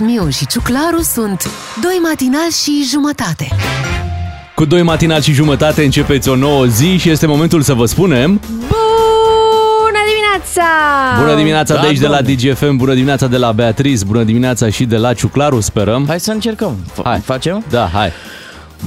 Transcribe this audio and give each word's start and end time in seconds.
Miu 0.00 0.28
și 0.28 0.46
Ciuclaru 0.46 1.00
sunt 1.00 1.50
Doi 1.82 1.98
matinal 2.02 2.50
și 2.62 2.86
jumătate. 2.90 3.48
Cu 4.54 4.64
doi 4.64 4.82
matinal 4.82 5.20
și 5.20 5.32
jumătate 5.32 5.84
începeți 5.84 6.28
o 6.28 6.34
nouă 6.36 6.64
zi 6.64 6.96
și 6.96 7.10
este 7.10 7.26
momentul 7.26 7.62
să 7.62 7.72
vă 7.74 7.86
spunem... 7.86 8.40
Bună 8.48 10.00
dimineața! 10.10 10.62
Bună 11.20 11.34
dimineața 11.36 11.74
Da, 11.74 11.80
de 11.80 11.86
aici 11.86 11.98
de 11.98 12.06
la 12.06 12.16
domne. 12.20 12.34
DGFM, 12.34 12.76
bună 12.76 12.94
dimineața 12.94 13.26
de 13.26 13.36
la 13.36 13.52
Beatriz, 13.52 14.02
bună 14.02 14.22
dimineața 14.22 14.70
și 14.70 14.84
de 14.84 14.96
la 14.96 15.12
Ciuclaru, 15.14 15.60
sperăm. 15.60 16.04
Hai 16.08 16.20
să 16.20 16.30
încercăm. 16.32 16.76
F- 16.92 17.02
Hai. 17.04 17.20
Facem? 17.24 17.64
Da, 17.70 17.90
hai. 17.92 18.12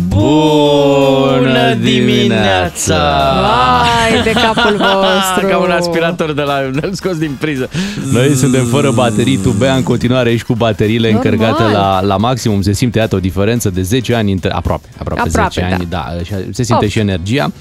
Bună 0.07 1.73
dimineața! 1.81 2.99
Vai 3.41 4.23
de 4.23 4.31
capul 4.31 4.77
vostru! 4.87 5.47
Ca 5.49 5.57
un 5.57 5.71
aspirator 5.71 6.33
de 6.33 6.41
la 6.41 6.69
de 6.73 6.89
scos 6.93 7.17
din 7.17 7.35
priză. 7.39 7.69
Noi 8.11 8.29
suntem 8.35 8.65
fără 8.65 8.91
baterii, 8.91 9.37
tu 9.37 9.49
bea 9.49 9.75
în 9.75 9.83
continuare 9.83 10.29
aici 10.29 10.43
cu 10.43 10.53
bateriile 10.53 11.11
Normal. 11.11 11.31
încărcate 11.33 11.63
la, 11.71 12.01
la 12.01 12.17
maximum. 12.17 12.61
Se 12.61 12.71
simte, 12.73 12.97
iată, 12.99 13.15
o 13.15 13.19
diferență 13.19 13.69
de 13.69 13.81
10 13.81 14.15
ani, 14.15 14.31
între, 14.31 14.51
aproape, 14.51 14.87
aproape, 14.97 15.21
Aproape, 15.27 15.49
10 15.61 15.73
ani, 15.73 15.85
da. 15.89 16.05
și 16.23 16.33
se 16.51 16.63
simte 16.63 16.83
Opt. 16.85 16.93
și 16.93 16.99
energia. 16.99 17.51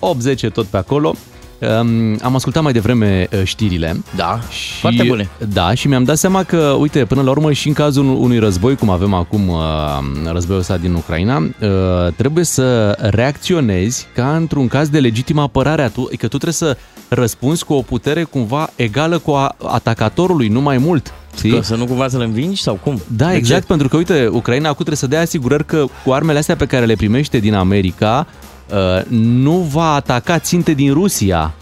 Uh, 0.00 0.16
8-10 0.48 0.52
tot 0.52 0.66
pe 0.66 0.76
acolo. 0.76 1.14
Um, 1.60 2.18
am 2.22 2.34
ascultat 2.34 2.62
mai 2.62 2.72
devreme 2.72 3.28
uh, 3.32 3.40
știrile. 3.44 4.02
Da, 4.16 4.40
Și, 4.50 4.80
foarte 4.80 5.02
bune. 5.02 5.28
Da, 5.52 5.74
și 5.74 5.88
mi-am 5.88 6.04
dat 6.04 6.16
seama 6.16 6.42
că, 6.42 6.76
uite, 6.78 7.04
până 7.04 7.22
la 7.22 7.30
urmă 7.30 7.52
și 7.52 7.68
în 7.68 7.74
cazul 7.74 8.04
unui 8.04 8.38
război, 8.38 8.76
cum 8.76 8.90
avem 8.90 9.14
acum 9.14 9.48
uh, 9.48 9.58
războiul 10.32 10.60
ăsta 10.60 10.76
din 10.76 10.94
Ucraina, 10.94 11.36
uh, 11.36 12.12
trebuie 12.16 12.44
să 12.44 12.96
reacționezi 13.00 14.06
ca 14.14 14.36
într-un 14.36 14.68
caz 14.68 14.88
de 14.88 15.00
legitimă 15.00 15.40
apărare, 15.42 15.82
a 15.82 15.88
tu, 15.88 16.02
că 16.02 16.28
tu 16.28 16.38
trebuie 16.38 16.52
să 16.52 16.76
răspunzi 17.08 17.64
cu 17.64 17.72
o 17.72 17.82
putere 17.82 18.22
cumva 18.22 18.70
egală 18.76 19.18
cu 19.18 19.30
a 19.30 19.56
atacatorului, 19.66 20.48
nu 20.48 20.60
mai 20.60 20.78
mult. 20.78 21.12
Știi? 21.36 21.50
Că 21.50 21.60
să 21.62 21.74
nu 21.74 21.84
cumva 21.86 22.08
să-l 22.08 22.20
învingi 22.20 22.62
sau 22.62 22.78
cum? 22.82 23.00
Da, 23.06 23.28
De 23.28 23.34
exact, 23.34 23.60
ce? 23.60 23.66
pentru 23.66 23.88
că, 23.88 23.96
uite, 23.96 24.28
Ucraina 24.32 24.64
acum 24.64 24.74
trebuie 24.74 24.96
să 24.96 25.06
dea 25.06 25.20
asigurări 25.20 25.64
că 25.64 25.84
cu 26.04 26.12
armele 26.12 26.38
astea 26.38 26.56
pe 26.56 26.66
care 26.66 26.84
le 26.84 26.94
primește 26.94 27.38
din 27.38 27.54
America, 27.54 28.26
uh, 28.28 28.49
nu 29.08 29.52
va 29.72 29.94
ataca 29.94 30.38
ținte 30.38 30.72
din 30.72 30.92
Rusia. 30.92 31.54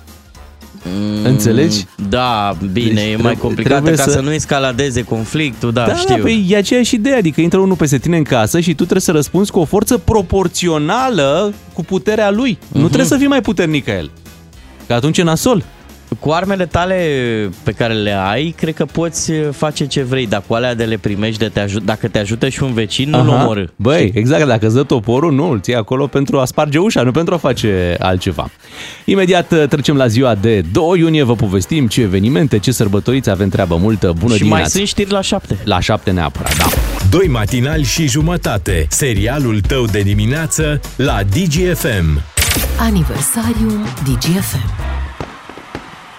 Mm, 0.99 1.25
Înțelegi? 1.25 1.85
Da, 2.09 2.57
bine, 2.73 2.85
Deci 2.89 2.93
e 2.93 2.95
trebuie- 3.07 3.17
mai 3.23 3.35
complicat 3.37 3.73
ca 3.73 3.79
trebuie 3.81 4.05
să... 4.05 4.11
să 4.11 4.21
nu 4.21 4.33
escaladeze 4.33 5.03
conflictul, 5.03 5.73
da, 5.73 5.87
Da, 5.87 5.95
știu. 5.95 6.15
da, 6.17 6.23
păi 6.23 6.47
e 6.49 6.57
aceeași 6.57 6.95
idee, 6.95 7.15
adică 7.15 7.41
intră 7.41 7.59
unul 7.59 7.77
peste 7.77 7.99
tine 7.99 8.17
în 8.17 8.23
casă 8.23 8.61
și 8.61 8.69
tu 8.71 8.75
trebuie 8.83 9.01
să 9.01 9.11
răspunzi 9.13 9.51
cu 9.51 9.59
o 9.59 9.65
forță 9.65 9.99
proporțională 9.99 11.55
cu 11.73 11.85
puterea 11.85 12.31
lui. 12.31 12.59
Nu 12.73 12.85
trebuie 12.87 13.05
să 13.09 13.17
fii 13.17 13.27
mai 13.27 13.41
puternic 13.41 13.85
ca 13.85 13.93
el. 13.97 14.11
Că 14.87 14.93
atunci 14.95 15.19
e 15.19 15.23
nasol. 15.23 15.65
Cu 16.19 16.31
armele 16.31 16.67
tale 16.67 16.97
pe 17.63 17.73
care 17.73 17.93
le 17.95 18.13
ai, 18.13 18.55
cred 18.57 18.75
că 18.75 18.85
poți 18.85 19.33
face 19.53 19.87
ce 19.87 20.03
vrei, 20.03 20.27
dar 20.27 20.43
cu 20.47 20.55
alea 20.55 20.75
de 20.75 20.85
le 20.85 20.97
primești, 20.97 21.39
de 21.39 21.49
te 21.49 21.61
aj- 21.65 21.85
dacă 21.85 22.09
te 22.09 22.19
ajută 22.19 22.49
și 22.49 22.63
un 22.63 22.73
vecin, 22.73 23.11
nu-l 23.11 23.29
Aha. 23.31 23.43
omorâ. 23.43 23.65
Băi, 23.77 24.11
exact, 24.15 24.47
dacă 24.47 24.67
îți 24.67 24.75
dă 24.75 24.83
toporul, 24.83 25.33
nu, 25.33 25.51
îl 25.51 25.61
ții 25.61 25.75
acolo 25.75 26.07
pentru 26.07 26.39
a 26.39 26.45
sparge 26.45 26.79
ușa, 26.79 27.03
nu 27.03 27.11
pentru 27.11 27.35
a 27.35 27.37
face 27.37 27.97
altceva. 27.99 28.51
Imediat 29.05 29.53
uh, 29.53 29.65
trecem 29.69 29.97
la 29.97 30.07
ziua 30.07 30.35
de 30.35 30.61
2 30.73 30.99
iunie, 30.99 31.23
vă 31.23 31.35
povestim 31.35 31.87
ce 31.87 32.01
evenimente, 32.01 32.59
ce 32.59 32.71
sărbătoriți, 32.73 33.31
avem 33.31 33.49
treabă 33.49 33.77
multă. 33.77 34.13
Bună 34.19 34.33
și 34.33 34.39
dimineața! 34.39 34.63
mai 34.63 34.71
sunt 34.71 34.87
știri 34.87 35.11
la 35.11 35.21
șapte. 35.21 35.59
La 35.65 35.81
7 35.81 36.11
neapărat, 36.11 36.57
da. 36.59 36.65
Doi 37.11 37.27
matinali 37.29 37.85
și 37.85 38.09
jumătate. 38.09 38.87
Serialul 38.91 39.61
tău 39.61 39.85
de 39.85 40.01
dimineață 40.01 40.81
la 40.97 41.19
DGFM. 41.23 42.23
Aniversariul 42.79 43.81
DGFM. 44.05 44.98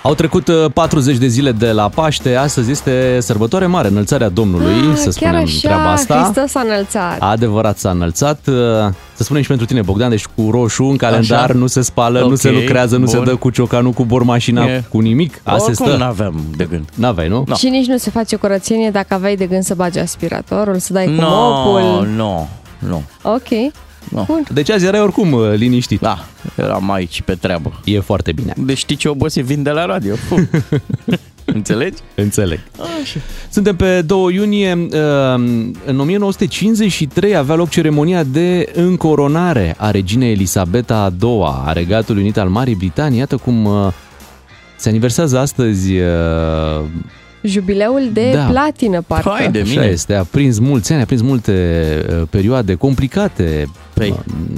Au 0.02 0.14
trecut 0.16 0.48
uh, 0.48 0.66
40 0.74 1.18
de 1.18 1.28
zile 1.28 1.52
de 1.52 1.72
la 1.72 1.90
Paște, 1.90 2.36
astăzi 2.36 2.72
este 2.72 3.18
sărbătoare 3.22 3.66
mare, 3.66 3.88
înălțarea 3.88 4.30
Domnului, 4.30 4.72
Ah, 4.92 4.96
să 4.96 5.04
chiar 5.04 5.12
spunem 5.12 5.36
așa, 5.44 5.58
treaba 5.62 5.92
asta. 5.92 6.16
Hristos 6.24 6.56
a 6.56 6.62
înălțat. 6.66 7.18
Adevărat 7.20 7.78
s-a 7.78 7.90
înălțat. 7.90 8.40
Uh, 8.48 8.54
Să 9.14 9.24
spunem 9.24 9.42
și 9.42 9.48
pentru 9.48 9.66
tine, 9.66 9.82
Bogdan, 9.82 10.10
deci 10.10 10.26
cu 10.36 10.50
roșu 10.52 10.84
în 10.84 10.98
calendar 10.98 11.44
Așa. 11.50 11.54
nu 11.54 11.68
se 11.68 11.82
spală, 11.82 12.20
nu 12.20 12.26
Ok, 12.26 12.38
se 12.38 12.52
lucrează, 12.52 12.98
nu 12.98 13.06
se 13.06 13.16
bun. 13.16 13.26
dă 13.26 13.36
cu 13.36 13.50
ciocanul, 13.50 13.92
cu 13.92 14.04
bormașina, 14.06 14.64
E. 14.66 14.84
cu 14.90 15.00
nimic. 15.00 15.42
Asta 15.44 15.64
Oricum 15.70 15.86
stă. 15.86 15.98
n-aveam 15.98 16.42
de 16.58 16.68
gând. 16.70 16.90
N-aveai, 16.96 17.28
nu? 17.28 17.44
No. 17.48 17.56
Și 17.56 17.70
nici 17.70 17.86
nu 17.88 17.98
se 17.98 18.10
face 18.10 18.36
curățenie 18.36 18.90
dacă 18.90 19.14
aveai 19.14 19.36
de 19.36 19.46
gând 19.46 19.64
să 19.64 19.74
bagi 19.76 20.00
aspiratorul, 20.00 20.78
să 20.78 20.94
dai 20.94 21.06
cu 21.06 21.12
No, 21.12 21.28
mopul. 21.30 22.08
no, 22.16 22.48
no. 22.88 23.02
Ok. 23.22 23.72
No. 24.10 24.24
Bun. 24.24 24.44
Deci 24.54 24.70
azi 24.70 24.86
erai 24.86 25.00
oricum 25.02 25.32
uh, 25.32 25.54
liniștit. 25.56 26.00
Da, 26.00 26.26
eram 26.56 26.92
aici 26.92 27.22
pe 27.22 27.36
treabă. 27.36 27.80
E 27.86 28.00
foarte 28.00 28.32
bine. 28.32 28.54
Deci 28.58 28.78
știi 28.78 28.96
ce 28.96 29.08
obosit 29.10 29.44
vin 29.46 29.64
de 29.64 29.70
la 29.70 29.86
radio? 29.86 30.16
Înțelegi? 31.46 31.98
Înțeleg. 32.16 32.60
Suntem 33.50 33.76
pe 33.76 34.02
2 34.02 34.34
iunie. 34.34 34.74
uh, 34.74 34.90
În 35.86 36.00
1953 36.00 37.36
avea 37.36 37.56
loc 37.56 37.70
ceremonia 37.70 38.24
de 38.24 38.70
încoronare 38.74 39.76
a 39.78 39.92
reginei 39.92 40.32
Elisabeta 40.32 40.96
a 40.96 41.14
II 41.26 41.42
a 41.66 41.72
Regatului 41.72 42.22
Unit 42.22 42.38
al 42.38 42.50
Marii 42.50 42.76
Britanii. 42.76 43.18
Iată 43.18 43.38
cum 43.38 43.66
uh, 43.66 43.88
se 44.76 44.90
aniversează 44.90 45.38
astăzi 45.40 45.92
uh, 45.98 46.06
Jubileul 47.42 48.10
de 48.14 48.32
Da. 48.34 48.44
platină, 48.46 49.02
parcă. 49.08 49.30
Hai 49.30 49.52
de 49.52 49.60
Așa 49.60 49.70
mine. 49.70 49.86
este, 49.86 50.14
a 50.14 50.24
prins 50.24 50.60
mulți 50.60 50.94
ani, 50.94 51.02
a 51.02 51.06
prins 51.06 51.22
multe 51.22 51.54
uh, 52.10 52.22
perioade 52.30 52.76
complicate 52.76 53.70
Păi. 53.94 54.10
uh, 54.10 54.18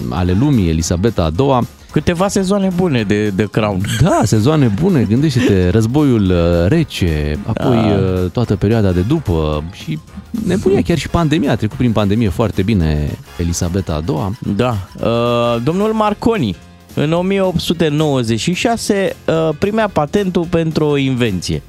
ale 0.10 0.36
lumii, 0.40 0.70
Elisabeta 0.70 1.24
a 1.24 1.32
II. 1.44 1.68
Câteva 1.92 2.28
sezoane 2.28 2.70
bune 2.76 3.04
de, 3.04 3.28
de 3.30 3.48
Crown. 3.52 3.82
Da, 4.02 4.20
sezoane 4.24 4.72
bune, 4.82 5.06
gândește-te, 5.10 5.70
războiul 5.70 6.24
uh, 6.30 6.68
rece, 6.68 7.40
apoi 7.46 7.76
Da. 7.76 8.00
uh, 8.24 8.30
toată 8.32 8.56
perioada 8.56 8.92
de 8.92 9.02
după 9.02 9.64
și 9.74 10.00
nebunia, 10.46 10.82
chiar 10.82 10.98
și 10.98 11.10
pandemia, 11.10 11.52
a 11.52 11.56
trecut 11.56 11.78
prin 11.78 11.92
pandemie 11.92 12.30
foarte 12.30 12.62
bine 12.62 13.10
Elisabeta 13.38 13.94
a 13.94 14.04
II. 14.12 14.38
Da. 14.56 14.78
Uh, 15.04 15.62
domnul 15.64 15.92
Marconi, 15.94 16.56
în 16.94 17.12
1896, 17.14 19.16
uh, 19.28 19.50
primea 19.60 19.88
patentul 19.88 20.46
pentru 20.50 20.86
o 20.86 20.98
invenție. 20.98 21.62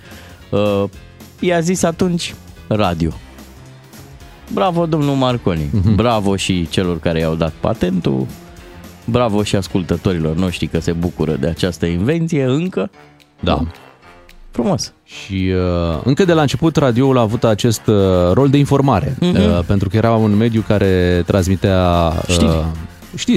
Uh, 0.53 0.85
i-a 1.41 1.61
zis 1.61 1.83
atunci 1.83 2.35
radio. 2.69 3.11
Bravo, 4.53 4.87
domnul 4.87 5.15
Marconi. 5.15 5.69
Mhm. 5.73 5.95
Bravo 5.95 6.37
și 6.37 6.69
celor 6.71 6.99
care 6.99 7.19
i-au 7.19 7.35
dat 7.35 7.53
patentul. 7.61 8.27
Bravo 9.05 9.43
și 9.43 9.57
ascultătorilor 9.57 10.37
noștri 10.37 10.67
că 10.67 10.81
se 10.81 10.93
bucură 10.93 11.33
de 11.41 11.47
această 11.47 11.87
invenție 11.87 12.45
încă. 12.45 12.91
Da. 13.41 13.63
Frumos. 14.51 14.93
Și 15.05 15.53
uh, 15.55 16.01
încă 16.05 16.25
de 16.25 16.33
la 16.33 16.41
început 16.41 16.77
radioul 16.77 17.19
a 17.19 17.21
avut 17.21 17.45
acest 17.45 17.87
uh, 17.87 17.95
rol 18.33 18.49
de 18.49 18.59
informare, 18.59 19.17
Mhm. 19.21 19.37
uh, 19.37 19.61
pentru 19.67 19.89
că 19.89 19.97
era 19.97 20.13
un 20.13 20.37
mediu 20.37 20.65
care 20.67 21.23
transmitea 21.27 22.13
Știri. 22.29 22.45
Uh, 22.45 22.51
știri, 22.51 22.65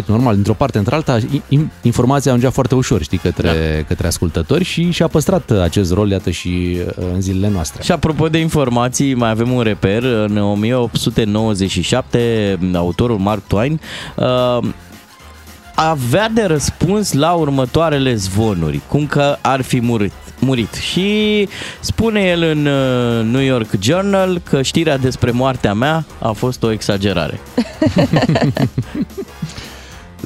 normal, 0.05 0.33
dintr-o 0.33 0.53
parte 0.53 0.77
într-alta, 0.77 1.17
in- 1.49 1.71
informația 1.81 2.31
ajungea 2.31 2.51
foarte 2.51 2.75
ușor, 2.75 3.03
știi, 3.03 3.17
către, 3.17 3.47
da. 3.47 3.53
către 3.87 4.07
ascultători 4.07 4.63
și 4.63 4.91
și-a 4.91 5.07
păstrat 5.07 5.51
acest 5.51 5.93
rol, 5.93 6.09
iată, 6.09 6.29
și 6.29 6.77
uh, 6.87 6.93
în 7.13 7.21
zilele 7.21 7.49
noastre. 7.49 7.83
Și 7.83 7.91
apropo 7.91 8.27
de 8.27 8.37
informații, 8.37 9.13
mai 9.13 9.29
avem 9.29 9.51
un 9.51 9.61
reper. 9.61 10.03
În 10.03 10.37
1897, 10.37 12.59
autorul 12.73 13.17
Mark 13.17 13.41
Twain 13.47 13.79
uh, 14.15 14.59
avea 15.75 16.29
de 16.29 16.43
răspuns 16.43 17.13
la 17.13 17.31
următoarele 17.31 18.15
zvonuri, 18.15 18.81
cum 18.87 19.07
că 19.07 19.37
ar 19.41 19.61
fi 19.61 19.81
murit. 19.81 20.11
murit. 20.39 20.73
Și 20.73 21.47
spune 21.79 22.21
el 22.21 22.43
în 22.43 22.65
uh, 22.65 23.25
New 23.31 23.41
York 23.41 23.69
Journal 23.79 24.41
că 24.49 24.61
știrea 24.61 24.97
despre 24.97 25.31
moartea 25.31 25.73
mea 25.73 26.05
a 26.19 26.31
fost 26.31 26.63
o 26.63 26.71
exagerare. 26.71 27.39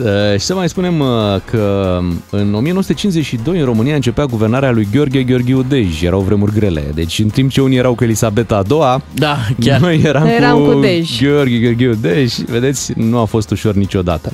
Uh, 0.04 0.40
Și 0.40 0.46
să 0.46 0.54
mai 0.56 0.69
spunem 0.69 1.00
uh, 1.00 1.07
că 1.51 1.98
în 2.30 2.54
1952 2.54 3.60
în 3.60 3.66
România 3.66 3.96
începea 3.96 4.25
guvernarea 4.25 4.72
lui 4.72 4.88
Gheorghe 4.94 5.24
Gheorghiu 5.24 5.62
Dej. 5.69 6.01
Erau 6.04 6.19
vremuri 6.19 6.54
grele. 6.54 6.84
Deci 6.94 7.19
în 7.19 7.28
timp 7.28 7.51
ce 7.51 7.62
unii 7.62 7.78
erau 7.78 7.94
cu 7.96 8.04
Elisabeta 8.04 8.56
a 8.56 8.62
doua, 8.62 9.01
Da, 9.13 9.38
chiar. 9.60 9.80
noi 9.80 10.01
eram, 10.04 10.25
Eram 10.25 10.57
cu, 10.60 10.72
cu 10.72 10.80
Dej. 10.80 11.22
Gheorghe 11.22 11.57
Gheorghiu 11.57 11.94
Dej. 12.01 12.34
Vedeți, 12.36 12.94
nu 12.96 13.18
a 13.19 13.25
fost 13.25 13.51
ușor 13.51 13.74
niciodată. 13.74 14.31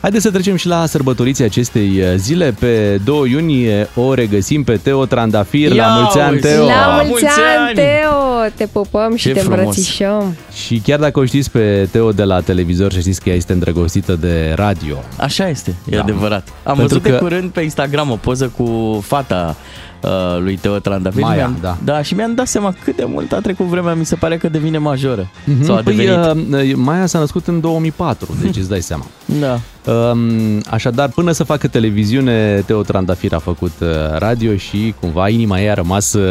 Haideți 0.00 0.22
să 0.22 0.30
trecem 0.30 0.56
și 0.56 0.66
la 0.66 0.86
sărbătoriții 0.86 1.44
acestei 1.44 1.90
uh, 1.98 2.04
zile. 2.16 2.54
Pe 2.58 3.00
2 3.04 3.30
iunie 3.30 3.88
o 3.94 4.14
regăsim 4.14 4.62
pe 4.64 4.76
Teo 4.82 5.04
Trandafir. 5.04 5.72
Ia 5.72 5.86
la 5.86 5.92
mulți 6.00 6.18
ani, 6.18 6.32
uzi! 6.36 6.42
Teo! 6.42 6.64
La 6.66 6.92
mulți, 6.94 7.08
mulți 7.08 7.26
ani, 7.26 7.66
ani! 7.66 7.74
Teo! 7.74 8.27
Te 8.54 8.66
pupăm 8.66 9.16
și 9.16 9.26
Ce 9.26 9.32
te 9.32 9.38
frumos! 9.40 9.58
îmbrățișăm. 9.58 10.36
Și 10.64 10.78
chiar 10.84 10.98
dacă 10.98 11.18
o 11.20 11.24
știți 11.24 11.50
pe 11.50 11.88
Teo 11.90 12.12
de 12.12 12.22
la 12.24 12.40
televizor 12.40 12.92
și 12.92 13.00
știți 13.00 13.20
că 13.20 13.28
ea 13.28 13.34
este 13.34 13.52
îndrăgostită 13.52 14.16
de 14.16 14.52
radio. 14.56 14.96
Așa 15.16 15.48
este, 15.48 15.74
e 15.90 15.96
Da. 15.96 16.02
adevărat. 16.02 16.48
Am 16.48 16.76
Pentru 16.76 16.82
văzut 16.86 17.02
de 17.02 17.10
că- 17.10 17.16
curând 17.16 17.50
pe 17.50 17.60
Instagram 17.60 18.10
o 18.10 18.16
poză 18.16 18.52
cu 18.56 18.98
fata 19.06 19.56
uh, 20.02 20.10
lui 20.40 20.56
Teo 20.56 20.78
Trandafir. 20.78 21.20
Maia, 21.22 21.36
Mi-am- 21.36 21.58
da. 21.60 21.76
da. 21.84 22.02
și 22.02 22.14
mi-am 22.14 22.34
dat 22.34 22.46
seama 22.46 22.74
cât 22.84 22.96
de 22.96 23.04
mult 23.06 23.32
a 23.32 23.40
trecut 23.40 23.66
vremea, 23.66 23.94
mi 23.94 24.04
se 24.06 24.14
pare 24.14 24.36
că 24.36 24.48
devine 24.48 24.78
majoră. 24.78 25.30
Sau 25.62 25.74
a 25.76 25.80
Păi, 25.80 25.96
devenit. 25.96 26.70
uh, 26.70 26.72
Maia 26.74 27.06
s-a 27.06 27.18
născut 27.18 27.46
în 27.46 27.60
2004, 27.60 28.36
deci 28.42 28.56
îți 28.62 28.68
dai 28.68 28.80
seama. 28.80 29.04
Da. 29.40 29.58
Um, 29.92 30.60
Așadar, 30.70 31.08
până 31.08 31.32
să 31.32 31.44
facă 31.44 31.68
televiziune, 31.68 32.62
Teo 32.66 32.82
Trandafir 32.82 33.32
a 33.34 33.38
făcut 33.38 33.72
uh, 33.80 33.88
radio 34.18 34.56
și 34.56 34.94
cumva 35.00 35.28
inima 35.28 35.60
ei 35.60 35.70
a 35.70 35.74
rămas 35.74 36.12
uh, 36.12 36.24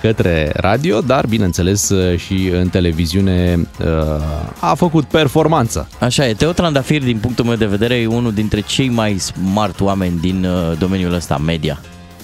către 0.00 0.52
radio, 0.56 1.00
dar 1.00 1.26
bineînțeles 1.26 1.88
uh, 1.88 2.18
și 2.18 2.50
în 2.52 2.68
televiziune 2.68 3.68
uh, 3.80 3.86
a 4.60 4.74
făcut 4.74 5.04
performanță. 5.04 5.88
Așa 6.00 6.26
e, 6.28 6.32
Teo 6.34 6.50
Trandafir, 6.52 7.02
din 7.02 7.16
punctul 7.18 7.44
meu 7.44 7.54
de 7.56 7.66
vedere, 7.66 7.94
e 7.94 8.06
unul 8.06 8.32
dintre 8.32 8.60
cei 8.60 8.88
mai 8.88 9.12
smart 9.18 9.80
oameni 9.80 10.18
din 10.20 10.44
uh, 10.44 10.78
domeniul 10.78 11.14
ăsta, 11.14 11.36
media. 11.44 11.78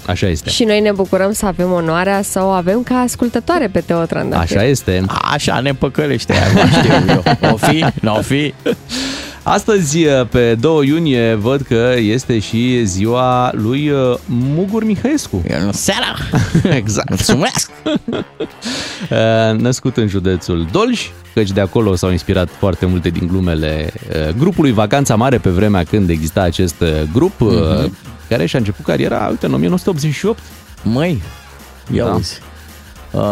Așa 0.07 0.27
este. 0.27 0.51
Și 0.51 0.65
noi 0.65 0.81
ne 0.81 0.93
bucurăm 0.93 1.33
să 1.33 1.47
avem 1.47 1.73
onoarea 1.73 2.23
să 2.23 2.43
o 2.43 2.49
avem 2.49 2.83
ca 2.83 2.95
ascultătoare 2.95 3.69
pe 3.69 3.81
Teo 3.81 4.05
Trandafir. 4.05 4.57
Așa 4.57 4.67
este. 4.67 5.03
Așa 5.33 5.61
ne 5.61 5.75
păcălește, 5.75 6.33
aia 6.39 6.53
mă 6.53 6.69
știu 6.79 6.93
eu. 7.09 7.53
O 7.53 7.57
fi? 7.57 7.85
Nu 8.01 8.17
o 8.17 8.21
fi? 8.21 8.55
Astăzi, 9.43 9.99
pe 10.31 10.55
2 10.55 10.87
iunie, 10.87 11.35
văd 11.35 11.61
că 11.61 11.95
este 11.99 12.39
și 12.39 12.85
ziua 12.85 13.51
lui 13.55 13.91
uh, 13.91 14.19
Mugur 14.27 14.85
Mihăescu. 14.85 15.43
Eu 15.49 15.71
seara! 15.73 16.17
exact. 16.77 17.09
Mulțumesc! 17.09 17.71
Uh, 19.11 19.59
Născut 19.59 19.97
în 19.97 20.09
județul 20.09 20.67
Dolj, 20.73 21.11
căci 21.35 21.51
de 21.51 21.61
acolo 21.61 21.95
s-au 21.95 22.11
inspirat 22.11 22.49
foarte 22.59 22.87
multe 22.87 23.09
din 23.09 23.27
glumele 23.27 23.93
uh, 24.09 24.35
grupului 24.39 24.73
Vacanța 24.73 25.17
Mare 25.17 25.39
pe 25.39 25.51
vremea 25.51 25.85
când 25.85 26.11
exista 26.11 26.41
acest 26.41 26.81
uh, 26.81 26.89
grup, 27.13 27.33
uh-huh. 27.33 27.91
Care 28.31 28.47
și-a 28.47 28.59
început 28.59 28.85
cariera, 28.85 29.27
uite, 29.31 29.47
în 29.47 29.53
1988. 29.53 30.39
Măi, 30.83 31.23
ia 31.93 32.05
Da. 32.05 32.09
da. 32.11 32.15
uzi. 32.17 32.41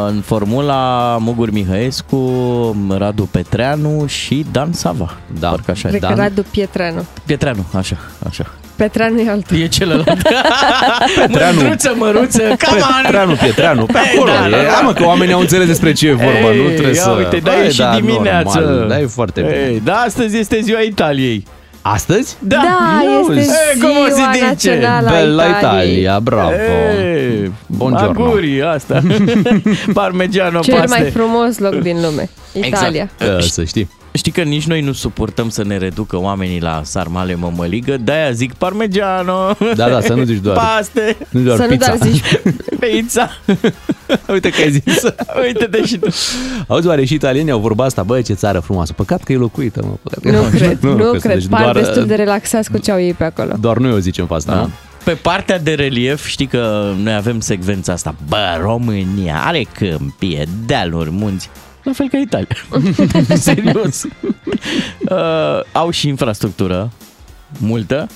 În 0.09 0.21
formula 0.25 1.17
Mugur 1.21 1.51
Mihăescu, 1.51 2.77
Radu 2.99 3.23
Petreanu 3.25 4.07
și 4.07 4.47
Dan 4.53 4.73
Sava. 4.73 5.17
Da. 5.41 5.49
Parcă 5.49 5.71
așa 5.71 5.89
e. 5.89 5.91
Cred 5.91 6.03
că 6.03 6.07
Dan. 6.09 6.17
Radu 6.17 6.43
Pietranu. 6.51 7.05
Pietreanu, 7.27 7.65
așa, 7.77 7.97
așa. 8.29 8.47
Petreanu 8.77 9.21
e 9.21 9.31
altul. 9.31 9.57
E 9.57 9.67
celălalt. 9.67 10.23
Petreanu. 11.21 11.57
Mândruță, 11.61 11.95
măruță, 11.97 12.39
come 12.43 12.81
on! 12.81 13.03
Petreanu, 13.03 13.35
Pietreanu, 13.35 13.85
pe 13.87 13.99
Ei, 13.99 14.11
acolo. 14.17 14.31
da, 14.33 14.47
e, 14.47 14.51
da, 14.51 14.57
da. 14.57 14.69
hai, 14.69 14.83
mă, 14.85 14.93
că 14.93 15.05
oamenii 15.05 15.35
au 15.35 15.41
înțeles 15.41 15.67
despre 15.67 15.93
ce 15.93 16.09
e 16.09 16.13
vorba, 16.13 16.53
Ei, 16.53 16.63
nu 16.63 16.69
trebuie 16.69 16.95
ia 16.95 17.03
să... 17.03 17.11
uite, 17.11 17.37
da, 17.37 17.51
Băi, 17.51 17.67
e 17.67 17.71
și 17.71 17.83
dimineață. 18.01 18.59
Normal, 18.59 18.89
da, 18.89 19.01
e 19.01 19.07
foarte 19.07 19.41
bine. 19.41 19.55
Ei, 19.73 19.81
da, 19.85 19.95
astăzi 19.95 20.37
este 20.37 20.61
ziua 20.61 20.81
Italiei. 20.81 21.45
Astăzi? 21.83 22.37
Da, 22.41 22.57
ia 22.57 23.19
este 23.21 23.33
uzi. 23.33 23.49
E, 23.51 23.79
cum 23.81 23.91
o 23.91 24.07
se 24.07 24.13
ziua 24.15 24.31
zice? 24.33 24.45
națională 24.45 25.09
a 25.09 25.11
Bella 25.11 25.45
Italiei. 25.45 25.91
Italia, 25.93 26.19
bravo. 26.21 26.51
Ei, 26.53 27.53
Buongiorno. 27.67 28.25
Aguri, 28.25 28.63
asta. 28.63 29.03
Parmegiano 29.95 30.61
Cel 30.61 30.75
paste. 30.75 31.01
mai 31.01 31.11
frumos 31.11 31.59
loc 31.59 31.75
din 31.75 32.01
lume. 32.03 32.29
Italia. 32.53 33.11
Uh, 33.37 33.41
Să 33.43 33.65
știi. 33.65 33.89
Știi 34.19 34.33
că 34.33 34.43
nici 34.43 34.67
noi 34.67 34.81
nu 34.81 34.93
suportăm 34.93 35.49
să 35.49 35.65
ne 35.65 35.77
reducă 35.77 36.17
oamenii 36.21 36.61
la 36.61 36.81
sarmale 36.85 37.35
mămăligă, 37.35 37.97
de-aia 38.01 38.31
zic 38.31 38.53
parmegiano, 38.55 39.57
Da, 39.77 39.89
da, 39.89 40.01
să 40.01 40.13
nu 40.15 40.25
zici 40.25 40.39
doar, 40.43 40.57
paste, 40.57 41.17
nu 41.31 41.41
doar 41.41 41.57
Să 41.57 41.63
nu 41.63 41.69
pizza. 41.69 41.87
doar 41.97 42.11
zici 42.11 42.23
pizza. 42.81 43.31
Uite 44.33 44.51
că 44.51 44.61
ai 44.61 44.71
zis. 44.71 45.03
Uite-te 45.47 45.85
și 45.85 45.97
tu. 45.99 46.09
Auzi, 46.67 46.87
oare 46.87 47.05
și 47.05 47.15
italienii 47.15 47.53
au 47.53 47.59
vorba 47.59 47.85
asta? 47.85 48.03
Bă, 48.03 48.21
ce 48.21 48.33
țară 48.35 48.59
frumoasă. 48.59 48.93
Păcat 48.93 49.23
că 49.23 49.33
e 49.33 49.37
locuită, 49.37 49.81
mă. 49.85 49.95
Păcat 50.03 50.21
că... 50.23 50.31
Nu 50.31 50.43
cred, 50.59 50.79
nu, 50.81 51.11
că- 51.11 51.19
cred. 51.19 51.35
deci 51.39 51.49
Par 51.49 51.63
doar, 51.63 51.75
destul 51.75 52.07
de 52.07 52.15
relaxați 52.15 52.71
cu 52.71 52.79
ce 52.79 52.91
au 52.91 53.01
ei 53.01 53.13
pe 53.15 53.25
acolo. 53.25 53.55
Doar 53.61 53.77
noi 53.77 53.93
o 53.93 53.99
zicem 53.99 54.27
pe 54.27 54.35
asta, 54.35 54.53
Da. 54.53 54.61
nu? 54.61 54.71
Pe 55.05 55.13
partea 55.13 55.59
de 55.59 55.75
relief, 55.75 56.27
știi 56.27 56.47
că 56.47 56.93
noi 57.03 57.15
avem 57.15 57.41
secvența 57.41 57.93
asta. 57.93 58.15
Bă, 58.29 58.59
România 58.61 59.43
are 59.45 59.67
câmpie, 59.75 60.47
dealuri, 60.67 61.11
munți. 61.11 61.51
La 61.83 61.93
fel 61.93 62.09
ca 62.09 62.19
Italia. 62.19 62.57
Serios. 63.37 64.03
uh, 64.03 65.19
au 65.73 65.91
și 65.91 66.09
infrastructură 66.09 66.91
multă, 67.59 68.07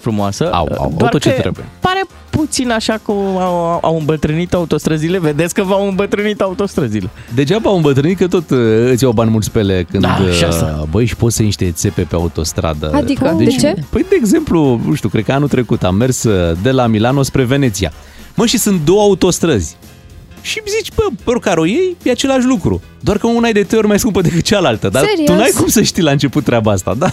frumoasă. 0.00 0.52
Au, 0.52 0.68
au, 0.78 0.82
au 0.84 0.94
doar 0.96 1.10
tot 1.10 1.20
ce 1.20 1.34
că 1.34 1.40
trebuie. 1.40 1.64
Pare 1.80 2.04
puțin 2.30 2.70
așa 2.70 3.00
că 3.04 3.12
au, 3.12 3.78
au 3.82 3.96
îmbătrânit 3.98 4.54
autostrăzile. 4.54 5.18
Vedeți 5.18 5.54
că 5.54 5.62
v-au 5.62 5.88
îmbătrânit 5.88 6.40
autostrăzile. 6.40 7.10
Degeaba 7.34 7.70
au 7.70 7.76
îmbătrânit 7.76 8.18
că 8.18 8.26
tot 8.26 8.50
uh, 8.50 8.58
îți 8.90 9.02
iau 9.02 9.12
bani 9.12 9.30
mulți 9.30 9.50
pe 9.50 9.58
ele 9.58 9.86
când, 9.90 10.02
Da, 10.02 10.16
și 10.16 10.42
uh, 10.42 10.48
asta. 10.48 10.86
băi, 10.90 11.04
și 11.04 11.16
poți 11.16 11.34
să 11.34 11.42
iei 11.42 11.50
niște 11.58 11.70
țepe 11.70 12.02
pe 12.02 12.14
autostradă. 12.14 12.90
Adică, 12.94 13.34
deci, 13.38 13.54
de 13.54 13.60
ce? 13.60 13.74
Păi, 13.90 14.02
de 14.08 14.16
exemplu, 14.20 14.80
nu 14.86 14.94
știu, 14.94 15.08
cred 15.08 15.24
că 15.24 15.32
anul 15.32 15.48
trecut 15.48 15.82
am 15.84 15.94
mers 15.94 16.22
uh, 16.22 16.56
de 16.62 16.70
la 16.70 16.86
Milano 16.86 17.22
spre 17.22 17.44
Veneția. 17.44 17.92
Mă, 18.34 18.46
și 18.46 18.58
sunt 18.58 18.80
două 18.84 19.00
autostrăzi. 19.02 19.76
Și 20.48 20.58
îmi 20.64 20.74
zici, 20.76 20.92
bă, 20.94 21.02
pe 21.24 21.30
oricare 21.30 21.60
o 21.60 21.64
iei, 21.64 21.96
e 22.02 22.10
același 22.10 22.46
lucru. 22.46 22.82
Doar 23.00 23.18
că 23.18 23.26
una 23.26 23.48
e 23.48 23.52
de 23.52 23.62
trei 23.62 23.78
ori 23.78 23.88
mai 23.88 23.98
scumpă 23.98 24.20
decât 24.20 24.42
cealaltă. 24.42 24.88
Dar 24.88 25.04
Serios? 25.04 25.26
tu 25.26 25.34
n-ai 25.34 25.50
cum 25.50 25.66
să 25.66 25.82
știi 25.82 26.02
la 26.02 26.10
început 26.10 26.44
treaba 26.44 26.72
asta, 26.72 26.94
da? 26.94 27.10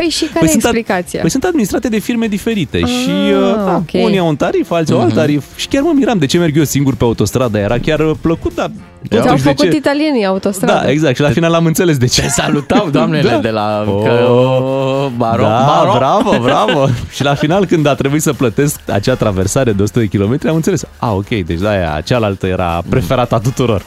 Păi 0.00 0.08
și 0.08 0.24
care 0.24 0.44
e 0.44 0.48
sunt 0.48 0.62
ad- 0.62 0.64
explicația? 0.64 1.20
Păi 1.20 1.30
sunt 1.30 1.44
administrate 1.44 1.88
de 1.88 1.98
firme 1.98 2.26
diferite 2.26 2.80
Ah, 2.82 2.88
și 2.88 3.10
uh, 3.10 3.54
da, 3.56 3.74
ok. 3.76 4.04
unii 4.04 4.18
au 4.18 4.28
un 4.28 4.36
tarif, 4.36 4.70
alții 4.70 4.94
au 4.94 5.00
alt 5.00 5.14
tarif. 5.14 5.44
Și 5.56 5.66
chiar 5.68 5.82
mă 5.82 5.92
miram 5.94 6.18
de 6.18 6.26
ce 6.26 6.38
merg 6.38 6.56
eu 6.56 6.64
singur 6.64 6.94
pe 6.94 7.04
autostradă. 7.04 7.58
Era 7.58 7.78
chiar 7.78 8.00
uh, 8.00 8.10
plăcut, 8.20 8.54
dar 8.54 8.70
Ți-au 9.08 9.22
totuși 9.22 9.42
de 9.42 9.48
făcut 9.48 9.70
ce... 9.70 9.76
italienii 9.76 10.24
autostradă. 10.26 10.72
Da, 10.84 10.90
exact. 10.90 11.14
Și 11.14 11.20
la 11.20 11.28
final 11.30 11.54
am 11.54 11.64
înțeles 11.66 11.96
de 11.96 12.06
ce. 12.06 12.20
Te 12.20 12.28
salutau 12.28 12.88
doamnele 12.96 13.30
Da. 13.30 13.36
de 13.38 13.50
la... 13.50 13.84
Oh. 13.88 14.02
Că, 14.04 14.28
oh, 14.30 15.06
baro, 15.16 15.42
da, 15.42 15.64
baro. 15.66 15.92
bravo, 15.98 16.38
bravo. 16.48 16.86
și 17.10 17.22
la 17.22 17.34
final 17.34 17.66
când 17.66 17.86
a 17.86 17.94
trebuit 17.94 18.22
să 18.22 18.32
plătesc 18.32 18.80
acea 18.86 19.14
traversare 19.14 19.72
de 19.72 19.82
100 19.82 19.98
de 19.98 20.06
km, 20.06 20.38
am 20.48 20.54
înțeles. 20.54 20.84
A, 20.98 21.12
ok, 21.14 21.28
deci 21.28 21.58
da, 21.60 21.70
aia, 21.70 22.00
cealaltă 22.04 22.46
era 22.46 22.82
preferata 22.88 23.38
tuturor. 23.38 23.82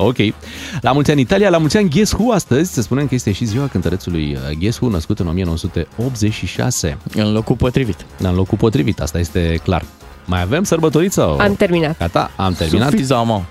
Ok. 0.00 0.16
La 0.80 0.92
mulți 0.92 1.10
ani 1.10 1.20
Italia, 1.20 1.48
la 1.48 1.58
mulți 1.58 1.76
ani 1.76 1.90
Guess 1.90 2.12
Who 2.12 2.32
astăzi. 2.32 2.72
Să 2.72 2.82
spunem 2.82 3.06
că 3.06 3.14
este 3.14 3.32
și 3.32 3.44
ziua 3.44 3.66
cântărețului 3.66 4.38
uh, 4.50 4.56
Guess 4.58 4.78
Who, 4.78 4.90
născut 4.90 5.18
în 5.18 5.26
1986. 5.26 6.98
În 7.14 7.32
locul 7.32 7.56
potrivit. 7.56 8.06
În 8.18 8.34
locul 8.34 8.58
potrivit, 8.58 9.00
asta 9.00 9.18
este 9.18 9.60
clar. 9.62 9.84
Mai 10.24 10.42
avem 10.42 10.64
sărbătoriți 10.64 11.14
sau? 11.14 11.38
Am 11.38 11.54
terminat. 11.54 11.98
Gata, 11.98 12.30
am 12.36 12.52
terminat. 12.52 12.90
Sufizama. 12.90 13.42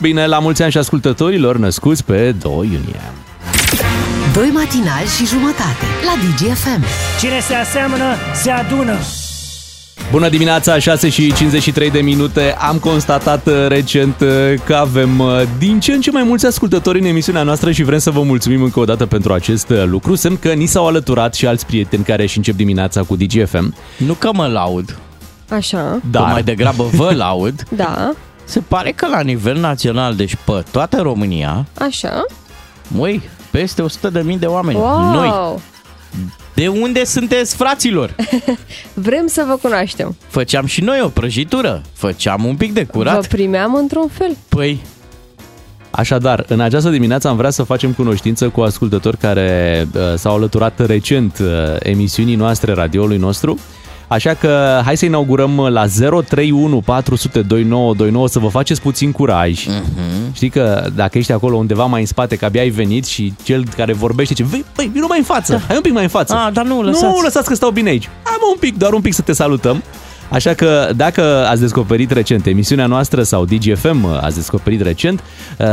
Bine, 0.00 0.26
la 0.26 0.38
mulți 0.38 0.62
ani 0.62 0.72
și 0.72 0.78
ascultătorilor 0.78 1.56
născuți 1.56 2.04
pe 2.04 2.32
2 2.32 2.52
iunie. 2.52 3.00
Doi 4.32 4.50
matinali 4.54 5.06
și 5.16 5.26
jumătate 5.26 5.86
la 6.04 6.12
DGFM. 6.22 6.84
Cine 7.20 7.40
se 7.40 7.54
aseamănă, 7.54 8.14
se 8.34 8.50
adună. 8.50 8.96
Bună 10.10 10.28
dimineața, 10.28 10.78
6 10.78 11.08
și 11.08 11.32
53 11.34 11.90
de 11.90 12.00
minute. 12.00 12.56
Am 12.58 12.78
constatat 12.78 13.46
uh, 13.46 13.66
recent 13.68 14.20
uh, 14.20 14.28
că 14.64 14.74
avem 14.74 15.18
uh, 15.18 15.42
din 15.58 15.80
ce 15.80 15.92
în 15.92 16.00
ce 16.00 16.10
mai 16.10 16.22
mulți 16.22 16.46
ascultători 16.46 16.98
în 16.98 17.04
emisiunea 17.04 17.42
noastră 17.42 17.70
și 17.72 17.82
vrem 17.82 17.98
să 17.98 18.10
vă 18.10 18.22
mulțumim 18.22 18.62
încă 18.62 18.80
o 18.80 18.84
dată 18.84 19.06
pentru 19.06 19.32
acest 19.32 19.68
uh, 19.70 19.82
lucru. 19.84 20.14
Semn 20.14 20.36
că 20.36 20.52
ni 20.52 20.66
s-au 20.66 20.86
alăturat 20.86 21.34
și 21.34 21.46
alți 21.46 21.66
prieteni 21.66 22.04
care 22.04 22.22
își 22.22 22.36
încep 22.36 22.54
dimineața 22.56 23.02
cu 23.02 23.16
DGFM. 23.16 23.74
Nu 23.96 24.12
că 24.12 24.30
mă 24.32 24.46
laud, 24.46 24.98
Așa, 25.50 26.00
dar 26.10 26.30
mai 26.32 26.42
degrabă 26.42 26.84
vă 26.92 27.12
laud. 27.24 27.62
da, 27.68 28.12
Se 28.44 28.60
pare 28.68 28.90
că 28.90 29.06
la 29.06 29.20
nivel 29.20 29.56
național, 29.58 30.14
deci 30.14 30.36
pe 30.44 30.62
toată 30.70 31.00
România, 31.00 31.66
așa. 31.78 32.24
măi, 32.88 33.22
peste 33.50 33.82
100 33.82 34.10
de 34.10 34.20
mii 34.24 34.38
de 34.38 34.46
oameni. 34.46 34.78
Wow! 34.78 35.12
Noi. 35.12 35.32
De 36.54 36.68
unde 36.68 37.04
sunteți, 37.04 37.56
fraților? 37.56 38.14
Vrem 38.94 39.26
să 39.26 39.44
vă 39.48 39.56
cunoaștem. 39.62 40.16
Făceam 40.28 40.66
și 40.66 40.80
noi 40.80 41.00
o 41.02 41.08
prăjitură. 41.08 41.82
Făceam 41.92 42.44
un 42.44 42.56
pic 42.56 42.72
de 42.72 42.84
curat. 42.84 43.20
Vă 43.20 43.26
primeam 43.28 43.74
într-un 43.74 44.08
fel. 44.08 44.36
Păi, 44.48 44.80
Așadar, 45.96 46.44
în 46.48 46.60
această 46.60 46.90
dimineață 46.90 47.28
am 47.28 47.36
vrea 47.36 47.50
să 47.50 47.62
facem 47.62 47.92
cunoștință 47.92 48.48
cu 48.48 48.60
ascultători 48.60 49.16
care 49.16 49.88
uh, 49.94 50.00
s-au 50.16 50.34
alăturat 50.34 50.86
recent 50.86 51.38
uh, 51.38 51.48
emisiunii 51.78 52.34
noastre, 52.34 52.72
radioului 52.72 53.16
nostru. 53.16 53.58
Așa 54.08 54.34
că 54.34 54.80
hai 54.84 54.96
să 54.96 55.04
inaugurăm 55.04 55.60
la 55.60 55.86
031 55.86 56.80
400 56.80 57.40
2929 57.42 58.28
să 58.28 58.38
vă 58.38 58.48
faceți 58.48 58.80
puțin 58.80 59.12
curaj. 59.12 59.66
Uh-huh. 59.66 60.32
Știi 60.32 60.48
că 60.48 60.86
dacă 60.94 61.18
ești 61.18 61.32
acolo 61.32 61.56
undeva 61.56 61.84
mai 61.84 62.00
în 62.00 62.06
spate, 62.06 62.36
că 62.36 62.44
abia 62.44 62.60
ai 62.60 62.68
venit 62.68 63.04
și 63.06 63.34
cel 63.42 63.64
care 63.76 63.92
vorbește 63.92 64.34
ce, 64.34 64.44
"Vei, 64.44 64.64
băi, 64.76 64.90
vino 64.92 65.06
mai 65.08 65.18
în 65.18 65.24
față, 65.24 65.52
da. 65.52 65.58
hai 65.66 65.76
un 65.76 65.82
pic 65.82 65.92
mai 65.92 66.02
în 66.02 66.08
față. 66.08 66.34
Ah, 66.34 66.52
dar 66.52 66.64
nu, 66.64 66.82
lăsați. 66.82 67.04
Nu, 67.04 67.20
lăsați 67.22 67.48
că 67.48 67.54
stau 67.54 67.70
bine 67.70 67.88
aici. 67.88 68.08
Hai 68.22 68.36
mă 68.40 68.46
un 68.52 68.58
pic, 68.60 68.76
doar 68.78 68.92
un 68.92 69.00
pic 69.00 69.14
să 69.14 69.22
te 69.22 69.32
salutăm. 69.32 69.82
Așa 70.28 70.54
că 70.54 70.90
dacă 70.96 71.46
ați 71.48 71.60
descoperit 71.60 72.10
recent 72.10 72.46
emisiunea 72.46 72.86
noastră 72.86 73.22
sau 73.22 73.44
DGFM 73.44 74.04
ați 74.20 74.34
descoperit 74.34 74.80
recent, 74.80 75.22
uh, 75.58 75.66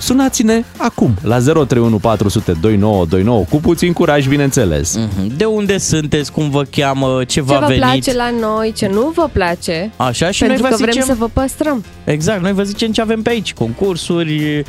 sunați-ne 0.00 0.64
acum 0.76 1.14
la 1.22 1.38
031 1.38 1.98
400 1.98 2.52
2929 2.52 3.44
cu 3.50 3.56
puțin 3.56 3.92
curaj, 3.92 4.26
bineînțeles. 4.26 4.96
mhm. 4.96 5.36
de 5.36 5.44
unde 5.44 5.78
sunteți, 5.78 6.32
cum 6.32 6.50
vă 6.50 6.62
cheamă, 6.70 7.24
ce 7.26 7.38
Ce 7.38 7.40
v-a 7.40 7.58
vă 7.58 7.66
venit? 7.66 7.82
place 7.82 8.14
la 8.14 8.30
noi, 8.40 8.72
ce 8.76 8.88
nu 8.92 9.12
vă 9.14 9.28
place. 9.32 9.92
Așa 9.96 10.30
și 10.30 10.44
pentru 10.44 10.62
noi 10.62 10.70
că 10.70 10.76
vă 10.76 10.82
vrem 10.82 10.92
zicem... 10.92 11.06
să 11.06 11.14
vă 11.18 11.28
păstrăm. 11.32 11.84
Exact, 12.04 12.42
noi 12.42 12.52
vă 12.52 12.62
zicem 12.62 12.92
ce 12.92 13.00
avem 13.00 13.22
pe 13.22 13.30
aici. 13.30 13.54
Concursuri, 13.54 14.64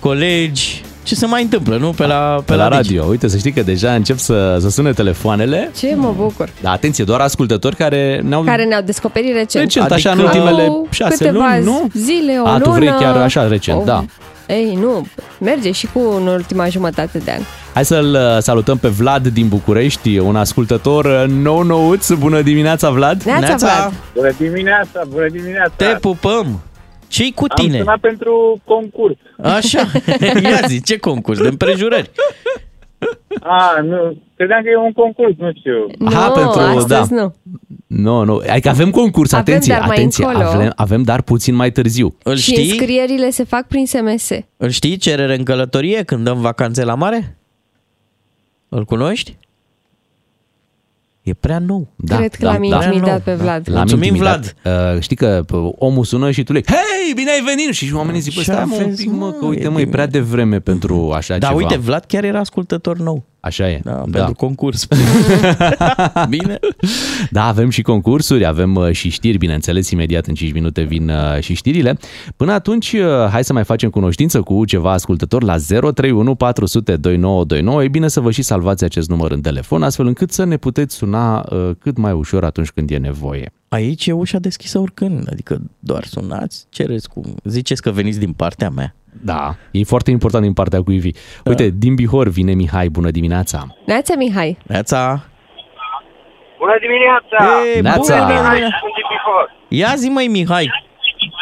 colegi, 0.00 0.82
ce 1.02 1.14
se 1.14 1.26
mai 1.26 1.42
întâmplă, 1.42 1.76
nu? 1.76 1.90
Pe 1.90 2.06
la, 2.06 2.34
pe 2.36 2.42
Pe 2.52 2.54
la 2.54 2.68
Digi. 2.68 2.76
radio, 2.76 3.04
uite 3.04 3.28
să 3.28 3.36
știi 3.36 3.52
că 3.52 3.62
deja 3.62 3.92
încep 3.94 4.18
să, 4.18 4.56
să 4.60 4.68
sune 4.70 4.92
telefoanele. 4.92 5.70
Ce 5.78 5.94
mă 5.96 6.14
bucur. 6.16 6.48
Dar 6.60 6.72
atenție, 6.72 7.04
doar 7.04 7.20
ascultători 7.20 7.76
care 7.76 8.20
ne-au... 8.24 8.42
Care 8.42 8.64
ne-au 8.64 8.82
descoperit 8.82 9.32
recent. 9.32 9.64
Recent, 9.64 9.90
așa, 9.90 10.10
în 10.10 10.18
Adică- 10.18 10.32
ultimele 10.38 10.62
Au 10.68 10.86
șase 10.90 11.16
câteva 11.24 11.38
luni, 11.52 11.64
nu? 11.64 11.88
zile, 11.94 12.38
o 12.44 12.46
A, 12.46 12.58
tu 12.58 12.68
lună. 12.68 12.78
vrei 12.78 12.88
chiar 12.88 13.16
așa 13.16 13.46
recent, 13.48 13.80
o... 13.80 13.84
da. 13.84 14.04
Ei, 14.46 14.78
nu, 14.80 15.06
merge 15.40 15.70
și 15.72 15.86
cu 15.92 15.98
în 16.16 16.26
ultima 16.26 16.68
jumătate 16.68 17.18
de 17.18 17.30
an. 17.30 17.40
Hai 17.74 17.84
să-l 17.84 18.14
uh, 18.36 18.42
salutăm 18.42 18.76
pe 18.78 18.88
Vlad 18.88 19.26
din 19.26 19.48
București, 19.48 20.18
un 20.18 20.36
ascultător 20.36 21.04
uh, 21.04 21.24
nou-nouț. 21.28 22.10
Bună 22.12 22.40
dimineața, 22.42 22.90
Vlad! 22.90 23.22
Neața, 23.22 23.46
Neața. 23.46 23.66
Vlad. 23.66 23.92
Bună 24.14 24.30
dimineața, 24.38 25.02
bună 25.08 25.26
dimineața! 25.32 25.72
Te 25.76 25.84
pupăm! 26.00 26.60
Ce 27.10 27.32
cu 27.34 27.44
Am 27.48 27.64
tine? 27.64 27.78
sunat 27.78 27.98
pentru 28.00 28.60
concurs. 28.64 29.16
Așa, 29.42 29.78
ia 30.42 30.60
zi, 30.66 30.82
ce 30.82 30.98
concurs? 30.98 31.38
De 31.40 31.48
împrejurări. 31.48 32.10
A, 33.40 33.80
nu, 33.82 34.22
credeam 34.36 34.62
că 34.62 34.68
e 34.68 34.76
un 34.76 34.92
concurs, 34.92 35.34
nu 35.38 35.50
știu. 35.58 35.86
Aha, 36.04 36.26
nu, 36.26 36.32
pentru- 36.32 36.60
astăzi 36.60 37.10
da. 37.14 37.20
nu. 37.22 37.34
Nu, 37.86 38.24
nu, 38.24 38.42
adică 38.50 38.68
avem 38.68 38.90
concurs, 38.90 39.32
Avem, 39.32 39.44
atenție, 39.54 39.72
dar 39.74 39.86
mai 39.86 39.96
atenție, 39.96 40.24
încolo. 40.24 40.44
avem, 40.48 40.72
avem, 40.76 41.02
dar 41.02 41.22
puțin 41.22 41.54
mai 41.54 41.70
târziu. 41.70 42.16
Îl 42.22 42.36
Și 42.36 42.52
știi? 42.52 42.70
înscrierile 42.70 43.30
se 43.30 43.44
fac 43.44 43.66
prin 43.66 43.86
SMS. 43.86 44.30
Îl 44.56 44.68
știi 44.68 44.96
cerere 44.96 45.34
în 45.34 45.44
călătorie 45.44 46.02
când 46.02 46.24
dăm 46.24 46.40
vacanțe 46.40 46.84
la 46.84 46.94
mare? 46.94 47.36
Îl 48.68 48.84
cunoști? 48.84 49.38
E 51.30 51.34
prea 51.34 51.58
nou. 51.58 51.92
Da, 51.96 52.16
Cred 52.16 52.34
că 52.34 52.44
da, 52.44 52.52
l-am 52.52 52.68
da. 52.68 52.76
intimidat 52.84 53.24
Da, 53.24 53.30
pe 53.30 53.32
Vlad. 53.34 53.62
L-am 53.68 53.76
Mulțumim, 53.78 54.04
intimidat. 54.04 54.54
Uh, 54.64 55.00
știi 55.00 55.16
că 55.16 55.40
p- 55.46 55.74
omul 55.78 56.04
sună 56.04 56.30
și 56.30 56.42
tu 56.42 56.52
le 56.52 56.60
Hei, 56.66 57.12
bine 57.14 57.30
ai 57.30 57.40
venit! 57.56 57.74
Și 57.74 57.94
oamenii 57.94 58.20
zic, 58.20 58.34
bă, 58.34 58.40
Ce 58.40 58.50
stai 58.50 58.64
mă 58.64 58.74
un 58.76 58.82
aveți, 58.82 59.02
pic, 59.02 59.10
mă, 59.12 59.16
mă, 59.16 59.30
că 59.32 59.44
uite, 59.44 59.62
e 59.64 59.68
mă, 59.68 59.74
e 59.80 59.82
bine. 59.82 59.90
prea 59.94 60.06
devreme 60.06 60.60
pentru 60.60 61.10
așa 61.14 61.38
Da, 61.38 61.46
ceva. 61.46 61.58
uite, 61.58 61.76
Vlad 61.76 62.04
chiar 62.04 62.24
era 62.24 62.38
ascultător 62.38 62.98
nou. 62.98 63.24
Așa 63.40 63.70
e. 63.70 63.80
Da, 63.84 63.92
Da. 63.92 64.18
pentru 64.18 64.34
concurs. 64.34 64.86
Bine. 66.28 66.58
Da, 67.30 67.46
avem 67.46 67.70
și 67.70 67.82
concursuri, 67.82 68.46
avem 68.46 68.74
uh, 68.74 68.92
și 68.92 69.08
știri, 69.08 69.38
bineînțeles, 69.38 69.90
imediat 69.90 70.26
în 70.26 70.34
5 70.34 70.52
minute 70.52 70.82
vin 70.82 71.08
uh, 71.08 71.40
și 71.40 71.54
știrile. 71.54 71.98
Până 72.36 72.52
atunci, 72.52 72.92
uh, 72.92 73.28
hai 73.30 73.44
să 73.44 73.52
mai 73.52 73.64
facem 73.64 73.90
cunoștință 73.90 74.40
cu 74.40 74.64
ceva 74.64 74.92
ascultător 74.92 75.42
la 75.42 75.56
031 75.56 76.34
400 76.34 76.96
2929. 76.96 77.84
E 77.84 77.88
bine 77.88 78.08
să 78.08 78.20
vă 78.20 78.30
și 78.30 78.42
salvați 78.42 78.84
acest 78.84 79.08
număr 79.08 79.30
în 79.30 79.40
telefon, 79.40 79.82
astfel 79.82 80.06
încât 80.06 80.30
să 80.32 80.44
ne 80.44 80.56
puteți 80.56 80.94
suna 80.94 81.46
uh, 81.50 81.70
cât 81.78 81.96
mai 81.96 82.12
ușor 82.12 82.44
atunci 82.44 82.70
când 82.70 82.90
e 82.90 82.96
nevoie. 82.96 83.52
Aici 83.68 84.06
e 84.06 84.12
ușa 84.12 84.38
deschisă 84.38 84.78
oricând, 84.78 85.28
adică 85.30 85.60
doar 85.78 86.04
sunați, 86.04 86.66
cereți 86.68 87.08
cu... 87.08 87.20
Ziceți 87.44 87.82
că 87.82 87.90
veniți 87.90 88.18
din 88.18 88.32
partea 88.32 88.70
mea. 88.70 88.94
Da, 89.22 89.54
e 89.70 89.84
foarte 89.84 90.10
important 90.10 90.42
din 90.42 90.52
partea 90.52 90.82
cuivii. 90.82 91.16
Uite, 91.44 91.70
din 91.74 91.94
Bihor 91.94 92.28
vine 92.28 92.52
Mihai, 92.52 92.88
bună 92.88 93.10
dimineața! 93.10 93.66
Neața, 93.86 94.14
Mihai. 94.16 94.58
Neața! 94.66 95.24
Bună 96.58 96.76
dimineața! 96.80 97.60
Ei, 97.74 97.80
Neața! 97.80 98.24
bună, 98.26 98.38
Hai, 98.48 98.58
bună. 98.58 98.68
sunt 98.80 98.94
din 98.98 99.06
Bihor. 99.12 99.46
Ia 99.68 99.92
zi 99.96 100.08
măi, 100.08 100.26
Mihai, 100.28 100.70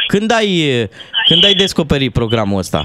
când 0.06 0.32
ai, 0.32 0.50
când 1.28 1.44
ai 1.44 1.52
descoperit 1.54 2.12
programul 2.12 2.58
ăsta? 2.58 2.82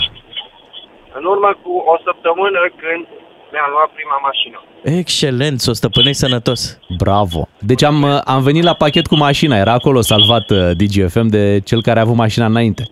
În 1.18 1.24
urmă 1.26 1.58
cu 1.64 1.72
o 1.72 1.96
săptămână 2.06 2.60
când 2.82 3.06
mi-am 3.52 3.70
luat 3.72 3.90
prima 3.98 4.18
mașină. 4.28 4.58
Excelent, 5.00 5.60
să 5.60 5.70
o 5.70 5.74
stăpânești 5.74 6.18
sănătos. 6.18 6.80
Bravo! 6.98 7.48
Deci 7.60 7.84
am, 7.84 8.02
uh, 8.02 8.20
am 8.26 8.42
venit 8.42 8.64
la 8.64 8.74
pachet 8.74 9.08
cu 9.08 9.16
mașina, 9.16 9.58
era 9.58 9.72
acolo 9.72 10.02
salvat 10.02 10.50
uh, 10.50 10.70
DGFM 10.78 11.28
de 11.28 11.60
cel 11.66 11.82
care 11.82 12.00
a 12.00 12.02
avut 12.02 12.16
mașina 12.16 12.46
înainte. 12.46 12.84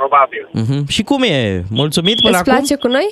Probabil. 0.00 0.44
Uh-huh. 0.60 0.88
Și 0.88 1.02
cum 1.02 1.22
e? 1.22 1.62
Mulțumit 1.70 2.20
până 2.20 2.30
Îți 2.30 2.40
acum? 2.40 2.52
place 2.52 2.76
cu 2.76 2.86
noi? 2.86 3.08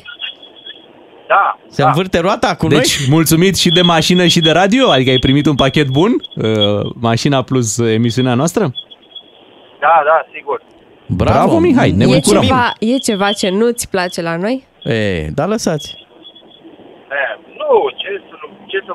Da, 1.28 1.58
Se 1.68 1.82
da. 1.82 1.88
învârte 1.88 2.18
roata 2.18 2.54
cu 2.54 2.66
Deci, 2.66 3.08
mulțumit 3.08 3.56
și 3.56 3.68
de 3.70 3.80
mașină 3.82 4.26
și 4.26 4.40
de 4.40 4.50
radio? 4.50 4.90
Adică 4.90 5.10
ai 5.10 5.18
primit 5.18 5.46
un 5.46 5.54
pachet 5.54 5.88
bun? 5.88 6.10
Uh, 6.36 6.90
mașina 7.00 7.42
plus 7.42 7.76
uh, 7.76 7.92
emisiunea 7.92 8.34
noastră? 8.34 8.62
Da, 9.80 9.94
da, 10.04 10.26
sigur. 10.34 10.62
noi? 11.06 11.16
Bravo, 11.16 11.32
Bravo, 11.38 11.58
Mihai, 11.58 11.90
ne 11.90 12.04
e, 12.08 12.14
bucurăm. 12.14 12.42
ceva, 12.42 12.72
e 12.78 12.96
ceva 12.98 13.32
ce 13.32 13.48
nu-ți 13.50 13.88
place 13.90 14.22
la 14.22 14.36
noi? 14.36 14.66
E, 14.84 15.26
da, 15.34 15.46
lăsați. 15.46 15.88
E, 17.10 17.40
nu, 17.58 17.88
ce 17.96 18.08
să 18.28 18.34
nu, 18.42 18.66
ce 18.66 18.78
să, 18.86 18.92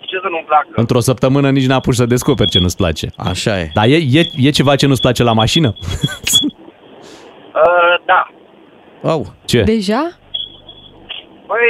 ce 0.00 0.16
să 0.22 0.28
nu-mi 0.30 0.44
placă? 0.46 0.68
Într-o 0.74 1.00
săptămână 1.00 1.50
nici 1.50 1.66
n-a 1.66 1.80
pus 1.80 1.96
să 1.96 2.06
descoperi 2.06 2.50
ce 2.50 2.58
nu-ți 2.58 2.76
place. 2.76 3.06
Așa 3.16 3.58
e. 3.60 3.70
Dar 3.74 3.84
e, 3.86 3.96
e, 4.10 4.22
e 4.36 4.50
ceva 4.50 4.76
ce 4.76 4.86
nu-ți 4.86 5.00
place 5.00 5.22
la 5.22 5.32
mașină? 5.32 5.74
Uh, 7.62 7.94
da. 8.10 8.20
Au, 9.12 9.20
Ce? 9.44 9.62
Deja? 9.62 10.02
Păi, 11.50 11.68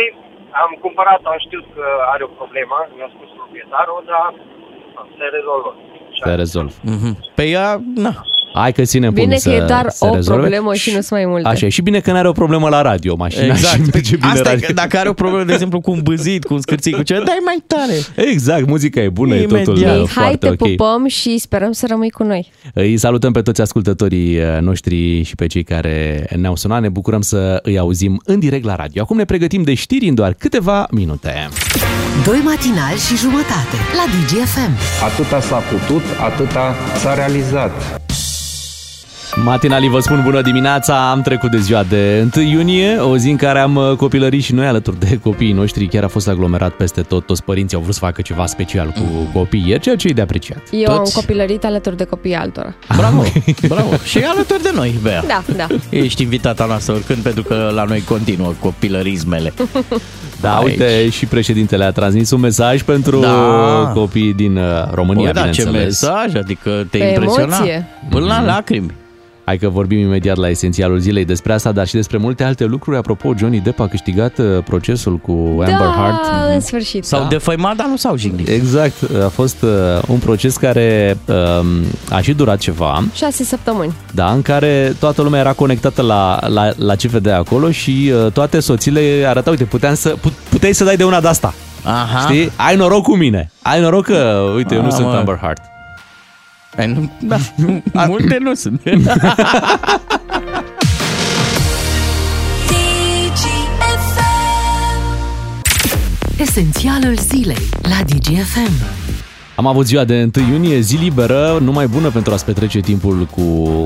am 0.62 0.70
cumpărat, 0.84 1.20
am 1.22 1.38
știut 1.46 1.66
că 1.74 1.84
are 2.12 2.22
o 2.24 2.36
problemă, 2.40 2.76
mi-a 2.96 3.10
spus 3.16 3.28
proprietarul, 3.38 4.02
dar 4.06 4.34
se 5.18 5.24
rezolvă. 5.36 5.70
Se 6.24 6.34
rezolv. 6.34 6.72
mhm. 6.82 7.10
Pe 7.34 7.44
ea, 7.56 7.68
na. 7.94 8.12
Hai 8.60 8.72
că 8.72 8.82
ținem 8.82 9.12
Bine 9.12 9.22
pumnii 9.22 9.42
că 9.42 9.50
să 9.50 9.62
e 9.62 9.66
doar 9.66 9.86
se 9.88 10.04
o 10.06 10.14
rezolve. 10.14 10.40
problemă 10.40 10.74
și 10.74 10.88
nu 10.94 11.00
sunt 11.00 11.10
mai 11.10 11.24
multe. 11.26 11.48
Așa, 11.48 11.66
e. 11.66 11.68
și 11.68 11.82
bine 11.82 12.00
că 12.00 12.12
n-are 12.12 12.28
o 12.28 12.32
problemă 12.32 12.68
la 12.68 12.82
radio 12.82 13.16
mașina 13.16 13.44
Exact. 13.44 13.74
și 13.84 13.90
merge 13.92 14.16
bine 14.16 14.28
Asta 14.32 14.48
e, 14.48 14.52
radio. 14.52 14.66
că 14.66 14.72
dacă 14.72 14.98
are 14.98 15.08
o 15.08 15.12
problemă, 15.12 15.44
de 15.44 15.52
exemplu, 15.52 15.80
cu 15.80 15.90
un 15.90 16.00
băzit, 16.02 16.44
cu 16.44 16.54
un 16.54 16.60
scârțit, 16.60 16.94
cu 16.96 17.02
ceva, 17.02 17.20
dai 17.24 17.38
mai 17.44 17.62
tare. 17.66 18.28
Exact, 18.30 18.66
muzica 18.66 19.00
e 19.00 19.08
bună, 19.08 19.34
e 19.34 19.42
totul 19.46 19.58
Imediat. 19.76 19.94
uh, 19.94 19.98
Ei, 20.00 20.06
hai, 20.14 20.22
foarte 20.24 20.36
te 20.36 20.48
ok. 20.48 20.56
pupăm 20.68 21.06
și 21.06 21.38
sperăm 21.38 21.72
să 21.72 21.86
rămâi 21.88 22.10
cu 22.10 22.22
noi. 22.22 22.50
Îi 22.74 22.96
salutăm 22.96 23.32
pe 23.32 23.42
toți 23.42 23.60
ascultătorii 23.60 24.36
uh, 24.38 24.44
noștri 24.60 25.22
și 25.22 25.34
pe 25.34 25.46
cei 25.46 25.62
care 25.62 26.26
ne-au 26.36 26.56
sunat. 26.56 26.80
Ne 26.80 26.88
bucurăm 26.88 27.20
să 27.20 27.58
îi 27.62 27.78
auzim 27.78 28.20
în 28.24 28.38
direct 28.38 28.64
la 28.64 28.74
radio. 28.74 29.02
Acum 29.02 29.16
ne 29.16 29.24
pregătim 29.24 29.62
de 29.62 29.74
știri 29.74 30.08
în 30.08 30.14
doar 30.14 30.34
câteva 30.38 30.86
minute. 30.90 31.48
Doi 32.24 32.40
matinali 32.44 32.98
și 33.08 33.16
jumătate 33.16 33.76
la 33.96 34.04
DGFM. 34.12 34.70
Atâta 35.04 35.40
s-a 35.40 35.56
putut, 35.56 36.02
atâta 36.24 36.74
s-a 37.02 37.14
realizat. 37.14 38.00
Matinalii 39.44 39.88
vă 39.88 40.00
spun 40.00 40.20
bună 40.24 40.40
dimineața, 40.42 41.10
am 41.10 41.22
trecut 41.22 41.50
de 41.50 41.58
ziua 41.58 41.82
de 41.82 42.28
1 42.36 42.44
iunie, 42.44 42.96
o 42.96 43.16
zi 43.16 43.30
în 43.30 43.36
care 43.36 43.58
am 43.58 43.76
uh, 43.76 43.92
copilărit 43.96 44.42
și 44.42 44.52
noi 44.54 44.66
alături 44.66 44.98
de 44.98 45.18
copiii 45.22 45.52
noștri, 45.52 45.86
chiar 45.86 46.04
a 46.04 46.08
fost 46.08 46.28
aglomerat 46.28 46.72
peste 46.72 47.00
tot, 47.00 47.26
toți 47.26 47.42
părinții 47.44 47.76
au 47.76 47.82
vrut 47.82 47.94
să 47.94 48.00
facă 48.00 48.22
ceva 48.22 48.46
special 48.46 48.88
cu 48.88 49.02
copiii, 49.38 49.64
ieri, 49.68 49.80
ceea 49.80 49.96
ce 49.96 50.08
e 50.08 50.12
de 50.12 50.20
apreciat. 50.20 50.62
Eu 50.70 50.82
Toți? 50.84 50.96
am 51.16 51.20
copilărit 51.22 51.64
alături 51.64 51.96
de 51.96 52.04
copiii 52.04 52.34
altora. 52.34 52.74
Bravo, 52.96 53.22
bravo. 53.68 53.96
Și 54.04 54.18
alături 54.18 54.62
de 54.62 54.70
noi, 54.74 54.94
Bea. 55.02 55.24
Da, 55.26 55.42
da. 55.56 55.66
Ești 55.90 56.22
invitata 56.22 56.64
noastră 56.66 56.92
oricând, 56.94 57.18
pentru 57.22 57.42
că 57.42 57.70
la 57.74 57.84
noi 57.84 58.02
continuă 58.08 58.52
copilărismele. 58.60 59.52
Da, 60.40 60.56
Aici. 60.56 60.66
uite, 60.68 61.08
și 61.08 61.26
președintele 61.26 61.84
a 61.84 61.90
transmis 61.90 62.30
un 62.30 62.40
mesaj 62.40 62.82
pentru 62.82 63.20
Da. 63.20 63.90
copiii 63.94 64.32
din 64.34 64.56
uh, 64.56 64.64
România, 64.92 65.30
Bă, 65.32 65.40
da, 65.40 65.48
ce 65.48 65.62
bineînțeles. 65.64 66.02
mesaj, 66.02 66.34
adică 66.34 66.86
te 66.90 66.98
Pe 66.98 67.04
impresiona. 67.04 67.56
emoție. 67.56 67.86
Până 68.10 68.24
la 68.26 68.44
lacrimi. 68.44 68.90
Hai 69.46 69.56
că 69.58 69.68
vorbim 69.68 69.98
imediat 69.98 70.36
la 70.36 70.48
esențialul 70.48 70.98
zilei 70.98 71.24
despre 71.24 71.52
asta, 71.52 71.72
dar 71.72 71.86
și 71.86 71.94
despre 71.94 72.16
multe 72.16 72.44
alte 72.44 72.64
lucruri. 72.64 72.96
Apropo, 72.96 73.32
Johnny 73.38 73.60
Depp 73.60 73.80
a 73.80 73.86
câștigat 73.88 74.38
uh, 74.38 74.46
procesul 74.64 75.16
cu 75.16 75.32
Amber 75.50 75.66
da, 75.78 75.94
Heard. 75.96 76.54
în 76.54 76.60
sfârșit. 76.60 77.04
S-au 77.04 77.20
Da. 77.20 77.26
defăimat, 77.26 77.76
dar 77.76 77.86
nu 77.86 77.96
s-au 77.96 78.16
jignit. 78.16 78.48
Exact, 78.48 78.94
a 79.24 79.28
fost 79.28 79.62
uh, 79.62 79.70
un 80.08 80.18
proces 80.18 80.56
care 80.56 81.18
uh, 81.26 81.34
a 82.10 82.20
și 82.20 82.32
durat 82.32 82.58
ceva, 82.58 83.04
Șase 83.14 83.44
săptămâni. 83.44 83.92
da, 84.14 84.30
în 84.30 84.42
care 84.42 84.94
toată 84.98 85.22
lumea 85.22 85.40
era 85.40 85.52
conectată 85.52 86.02
la, 86.02 86.38
la, 86.48 86.70
la 86.76 86.94
ce 86.94 87.08
vedea 87.08 87.36
acolo 87.38 87.70
și 87.70 88.12
uh, 88.24 88.32
toate 88.32 88.60
soțiile 88.60 89.24
arătau, 89.26 89.52
uite, 89.52 89.64
puteam 89.64 89.94
să, 89.94 90.08
put, 90.08 90.32
puteai 90.48 90.72
să 90.72 90.84
dai 90.84 90.96
de 90.96 91.04
una 91.04 91.20
de 91.20 91.28
asta, 91.28 91.54
Aha. 91.84 92.18
știi? 92.28 92.50
Ai 92.56 92.76
noroc 92.76 93.02
cu 93.02 93.16
mine, 93.16 93.50
ai 93.62 93.80
noroc 93.80 94.04
că, 94.04 94.42
uite, 94.54 94.74
eu 94.74 94.80
nu 94.80 94.86
Ah, 94.86 94.92
sunt 94.94 95.06
mă. 95.06 95.14
Amber 95.16 95.38
Heard. 95.40 95.58
Ai, 96.76 96.92
nu, 96.92 97.10
da, 97.20 97.36
multe 98.08 98.38
nu 98.40 98.54
sunt. 98.54 98.80
Esențialul 106.38 107.16
zilei 107.18 107.68
la 107.82 108.04
DGFM. 108.06 108.72
Am 109.56 109.66
avut 109.66 109.86
ziua 109.86 110.04
de 110.04 110.30
1 110.36 110.48
iunie, 110.48 110.80
zi 110.80 110.96
liberă, 110.96 111.58
numai 111.62 111.86
bună 111.86 112.10
pentru 112.10 112.32
a-ți 112.32 112.44
petrece 112.44 112.80
timpul 112.80 113.26
cu 113.26 113.42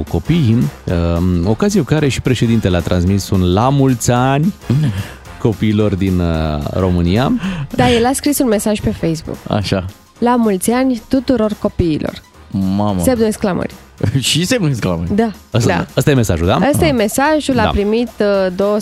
copiii, 0.08 0.56
um, 0.84 1.46
ocazie 1.46 1.80
cu 1.80 1.86
care 1.86 2.08
și 2.08 2.20
președintele 2.20 2.76
a 2.76 2.80
transmis 2.80 3.30
un 3.30 3.52
la 3.52 3.68
mulți 3.68 4.10
ani 4.10 4.54
copiilor 5.38 5.94
din 5.94 6.18
uh, 6.18 6.62
România. 6.72 7.32
Da, 7.74 7.90
el 7.90 8.06
a 8.06 8.12
scris 8.12 8.38
un 8.38 8.48
mesaj 8.48 8.80
pe 8.80 8.90
Facebook. 8.90 9.36
Așa. 9.48 9.84
La 10.18 10.36
mulți 10.36 10.70
ani 10.70 11.02
tuturor 11.08 11.52
copiilor. 11.58 12.22
Mamă. 12.50 13.02
Semnul 13.02 13.26
exclamării. 13.26 13.76
și 14.18 14.46
semnul 14.46 14.70
exclamării. 14.70 15.14
Da, 15.14 15.30
Asta, 15.50 15.68
da. 15.76 15.86
asta 15.96 16.10
e 16.10 16.14
mesajul, 16.14 16.46
da? 16.46 16.54
Asta 16.56 16.86
e 16.86 16.92
mesajul, 16.92 17.58
a 17.58 17.62
Da. 17.62 17.68
primit 17.68 18.10
uh, 18.20 18.78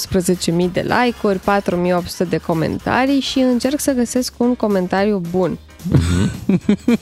12.000 0.67 0.73
de 0.73 0.87
like-uri, 1.03 1.39
4.800 1.39 2.29
de 2.29 2.37
comentarii 2.37 3.21
și 3.21 3.39
încerc 3.39 3.81
să 3.81 3.93
găsesc 3.93 4.33
un 4.37 4.55
comentariu 4.55 5.21
bun. 5.31 5.59
Mhm. 5.91 6.31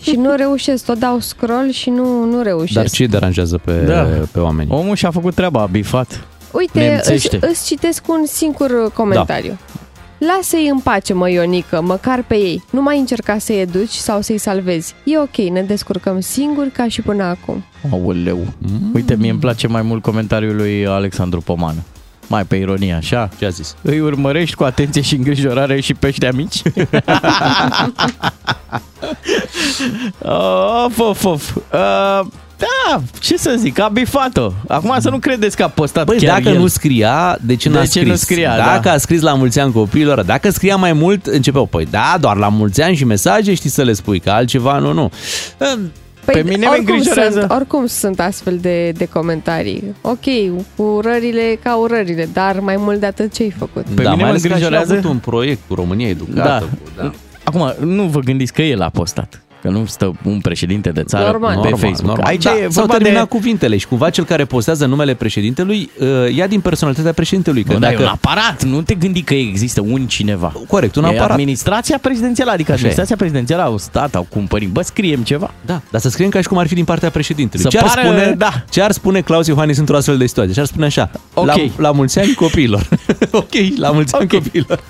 și 0.02 0.10
nu 0.16 0.34
reușesc, 0.36 0.84
tot 0.84 0.98
dau 0.98 1.18
scroll 1.20 1.70
și 1.70 1.90
nu, 1.90 2.24
nu 2.24 2.42
reușesc. 2.42 2.74
Dar 2.74 2.88
ce 2.90 3.02
îi 3.02 3.08
deranjează 3.08 3.60
pe, 3.64 3.72
Da. 3.72 4.02
pe 4.32 4.38
oameni? 4.38 4.70
Omul 4.72 4.96
și-a 4.96 5.10
făcut 5.10 5.34
treaba, 5.34 5.60
a 5.60 5.66
bifat. 5.66 6.24
Uite, 6.52 6.80
îți, 6.80 7.08
Nemțește. 7.08 7.38
îți 7.40 7.66
citesc 7.66 8.08
un 8.08 8.24
singur 8.26 8.90
comentariu. 8.94 9.48
Da. 9.48 9.80
Lasă-i 10.18 10.68
în 10.68 10.78
pace, 10.78 11.12
mă, 11.12 11.30
Ionică, 11.30 11.80
măcar 11.80 12.22
pe 12.26 12.34
ei. 12.34 12.62
Nu 12.70 12.82
mai 12.82 12.98
încerca 12.98 13.38
să-i 13.38 13.60
educi 13.60 13.90
sau 13.92 14.20
să-i 14.20 14.38
salvezi. 14.38 14.94
E 15.04 15.18
ok, 15.18 15.36
ne 15.36 15.62
descurcăm 15.62 16.20
singuri 16.20 16.70
ca 16.70 16.88
și 16.88 17.00
până 17.02 17.22
acum. 17.24 17.64
Aoleu. 17.92 18.38
Mm. 18.58 18.90
Uite, 18.94 19.16
mie 19.16 19.30
îmi 19.30 19.38
place 19.40 19.66
mai 19.66 19.82
mult 19.82 20.02
comentariul 20.02 20.56
lui 20.56 20.86
Alexandru 20.86 21.40
Pomană. 21.40 21.82
mai 22.26 22.44
pe 22.44 22.56
ironie 22.56 22.92
așa, 22.92 23.28
Ce 23.38 23.44
a 23.46 23.48
zis? 23.48 23.76
îi 23.82 24.00
urmărești 24.00 24.54
cu 24.56 24.64
atenție 24.64 25.02
și 25.02 25.14
îngrijorare 25.14 25.80
și 25.80 25.94
pești 25.94 26.26
mici? 26.34 26.62
of, 30.22 30.98
of, 30.98 31.24
of. 31.24 31.56
Uh, 31.72 32.20
da, 32.58 33.02
ce 33.20 33.36
să 33.36 33.54
zic, 33.58 33.78
a 33.80 33.88
bifat-o. 33.88 34.50
Acum 34.68 34.94
să 34.98 35.10
nu 35.10 35.18
credeți 35.18 35.56
că 35.56 35.62
a 35.62 35.68
postat 35.68 36.06
Băi, 36.06 36.16
chiar 36.16 36.36
dacă 36.38 36.48
el. 36.54 36.58
nu 36.60 36.66
scria, 36.66 37.38
de 37.40 37.54
ce 37.56 37.68
De 37.68 37.74
n-a 37.74 37.80
ce 37.82 37.88
scris? 37.88 38.06
nu 38.08 38.14
scria, 38.14 38.56
dacă 38.56 38.80
da. 38.82 38.92
a 38.92 38.96
scris 38.96 39.20
la 39.20 39.34
mulți 39.34 39.58
ani 39.60 39.72
copiilor, 39.72 40.22
dacă 40.22 40.50
scria 40.50 40.76
mai 40.76 40.92
mult, 40.92 41.26
începeau, 41.26 41.66
păi 41.66 41.86
da, 41.90 42.16
doar 42.20 42.36
la 42.36 42.48
mulți 42.48 42.82
ani 42.82 42.96
și 42.96 43.04
mesaje 43.04 43.54
știi 43.54 43.70
să 43.70 43.82
le 43.82 43.92
spui, 43.92 44.20
că 44.20 44.30
altceva 44.30 44.78
nu, 44.78 44.92
nu. 44.92 45.10
Pe 46.24 46.42
mine 46.42 46.66
mă 46.66 46.72
oricum 46.72 46.94
îngrijorează- 46.94 47.38
sunt, 47.38 47.50
oricum 47.50 47.86
sunt 47.86 48.20
astfel 48.20 48.58
de, 48.60 48.90
de 48.90 49.04
comentarii. 49.04 49.94
Ok, 50.00 50.24
urările 50.76 51.58
ca 51.62 51.76
urările, 51.76 52.28
dar 52.32 52.60
mai 52.60 52.76
mult 52.78 53.00
de 53.00 53.06
atât 53.06 53.32
ce-ai 53.34 53.54
făcut? 53.58 53.84
Pe 53.94 54.02
da, 54.02 54.10
mine 54.10 54.14
mai 54.14 54.16
mă 54.22 54.26
ales 54.28 54.42
că 54.42 54.46
a 54.52 54.56
și 54.56 54.62
îngrijorează- 54.62 54.92
avut 54.92 55.10
un 55.10 55.18
proiect 55.18 55.60
cu 55.68 55.74
România 55.74 56.08
Educată. 56.08 56.42
Da. 56.48 56.58
cu- 56.58 56.68
da. 56.96 57.10
Acum, 57.44 57.86
nu 57.88 58.02
vă 58.02 58.18
gândiți 58.20 58.52
că 58.52 58.62
el 58.62 58.82
a 58.82 58.88
postat. 58.88 59.42
Că 59.66 59.72
nu 59.72 59.84
stă 59.86 60.12
un 60.24 60.40
președinte 60.40 60.90
de 60.90 61.02
țară 61.02 61.24
Normal. 61.24 61.50
pe 61.50 61.54
Normal, 61.54 61.78
Facebook. 61.78 62.06
normal. 62.06 62.26
Aici 62.26 62.42
da, 62.42 62.50
e 62.50 62.60
s-au 62.60 62.68
vorba 62.70 62.96
terminat 62.96 63.22
de... 63.22 63.28
cuvintele 63.28 63.76
și 63.76 63.86
cumva 63.86 64.10
cel 64.10 64.24
care 64.24 64.44
postează 64.44 64.86
numele 64.86 65.14
președintelui 65.14 65.90
uh, 65.98 66.06
ia 66.34 66.46
din 66.46 66.60
personalitatea 66.60 67.12
președintelui. 67.12 67.62
Că 67.62 67.72
Că 67.72 67.78
dacă... 67.78 67.92
dacă... 67.92 68.02
e 68.02 68.06
un 68.06 68.12
aparat, 68.12 68.64
nu 68.64 68.82
te 68.82 68.94
gândi 68.94 69.22
că 69.22 69.34
există 69.34 69.80
un 69.80 70.06
cineva. 70.06 70.52
Corect, 70.68 70.96
un 70.96 71.04
e 71.04 71.06
aparat. 71.06 71.30
administrația 71.30 71.98
prezidențială, 71.98 72.50
adică 72.50 72.72
Așa 72.72 72.72
e. 72.72 72.76
administrația 72.76 73.16
prezidențială 73.16 73.62
au 73.62 73.78
stat, 73.78 74.14
au 74.14 74.26
cumpărit. 74.30 74.68
Bă, 74.68 74.82
scriem 74.82 75.22
ceva. 75.22 75.50
Da, 75.64 75.80
dar 75.90 76.00
să 76.00 76.08
scriem 76.08 76.30
ca 76.30 76.40
și 76.40 76.48
cum 76.48 76.58
ar 76.58 76.66
fi 76.66 76.74
din 76.74 76.84
partea 76.84 77.10
președintelui. 77.10 77.64
Să 77.70 77.78
ce, 77.78 77.78
ar 77.78 77.84
pară, 77.94 78.00
spune, 78.06 78.34
da. 78.38 78.52
ce 78.70 78.82
ar 78.82 78.90
spune 78.92 79.20
Claus 79.20 79.46
Iohannis 79.46 79.78
într-o 79.78 79.96
astfel 79.96 80.18
de 80.18 80.26
situație? 80.26 80.52
Ce 80.54 80.60
ar 80.60 80.66
spune 80.66 80.86
așa? 80.86 81.10
Ok. 81.34 81.46
La, 81.46 81.54
la 81.76 81.90
mulți 81.90 82.18
ani 82.18 82.34
copiilor. 82.34 82.88
ok, 83.30 83.54
la 83.78 83.90
mulți 83.90 84.14
ani 84.14 84.24
Ok. 84.24 84.42
copiilor. 84.42 84.80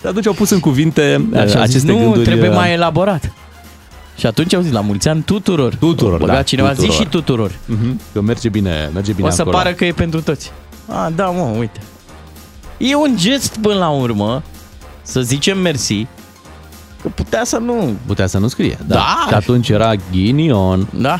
Și 0.00 0.06
atunci 0.06 0.26
au 0.26 0.32
pus 0.32 0.50
în 0.50 0.60
cuvinte 0.60 1.26
uh, 1.32 1.38
Așa, 1.38 1.58
aceste 1.58 1.78
zis, 1.78 1.82
nu, 1.82 1.98
gânduri. 1.98 2.24
trebuie 2.24 2.48
uh, 2.48 2.54
mai 2.54 2.72
elaborat. 2.72 3.32
Și 4.18 4.26
atunci 4.26 4.54
au 4.54 4.60
zis, 4.60 4.72
la 4.72 4.80
mulți 4.80 5.08
ani 5.08 5.22
tuturor. 5.22 5.74
Tuturor, 5.74 6.18
Băga 6.18 6.32
da, 6.32 6.42
cineva, 6.42 6.68
tuturor. 6.68 6.90
zi 6.90 6.96
și 6.96 7.06
tuturor. 7.06 7.58
mhm, 7.66 8.00
Că 8.12 8.20
merge 8.20 8.48
bine, 8.48 8.90
merge 8.94 9.12
bine 9.12 9.26
o 9.26 9.30
să 9.30 9.40
acolo. 9.40 9.56
pară 9.56 9.72
că 9.72 9.84
e 9.84 9.92
pentru 9.92 10.22
toți. 10.22 10.52
A, 10.88 11.10
da, 11.14 11.26
mă, 11.26 11.40
uite. 11.58 11.80
E 12.76 12.94
un 12.94 13.16
gest 13.16 13.56
până 13.60 13.74
la 13.78 13.88
urmă 13.88 14.42
să 15.02 15.20
zicem 15.20 15.58
mersi, 15.58 16.06
că 17.02 17.08
putea 17.14 17.44
să 17.44 17.56
nu... 17.58 17.96
Putea 18.06 18.26
să 18.26 18.38
nu 18.38 18.48
scrie. 18.48 18.78
Da. 18.86 18.94
Da. 18.94 19.24
Și 19.28 19.34
atunci 19.34 19.68
era 19.68 19.92
ghinion. 20.10 20.88
Da? 20.94 21.18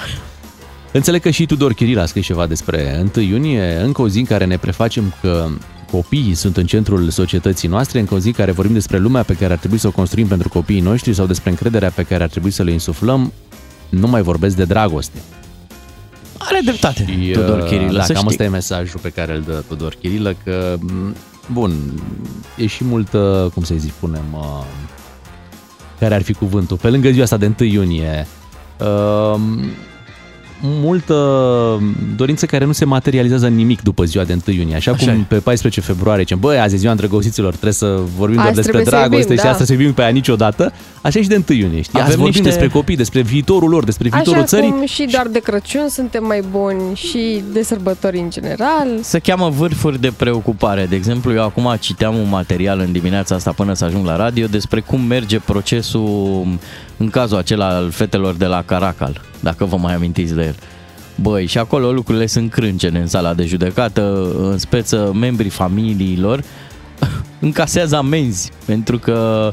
Înțeleg 0.92 1.22
că 1.22 1.30
și 1.30 1.46
Tudor 1.46 1.72
Chiril 1.72 1.98
a 1.98 2.06
scris 2.06 2.24
ceva 2.24 2.46
despre 2.46 3.06
1 3.16 3.24
iunie, 3.24 3.76
încă 3.82 4.02
o 4.02 4.08
zi 4.08 4.18
în 4.18 4.24
care 4.24 4.44
ne 4.44 4.56
prefacem 4.58 5.14
că 5.20 5.48
copiii 5.90 6.34
sunt 6.34 6.56
în 6.56 6.66
centrul 6.66 7.08
societății 7.10 7.68
noastre, 7.68 7.98
încă 7.98 8.14
o 8.14 8.18
zi 8.18 8.26
în 8.26 8.32
care 8.32 8.52
vorbim 8.52 8.74
despre 8.74 8.98
lumea 8.98 9.22
pe 9.22 9.34
care 9.34 9.52
ar 9.52 9.58
trebui 9.58 9.78
să 9.78 9.86
o 9.86 9.90
construim 9.90 10.26
pentru 10.26 10.48
copiii 10.48 10.80
noștri 10.80 11.14
sau 11.14 11.26
despre 11.26 11.50
încrederea 11.50 11.90
pe 11.90 12.02
care 12.02 12.22
ar 12.22 12.28
trebui 12.28 12.50
să 12.50 12.62
le 12.62 12.70
insuflăm, 12.72 13.32
nu 13.88 14.06
mai 14.06 14.22
vorbesc 14.22 14.56
de 14.56 14.64
dragoste. 14.64 15.18
Are 16.38 16.60
dreptate, 16.64 17.04
Și, 17.04 17.30
Tudor 17.32 17.58
uh, 17.58 17.64
Chirilă, 17.68 17.98
Da, 17.98 18.04
să 18.04 18.12
cam 18.12 18.20
știi. 18.20 18.30
ăsta 18.30 18.44
e 18.44 18.48
mesajul 18.48 19.00
pe 19.02 19.08
care 19.10 19.34
îl 19.34 19.42
dă 19.42 19.62
Tudor 19.68 19.94
Chirilă, 20.00 20.34
că, 20.44 20.76
m, 20.80 21.14
bun, 21.52 21.72
e 22.56 22.66
și 22.66 22.84
multă, 22.84 23.50
cum 23.54 23.62
să-i 23.62 23.78
zic, 23.78 23.92
punem, 23.92 24.24
uh, 24.32 24.64
care 25.98 26.14
ar 26.14 26.22
fi 26.22 26.32
cuvântul, 26.32 26.76
pe 26.76 26.88
lângă 26.88 27.10
ziua 27.10 27.22
asta 27.22 27.36
de 27.36 27.52
1 27.60 27.68
iunie, 27.68 28.26
uh, 28.80 29.40
multă 30.60 31.14
dorință 32.16 32.46
care 32.46 32.64
nu 32.64 32.72
se 32.72 32.84
materializează 32.84 33.46
în 33.46 33.54
nimic 33.54 33.82
după 33.82 34.04
ziua 34.04 34.24
de 34.24 34.36
1 34.48 34.56
iunie. 34.56 34.74
Așa, 34.76 34.90
Așa 34.90 35.10
cum 35.10 35.20
e. 35.20 35.24
pe 35.28 35.36
14 35.36 35.80
februarie 35.80 36.22
zicem, 36.22 36.38
băi, 36.40 36.58
azi 36.58 36.74
e 36.74 36.78
ziua 36.78 36.90
îndrăgostiților, 36.92 37.50
trebuie 37.50 37.72
să 37.72 37.98
vorbim 38.16 38.34
doar 38.36 38.46
Azi 38.46 38.54
despre 38.56 38.72
trebuie 38.72 38.84
să 38.84 38.90
dragoste 39.08 39.22
iubim, 39.22 39.36
și 39.36 39.42
da. 39.44 39.50
asta 39.50 39.64
să 39.64 39.72
iubim 39.72 39.92
pe 39.92 40.02
aia 40.02 40.10
niciodată. 40.10 40.72
Așa 41.02 41.18
e 41.18 41.22
și 41.22 41.28
de 41.28 41.42
1 41.50 41.58
iunie, 41.58 41.80
știi? 41.80 41.98
Azi 41.98 42.06
Avem 42.06 42.20
vorbim 42.20 42.40
niște- 42.42 42.42
despre 42.58 42.68
copii, 42.78 42.96
despre 42.96 43.20
viitorul 43.22 43.68
lor, 43.70 43.84
despre 43.84 44.08
viitorul 44.08 44.34
Așa 44.34 44.44
țării. 44.44 44.70
cum 44.70 44.86
și 44.86 45.04
doar 45.10 45.26
de 45.26 45.38
Crăciun 45.38 45.88
suntem 45.88 46.24
mai 46.24 46.42
buni 46.50 46.94
și 46.94 47.42
de 47.52 47.62
sărbători 47.62 48.18
în 48.18 48.30
general. 48.30 48.86
se 49.00 49.18
cheamă 49.18 49.48
vârfuri 49.48 50.00
de 50.00 50.12
preocupare. 50.16 50.86
De 50.88 50.96
exemplu, 50.96 51.32
eu 51.32 51.42
acum 51.42 51.76
citeam 51.80 52.14
un 52.16 52.28
material 52.28 52.78
în 52.78 52.92
dimineața 52.92 53.34
asta 53.34 53.52
până 53.52 53.74
să 53.74 53.84
ajung 53.84 54.06
la 54.06 54.16
radio 54.16 54.46
despre 54.46 54.80
cum 54.80 55.00
merge 55.00 55.38
procesul 55.38 56.46
în 56.98 57.10
cazul 57.10 57.36
acela 57.36 57.68
al 57.68 57.90
fetelor 57.90 58.34
de 58.34 58.46
la 58.46 58.62
Caracal, 58.62 59.20
dacă 59.40 59.64
vă 59.64 59.76
mai 59.76 59.94
amintiți 59.94 60.34
de 60.34 60.42
el. 60.42 60.54
Băi, 61.14 61.46
și 61.46 61.58
acolo 61.58 61.92
lucrurile 61.92 62.26
sunt 62.26 62.50
crâncene 62.50 62.98
în 62.98 63.06
sala 63.06 63.34
de 63.34 63.44
judecată, 63.44 64.32
în 64.38 64.58
speță 64.58 65.12
membrii 65.14 65.50
familiilor 65.50 66.42
încasează 67.40 67.96
amenzi 67.96 68.50
pentru 68.64 68.98
că 68.98 69.50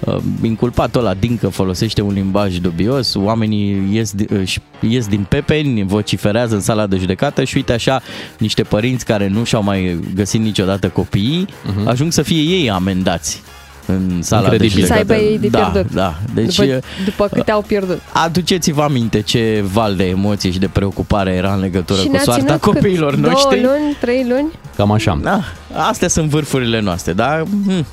uh, 0.00 0.16
inculpatul 0.42 1.00
ăla 1.00 1.14
Dincă 1.14 1.48
folosește 1.48 2.02
un 2.02 2.12
limbaj 2.12 2.56
dubios, 2.56 3.14
oamenii 3.14 3.88
ies, 3.92 4.12
di- 4.12 4.26
își 4.28 4.60
ies 4.80 5.06
din 5.06 5.26
pepeni, 5.28 5.84
vociferează 5.84 6.54
în 6.54 6.60
sala 6.60 6.86
de 6.86 6.96
judecată 6.96 7.44
și 7.44 7.56
uite 7.56 7.72
așa 7.72 8.02
niște 8.38 8.62
părinți 8.62 9.04
care 9.04 9.28
nu 9.28 9.44
și-au 9.44 9.62
mai 9.62 10.00
găsit 10.14 10.40
niciodată 10.40 10.88
copiii 10.88 11.46
uh-huh. 11.46 11.86
ajung 11.86 12.12
să 12.12 12.22
fie 12.22 12.40
ei 12.40 12.70
amendați 12.70 13.42
în 13.86 14.22
sala 14.22 14.48
de 14.48 14.52
Incredibil. 14.54 14.80
judecată. 14.84 15.06
Să 15.06 15.12
aibă 15.12 15.24
ei 15.24 15.38
de 15.38 15.48
da, 15.48 15.58
pierdut. 15.58 15.92
Da, 15.92 16.14
deci 16.34 16.56
după, 16.56 16.80
după 17.04 17.28
câte 17.32 17.50
au 17.50 17.62
pierdut. 17.62 18.00
aduceți-vă 18.12 18.82
aminte 18.82 19.20
ce 19.20 19.64
val 19.72 19.94
de 19.96 20.04
emoție 20.04 20.50
și 20.50 20.58
de 20.58 20.68
preocupare 20.72 21.32
era 21.32 21.54
în 21.54 21.60
legătură 21.60 22.00
și 22.00 22.06
cu 22.06 22.12
ne-a 22.12 22.22
soarta 22.22 22.44
ținut 22.44 22.60
copiilor 22.60 23.14
cât? 23.14 23.22
noștri. 23.22 23.60
Două 23.60 23.74
luni, 23.78 23.96
trei 24.00 24.26
luni? 24.28 24.48
Cam 24.76 24.90
așa. 24.92 25.18
Da, 25.22 25.40
astea 25.72 26.08
sunt 26.08 26.28
vârfurile 26.28 26.80
noastre, 26.80 27.12
dar 27.12 27.42
hm, 27.66 27.86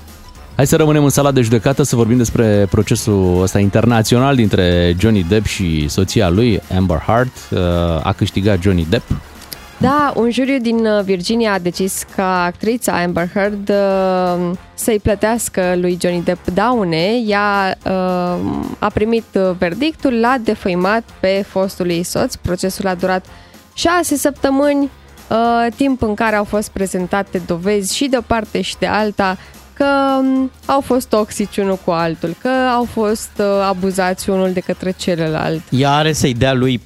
Hai 0.56 0.68
să 0.68 0.76
rămânem 0.76 1.04
în 1.04 1.10
sala 1.10 1.32
de 1.32 1.42
judecată 1.42 1.84
să 1.84 1.96
vorbim 1.96 2.18
despre 2.18 2.68
procesul 2.70 3.40
ăsta 3.42 3.60
internațional 3.60 4.36
dintre 4.36 4.96
Johnny 5.00 5.26
Depp 5.30 5.46
și 5.46 5.88
soția 5.90 6.30
lui, 6.30 6.62
Amber 6.78 6.98
Heard. 6.98 7.32
Uh, 7.52 7.60
A 8.04 8.14
câștigat 8.18 8.62
Johnny 8.62 8.88
Depp. 8.90 9.12
Da, 9.82 10.14
un 10.16 10.32
juriu 10.32 10.58
din 10.58 10.86
uh, 10.86 11.04
Virginia 11.04 11.54
a 11.54 11.60
decis 11.60 12.06
ca 12.16 12.44
actrița 12.44 13.02
Amber 13.02 13.30
Heard 13.34 13.70
uh, 13.70 14.52
să-i 14.74 15.00
plătească 15.00 15.76
lui 15.76 15.98
Johnny 16.02 16.24
Depp 16.24 16.48
daune. 16.48 17.22
Ea 17.26 17.78
uh, 17.86 17.92
a 18.80 18.90
primit 18.94 19.26
uh, 19.34 19.52
verdictul, 19.58 20.20
l-a 20.20 20.38
defăimat 20.44 21.04
pe 21.20 21.46
fostul 21.48 21.90
ei 21.90 22.04
soț. 22.04 22.36
Procesul 22.36 22.88
a 22.88 22.96
durat 22.96 23.26
șase 23.74 24.16
săptămâni, 24.16 24.90
uh, 25.30 25.68
timp 25.76 26.02
în 26.02 26.14
care 26.14 26.36
au 26.36 26.44
fost 26.44 26.70
prezentate 26.70 27.42
dovezi 27.46 27.96
și 27.96 28.08
de 28.08 28.18
o 28.18 28.22
parte 28.22 28.62
și 28.62 28.78
de 28.80 28.88
alta 28.88 29.38
că 29.80 30.18
um, 30.20 30.52
au 30.66 30.82
fost 30.82 31.08
toxici 31.08 31.58
unul 31.58 31.80
cu 31.86 31.92
altul, 31.92 32.36
că 32.42 32.50
au 32.76 32.84
fost 32.84 33.32
uh, 33.38 33.46
abuzați 33.68 34.30
unul 34.30 34.52
de 34.54 34.60
către 34.60 34.94
celălalt. 34.98 35.62
ea 35.70 35.92
are 35.92 36.14
să-i 36.14 36.34
dea 36.34 36.54
lui 36.54 36.82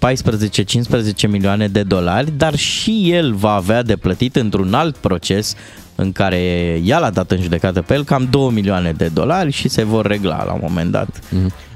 14-15 1.26 1.28
milioane 1.28 1.68
de 1.68 1.84
dolari, 1.84 2.32
dar 2.38 2.56
și 2.56 3.12
el 3.12 3.34
va 3.34 3.54
avea 3.54 3.84
de 3.84 3.96
plătit 3.96 4.36
într-un 4.36 4.74
alt 4.74 4.96
proces 4.98 5.56
în 5.96 6.12
care 6.12 6.38
ea 6.84 7.00
l-a 7.00 7.10
dat 7.10 7.32
în 7.32 7.42
judecată 7.42 7.82
pe 7.82 7.94
el 7.94 8.04
cam 8.04 8.28
2 8.32 8.50
milioane 8.50 8.92
de 8.92 9.10
dolari 9.14 9.52
și 9.52 9.68
se 9.68 9.84
vor 9.84 10.06
regla 10.06 10.44
la 10.44 10.54
un 10.54 10.60
moment 10.62 10.92
dat. 10.92 11.20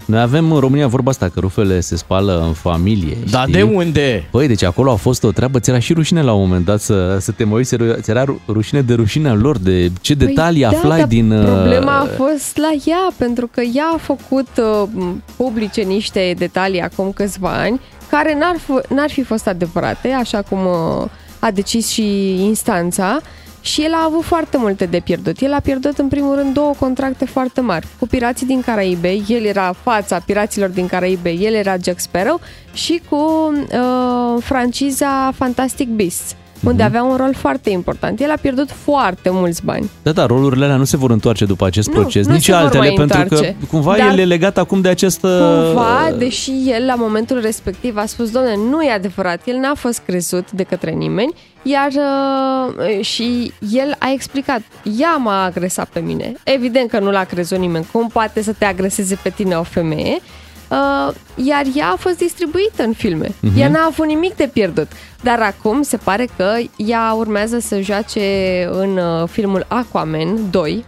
Noi 0.07 0.19
avem 0.21 0.51
în 0.51 0.59
România 0.59 0.87
vorba 0.87 1.09
asta 1.09 1.29
că 1.29 1.39
rufele 1.39 1.79
se 1.79 1.95
spală 1.95 2.43
în 2.45 2.53
familie. 2.53 3.17
Dar 3.29 3.41
știi? 3.41 3.53
de 3.53 3.61
unde? 3.61 4.27
Păi, 4.31 4.47
deci 4.47 4.63
acolo 4.63 4.91
a 4.91 4.95
fost 4.95 5.23
o 5.23 5.31
treabă, 5.31 5.59
ți 5.59 5.69
era 5.69 5.79
și 5.79 5.93
rușine 5.93 6.21
la 6.21 6.33
un 6.33 6.39
moment 6.41 6.65
dat 6.65 6.81
să, 6.81 7.17
să 7.19 7.31
te 7.31 7.43
mai 7.43 7.55
uiți, 7.55 7.75
ți 8.01 8.09
era 8.09 8.23
ru- 8.23 8.41
rușine 8.47 8.81
de 8.81 8.93
rușinea 8.93 9.33
lor, 9.33 9.57
de 9.57 9.91
ce 10.01 10.13
detalii 10.13 10.61
Păi, 10.65 10.75
aflai 10.77 10.89
da, 10.91 10.97
dar 10.97 11.07
din... 11.07 11.31
uh, 11.31 11.43
Problema 11.45 11.97
a 11.99 12.07
fost 12.17 12.57
la 12.57 12.71
ea, 12.85 13.07
pentru 13.17 13.47
că 13.47 13.61
ea 13.61 13.91
a 13.93 13.97
făcut 13.97 14.47
uh, 14.57 14.89
publice 15.35 15.81
niște 15.81 16.33
detalii 16.37 16.81
acum 16.81 17.11
câțiva 17.11 17.49
ani 17.49 17.79
care 18.09 18.37
n-ar, 18.39 18.55
f- 18.57 18.87
n-ar 18.89 19.09
fi 19.09 19.23
fost 19.23 19.47
adevărate, 19.47 20.09
așa 20.09 20.41
cum 20.41 20.59
uh, 20.65 21.09
a 21.39 21.51
decis 21.51 21.87
și 21.89 22.33
instanța. 22.43 23.19
Și 23.67 23.83
el 23.83 23.93
a 23.93 24.03
avut 24.03 24.23
foarte 24.23 24.57
multe 24.57 24.85
de 24.85 24.99
pierdut. 24.99 25.41
El 25.41 25.53
a 25.53 25.59
pierdut 25.59 25.97
în 25.97 26.07
primul 26.07 26.35
rând 26.35 26.53
două 26.53 26.73
contracte 26.79 27.25
foarte 27.25 27.61
mari. 27.61 27.87
Cu 27.99 28.07
Pirații 28.07 28.45
din 28.45 28.61
Caraibe, 28.61 29.17
el 29.27 29.43
era 29.43 29.75
fața 29.83 30.19
Piraților 30.25 30.69
din 30.69 30.87
Caraibe, 30.87 31.29
el 31.29 31.53
era 31.53 31.75
Jack 31.83 31.99
Sparrow 31.99 32.39
și 32.77 33.01
cu 33.09 33.15
uh, 33.15 34.41
franciza 34.43 35.31
Fantastic 35.35 35.87
Beasts, 35.87 36.35
unde 36.63 36.83
avea 36.83 37.03
un 37.03 37.15
rol 37.15 37.33
foarte 37.33 37.69
important. 37.69 38.19
El 38.21 38.31
a 38.31 38.37
pierdut 38.41 38.69
foarte 38.71 39.29
mulți 39.29 39.65
bani. 39.65 39.89
Da, 40.03 40.11
da, 40.11 40.25
rolurile 40.25 40.65
alea 40.65 40.75
nu 40.75 40.83
se 40.83 40.97
vor 40.97 41.11
întoarce 41.11 41.45
după 41.45 41.65
acest 41.65 41.87
Nu, 41.87 41.93
proces, 41.93 42.25
nu 42.27 42.33
nici 42.33 42.43
se 42.43 42.51
vor 42.51 42.61
altele, 42.61 42.79
mai 42.79 42.93
pentru 42.93 43.17
întoarce. 43.21 43.55
că 43.59 43.65
cumva 43.71 43.97
Dar- 43.97 44.11
el 44.11 44.19
e 44.19 44.25
legat 44.25 44.57
acum 44.57 44.81
de 44.81 44.89
această... 44.89 45.27
Cumva, 45.65 46.11
deși 46.17 46.51
el 46.65 46.85
la 46.85 46.95
momentul 46.95 47.41
respectiv 47.41 47.97
a 47.97 48.05
spus, 48.05 48.29
doamne, 48.31 48.55
nu 48.69 48.81
e 48.81 48.91
adevărat, 48.91 49.41
el 49.45 49.55
n-a 49.57 49.73
fost 49.75 50.01
crezut 50.05 50.51
de 50.51 50.63
către 50.63 50.91
nimeni, 50.91 51.33
iar 51.63 51.89
uh, 51.91 53.01
și 53.05 53.51
el 53.71 53.95
a 53.99 54.11
explicat, 54.11 54.61
ea 54.99 55.15
m-a 55.15 55.43
agresat 55.43 55.89
pe 55.93 55.99
mine. 55.99 56.33
Evident 56.43 56.89
că 56.89 56.99
nu 56.99 57.11
l-a 57.11 57.23
crezut 57.23 57.57
nimeni, 57.57 57.87
cum 57.91 58.07
poate 58.07 58.41
să 58.41 58.53
te 58.57 58.65
agreseze 58.65 59.19
pe 59.23 59.29
tine 59.29 59.55
o 59.55 59.63
femeie, 59.63 60.19
Uh, 60.69 61.13
iar 61.35 61.63
ea 61.75 61.87
a 61.89 61.95
fost 61.95 62.17
distribuită 62.17 62.83
în 62.83 62.93
filme. 62.93 63.31
Mhm. 63.39 63.53
Uh-huh. 63.53 63.59
Ea 63.59 63.69
n-a 63.69 63.85
avut 63.85 64.05
nimic 64.05 64.35
de 64.35 64.49
pierdut. 64.53 64.87
Dar 65.21 65.39
acum 65.39 65.81
se 65.81 65.97
pare 65.97 66.27
că 66.37 66.57
ea 66.75 67.13
urmează 67.17 67.59
să 67.59 67.81
joace 67.81 68.67
în 68.71 68.97
uh, 68.97 69.27
filmul 69.29 69.65
Aquaman 69.67 70.49
2 70.49 70.85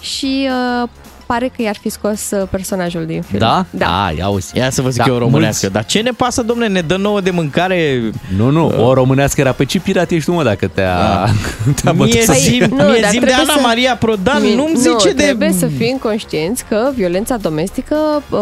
și 0.00 0.48
uh, 0.82 0.88
pare 1.26 1.50
că 1.56 1.62
i-ar 1.62 1.76
fi 1.80 1.88
scos 1.88 2.30
uh, 2.30 2.42
personajul 2.50 3.06
din 3.06 3.22
film. 3.22 3.38
Da? 3.38 3.64
Da. 3.70 4.04
A, 4.04 4.10
ia 4.18 4.28
uzi. 4.28 4.56
Ia 4.56 4.70
să 4.70 4.82
vă 4.82 4.88
zic 4.90 5.02
Da, 5.04 5.08
eu 5.10 5.18
românească. 5.18 5.58
mulți- 5.66 5.72
Dar 5.72 5.84
ce 5.84 6.00
ne 6.00 6.10
pasă, 6.10 6.42
domne? 6.42 6.66
Ne 6.66 6.80
dă 6.80 6.96
nouă 6.96 7.20
de 7.20 7.30
mâncare 7.30 8.00
Nu, 8.36 8.50
nu, 8.50 8.66
o 8.86 8.94
românească 8.94 9.40
era 9.40 9.52
pe 9.52 9.64
ce 9.64 9.80
pirat 9.80 10.10
ești 10.10 10.24
tu, 10.30 10.32
mă, 10.32 10.42
dacă 10.42 10.66
te-a, 10.66 11.28
te-a 11.82 11.92
bătut 11.92 12.12
Mie 12.14 12.22
să 12.22 12.30
Păi, 12.32 12.40
zi, 12.40 12.58
nu, 12.58 12.66
mie 12.76 13.00
dar 13.00 13.10
zi 13.10 13.18
de 13.18 13.26
trebuie 13.26 13.32
Ana 13.34 13.52
să- 13.54 13.60
Maria 13.62 13.96
Prodan, 13.96 14.42
Mi- 14.42 14.54
nu-mi 14.54 14.76
zice 14.76 14.90
nu, 15.08 15.12
de... 15.14 15.22
trebuie 15.22 15.52
să 15.58 15.66
fim 15.66 15.96
conștienți 16.02 16.64
că 16.68 16.90
violența 16.94 17.36
domestică 17.36 17.96
uh, 18.30 18.38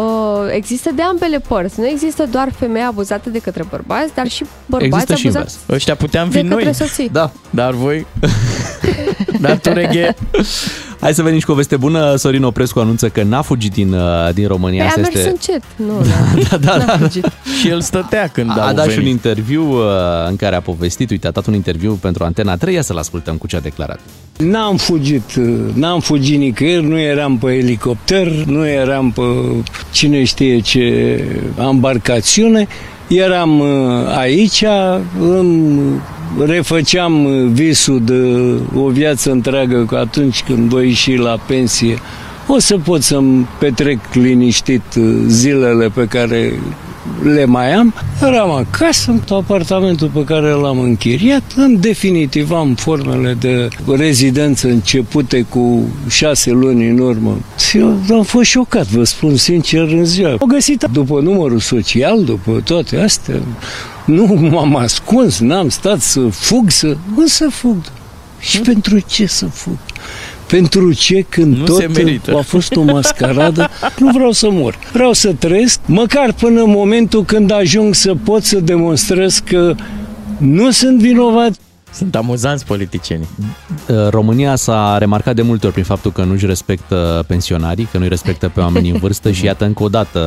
există 0.51 0.89
de 0.95 1.01
ambele 1.01 1.39
părți. 1.47 1.79
Nu 1.79 1.87
există 1.87 2.25
doar 2.31 2.49
femei 2.59 2.83
abuzate 2.87 3.29
de 3.29 3.39
către 3.39 3.63
bărbați, 3.69 4.13
dar 4.15 4.27
și 4.27 4.45
bărbați 4.65 4.93
Există 4.93 5.15
și 5.15 5.27
abuzați 5.27 5.57
Ăștia 5.69 5.95
puteam 5.95 6.29
de 6.29 6.37
fi 6.41 6.47
către 6.47 6.63
noi. 6.63 6.73
soții. 6.73 7.09
Da. 7.11 7.31
Dar 7.49 7.71
voi... 7.71 8.05
Dar 9.41 9.57
tu, 9.57 9.73
Reghe, 9.73 10.15
Hai 10.99 11.13
să 11.13 11.21
venim 11.23 11.39
și 11.39 11.45
cu 11.45 11.51
o 11.51 11.55
veste 11.55 11.77
bună. 11.77 12.15
Sorin 12.15 12.43
Oprescu 12.43 12.79
anunță 12.79 13.09
că 13.09 13.23
n-a 13.23 13.41
fugit 13.41 13.71
din, 13.71 13.93
uh, 13.93 14.33
din 14.33 14.47
România. 14.47 14.77
Păi 14.83 14.85
a 14.85 14.87
Asta 14.87 15.01
mers 15.01 15.15
este... 15.15 15.29
încet. 15.29 15.63
Nu, 15.75 16.01
da, 16.49 16.57
Da, 16.57 16.77
da, 16.77 16.85
n-a 16.85 16.97
fugit. 16.97 17.25
și 17.61 17.67
el 17.69 17.81
stătea 17.81 18.27
când 18.27 18.49
A, 18.49 18.53
au 18.61 18.67
a 18.67 18.73
dat 18.73 18.83
și 18.83 18.89
un 18.89 18.95
venit. 19.03 19.11
interviu 19.11 19.71
uh, 19.71 19.83
în 20.29 20.35
care 20.35 20.55
a 20.55 20.61
povestit, 20.61 21.09
uite, 21.09 21.27
a 21.27 21.31
dat 21.31 21.45
un 21.45 21.53
interviu 21.53 21.93
pentru 21.93 22.23
Antena 22.23 22.55
3, 22.57 22.73
ia 22.73 22.81
să-l 22.81 22.97
ascultăm 22.97 23.35
cu 23.35 23.47
ce 23.47 23.55
a 23.55 23.59
declarat. 23.59 23.99
N-am 24.37 24.77
fugit, 24.77 25.33
n-am 25.73 25.99
fugit 25.99 26.37
nicăieri, 26.39 26.83
nu 26.85 26.99
eram 26.99 27.37
pe 27.37 27.51
elicopter, 27.53 28.27
nu 28.27 28.67
eram 28.67 29.11
pe 29.11 29.21
cine 29.91 30.23
știe 30.23 30.59
ce 30.59 31.23
embarcațiune, 31.59 32.67
eram 33.07 33.59
uh, 33.59 33.67
aici, 34.17 34.63
îmi 35.19 36.01
refăceam 36.45 37.25
uh, 37.25 37.47
visul 37.51 38.01
de 38.03 38.33
o 38.75 38.87
viață 38.87 39.31
întreagă 39.31 39.85
că 39.87 39.95
atunci 39.95 40.43
când 40.43 40.69
voi 40.69 40.87
ieși 40.87 41.15
la 41.15 41.37
pensie 41.47 41.97
o 42.47 42.59
să 42.59 42.77
pot 42.77 43.01
să-mi 43.01 43.47
petrec 43.59 43.99
liniștit 44.13 44.95
uh, 44.97 45.03
zilele 45.27 45.87
pe 45.87 46.05
care 46.07 46.53
le 47.23 47.45
mai 47.45 47.73
am, 47.73 47.93
eram 48.21 48.51
acasă, 48.51 49.11
în 49.11 49.35
apartamentul 49.35 50.07
pe 50.13 50.23
care 50.23 50.49
l-am 50.49 50.79
închiriat, 50.79 51.43
în 51.55 51.79
definitiv 51.79 52.51
am 52.51 52.75
formele 52.75 53.33
de 53.39 53.67
rezidență 53.95 54.67
începute 54.67 55.41
cu 55.41 55.83
șase 56.07 56.51
luni 56.51 56.89
în 56.89 56.97
urmă. 56.97 57.37
Și 57.69 57.77
eu 57.77 57.99
am 58.11 58.23
fost 58.23 58.49
șocat, 58.49 58.85
vă 58.87 59.03
spun 59.03 59.35
sincer, 59.35 59.81
în 59.81 60.05
ziua. 60.05 60.29
Am 60.29 60.47
găsit 60.47 60.87
după 60.91 61.19
numărul 61.19 61.59
social, 61.59 62.23
după 62.23 62.61
toate 62.63 62.97
astea, 62.97 63.35
nu 64.05 64.25
m-am 64.51 64.75
ascuns, 64.75 65.39
n-am 65.39 65.69
stat 65.69 66.01
să 66.01 66.19
fug, 66.29 66.69
să... 66.69 66.97
Nu 67.15 67.27
să 67.27 67.47
fug. 67.51 67.77
Și 68.39 68.59
pentru 68.59 68.99
ce 68.99 69.25
să 69.25 69.45
fug? 69.45 69.77
Pentru 70.47 70.93
ce 70.93 71.25
când 71.29 71.57
Nu 71.57 71.63
tot 71.63 71.75
se 71.79 71.87
merită. 71.87 72.35
a 72.37 72.41
fost 72.41 72.75
o 72.75 72.81
mascaradă, 72.81 73.69
nu 73.99 74.11
vreau 74.11 74.31
să 74.31 74.49
mor. 74.49 74.79
Vreau 74.93 75.13
să 75.13 75.33
trăiesc, 75.39 75.79
măcar 75.85 76.33
până 76.33 76.61
în 76.61 76.69
momentul 76.69 77.23
când 77.23 77.51
ajung 77.51 77.93
să 77.95 78.15
pot 78.23 78.43
să 78.43 78.59
demonstrez 78.59 79.39
că 79.45 79.75
nu 80.37 80.71
sunt 80.71 80.99
vinovat, 80.99 81.53
Sunt 81.95 82.15
amuzanți 82.15 82.65
politicienii. 82.65 83.27
Uh, 83.87 84.07
România 84.09 84.55
s-a 84.55 84.97
remarcat 84.97 85.35
de 85.35 85.41
multe 85.41 85.65
ori 85.65 85.73
prin 85.73 85.85
faptul 85.85 86.11
că 86.11 86.23
nu-și 86.23 86.45
respectă 86.45 87.23
pensionarii, 87.27 87.87
că 87.91 87.97
nu-i 87.97 88.07
respectă 88.07 88.51
pe 88.53 88.59
oamenii 88.59 88.91
în 88.91 88.97
vârstă 88.97 89.31
și 89.31 89.45
iată 89.45 89.65
încă 89.65 89.83
o 89.83 89.89
dată 89.89 90.19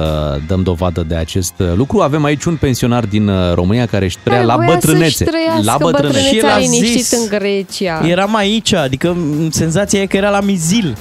dăm 0.46 0.62
dovadă 0.62 1.02
de 1.08 1.14
acest 1.14 1.52
lucru. 1.74 2.00
Avem 2.00 2.24
aici 2.24 2.44
un 2.44 2.56
pensionar 2.56 3.04
din 3.06 3.28
uh, 3.28 3.54
România 3.54 3.86
care 3.86 4.04
își 4.04 4.18
trăia 4.22 4.36
Care 4.36 4.48
la 4.50 4.56
voia 4.56 4.68
bătrânețe. 4.72 5.10
Să-și 5.10 5.30
trăiască 5.30 5.62
La 5.64 5.76
bătrânețe. 5.80 6.18
Și 6.18 6.24
el 6.24 6.40
bătrânețea 6.42 6.54
a 6.54 6.58
liniștit 6.58 7.04
zis- 7.04 7.18
în 7.18 7.38
Grecia. 7.38 8.00
Eram 8.06 8.36
aici, 8.36 8.72
adică 8.72 9.12
m, 9.12 9.50
senzația 9.50 10.00
e 10.00 10.06
că 10.06 10.16
era 10.16 10.30
la 10.30 10.40
Mizil. 10.40 10.96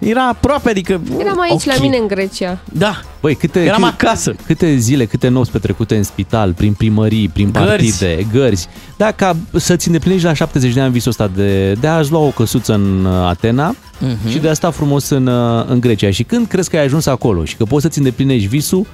Era 0.00 0.28
aproape, 0.28 0.70
adică... 0.70 1.00
Eram 1.18 1.40
aici 1.40 1.52
ok. 1.52 1.64
la 1.64 1.74
mine 1.80 1.96
în 1.96 2.06
Grecia. 2.06 2.58
Da, 2.72 3.00
Băi, 3.20 3.34
câte, 3.34 3.60
eram 3.64 3.82
câte, 3.82 4.06
acasă. 4.06 4.34
câte 4.46 4.76
zile, 4.76 5.04
câte 5.04 5.28
nopți 5.28 5.50
petrecute 5.50 5.96
în 5.96 6.02
spital, 6.02 6.52
prin 6.52 6.72
primării, 6.72 7.28
prin 7.28 7.50
Gărzi. 7.52 7.68
partide, 7.68 8.26
gărzi. 8.32 8.68
Da, 8.96 9.10
ca 9.12 9.36
să-ți 9.56 9.86
îndeplinești 9.86 10.26
la 10.26 10.32
70 10.32 10.72
de 10.72 10.80
ani 10.80 10.92
visul 10.92 11.10
ăsta 11.10 11.30
de, 11.34 11.72
de 11.72 11.86
a-ți 11.86 12.10
lua 12.10 12.20
o 12.20 12.28
căsuță 12.28 12.74
în 12.74 13.04
uh, 13.04 13.12
Atena 13.28 13.74
Mhm. 13.98 14.28
și 14.30 14.38
de 14.38 14.48
a 14.48 14.52
sta 14.54 14.70
frumos 14.70 15.08
în, 15.08 15.26
uh, 15.26 15.64
în 15.66 15.80
Grecia. 15.80 16.10
Și 16.10 16.22
când 16.22 16.46
crezi 16.46 16.70
că 16.70 16.76
ai 16.76 16.84
ajuns 16.84 17.06
acolo 17.06 17.44
și 17.44 17.56
că 17.56 17.64
poți 17.64 17.82
să-ți 17.82 17.98
îndeplinești 17.98 18.48
visul, 18.48 18.86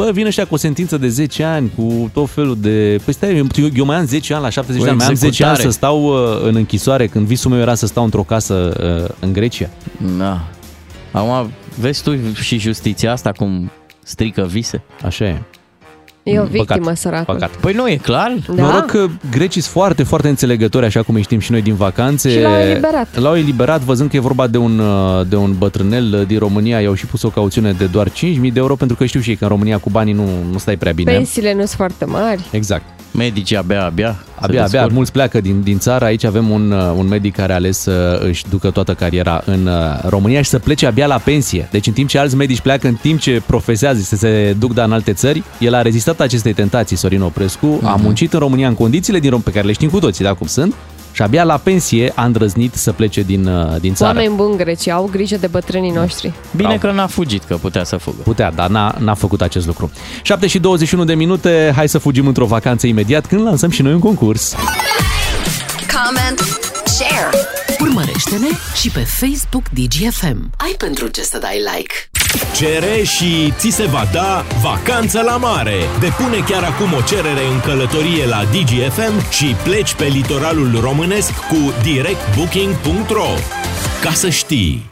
Bă, 0.00 0.10
vine 0.12 0.28
ăștia 0.28 0.46
cu 0.46 0.54
o 0.54 0.56
sentință 0.56 0.98
de 0.98 1.08
10 1.08 1.44
ani, 1.44 1.70
cu 1.76 2.10
tot 2.12 2.30
felul 2.30 2.56
de... 2.60 3.00
Păi 3.04 3.12
stai, 3.14 3.36
eu, 3.36 3.46
eu 3.74 3.84
mai 3.84 3.96
am 3.96 4.04
10 4.04 4.34
ani, 4.34 4.42
la 4.42 4.48
70 4.48 4.80
Cu 4.80 4.84
de 4.84 4.90
ani, 4.90 4.98
mai 4.98 5.08
am 5.08 5.14
10 5.14 5.42
ani 5.42 5.52
executare. 5.52 5.70
să 5.70 5.76
stau 5.76 6.04
uh, 6.04 6.48
în 6.48 6.56
închisoare, 6.56 7.06
când 7.06 7.26
visul 7.26 7.50
meu 7.50 7.60
era 7.60 7.74
să 7.74 7.86
stau 7.86 8.04
într-o 8.04 8.22
casă 8.22 8.54
uh, 9.04 9.14
în 9.20 9.32
Grecia. 9.32 9.70
Da. 10.18 10.48
Acum, 11.10 11.50
vezi 11.78 12.02
tu 12.02 12.16
și 12.34 12.58
justiția 12.58 13.12
asta 13.12 13.32
cum 13.32 13.70
strică 14.02 14.46
vise? 14.46 14.82
Așa 15.04 15.24
e. 15.24 15.42
E 16.22 16.38
o 16.38 16.42
Păcat, 16.42 16.50
victimă 16.50 16.94
sărată. 16.94 17.32
Păcat. 17.32 17.50
Păi 17.50 17.72
nu, 17.72 17.88
e 17.88 17.96
clar? 17.96 18.36
Da? 18.54 18.62
Noroc 18.62 18.86
că 18.86 19.06
grecii 19.30 19.60
sunt 19.60 19.74
foarte, 19.74 20.02
foarte 20.02 20.28
înțelegători, 20.28 20.86
așa 20.86 21.02
cum 21.02 21.14
îi 21.14 21.22
știm 21.22 21.38
și 21.38 21.50
noi 21.50 21.62
din 21.62 21.74
vacanțe. 21.74 22.30
Și 22.30 22.40
l-au 22.40 22.58
eliberat. 22.58 23.18
L-au 23.18 23.36
eliberat, 23.36 23.80
văzând 23.80 24.10
că 24.10 24.16
e 24.16 24.20
vorba 24.20 24.46
de 24.46 24.58
un, 24.58 24.78
uh, 24.78 25.26
de 25.28 25.36
un 25.36 25.54
bătrânel 25.58 26.14
uh, 26.14 26.26
din 26.26 26.38
România. 26.38 26.80
I-au 26.80 26.94
și 26.94 27.06
pus 27.06 27.22
o 27.22 27.28
cauțiune 27.28 27.72
de 27.72 27.84
doar 27.84 28.08
5.000 28.08 28.12
de 28.40 28.50
euro, 28.54 28.74
pentru 28.74 28.96
că 28.96 29.04
știu 29.04 29.20
și 29.20 29.30
ei 29.30 29.36
că 29.36 29.44
în 29.44 29.50
România 29.50 29.78
cu 29.78 29.90
banii 29.90 30.12
nu, 30.12 30.28
nu 30.50 30.58
stai 30.58 30.76
prea 30.76 30.92
bine. 30.92 31.12
Pensiile 31.12 31.52
nu 31.52 31.58
sunt 31.58 31.70
foarte 31.70 32.04
mari. 32.04 32.48
Exact. 32.50 32.84
Medicii 33.10 33.56
abia, 33.56 33.84
abia. 33.84 34.16
se 34.24 34.34
Abia, 34.34 34.46
abia, 34.60 34.62
descurcă. 34.62 34.94
mulți 34.94 35.12
pleacă 35.12 35.40
din, 35.40 35.62
din 35.62 35.78
țară. 35.78 36.04
Aici 36.04 36.24
avem 36.24 36.50
un, 36.50 36.70
uh, 36.70 36.92
un 36.96 37.08
medic 37.08 37.34
care 37.36 37.52
a 37.52 37.54
ales 37.54 37.78
să 37.78 38.20
își 38.24 38.44
ducă 38.50 38.70
toată 38.70 38.94
cariera 38.94 39.42
în 39.44 39.66
uh, 39.66 39.72
România 40.08 40.42
și 40.42 40.48
să 40.50 40.58
plece 40.58 40.86
abia 40.86 41.06
la 41.06 41.18
pensie. 41.18 41.68
Deci 41.70 41.86
în 41.86 41.92
timp 41.92 42.08
ce 42.08 42.18
alți 42.18 42.36
medici 42.36 42.60
pleacă, 42.60 42.86
în 42.88 42.94
timp 42.94 43.20
ce 43.20 43.42
profesează 43.46 44.00
să 44.00 44.16
se 44.16 44.56
duc 44.58 44.74
da 44.74 44.84
în 44.84 44.92
alte 44.92 45.12
țări, 45.12 45.42
el 45.58 45.74
a 45.74 45.82
rezistat 45.82 46.20
acestei 46.20 46.52
tentații, 46.52 46.96
Sorin 46.96 47.20
Oprescu, 47.22 47.80
a 47.84 47.94
muncit 48.02 48.32
în 48.32 48.38
România 48.38 48.68
în 48.68 48.74
condițiile 48.74 49.18
din 49.18 49.30
Rom- 49.30 49.44
pe 49.44 49.50
care 49.50 49.66
le 49.66 49.72
știm 49.72 49.88
cu 49.88 49.98
toții, 49.98 50.24
da, 50.24 50.32
cum 50.34 50.46
sunt, 50.46 50.74
și 51.12 51.22
abia 51.22 51.44
la 51.44 51.56
pensie 51.56 52.12
a 52.14 52.24
îndrăznit 52.24 52.74
să 52.74 52.92
plece 52.92 53.20
din, 53.20 53.46
uh, 53.46 53.80
din 53.80 53.94
țară. 53.94 54.16
Oameni 54.16 54.34
buni 54.34 54.56
greci, 54.56 54.88
au 54.88 55.08
grijă 55.12 55.36
de 55.36 55.46
bătrânii 55.46 55.90
noștri. 55.90 56.32
Bine 56.56 56.68
Bravo. 56.68 56.86
că 56.86 56.92
n-a 56.92 57.06
fugit, 57.06 57.44
că 57.44 57.56
putea 57.56 57.84
să 57.84 57.96
fugă. 57.96 58.22
Putea, 58.22 58.50
dar 58.50 58.68
n-a, 58.68 58.94
n-a 58.98 59.14
făcut 59.14 59.40
acest 59.42 59.66
lucru. 59.66 59.90
7 60.22 60.46
și 60.46 60.58
21 60.58 61.04
de 61.04 61.14
minute, 61.14 61.72
hai 61.76 61.88
să 61.88 61.98
fugim 61.98 62.26
într-o 62.26 62.46
vacanță 62.46 62.86
imediat 62.86 63.26
când 63.26 63.42
lansăm 63.42 63.70
și 63.70 63.82
noi 63.82 63.92
un 63.92 63.98
concurs. 63.98 64.54
Comment, 65.92 66.38
share. 66.84 67.30
Urmărește-ne 68.00 68.48
și 68.80 68.90
pe 68.90 69.00
Facebook 69.00 69.62
DGFM. 69.68 70.50
Ai 70.56 70.74
pentru 70.78 71.06
ce 71.08 71.22
să 71.22 71.38
dai 71.38 71.58
like. 71.58 71.94
Cere 72.56 73.02
și 73.02 73.52
ți 73.56 73.70
se 73.70 73.86
va 73.86 74.08
da 74.12 74.44
vacanță 74.62 75.20
la 75.20 75.36
mare. 75.36 75.76
Depune 76.00 76.38
chiar 76.38 76.62
acum 76.62 76.92
o 76.92 77.02
cerere 77.02 77.46
în 77.46 77.60
călătorie 77.60 78.26
la 78.26 78.44
DGFM 78.44 79.30
și 79.30 79.56
pleci 79.64 79.94
pe 79.94 80.04
litoralul 80.04 80.80
românesc 80.80 81.32
cu 81.32 81.74
directbooking.ro. 81.82 83.28
Ca 84.02 84.12
să 84.12 84.28
știi! 84.28 84.89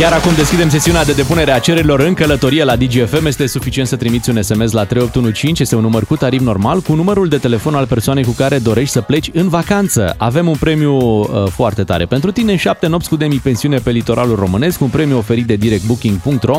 Chiar 0.00 0.12
acum 0.12 0.34
deschidem 0.34 0.68
sesiunea 0.68 1.04
de 1.04 1.12
depunere 1.12 1.50
a 1.50 1.58
cererilor 1.58 2.00
în 2.00 2.14
călătorie 2.14 2.64
la 2.64 2.76
DGFM. 2.76 3.26
Este 3.26 3.46
suficient 3.46 3.88
să 3.88 3.96
trimiți 3.96 4.30
un 4.30 4.42
SMS 4.42 4.72
la 4.72 4.84
3815, 4.84 5.62
este 5.62 5.76
un 5.76 5.82
număr 5.82 6.04
cu 6.04 6.16
tarif 6.16 6.40
normal, 6.40 6.80
cu 6.80 6.94
numărul 6.94 7.28
de 7.28 7.36
telefon 7.36 7.74
al 7.74 7.86
persoanei 7.86 8.24
cu 8.24 8.30
care 8.30 8.58
dorești 8.58 8.92
să 8.92 9.00
pleci 9.00 9.30
în 9.32 9.48
vacanță. 9.48 10.14
Avem 10.18 10.48
un 10.48 10.56
premiu 10.60 10.96
uh, 10.96 11.26
foarte 11.48 11.84
tare 11.84 12.04
pentru 12.04 12.30
tine, 12.30 12.56
7 12.56 12.86
nopți 12.86 13.08
cu 13.08 13.16
demi-pensiune 13.16 13.78
pe 13.78 13.90
litoralul 13.90 14.36
românesc, 14.36 14.80
un 14.80 14.88
premiu 14.88 15.16
oferit 15.16 15.46
de 15.46 15.54
directbooking.ro, 15.54 16.56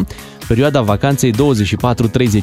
perioada 0.48 0.82
vacanței 0.82 1.32
24-30 1.32 1.36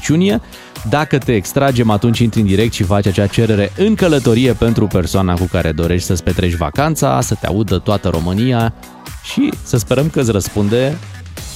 iunie. 0.08 0.40
Dacă 0.88 1.18
te 1.18 1.34
extragem, 1.34 1.90
atunci 1.90 2.18
intri 2.18 2.40
în 2.40 2.46
direct 2.46 2.72
și 2.72 2.82
faci 2.82 3.06
acea 3.06 3.26
cerere 3.26 3.72
în 3.76 3.94
călătorie 3.94 4.52
pentru 4.52 4.86
persoana 4.86 5.34
cu 5.34 5.48
care 5.50 5.72
dorești 5.72 6.06
să-ți 6.06 6.22
petreci 6.22 6.54
vacanța, 6.54 7.20
să 7.20 7.34
te 7.40 7.46
audă 7.46 7.78
toată 7.78 8.08
România 8.08 8.74
și 9.32 9.52
să 9.62 9.76
sperăm 9.76 10.08
că 10.10 10.20
îți 10.20 10.30
răspunde 10.30 10.98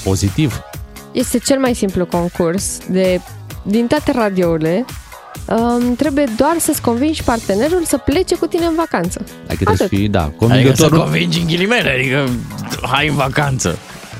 pozitiv. 0.05 0.61
Este 1.13 1.39
cel 1.39 1.59
mai 1.59 1.75
simplu 1.75 2.07
concurs 2.07 2.79
de, 2.91 3.21
din 3.63 3.87
toate 3.87 4.13
radiourile. 4.13 4.85
Um, 5.47 5.95
trebuie 5.97 6.25
doar 6.37 6.57
să-ți 6.59 6.83
convingi 6.83 7.23
partenerul 7.25 7.83
să 7.85 7.97
plece 7.99 8.35
cu 8.37 8.47
tine 8.47 8.65
în 8.65 8.75
vacanță. 8.77 9.25
Dacă 9.47 9.55
trebuie 9.55 9.77
să 9.77 9.83
Atât. 9.83 9.99
fii, 9.99 10.09
da, 10.09 10.23
Adică 10.23 10.37
convingător. 10.39 10.89
să 10.91 10.97
convingi 10.97 11.39
în 11.41 11.47
ghilimele, 11.47 11.91
adică 11.91 12.29
hai 12.83 13.09
în 13.09 13.15
vacanță. 13.15 13.79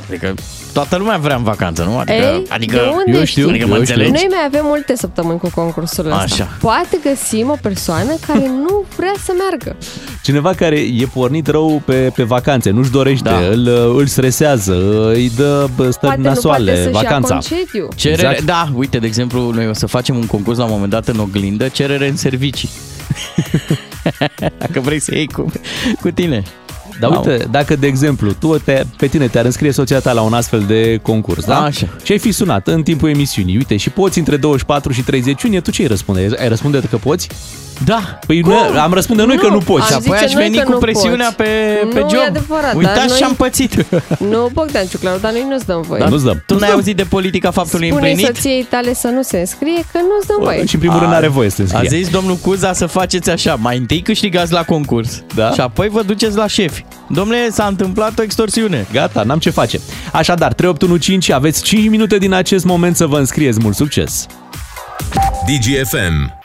Adică 0.09 0.35
toată 0.73 0.97
lumea 0.97 1.17
vrea 1.17 1.37
în 1.37 1.43
vacanță, 1.43 1.83
nu? 1.83 1.99
Adică, 1.99 2.13
Ei, 2.17 2.45
adică 2.49 2.77
de 2.77 2.83
unde 2.83 3.19
eu 3.19 3.25
știu, 3.25 3.43
știi? 3.43 3.51
adică 3.55 3.67
mă 3.67 3.77
eu 3.77 3.83
știu. 3.85 3.95
înțelegi? 3.95 4.11
Noi 4.25 4.27
mai 4.31 4.45
avem 4.47 4.61
multe 4.65 4.97
săptămâni 4.97 5.39
cu 5.39 5.51
concursul 5.55 6.07
ăsta. 6.07 6.17
Așa. 6.23 6.49
Poate 6.61 6.99
găsim 7.05 7.51
o 7.51 7.57
persoană 7.63 8.13
care 8.27 8.47
nu 8.47 8.85
vrea 8.97 9.13
să 9.25 9.33
meargă. 9.39 9.77
Cineva 10.23 10.53
care 10.53 10.77
e 10.79 11.07
pornit 11.15 11.47
rău 11.47 11.83
pe, 11.85 12.13
pe 12.15 12.23
vacanțe, 12.23 12.71
nu-și 12.71 12.91
dorește, 12.91 13.29
Da. 13.29 13.39
îl, 13.39 13.67
îl 13.97 14.07
stresează, 14.07 15.07
îi 15.13 15.31
dă 15.37 15.69
bă, 15.77 15.83
stări 15.91 15.99
Poate 16.01 16.21
nu 16.21 16.29
nasoale, 16.29 16.65
poate 16.73 16.83
să-și 16.83 16.95
ia 16.95 17.01
vacanța. 17.03 17.33
concediu. 17.35 17.89
Cerere, 17.97 18.23
Exact. 18.23 18.43
Da, 18.43 18.69
uite, 18.75 18.99
de 18.99 19.07
exemplu, 19.07 19.51
noi 19.55 19.69
o 19.69 19.73
să 19.73 19.87
facem 19.87 20.17
un 20.17 20.27
concurs 20.27 20.59
la 20.59 20.65
un 20.65 20.71
moment 20.71 20.91
dat 20.91 21.09
în 21.09 21.19
oglindă, 21.19 21.69
cerere 21.69 22.09
în 22.09 22.17
servicii. 22.17 22.69
Dacă 24.59 24.81
vrei 24.81 24.99
să 25.01 25.15
iei 25.15 25.27
cu, 25.27 25.53
cu 26.01 26.11
tine. 26.11 26.43
Dar 27.01 27.11
uite, 27.11 27.47
dacă, 27.51 27.77
de 27.77 27.87
exemplu, 27.87 28.33
tu 28.33 28.59
te, 28.59 28.83
pe 28.97 29.07
tine 29.07 29.27
te-ar 29.29 29.45
înscrie 29.45 29.73
soția 29.73 29.99
ta 30.01 30.13
la 30.13 30.21
un 30.21 30.33
astfel 30.33 30.61
de 30.67 30.99
concurs, 31.03 31.45
da? 31.45 31.63
Așa. 31.63 31.87
Și 32.03 32.13
ai 32.13 32.19
fi 32.19 32.33
sunat 32.33 32.67
în 32.67 32.83
timpul 32.83 33.09
emisiunii, 33.09 33.57
uite, 33.57 33.77
și 33.77 33.91
poți 33.91 34.19
între 34.19 34.37
24 34.37 34.93
și 34.93 35.03
30 35.03 35.43
iunie, 35.43 35.61
tu 35.61 35.71
ce 35.71 35.83
ai 35.83 35.89
răspunde? 35.89 36.29
Ai 36.41 36.49
răspunde 36.49 36.81
că 36.91 36.97
poți? 36.97 37.29
Da. 37.85 38.19
Păi 38.27 38.41
noi, 38.41 38.57
am 38.83 38.93
răspunde 38.93 39.23
noi 39.25 39.37
că 39.37 39.49
nu 39.49 39.59
poți. 39.59 39.87
Și 39.87 39.93
am 39.93 40.03
apoi 40.05 40.17
zice 40.19 40.29
aș 40.29 40.33
noi 40.35 40.43
veni 40.43 40.57
că 40.57 40.63
cu 40.63 40.71
nu 40.73 40.79
presiunea 40.79 41.25
poți. 41.27 41.37
pe, 41.37 41.45
pe 41.95 42.01
Nu, 42.01 42.09
job. 42.09 42.19
e 42.21 42.27
adevărat, 42.27 42.63
dar 42.65 42.75
Uitați 42.77 43.09
noi- 43.09 43.17
ce 43.19 43.25
am 43.25 43.35
pățit. 43.35 43.87
Nu, 44.31 44.51
Bogdan 44.53 44.87
Ciuclaru, 44.87 45.19
dar 45.21 45.33
noi 45.33 45.47
nu-ți 45.49 45.67
dăm 45.67 45.81
voie. 45.83 46.01
Da, 46.01 46.09
nu-ți 46.09 46.25
dăm. 46.25 46.43
Tu 46.47 46.59
n-ai 46.59 46.71
auzit 46.71 46.97
de 46.97 47.03
politica 47.03 47.51
faptului 47.51 47.91
Spune 47.91 48.09
împlinit? 48.09 48.35
soției 48.37 48.63
tale 48.71 48.95
să 48.95 49.09
nu 49.09 49.23
se 49.23 49.39
înscrie, 49.39 49.85
că 49.93 49.99
nu-ți 49.99 50.27
dăm 50.27 50.37
voie. 50.41 50.67
Și 50.67 50.75
în 50.75 50.81
primul 50.81 50.99
rând 50.99 51.13
are 51.13 51.29
voie 51.29 51.49
să 51.49 51.57
se 51.67 51.75
A 51.75 51.79
înscrie. 51.79 51.99
zis 52.03 52.09
domnul 52.13 52.37
Cuza 52.37 52.73
să 52.73 52.87
faceți 52.87 53.31
așa, 53.31 53.55
mai 53.55 53.77
întâi 53.77 54.01
câștigați 54.03 54.53
la 54.53 54.63
concurs 54.63 55.23
Da. 55.35 55.51
și 55.51 55.61
apoi 55.61 55.89
vă 55.89 56.03
duceți 56.03 56.37
la 56.37 56.47
șefi. 56.47 56.85
Domnule, 57.09 57.51
s-a 57.51 57.67
întâmplat 57.67 58.19
o 58.19 58.23
extorsiune. 58.23 58.87
Gata, 58.93 59.23
n-am 59.23 59.39
ce 59.39 59.51
face. 59.51 59.81
Așadar, 60.13 60.53
3815, 60.53 61.33
aveți 61.33 61.63
5 61.63 61.89
minute 61.89 62.19
din 62.19 62.33
acest 62.33 62.65
moment 62.65 62.97
să 62.97 63.07
vă 63.07 63.19
înscrieți. 63.19 63.59
Mult 63.63 63.77
succes! 63.77 64.27
DGFM. 65.47 66.42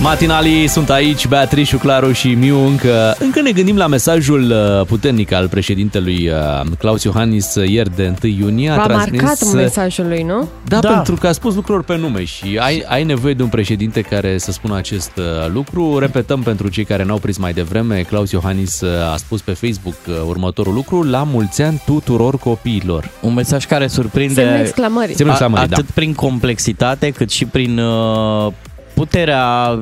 Matinalii 0.00 0.66
sunt 0.68 0.90
aici, 0.90 1.26
Beatrice, 1.26 1.76
Claru 1.76 2.12
și 2.12 2.28
Miu 2.28 2.66
încă, 2.66 3.16
încă 3.18 3.40
ne 3.40 3.52
gândim 3.52 3.76
la 3.76 3.86
mesajul 3.86 4.50
uh, 4.50 4.86
puternic 4.86 5.32
al 5.32 5.48
președintelui 5.48 6.28
uh, 6.28 6.66
Claus 6.78 7.02
Iohannis 7.02 7.54
uh, 7.54 7.68
ieri 7.68 7.96
de 7.96 8.14
1 8.22 8.32
iunie. 8.32 8.70
A 8.70 8.74
V-a 8.76 8.82
transmis, 8.86 9.20
marcat 9.20 9.42
uh, 9.42 9.52
mesajul 9.54 10.06
lui, 10.08 10.22
nu? 10.22 10.48
Da, 10.64 10.78
Da. 10.78 10.88
da, 10.88 10.94
pentru 10.94 11.14
că 11.14 11.26
a 11.26 11.32
spus 11.32 11.54
lucruri 11.54 11.84
pe 11.84 11.96
nume 11.96 12.24
și 12.24 12.58
ai, 12.60 12.84
ai 12.88 13.04
nevoie 13.04 13.34
de 13.34 13.42
un 13.42 13.48
președinte 13.48 14.00
care 14.00 14.38
să 14.38 14.52
spună 14.52 14.76
acest 14.76 15.10
uh, 15.16 15.24
lucru. 15.52 15.98
Repetăm 15.98 16.42
pentru 16.42 16.68
cei 16.68 16.84
care 16.84 17.04
n-au 17.04 17.18
prins 17.18 17.36
mai 17.36 17.52
devreme, 17.52 18.00
Claus 18.00 18.30
Iohannis 18.30 18.80
uh, 18.80 19.12
a 19.12 19.16
spus 19.16 19.40
pe 19.40 19.52
Facebook 19.52 19.96
uh, 20.08 20.14
următorul 20.26 20.74
lucru, 20.74 21.02
la 21.02 21.22
mulți 21.22 21.62
ani 21.62 21.82
tuturor 21.86 22.38
copiilor. 22.38 23.10
Un 23.20 23.34
mesaj 23.34 23.66
care 23.66 23.86
surprinde 23.86 24.34
Semne 24.34 24.60
exclamării. 24.60 25.14
Semnul 25.14 25.34
exclamării, 25.34 25.68
da. 25.68 25.76
atât 25.76 25.90
prin 25.90 26.14
complexitate 26.14 27.10
cât 27.10 27.30
și 27.30 27.44
prin 27.44 27.78
uh, 27.78 28.52
puterea, 28.94 29.78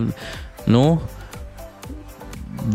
nu? 0.65 1.01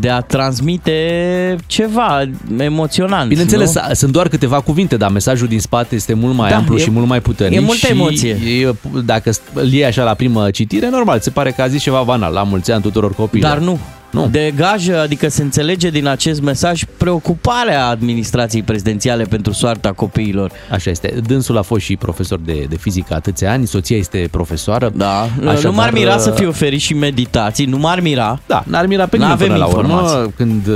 De 0.00 0.08
a 0.10 0.20
transmite 0.20 1.56
ceva 1.66 2.22
emoționant. 2.58 3.28
Bineînțeles, 3.28 3.74
nu? 3.74 3.80
sunt 3.94 4.12
doar 4.12 4.28
câteva 4.28 4.60
cuvinte, 4.60 4.96
dar 4.96 5.10
mesajul 5.10 5.48
din 5.48 5.60
spate 5.60 5.94
este 5.94 6.14
mult 6.14 6.34
mai 6.34 6.50
Da, 6.50 6.56
amplu 6.56 6.76
e- 6.76 6.80
și 6.80 6.90
mult 6.90 7.06
mai 7.06 7.20
puternic. 7.20 7.58
e 7.58 7.62
multă 7.62 7.86
și 7.86 7.92
emoție. 7.92 8.30
E, 8.30 8.74
dacă 9.04 9.30
îl 9.52 9.72
iei 9.72 9.84
așa 9.84 10.02
la 10.04 10.14
primă 10.14 10.50
citire, 10.50 10.88
normal, 10.88 11.20
se 11.20 11.30
pare 11.30 11.50
că 11.50 11.62
a 11.62 11.66
zis 11.68 11.82
ceva 11.82 12.02
banal, 12.02 12.32
la 12.32 12.42
mulți 12.42 12.72
ani 12.72 12.82
tuturor 12.82 13.14
copiilor. 13.14 13.50
Dar 13.50 13.58
nu. 13.58 13.78
Nu. 14.10 14.28
Degajă, 14.30 15.00
adică 15.00 15.28
se 15.28 15.42
înțelege 15.42 15.90
din 15.90 16.06
acest 16.06 16.40
mesaj 16.40 16.82
preocuparea 16.96 17.86
administrației 17.86 18.62
prezidențiale 18.62 19.24
pentru 19.24 19.52
soarta 19.52 19.92
copiilor. 19.92 20.50
Așa 20.70 20.90
este. 20.90 21.14
Dânsul 21.26 21.56
a 21.58 21.62
fost 21.62 21.84
și 21.84 21.96
profesor 21.96 22.38
de, 22.44 22.66
de 22.68 22.76
fizică 22.76 23.14
atâția 23.14 23.52
ani, 23.52 23.66
soția 23.66 23.96
este 23.96 24.28
profesoară. 24.30 24.92
Da, 24.94 25.20
Așadar, 25.20 25.62
nu 25.62 25.72
m-ar 25.72 25.92
mira 25.92 26.18
să 26.18 26.30
uh, 26.30 26.36
fie 26.36 26.46
oferit 26.46 26.80
și 26.80 26.94
meditații, 26.94 27.64
nu 27.64 27.78
m-ar 27.78 28.00
mira. 28.00 28.40
Da, 28.46 28.64
n-ar 28.66 28.86
mira 28.86 29.06
pe 29.06 29.16
nimeni 29.16 29.30
N-avem 29.32 29.46
până 29.46 29.58
la 29.58 29.66
urmă, 29.66 29.92
informații. 29.92 30.32
când, 30.36 30.66
uh, 30.66 30.74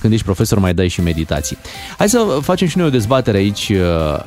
când 0.00 0.12
ești 0.12 0.24
profesor 0.24 0.58
mai 0.58 0.74
dai 0.74 0.88
și 0.88 1.00
meditații. 1.00 1.58
Hai 1.98 2.08
să 2.08 2.18
facem 2.40 2.68
și 2.68 2.78
noi 2.78 2.86
o 2.86 2.90
dezbatere 2.90 3.36
aici 3.36 3.68
uh, 3.74 3.78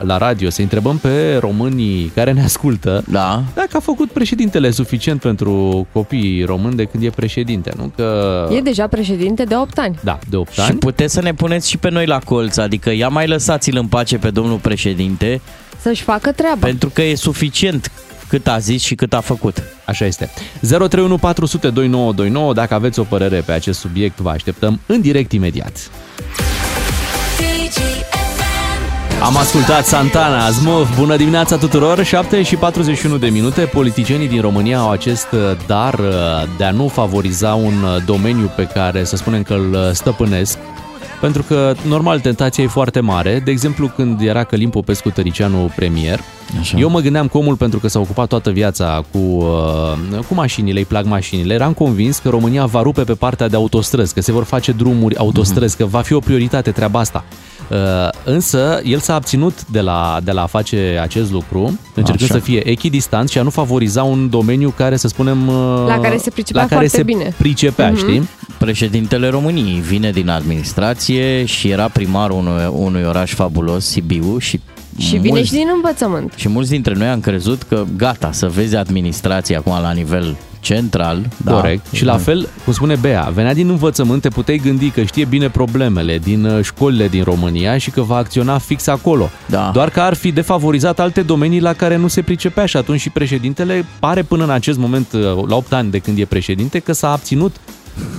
la 0.02 0.18
radio, 0.18 0.50
să 0.50 0.62
întrebăm 0.62 0.98
pe 0.98 1.38
românii 1.40 2.12
care 2.16 2.32
ne 2.32 2.44
ascultă 2.44 3.04
Da. 3.08 3.44
dacă 3.56 3.70
a 3.78 3.80
făcut 3.80 4.10
președintele 4.12 4.72
suficient 4.72 5.20
pentru 5.22 5.88
copiii 5.94 6.44
români 6.44 6.76
de 6.76 6.84
când 6.84 7.04
e 7.04 7.10
președinte, 7.10 7.72
nu? 7.78 7.92
Că... 7.96 8.36
E 8.52 8.62
deja 8.62 8.88
președinte 8.88 9.44
de 9.44 9.56
8 9.56 9.78
ani. 9.78 10.00
Da, 10.04 10.20
de 10.30 10.36
8 10.36 10.52
Și 10.52 10.60
ani. 10.60 10.78
puteți 10.78 11.14
să 11.14 11.22
ne 11.22 11.34
puneți 11.34 11.70
și 11.70 11.78
pe 11.78 11.90
noi 11.90 12.06
la 12.06 12.20
colț, 12.20 12.58
adică 12.58 12.92
ia 12.92 13.08
mai 13.10 13.28
lăsați-l 13.28 13.78
în 13.78 13.88
pace 13.88 14.18
pe 14.18 14.30
domnul 14.30 14.58
președinte, 14.58 15.42
Să-și 15.82 16.04
facă 16.04 16.32
treaba. 16.32 16.66
pentru 16.66 16.90
că 16.90 17.02
e 17.02 17.16
suficient 17.16 17.92
cât 18.28 18.48
a 18.48 18.58
zis 18.58 18.82
și 18.84 18.96
cât 18.96 19.14
a 19.14 19.20
făcut. 19.20 19.64
Așa 19.86 20.06
este. 20.06 20.30
031 20.62 21.18
400 21.18 21.70
2929, 21.70 22.54
dacă 22.54 22.74
aveți 22.74 23.00
o 23.00 23.04
părere 23.04 23.40
pe 23.46 23.52
acest 23.52 23.80
subiect, 23.80 24.20
vă 24.20 24.30
așteptăm 24.30 24.80
în 24.86 25.02
direct 25.02 25.32
imediat. 25.32 25.90
Am 29.24 29.38
ascultat 29.38 29.86
Santana, 29.86 30.46
Azmov, 30.46 30.96
bună 30.98 31.16
dimineața 31.16 31.58
tuturor, 31.58 32.04
7 32.04 32.44
și 32.44 32.56
41 32.56 33.18
de 33.18 33.28
minute. 33.28 33.62
Politicienii 33.62 34.28
din 34.28 34.42
România 34.42 34.80
au 34.80 34.90
acest 34.90 35.28
uh, 35.32 35.40
dar 35.68 35.94
uh, 35.94 36.08
de 36.58 36.64
a 36.64 36.72
nu 36.72 36.88
favoriza 36.88 37.54
un 37.54 37.74
uh, 37.84 38.04
domeniu 38.06 38.52
pe 38.56 38.64
care 38.64 39.04
să 39.04 39.16
spunem 39.16 39.44
că 39.44 39.54
îl 39.54 39.74
uh, 39.74 39.90
stăpânesc, 39.92 40.58
pentru 41.22 41.44
că, 41.44 41.74
normal, 41.88 42.20
tentația 42.20 42.64
e 42.64 42.68
foarte 42.68 43.00
mare. 43.00 43.42
De 43.46 43.52
exemplu, 43.52 43.88
când 43.88 44.22
era 44.22 44.44
Călim 44.44 44.70
Popescu 44.70 45.10
Tăricianu 45.10 45.72
premier, 45.76 46.20
Așa. 46.60 46.78
eu 46.78 46.90
mă 46.90 47.00
gândeam 47.00 47.28
că 47.28 47.38
omul, 47.38 47.56
pentru 47.56 47.80
că 47.80 47.88
s-a 47.88 48.00
ocupat 48.00 48.28
toată 48.28 48.50
viața 48.50 49.04
cu, 49.12 49.18
uh, 49.18 50.20
cu 50.28 50.34
mașinile, 50.34 50.80
îi 50.80 50.86
plac 50.86 51.06
mașinile, 51.06 51.54
eram 51.54 51.74
convins 51.74 52.18
că 52.18 52.30
România 52.30 52.66
va 52.66 52.82
rupe 52.82 53.04
pe 53.04 53.14
partea 53.14 53.48
de 53.48 53.56
autostrăzi, 53.56 54.14
că 54.14 54.22
se 54.22 54.32
vor 54.32 54.44
face 54.44 54.72
drumuri 54.72 55.18
autostrăzi, 55.18 55.78
că 55.78 55.86
va 55.86 56.02
fi 56.02 56.14
o 56.14 56.20
prioritate 56.20 56.72
treaba 56.72 57.00
asta. 57.00 57.24
Uh, 57.72 57.78
însă, 58.24 58.82
el 58.84 59.00
s-a 59.00 59.14
abținut 59.14 59.66
de 59.66 59.82
la, 59.82 60.20
de 60.24 60.32
la 60.32 60.42
a 60.42 60.46
face 60.46 61.00
acest 61.02 61.32
lucru, 61.32 61.80
încercând 61.96 62.30
Așa. 62.30 62.40
să 62.40 62.46
fie 62.46 62.70
echidistant 62.70 63.30
și 63.30 63.38
a 63.38 63.42
nu 63.42 63.50
favoriza 63.50 64.04
un 64.04 64.30
domeniu 64.30 64.74
care, 64.78 64.96
să 64.98 65.08
spunem... 65.08 65.48
uh, 65.48 65.84
La 65.88 66.00
care 66.00 66.18
se 66.18 66.30
pricepea 66.30 66.62
la 66.62 66.68
care 66.68 66.80
foarte 66.88 66.98
se 66.98 67.04
bine. 67.04 67.34
pricepea, 67.38 67.90
Mhm. 67.90 67.98
știi? 67.98 68.30
Președintele 68.58 69.30
României 69.30 69.80
vine 69.80 70.12
din 70.12 70.30
administrație 70.30 71.46
și 71.46 71.70
era 71.70 71.88
primarul 71.88 72.38
unui, 72.38 72.72
unui 72.72 73.04
oraș 73.04 73.34
fabulos, 73.34 73.86
Sibiu, 73.86 74.38
și 74.38 74.60
Și 74.98 75.16
vine 75.18 75.28
mulți, 75.30 75.48
și 75.48 75.54
din 75.54 75.68
învățământ. 75.76 76.34
și 76.36 76.50
mulți 76.50 76.70
dintre 76.70 76.94
noi 76.94 77.08
am 77.08 77.20
crezut 77.20 77.62
că 77.64 77.84
gata, 77.98 78.32
să 78.32 78.48
vezi 78.48 78.76
administrația 78.76 79.58
acum 79.58 79.82
la 79.82 79.92
nivel 79.92 80.36
central. 80.60 81.26
Da. 81.38 81.54
Corect. 81.54 81.86
Și 81.92 82.06
la 82.06 82.18
fel, 82.18 82.50
cum 82.64 82.74
spune 82.74 82.96
Bea, 82.96 83.32
venea 83.34 83.54
din 83.54 83.70
învățământ, 83.70 84.22
te 84.22 84.30
puteai 84.30 84.62
gândi 84.64 84.90
că 84.90 85.04
știe 85.04 85.26
bine 85.26 85.50
problemele 85.50 86.18
din 86.18 86.46
uh, 86.46 86.64
școlile 86.64 87.08
din 87.08 87.24
România 87.24 87.78
și 87.78 87.90
că 87.90 88.02
va 88.02 88.16
acționa 88.16 88.58
fix 88.58 88.88
acolo. 88.88 89.30
Da. 89.46 89.70
Doar 89.74 89.90
că 89.90 90.02
ar 90.02 90.14
fi 90.14 90.32
defavorizat 90.32 91.00
alte 91.00 91.22
domenii 91.22 91.60
la 91.62 91.74
care 91.74 91.96
nu 91.96 92.08
se 92.08 92.22
pricepea 92.22 92.66
și 92.66 92.78
atunci 92.78 93.00
și 93.00 93.10
președintele 93.10 93.86
pare 94.00 94.22
până 94.22 94.44
în 94.44 94.50
acest 94.50 94.78
moment, 94.78 95.12
uh, 95.14 95.22
la 95.48 95.56
8 95.56 95.74
ani 95.74 95.92
de 95.92 96.00
când 96.00 96.20
e 96.20 96.26
președinte, 96.26 96.80
că 96.80 96.92
s-a 96.92 97.12
abținut 97.12 97.56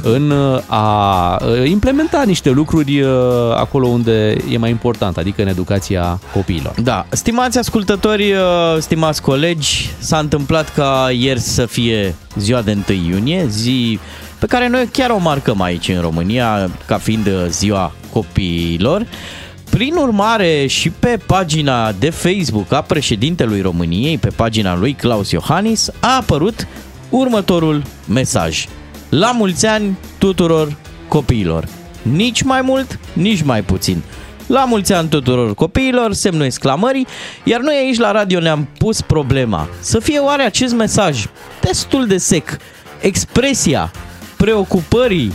în 0.02 0.30
uh, 0.30 0.60
a 0.66 1.38
uh, 1.44 1.68
implementa 1.68 2.22
niște 2.26 2.50
lucruri 2.50 3.00
uh, 3.00 3.10
acolo 3.54 3.86
unde 3.86 4.36
e 4.50 4.58
mai 4.58 4.70
important, 4.70 5.16
adică 5.16 5.42
în 5.42 5.48
educația 5.48 6.20
copiilor. 6.32 6.74
Da, 6.82 7.06
stimați 7.10 7.58
ascultători, 7.58 8.32
uh, 8.32 8.76
stimați 8.78 9.22
colegi, 9.22 9.90
s-a 9.98 10.18
întâmplat 10.18 10.74
ca 10.74 11.08
ieri 11.18 11.40
să 11.40 11.66
fie 11.66 12.14
ziua 12.36 12.62
de 12.62 12.76
1 12.88 12.98
iunie, 13.08 13.46
zi 13.48 13.98
pe 14.38 14.46
care 14.46 14.68
noi 14.68 14.88
chiar 14.92 15.10
o 15.10 15.18
marcăm 15.18 15.60
aici 15.60 15.88
în 15.88 16.00
România, 16.00 16.70
ca 16.86 16.98
fiind 16.98 17.26
uh, 17.26 17.32
ziua 17.48 17.92
copiilor. 18.12 19.06
Prin 19.70 19.94
urmare, 19.94 20.66
și 20.66 20.90
pe 20.90 21.18
pagina 21.26 21.92
de 21.92 22.10
Facebook 22.10 22.72
a 22.72 22.82
președintelui 22.82 23.60
României, 23.60 24.18
pe 24.18 24.28
pagina 24.36 24.76
lui 24.76 24.92
Claus 24.92 25.30
Iohannis, 25.30 25.90
a 26.00 26.16
apărut 26.16 26.66
următorul 27.10 27.82
mesaj. 28.08 28.66
La 29.08 29.30
mulți 29.30 29.66
ani 29.66 29.98
tuturor 30.18 30.76
copiilor. 31.08 31.68
Nici 32.02 32.42
mai 32.42 32.62
mult, 32.62 32.98
nici 33.12 33.42
mai 33.42 33.62
puțin. 33.62 34.02
La 34.46 34.64
mulți 34.64 34.92
ani 34.92 35.08
tuturor 35.08 35.54
copiilor, 35.54 36.12
semnul 36.12 36.44
exclamării, 36.44 37.06
iar 37.44 37.60
noi 37.60 37.74
aici 37.74 37.98
la 37.98 38.12
radio 38.12 38.40
ne-am 38.40 38.68
pus 38.78 39.00
problema. 39.00 39.68
Să 39.80 39.98
fie 39.98 40.18
oare 40.18 40.42
acest 40.42 40.74
mesaj 40.74 41.26
destul 41.60 42.06
de 42.06 42.16
sec, 42.16 42.56
expresia 43.00 43.90
preocupării 44.36 45.32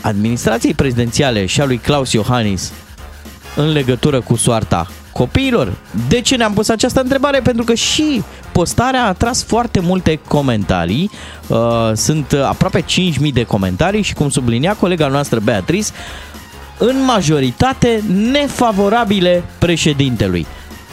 administrației 0.00 0.74
prezidențiale 0.74 1.46
și 1.46 1.60
a 1.60 1.64
lui 1.64 1.78
Claus 1.78 2.12
Iohannis 2.12 2.72
în 3.56 3.72
legătură 3.72 4.20
cu 4.20 4.36
soarta 4.36 4.86
copiilor. 5.16 5.72
De 6.08 6.20
ce 6.20 6.36
ne-am 6.36 6.52
pus 6.52 6.68
această 6.68 7.00
întrebare? 7.00 7.40
Pentru 7.40 7.64
că 7.64 7.74
și 7.74 8.22
postarea 8.52 9.02
a 9.02 9.08
atras 9.08 9.44
foarte 9.44 9.80
multe 9.80 10.20
comentarii. 10.28 11.10
Uh, 11.46 11.58
sunt 11.94 12.32
uh, 12.32 12.42
aproape 12.42 12.82
5.000 12.82 13.32
de 13.32 13.42
comentarii 13.42 14.02
și 14.02 14.14
cum 14.14 14.28
sublinia 14.28 14.74
colega 14.74 15.06
noastră 15.06 15.40
Beatrice, 15.40 15.90
în 16.78 17.04
majoritate 17.04 18.02
nefavorabile 18.32 19.44
președintelui. 19.58 20.46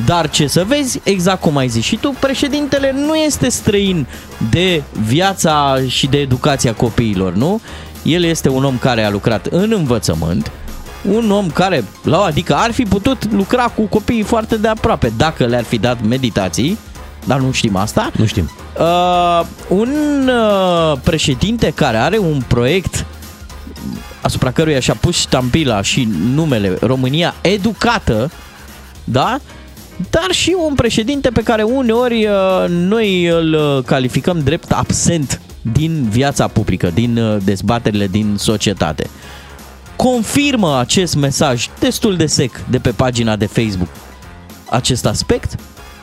Dar 0.05 0.29
ce 0.29 0.47
să 0.47 0.63
vezi, 0.67 0.99
exact 1.03 1.41
cum 1.41 1.57
ai 1.57 1.67
zis 1.67 1.83
și 1.83 1.95
tu, 1.95 2.15
președintele 2.19 2.91
nu 2.91 3.15
este 3.15 3.49
străin 3.49 4.07
de 4.49 4.83
viața 5.07 5.77
și 5.87 6.07
de 6.07 6.17
educația 6.17 6.73
copiilor, 6.73 7.33
nu? 7.33 7.61
El 8.03 8.23
este 8.23 8.49
un 8.49 8.63
om 8.63 8.77
care 8.77 9.03
a 9.03 9.09
lucrat 9.09 9.45
în 9.45 9.71
învățământ, 9.75 10.51
un 11.11 11.31
om 11.31 11.49
care, 11.49 11.83
la 12.03 12.17
adică 12.17 12.55
ar 12.55 12.71
fi 12.71 12.83
putut 12.83 13.31
lucra 13.31 13.63
cu 13.63 13.81
copiii 13.81 14.23
foarte 14.23 14.57
de 14.57 14.67
aproape 14.67 15.11
dacă 15.17 15.45
le-ar 15.45 15.63
fi 15.63 15.77
dat 15.77 16.01
meditații, 16.01 16.77
dar 17.25 17.39
nu 17.39 17.51
știm 17.51 17.75
asta. 17.75 18.11
Nu 18.17 18.25
știm. 18.25 18.51
Uh, 18.79 19.45
un 19.67 19.89
uh, 20.27 20.97
președinte 21.03 21.71
care 21.75 21.97
are 21.97 22.17
un 22.17 22.41
proiect 22.47 23.05
asupra 24.21 24.51
căruia 24.51 24.79
și-a 24.79 24.95
pus 24.99 25.17
ștampila 25.17 25.81
și 25.81 26.07
numele 26.33 26.77
România 26.81 27.33
Educată, 27.41 28.31
da? 29.03 29.39
Dar 30.09 30.31
și 30.31 30.55
un 30.67 30.75
președinte 30.75 31.29
pe 31.29 31.41
care 31.41 31.63
uneori 31.63 32.25
uh, 32.25 32.65
noi 32.69 33.25
îl 33.25 33.53
uh, 33.53 33.83
calificăm 33.83 34.39
drept 34.39 34.71
absent 34.71 35.41
din 35.61 36.07
viața 36.09 36.47
publică, 36.47 36.91
din 36.93 37.17
uh, 37.17 37.37
dezbaterile 37.43 38.07
din 38.07 38.35
societate. 38.37 39.09
Confirmă 39.95 40.79
acest 40.79 41.15
mesaj 41.15 41.69
destul 41.79 42.15
de 42.15 42.25
sec 42.25 42.61
de 42.69 42.79
pe 42.79 42.89
pagina 42.89 43.35
de 43.35 43.45
Facebook 43.45 43.89
acest 44.69 45.05
aspect? 45.05 45.55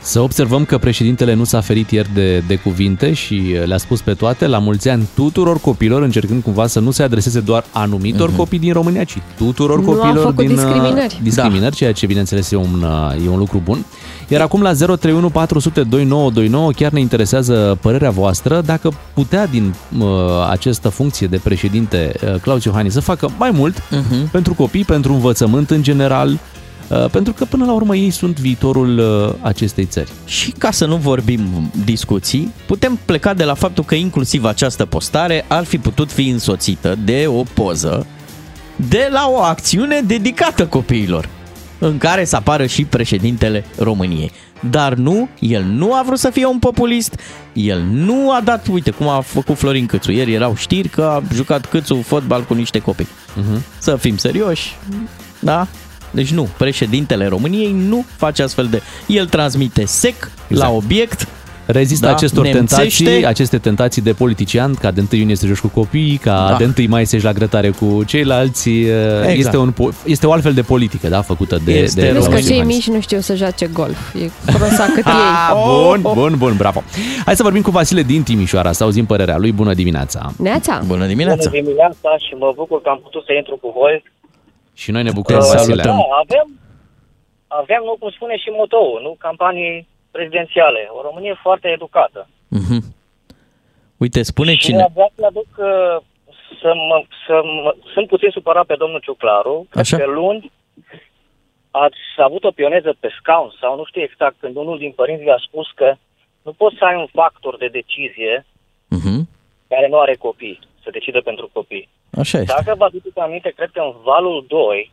Să 0.02 0.20
observăm 0.20 0.64
că 0.64 0.78
președintele 0.78 1.34
nu 1.34 1.44
s-a 1.44 1.60
ferit 1.60 1.90
ieri 1.90 2.08
de, 2.14 2.38
de 2.46 2.56
cuvinte 2.56 3.12
și 3.12 3.56
le-a 3.64 3.76
spus 3.78 4.00
pe 4.00 4.14
toate 4.14 4.46
la 4.46 4.58
mulți 4.58 4.88
ani 4.88 5.08
tuturor 5.14 5.60
copilor, 5.60 6.02
încercând 6.02 6.42
cumva 6.42 6.66
să 6.66 6.80
nu 6.80 6.90
se 6.90 7.02
adreseze 7.02 7.40
doar 7.40 7.64
anumitor 7.72 8.32
mm-hmm. 8.32 8.36
copii 8.36 8.58
din 8.58 8.72
România, 8.72 9.04
ci 9.04 9.18
tuturor 9.36 9.80
Nu 9.82 9.90
a 9.90 9.94
copilor 9.94 10.16
făcut 10.24 10.36
din 10.36 10.50
uh, 10.50 10.54
discriminări. 10.54 11.20
discriminări 11.22 11.62
da. 11.70 11.76
ceea 11.76 11.92
ce 11.92 12.06
bineînțeles 12.06 12.50
e 12.50 12.56
un, 12.56 12.82
uh, 12.82 13.24
e 13.26 13.28
un 13.28 13.38
lucru 13.38 13.60
bun. 13.64 13.84
Iar 14.28 14.40
acum 14.40 14.62
la 14.62 14.72
031 14.72 15.30
400 15.30 15.82
2929 15.82 16.70
chiar 16.70 16.92
ne 16.92 17.00
interesează 17.00 17.78
părerea 17.80 18.10
voastră 18.10 18.60
dacă 18.64 18.92
putea 19.14 19.46
din 19.46 19.74
uh, 19.98 20.06
această 20.50 20.88
funcție 20.88 21.26
de 21.26 21.40
președinte 21.42 22.12
uh, 22.24 22.40
Claus 22.40 22.64
Iohannis 22.64 22.92
să 22.92 23.00
facă 23.00 23.30
mai 23.38 23.50
mult 23.50 23.82
Mhm. 23.90 24.30
pentru 24.30 24.54
copii, 24.54 24.84
pentru 24.84 25.12
învățământ 25.12 25.70
în 25.70 25.82
general, 25.82 26.28
uh, 26.28 26.38
pentru 27.10 27.32
că 27.32 27.44
până 27.44 27.64
la 27.64 27.72
urmă 27.72 27.96
ei 27.96 28.10
sunt 28.10 28.38
viitorul 28.38 28.98
uh, 28.98 29.34
acestei 29.40 29.84
țări. 29.84 30.10
Și 30.24 30.50
ca 30.50 30.70
să 30.70 30.86
nu 30.86 30.96
vorbim 30.96 31.70
discuții, 31.84 32.52
putem 32.66 32.98
pleca 33.04 33.34
de 33.34 33.44
la 33.44 33.54
faptul 33.54 33.84
că 33.84 33.94
inclusiv 33.94 34.44
această 34.44 34.84
postare 34.84 35.44
ar 35.48 35.64
fi 35.64 35.78
putut 35.78 36.12
fi 36.12 36.28
însoțită 36.28 36.98
de 37.04 37.24
o 37.28 37.42
poză 37.54 38.06
de 38.88 39.08
la 39.10 39.28
o 39.30 39.40
acțiune 39.40 40.00
dedicată 40.00 40.66
copiilor, 40.66 41.28
în 41.78 41.98
care 41.98 42.24
să 42.24 42.36
apară 42.36 42.66
și 42.66 42.84
președintele 42.84 43.64
României. 43.78 44.30
Dar 44.70 44.94
nu, 44.94 45.28
el 45.38 45.62
nu 45.62 45.94
a 45.94 46.02
vrut 46.06 46.18
să 46.18 46.30
fie 46.30 46.46
un 46.46 46.58
populist, 46.58 47.20
el 47.52 47.80
nu 47.80 48.32
a 48.32 48.40
dat, 48.44 48.66
uite 48.66 48.90
cum 48.90 49.08
a 49.08 49.20
făcut 49.20 49.56
Florin 49.56 49.86
Câțu. 49.86 50.12
Ieri 50.12 50.32
erau 50.32 50.54
știri 50.56 50.88
că 50.88 51.02
a 51.02 51.22
jucat 51.34 51.66
Câțu 51.66 51.94
fotbal 51.94 52.42
cu 52.42 52.54
niște 52.54 52.78
copii. 52.78 53.06
Uh-huh. 53.06 53.60
Să 53.78 53.96
fim 53.96 54.16
serioși, 54.16 54.76
da? 55.38 55.66
Deci 56.10 56.30
nu, 56.32 56.48
președintele 56.56 57.26
României 57.26 57.72
nu 57.88 58.04
face 58.16 58.42
astfel 58.42 58.66
de... 58.66 58.82
El 59.06 59.26
transmite 59.26 59.84
sec, 59.84 60.14
exact. 60.48 60.70
la 60.70 60.70
obiect, 60.76 61.28
Rezistă 61.66 62.06
Da, 62.06 62.12
acestor 62.12 62.44
nemțește. 62.44 63.02
tentații, 63.04 63.26
aceste 63.26 63.58
tentații 63.58 64.02
de 64.02 64.12
politician, 64.12 64.74
ca 64.74 64.90
de 64.90 65.00
1 65.12 65.20
iunie 65.20 65.36
să 65.36 65.46
joci 65.46 65.58
cu 65.58 65.68
copii, 65.68 66.16
ca 66.22 66.46
Da. 66.50 66.56
de 66.56 66.64
1 66.78 66.88
mai 66.88 67.06
să 67.06 67.14
ieși 67.14 67.26
la 67.26 67.32
grătare 67.32 67.70
cu 67.70 68.02
ceilalți. 68.06 68.70
Exact. 68.70 69.36
Este, 69.38 69.56
un, 69.56 69.72
po- 69.72 70.04
este 70.04 70.26
o 70.26 70.32
altfel 70.32 70.52
de 70.52 70.62
politică, 70.62 71.08
da, 71.08 71.22
făcută 71.22 71.58
de, 71.64 71.72
Este 71.72 72.00
de 72.00 72.06
Plus 72.08 72.22
că 72.24 72.28
Claus 72.30 72.46
cei 72.46 72.54
Iohannis. 72.56 72.76
mici 72.76 72.94
nu 72.94 73.00
știu 73.00 73.20
să 73.20 73.34
joace 73.34 73.66
golf. 73.72 74.14
E 74.14 74.30
prosa 74.44 74.84
cât 74.94 75.06
ei. 75.06 75.12
Ah, 75.12 75.52
bun, 75.66 76.00
bun, 76.14 76.34
bun, 76.38 76.54
bravo. 76.56 76.82
Hai 77.24 77.36
să 77.36 77.42
vorbim 77.42 77.62
cu 77.62 77.70
Vasile 77.70 78.02
din 78.02 78.22
Timișoara, 78.22 78.72
să 78.72 78.84
auzim 78.84 79.06
părerea 79.06 79.36
lui. 79.38 79.52
Bună 79.52 79.74
dimineața! 79.74 80.32
Neața. 80.36 80.82
Bună 80.86 81.06
dimineața! 81.06 81.48
Bună 81.50 81.62
dimineața 81.62 82.10
și 82.18 82.34
mă 82.38 82.52
bucur 82.56 82.80
că 82.82 82.88
am 82.88 83.00
putut 83.02 83.22
să 83.24 83.32
intru 83.36 83.58
cu 83.62 83.74
voi. 83.80 84.02
Și 84.82 84.90
noi 84.90 85.02
ne 85.02 85.10
bucurăm, 85.18 85.40
Te 85.40 85.46
Vasile. 85.56 85.82
Da, 85.82 85.96
avem, 86.24 86.48
avem, 87.46 87.82
nu 87.84 87.96
cum 87.98 88.10
spune 88.10 88.36
și 88.36 88.48
motoul, 88.60 89.00
nu 89.02 89.16
campanii 89.18 89.88
prezidențiale. 90.10 90.88
O 90.96 91.02
Românie 91.02 91.38
foarte 91.42 91.68
educată. 91.68 92.28
Mhm. 92.48 92.78
Uite, 93.96 94.22
spune 94.22 94.52
și 94.52 94.58
cine... 94.58 94.86
vreau 94.92 95.12
să 95.14 95.24
aduc 95.26 95.46
uh, 95.58 95.96
să 96.60 96.70
mă, 96.88 97.04
să 97.26 97.40
mă, 97.62 97.74
sunt 97.92 98.06
puțin 98.06 98.30
supărat 98.30 98.66
pe 98.66 98.74
domnul 98.78 99.00
Ciuclaru, 99.00 99.66
că 99.70 99.78
Așa. 99.78 99.96
pe 99.96 100.06
luni 100.06 100.52
ați 101.70 101.98
avut 102.16 102.44
o 102.44 102.50
pioneză 102.50 102.96
pe 103.00 103.08
scaun 103.18 103.50
sau 103.60 103.76
nu 103.76 103.84
știu 103.84 104.02
exact 104.02 104.36
când 104.40 104.56
unul 104.56 104.78
din 104.78 104.92
părinți 104.92 105.22
vi-a 105.22 105.42
spus 105.46 105.66
că 105.74 105.94
nu 106.42 106.52
poți 106.52 106.76
să 106.78 106.84
ai 106.84 106.96
un 106.96 107.06
factor 107.12 107.56
de 107.56 107.68
decizie 107.68 108.46
Mhm. 108.88 109.28
care 109.68 109.88
nu 109.88 109.98
are 109.98 110.14
copii, 110.14 110.58
să 110.82 110.90
decidă 110.90 111.20
pentru 111.20 111.50
copii. 111.52 111.88
Așa 112.18 112.38
este. 112.38 112.54
Dacă 112.56 112.74
vă 112.78 112.84
aduceți 112.84 113.18
aminte, 113.18 113.52
cred 113.56 113.70
că 113.72 113.80
în 113.80 113.94
valul 114.04 114.44
2 114.48 114.92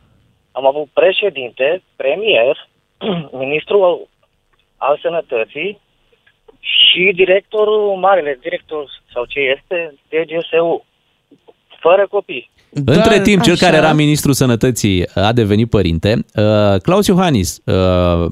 am 0.52 0.66
avut 0.66 0.88
președinte, 0.92 1.82
premier, 1.96 2.68
ministrul 3.44 4.08
al 4.76 4.98
sănătății 5.02 5.80
și 6.60 7.12
directorul, 7.14 7.96
marele 7.96 8.38
director 8.42 8.84
sau 9.12 9.24
ce 9.24 9.40
este, 9.40 9.94
DGSU, 10.08 10.84
fără 11.80 12.06
copii. 12.10 12.50
Între 12.84 13.20
timp, 13.20 13.42
cel 13.42 13.52
așa. 13.52 13.64
care 13.66 13.76
era 13.76 13.92
ministrul 13.92 14.34
sănătății 14.34 15.08
a 15.14 15.32
devenit 15.32 15.70
părinte. 15.70 16.24
Uh, 16.34 16.80
Claus 16.82 17.06
Iohannis 17.06 17.60
uh, 17.64 18.30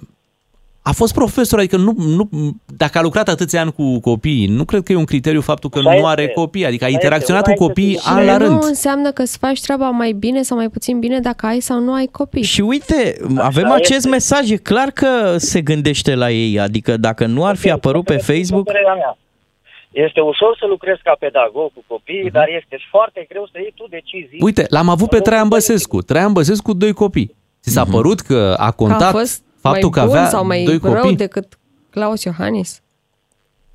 a 0.89 0.93
fost 0.93 1.15
profesor, 1.15 1.59
adică 1.59 1.77
nu, 1.77 1.95
nu, 1.97 2.29
dacă 2.77 2.99
a 2.99 3.03
lucrat 3.03 3.29
atâția 3.29 3.61
ani 3.61 3.73
cu 3.73 4.01
copii, 4.01 4.47
nu 4.47 4.65
cred 4.65 4.83
că 4.83 4.93
e 4.93 4.97
un 4.97 5.05
criteriu 5.05 5.41
faptul 5.41 5.71
că 5.71 5.79
Așa 5.79 5.89
nu 5.89 5.95
este. 5.95 6.07
are 6.09 6.29
copii, 6.29 6.67
adică 6.67 6.85
a 6.85 6.87
Așa 6.87 6.97
interacționat 6.97 7.47
este. 7.47 7.57
cu 7.59 7.63
Una 7.65 7.73
copii 7.73 7.93
este 7.95 8.09
an 8.11 8.25
la 8.25 8.37
nu 8.37 8.45
rând. 8.45 8.63
înseamnă 8.63 9.11
că 9.13 9.23
îți 9.23 9.39
faci 9.39 9.61
treaba 9.61 9.91
mai 9.91 10.13
bine 10.13 10.43
sau 10.43 10.57
mai 10.57 10.69
puțin 10.69 10.99
bine 10.99 11.21
dacă 11.21 11.47
ai 11.47 11.61
sau 11.61 11.81
nu 11.81 11.93
ai 11.93 12.07
copii. 12.13 12.43
Și 12.43 12.61
uite, 12.61 13.17
avem 13.37 13.71
acest 13.71 13.91
este. 13.91 14.09
mesaj, 14.09 14.51
e 14.51 14.57
clar 14.57 14.89
că 14.91 15.35
se 15.39 15.61
gândește 15.61 16.15
la 16.15 16.31
ei, 16.31 16.59
adică 16.61 16.97
dacă 16.97 17.27
nu 17.27 17.45
ar 17.45 17.57
fi 17.57 17.71
apărut 17.71 18.05
pe 18.05 18.17
Facebook, 18.17 18.65
Părerea 18.65 18.95
mea. 18.95 19.19
Este 19.91 20.21
ușor 20.21 20.57
să 20.61 20.67
lucrezi 20.69 21.01
ca 21.03 21.17
pedagog 21.19 21.73
cu 21.75 21.85
copiii, 21.87 22.31
dar 22.31 22.47
este 22.63 22.79
foarte 22.91 23.27
greu 23.29 23.49
să 23.53 23.59
iei 23.61 23.73
tu 23.77 23.87
decizii. 23.91 24.39
Uite, 24.41 24.67
l-am 24.69 24.89
avut 24.89 25.09
pe 25.09 25.19
Traian 25.21 25.49
Băsescu. 25.49 26.03
Traian 26.03 26.33
Băsescu, 26.33 26.73
doi 26.73 26.93
copii. 26.93 27.35
Ți 27.63 27.73
s-a 27.73 27.85
părut 27.85 28.21
că 28.21 28.53
a 28.53 28.55
Că 28.57 28.63
a 28.63 28.71
contat 28.71 29.11
fost 29.11 29.43
faptul 29.67 29.91
mai 29.91 29.99
că 29.99 30.07
bun 30.07 30.17
avea 30.17 30.29
sau 30.29 30.47
mai 30.47 30.65
doi 30.65 30.79
rău 30.83 31.03
copii? 31.03 31.17
decât 31.17 31.59
Claus 31.91 32.23
Iohannis. 32.25 32.81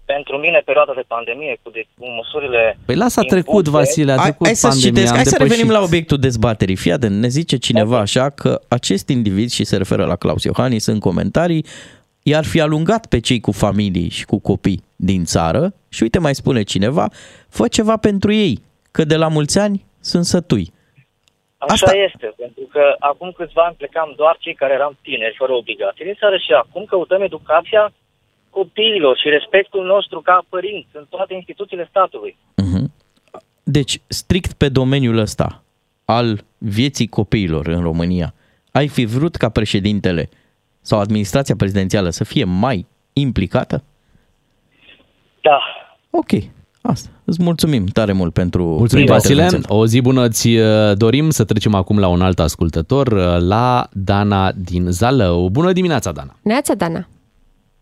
Pentru 0.05 0.37
mine, 0.37 0.61
perioada 0.65 0.93
de 0.95 1.03
pandemie, 1.07 1.59
cu, 1.63 1.69
de, 1.69 1.81
cu 1.97 2.05
măsurile... 2.17 2.77
Păi 2.85 2.95
lasă 2.95 3.19
a 3.19 3.23
trecut, 3.23 3.65
impuse, 3.65 3.77
Vasile, 3.77 4.11
a 4.11 4.15
hai, 4.15 4.23
trecut 4.23 4.45
hai 4.45 4.55
să 4.55 4.67
pandemia, 4.67 4.89
citesc, 4.89 5.09
am 5.09 5.15
hai 5.15 5.25
să 5.25 5.31
depășit. 5.31 5.51
revenim 5.51 5.71
la 5.77 5.81
obiectul 5.81 6.17
dezbaterii. 6.17 6.75
Fii 6.75 6.91
atent, 6.91 7.15
ne 7.19 7.27
zice 7.27 7.57
cineva 7.57 7.99
așa 7.99 8.29
că 8.29 8.61
acest 8.67 9.09
individ, 9.09 9.49
și 9.49 9.63
se 9.63 9.77
referă 9.77 10.05
la 10.05 10.15
Claus 10.15 10.43
Iohannis 10.43 10.85
în 10.85 10.99
comentarii, 10.99 11.65
i-ar 12.23 12.45
fi 12.45 12.61
alungat 12.61 13.05
pe 13.05 13.19
cei 13.19 13.39
cu 13.39 13.51
familii 13.51 14.09
și 14.09 14.25
cu 14.25 14.39
copii 14.39 14.83
din 14.95 15.23
țară 15.23 15.73
și 15.89 16.03
uite 16.03 16.19
mai 16.19 16.35
spune 16.35 16.63
cineva, 16.63 17.09
fă 17.49 17.67
ceva 17.67 17.97
pentru 17.97 18.33
ei, 18.33 18.61
că 18.91 19.03
de 19.03 19.15
la 19.15 19.27
mulți 19.27 19.59
ani 19.59 19.85
sunt 19.99 20.25
sătui. 20.25 20.73
Așa 21.61 21.73
Asta- 21.73 21.97
este, 21.97 22.33
pentru 22.37 22.63
că 22.73 22.95
acum 22.99 23.31
câțiva 23.31 23.63
ani 23.63 23.75
plecam 23.75 24.13
doar 24.15 24.35
cei 24.39 24.55
care 24.55 24.73
eram 24.73 24.97
tineri, 25.01 25.35
fără 25.37 25.53
obligații. 25.53 26.05
Din 26.05 26.15
seară 26.19 26.37
și 26.37 26.51
acum 26.51 26.85
căutăm 26.85 27.21
educația 27.21 27.93
copiilor 28.49 29.17
și 29.17 29.29
respectul 29.29 29.85
nostru 29.85 30.21
ca 30.21 30.45
părinți 30.49 30.89
în 30.91 31.05
toate 31.09 31.33
instituțiile 31.33 31.87
statului. 31.89 32.37
Mhm. 32.55 32.91
Deci, 33.63 34.01
strict 34.07 34.53
pe 34.53 34.69
domeniul 34.69 35.17
ăsta 35.17 35.63
al 36.05 36.43
vieții 36.57 37.07
copiilor 37.07 37.67
în 37.67 37.81
România, 37.81 38.33
ai 38.71 38.87
fi 38.87 39.05
vrut 39.05 39.35
ca 39.35 39.49
președintele 39.49 40.29
sau 40.81 40.99
administrația 40.99 41.55
prezidențială 41.55 42.09
să 42.09 42.23
fie 42.23 42.43
mai 42.43 42.85
implicată? 43.13 43.83
Da, 45.41 45.59
Ok, 46.11 46.31
asta. 46.81 47.09
Îți 47.23 47.43
mulțumim 47.43 47.85
tare 47.85 48.11
mult 48.11 48.33
pentru 48.33 48.63
Mulțumim, 48.63 49.05
pentru 49.05 49.13
Vasile. 49.13 49.41
intervenție. 49.41 49.75
O 49.75 49.85
zi 49.85 50.01
bună 50.01 50.29
ți 50.29 50.47
uh, 50.55 50.97
dorim 50.97 51.29
să 51.29 51.43
trecem 51.43 51.73
acum 51.73 51.99
la 51.99 52.07
un 52.07 52.21
alt 52.21 52.39
ascultător, 52.39 53.07
uh, 53.07 53.37
la 53.39 53.87
Dana 53.91 54.51
din 54.51 54.85
Zalău. 54.91 55.49
Bună 55.49 55.71
dimineața, 55.71 56.11
Dana! 56.11 56.35
Neața, 56.41 56.73
Dana. 56.73 57.07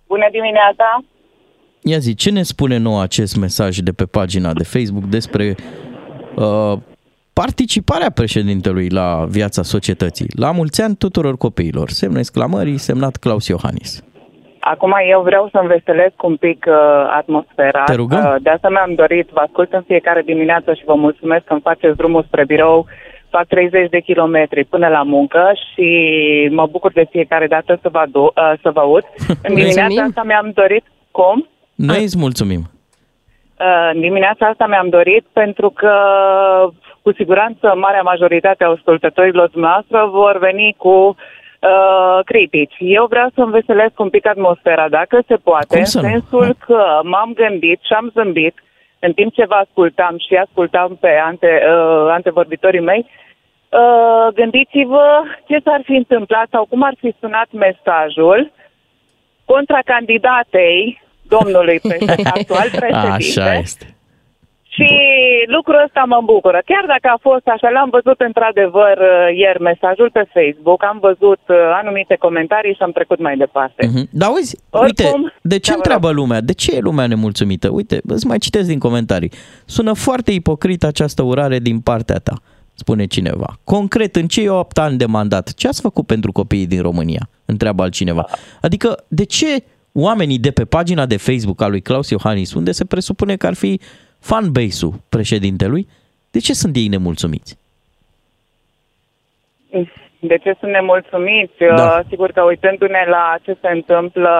Bună 0.07 0.27
dimineața! 0.31 1.03
Ia 1.83 1.97
zi, 1.97 2.15
ce 2.15 2.29
ne 2.29 2.43
spune 2.43 2.77
nou 2.77 2.99
acest 2.99 3.35
mesaj 3.35 3.77
de 3.77 3.91
pe 3.91 4.05
pagina 4.05 4.53
de 4.53 4.63
Facebook 4.63 5.05
despre 5.05 5.55
uh, 6.35 6.73
participarea 7.33 8.09
președintelui 8.09 8.89
la 8.89 9.25
viața 9.29 9.63
societății? 9.63 10.27
La 10.35 10.51
mulți 10.51 10.81
ani 10.81 10.95
tuturor 10.95 11.37
copiilor. 11.37 11.89
Semnă 11.89 12.19
exclamării, 12.19 12.77
semnat 12.77 13.17
Claus 13.17 13.47
Iohannis. 13.47 14.03
Acum 14.59 14.93
eu 15.09 15.21
vreau 15.21 15.49
să 15.51 15.57
înveselesc 15.61 16.23
un 16.23 16.35
pic 16.35 16.65
uh, 16.67 16.75
atmosfera. 17.17 17.83
Te 17.83 17.93
rugăm. 17.95 18.19
Uh, 18.23 18.35
de 18.41 18.49
asta 18.49 18.69
mi-am 18.69 18.93
dorit, 18.95 19.29
vă 19.29 19.39
ascult 19.39 19.73
în 19.73 19.81
fiecare 19.81 20.21
dimineață 20.21 20.73
și 20.73 20.83
vă 20.85 20.95
mulțumesc 20.95 21.43
că 21.43 21.53
îmi 21.53 21.61
faceți 21.61 21.97
drumul 21.97 22.23
spre 22.23 22.45
birou. 22.45 22.85
Fac 23.29 23.47
30 23.47 23.89
de 23.89 23.99
kilometri 23.99 24.63
până 24.63 24.87
la 24.87 25.03
muncă 25.03 25.51
și 25.73 25.87
mă 26.51 26.65
bucur 26.71 26.91
de 26.91 27.07
fiecare 27.09 27.47
dată 27.47 27.79
să 27.81 27.89
vă, 27.91 27.97
adu- 27.99 28.33
uh, 28.35 28.53
să 28.61 28.69
vă 28.71 28.79
aud. 28.79 29.03
În 29.47 29.53
dimineața 29.53 29.81
Mulțumim. 29.81 30.03
asta 30.07 30.23
mi-am 30.23 30.51
dorit... 30.53 30.83
Cum? 31.11 31.47
Noi 31.75 32.03
îți 32.03 32.17
mulțumim. 32.17 32.61
Uh, 33.59 33.89
în 33.93 33.99
dimineața 33.99 34.45
asta 34.45 34.67
mi-am 34.67 34.89
dorit 34.89 35.25
pentru 35.33 35.69
că 35.69 35.93
cu 37.01 37.13
siguranță 37.13 37.73
marea 37.75 38.01
majoritate 38.01 38.63
a 38.63 38.69
ascultătorilor 38.69 39.49
dumneavoastră 39.49 40.09
vor 40.11 40.37
veni 40.37 40.75
cu 40.77 40.89
uh, 40.89 41.15
critici. 42.25 42.75
Eu 42.79 43.05
vreau 43.05 43.27
să 43.33 43.41
înveselesc 43.41 43.99
un 43.99 44.09
pic 44.09 44.25
atmosfera, 44.27 44.89
dacă 44.89 45.21
se 45.27 45.35
poate, 45.35 45.65
Cum 45.67 45.79
în 45.79 45.85
să 45.85 46.01
nu? 46.01 46.07
sensul 46.07 46.55
că 46.65 46.99
m-am 47.03 47.33
gândit 47.33 47.79
și 47.81 47.93
am 47.93 48.11
zâmbit 48.13 48.55
în 48.99 49.13
timp 49.13 49.33
ce 49.33 49.45
vă 49.45 49.53
ascultam 49.53 50.17
și 50.27 50.35
ascultam 50.35 50.97
pe 50.99 51.09
ante, 51.23 51.61
uh, 51.65 52.07
antevorbitorii 52.09 52.79
mei, 52.79 53.05
uh, 53.69 54.33
gândiți-vă 54.33 55.21
ce 55.47 55.57
s-ar 55.63 55.81
fi 55.83 55.95
întâmplat 55.95 56.47
sau 56.51 56.65
cum 56.65 56.83
ar 56.83 56.93
fi 56.99 57.13
sunat 57.19 57.47
mesajul 57.51 58.51
contra 59.45 59.79
candidatei 59.85 61.01
domnului 61.27 61.79
președinte, 61.87 62.29
actual 62.33 62.67
președinte. 62.69 63.39
Așa 63.41 63.53
este. 63.53 63.85
Și 64.79 64.91
lucrul 65.55 65.83
ăsta 65.85 66.03
mă 66.13 66.19
bucură. 66.31 66.59
Chiar 66.71 66.85
dacă 66.93 67.07
a 67.15 67.19
fost 67.29 67.47
așa, 67.53 67.69
l-am 67.69 67.89
văzut 67.97 68.19
într-adevăr 68.29 68.95
uh, 68.97 69.37
ieri 69.41 69.61
mesajul 69.61 70.09
pe 70.17 70.23
Facebook, 70.35 70.83
am 70.91 70.97
văzut 71.07 71.41
uh, 71.47 71.55
anumite 71.81 72.15
comentarii 72.25 72.73
și 72.77 72.81
am 72.87 72.91
trecut 72.91 73.19
mai 73.27 73.35
departe. 73.37 73.81
Mhm. 73.85 74.07
Dar 74.11 74.27
auzi, 74.29 74.55
Oricum, 74.69 75.21
uite, 75.21 75.33
de 75.41 75.59
ce 75.59 75.69
da, 75.69 75.75
vă 75.75 75.81
întreabă 75.81 76.09
lumea? 76.19 76.41
De 76.41 76.53
ce 76.53 76.75
e 76.75 76.87
lumea 76.89 77.07
nemulțumită? 77.07 77.67
Uite, 77.69 77.95
îți 78.15 78.27
mai 78.27 78.37
citesc 78.37 78.67
din 78.67 78.79
comentarii. 78.79 79.31
Sună 79.65 79.93
foarte 79.93 80.31
ipocrită 80.31 80.85
această 80.87 81.21
urare 81.23 81.57
din 81.59 81.79
partea 81.79 82.19
ta, 82.27 82.35
spune 82.73 83.05
cineva. 83.05 83.49
Concret, 83.63 84.15
în 84.15 84.27
cei 84.27 84.47
8 84.47 84.77
ani 84.77 84.97
de 84.97 85.05
mandat, 85.05 85.53
ce 85.53 85.67
ați 85.67 85.81
făcut 85.81 86.05
pentru 86.05 86.31
copiii 86.31 86.67
din 86.67 86.81
România? 86.81 87.29
Întreabă 87.45 87.83
altcineva. 87.83 88.25
Adică, 88.61 89.05
de 89.07 89.25
ce 89.25 89.63
oamenii 89.93 90.39
de 90.39 90.51
pe 90.51 90.65
pagina 90.65 91.05
de 91.05 91.17
Facebook 91.17 91.61
a 91.61 91.67
lui 91.67 91.81
Claus 91.81 92.09
Iohannis, 92.09 92.53
unde 92.53 92.71
se 92.71 92.85
presupune 92.85 93.35
că 93.35 93.47
ar 93.47 93.53
fi 93.53 93.79
fanbase-ul 94.19 94.93
președintelui, 95.09 95.87
de 96.31 96.39
ce 96.39 96.53
sunt 96.53 96.75
ei 96.75 96.87
nemulțumiți? 96.87 97.57
De 100.19 100.37
ce 100.37 100.55
sunt 100.59 100.71
nemulțumiți? 100.71 101.57
Da. 101.57 101.97
Uh, 101.97 101.99
Sigur 102.09 102.31
că 102.31 102.41
uitându-ne 102.41 103.05
la 103.07 103.35
ce 103.41 103.57
se 103.61 103.67
întâmplă 103.67 104.31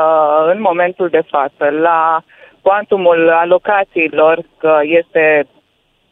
în 0.53 0.61
momentul 0.61 1.09
de 1.09 1.21
față, 1.27 1.69
la 1.69 2.23
cuantumul 2.61 3.29
alocațiilor, 3.29 4.45
că 4.57 4.79
este... 4.83 5.47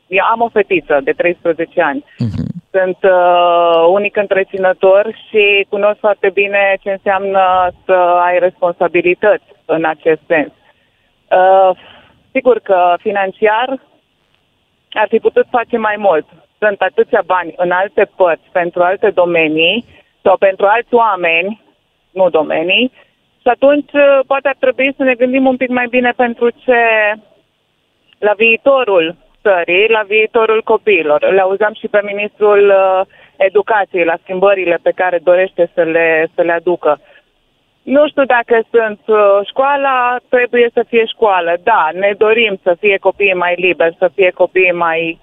Eu 0.07 0.26
am 0.32 0.41
o 0.41 0.49
fetiță 0.49 0.99
de 1.03 1.11
13 1.11 1.82
ani. 1.82 2.03
Sunt 2.72 2.97
uh, 3.01 3.86
unic 3.89 4.15
întreținător 4.15 5.15
și 5.30 5.65
cunosc 5.70 5.99
foarte 5.99 6.30
bine 6.34 6.78
ce 6.82 6.91
înseamnă 6.91 7.72
să 7.86 7.93
ai 8.28 8.39
responsabilități 8.39 9.45
în 9.65 9.86
acest 9.86 10.22
sens. 10.28 10.51
Uh, 11.32 11.78
sigur 12.38 12.59
că 12.59 12.95
financiar 12.99 13.67
ar 14.91 15.07
fi 15.07 15.19
putut 15.19 15.45
face 15.49 15.77
mai 15.77 15.95
mult. 15.97 16.25
Sunt 16.59 16.81
atâția 16.81 17.23
bani 17.25 17.53
în 17.57 17.71
alte 17.71 18.09
părți, 18.15 18.49
pentru 18.51 18.83
alte 18.83 19.09
domenii 19.09 19.85
sau 20.21 20.38
pentru 20.38 20.65
alți 20.65 20.93
oameni, 20.93 21.61
nu 22.11 22.29
domenii, 22.29 22.91
și 23.41 23.47
atunci 23.55 23.91
uh, 23.93 24.19
poate 24.27 24.47
ar 24.47 24.55
trebui 24.59 24.93
să 24.97 25.03
ne 25.03 25.13
gândim 25.13 25.45
un 25.45 25.57
pic 25.57 25.69
mai 25.69 25.88
bine 25.89 26.11
pentru 26.15 26.49
ce 26.49 26.79
la 28.19 28.33
viitorul 28.38 29.15
țării, 29.41 29.89
la 29.89 30.03
viitorul 30.07 30.61
copiilor. 30.63 31.31
Le 31.31 31.41
auzeam 31.41 31.73
și 31.73 31.88
pe 31.88 31.99
ministrul 32.03 32.69
uh, 32.69 33.01
educației 33.38 34.05
la 34.05 34.17
schimbările 34.21 34.79
pe 34.81 34.91
care 34.95 35.19
dorește 35.23 35.71
să 35.73 35.83
le, 35.83 36.27
să 36.35 36.41
le 36.41 36.51
aducă. 36.51 36.99
Nu 37.95 38.07
știu 38.07 38.25
dacă 38.25 38.55
sunt 38.71 38.99
uh, 39.05 39.39
școala, 39.49 40.17
trebuie 40.29 40.69
să 40.73 40.83
fie 40.88 41.05
școală. 41.05 41.53
Da, 41.63 41.89
ne 41.93 42.11
dorim 42.17 42.59
să 42.63 42.75
fie 42.79 42.97
copiii 42.97 43.33
mai 43.33 43.53
liberi, 43.57 43.95
să 43.99 44.09
fie 44.15 44.29
copiii 44.31 44.71
mai 44.71 45.19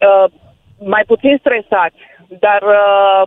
uh, 0.00 0.30
mai 0.78 1.02
puțin 1.06 1.36
stresați, 1.38 1.96
dar 2.28 2.62
uh, 2.62 3.22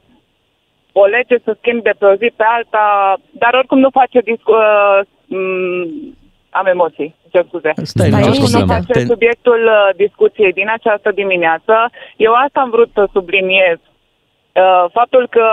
o 0.91 1.05
lege 1.05 1.35
să 1.43 1.55
schimbi 1.59 1.81
de 1.83 1.93
pe 1.99 2.05
o 2.05 2.13
zi 2.15 2.31
pe 2.35 2.43
alta, 2.47 3.15
dar 3.31 3.53
oricum 3.53 3.79
nu 3.79 3.89
face 3.89 4.19
discu- 4.19 4.51
uh, 4.51 4.99
m- 5.37 6.15
am 6.49 6.65
emoții, 6.65 7.15
cer 7.31 7.45
scuze. 7.47 7.71
Stai, 7.75 8.09
Dar 8.09 8.19
nicio 8.19 8.29
oricum 8.31 8.49
nu 8.51 8.57
problemă. 8.57 8.73
face 8.81 8.91
Te- 8.99 9.05
subiectul 9.05 9.61
uh, 9.65 9.95
discuției 9.95 10.53
din 10.53 10.69
această 10.69 11.11
dimineață. 11.11 11.89
Eu 12.17 12.33
asta 12.33 12.59
am 12.59 12.69
vrut 12.69 12.89
să 12.93 13.07
subliniez. 13.11 13.77
Uh, 13.77 14.85
faptul 14.91 15.27
că 15.29 15.45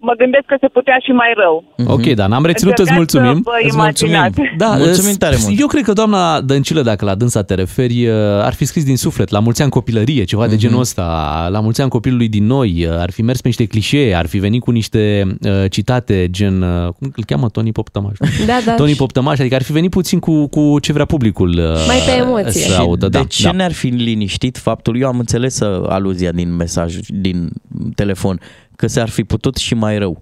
mă 0.00 0.12
gândesc 0.18 0.44
că 0.46 0.56
se 0.60 0.68
putea 0.68 0.96
și 1.04 1.10
mai 1.10 1.32
rău. 1.42 1.64
Ok, 1.94 2.06
dar 2.14 2.28
n-am 2.28 2.44
reținut, 2.44 2.78
îți 2.78 2.90
Încercați 2.90 3.12
să 3.12 3.18
mulțumim. 3.20 3.42
vă 3.42 3.50
Îți 3.66 3.76
mulțumim. 3.76 4.14
imaginați. 4.14 4.56
Da, 4.56 4.66
Mulțumim 4.66 5.08
îți- 5.10 5.18
tare 5.18 5.36
mult. 5.42 5.60
Eu 5.60 5.66
cred 5.66 5.82
că 5.84 5.92
doamna 5.92 6.40
Dăncilă, 6.40 6.82
dacă 6.82 7.04
la 7.04 7.14
dânsa 7.14 7.42
te 7.42 7.54
referi, 7.54 8.06
uh, 8.06 8.14
ar 8.42 8.54
fi 8.54 8.64
scris 8.64 8.84
din 8.84 8.96
suflet, 8.96 9.28
la 9.30 9.38
mulți 9.38 9.62
ani 9.62 9.70
copilărie, 9.70 10.24
ceva 10.24 10.46
de 10.46 10.56
genul 10.56 10.80
ăsta, 10.80 11.02
la 11.50 11.60
mulți 11.60 11.80
ani 11.80 11.90
copilului 11.90 12.28
din 12.28 12.46
noi, 12.46 12.86
uh, 12.88 12.94
ar 12.98 13.10
fi 13.10 13.22
mers 13.22 13.40
pe 13.40 13.48
niște 13.48 13.66
clișee, 13.66 14.14
ar 14.14 14.26
fi 14.26 14.38
venit 14.38 14.62
cu 14.62 14.70
niște 14.70 15.26
uh, 15.40 15.70
citate 15.70 16.26
gen, 16.30 16.62
uh, 16.62 16.88
cum 16.98 17.12
îl 17.16 17.24
cheamă, 17.26 17.48
Tony 17.48 17.72
Poptămaș? 17.72 18.16
Da, 18.46 18.58
da. 18.64 18.74
Tony 18.74 18.94
Poptămaș, 18.94 19.38
adică 19.38 19.54
ar 19.54 19.62
fi 19.62 19.72
venit 19.72 19.90
puțin 19.90 20.18
cu, 20.18 20.46
cu 20.48 20.78
ce 20.80 20.92
vrea 20.92 21.04
publicul 21.04 21.48
uh, 21.48 21.84
Mai 21.86 21.98
pe 22.06 22.12
emoție. 22.22 22.50
să 22.52 22.80
audă. 22.80 23.08
Da, 23.08 23.18
de 23.20 23.26
ce 23.26 23.42
da. 23.42 23.50
ne-ar 23.52 23.72
fi 23.72 23.86
liniștit 23.86 24.56
faptul, 24.58 25.00
eu 25.00 25.08
am 25.08 25.18
înțeles 25.18 25.60
uh, 25.60 25.86
aluzia 25.88 26.32
din 26.32 26.56
mesaj, 26.56 26.96
din 27.08 27.48
telefon, 27.94 28.40
că 28.78 28.86
s-ar 28.86 29.08
fi 29.08 29.24
putut 29.24 29.56
și 29.56 29.74
mai 29.74 29.98
rău. 29.98 30.18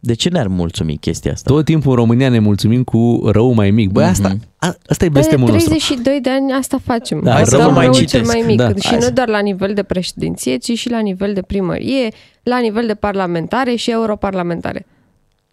De 0.00 0.14
ce 0.14 0.28
ne-ar 0.28 0.46
mulțumi 0.48 0.96
chestia 0.96 1.32
asta? 1.32 1.50
Tot 1.52 1.64
timpul 1.64 1.90
în 1.90 1.96
România 1.96 2.28
ne 2.28 2.38
mulțumim 2.38 2.82
cu 2.84 3.20
rău 3.32 3.52
mai 3.52 3.70
mic. 3.70 3.90
Băi, 3.90 4.04
asta, 4.04 4.36
a, 4.56 4.66
asta 4.88 5.04
e 5.04 5.08
Pe 5.08 5.12
blestemul 5.12 5.50
nostru. 5.50 5.68
32 5.68 6.20
de 6.20 6.30
ani 6.30 6.52
asta 6.52 6.78
facem. 6.84 7.20
Da, 7.22 7.32
Hai 7.32 7.44
rău 7.48 7.60
să 7.60 7.70
mai 7.70 7.84
rău 7.84 7.94
citesc. 7.94 8.14
cel 8.14 8.24
mai 8.24 8.42
mic. 8.46 8.56
Da. 8.56 8.68
Și 8.68 8.86
Hai 8.86 8.96
nu 8.96 9.02
să- 9.02 9.10
doar 9.10 9.28
la 9.28 9.38
nivel 9.40 9.74
de 9.74 9.82
președinție, 9.82 10.56
ci 10.56 10.78
și 10.78 10.90
la 10.90 10.98
nivel 11.00 11.34
de 11.34 11.42
primărie, 11.42 12.08
la 12.42 12.58
nivel 12.58 12.86
de 12.86 12.94
parlamentare 12.94 13.74
și 13.74 13.90
europarlamentare. 13.90 14.86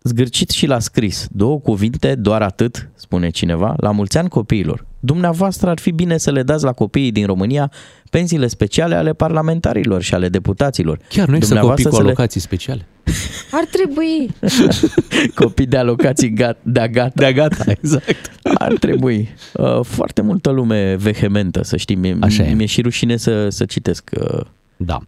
Zgârcit 0.02 0.50
și 0.50 0.66
la 0.66 0.80
scris. 0.80 1.28
Două 1.32 1.60
cuvinte, 1.60 2.16
doar 2.16 2.42
atât, 2.42 2.90
spune 2.96 3.30
cineva, 3.30 3.74
la 3.78 3.92
mulți 3.92 4.18
ani 4.18 4.30
copiilor. 4.30 4.86
Dumneavoastră 5.06 5.70
ar 5.70 5.80
fi 5.80 5.92
bine 5.92 6.18
să 6.18 6.32
le 6.32 6.44
dați 6.44 6.64
la 6.64 6.72
copiii 6.72 7.12
din 7.12 7.26
România 7.26 7.72
pensiile 8.10 8.48
speciale 8.48 8.96
ale 8.96 9.14
parlamentarilor 9.14 10.02
și 10.02 10.14
ale 10.14 10.30
deputaților. 10.30 10.98
Chiar 11.10 11.28
nu 11.28 11.36
există 11.36 11.60
copii 11.60 11.84
Dumneavoastră 11.84 11.90
cu 11.90 11.96
să 11.96 12.02
le- 12.02 12.08
alocații 12.08 12.40
speciale. 12.40 12.86
Ar 13.52 13.64
trebui. 13.72 14.30
Copii 15.44 15.66
de 15.66 15.78
alocații 15.78 16.30
gat, 16.34 16.58
de 16.62 16.88
gata. 16.92 17.12
De 17.16 17.34
gata, 17.34 17.64
exact. 17.82 18.32
Ar 18.54 18.74
trebui. 18.74 19.30
Uh, 19.54 19.80
Foarte 19.84 20.22
multă 20.22 20.50
lume 20.50 20.96
vehementă, 20.96 21.64
să 21.64 21.78
știi. 21.78 21.96
Mie, 21.96 22.18
Așa 22.22 22.44
e. 22.44 22.54
mi-e 22.54 22.66
și 22.66 22.82
rușine 22.82 23.18
să, 23.18 23.50
să 23.50 23.66
citesc. 23.66 24.10
uh. 24.20 24.42
Da. 24.78 25.00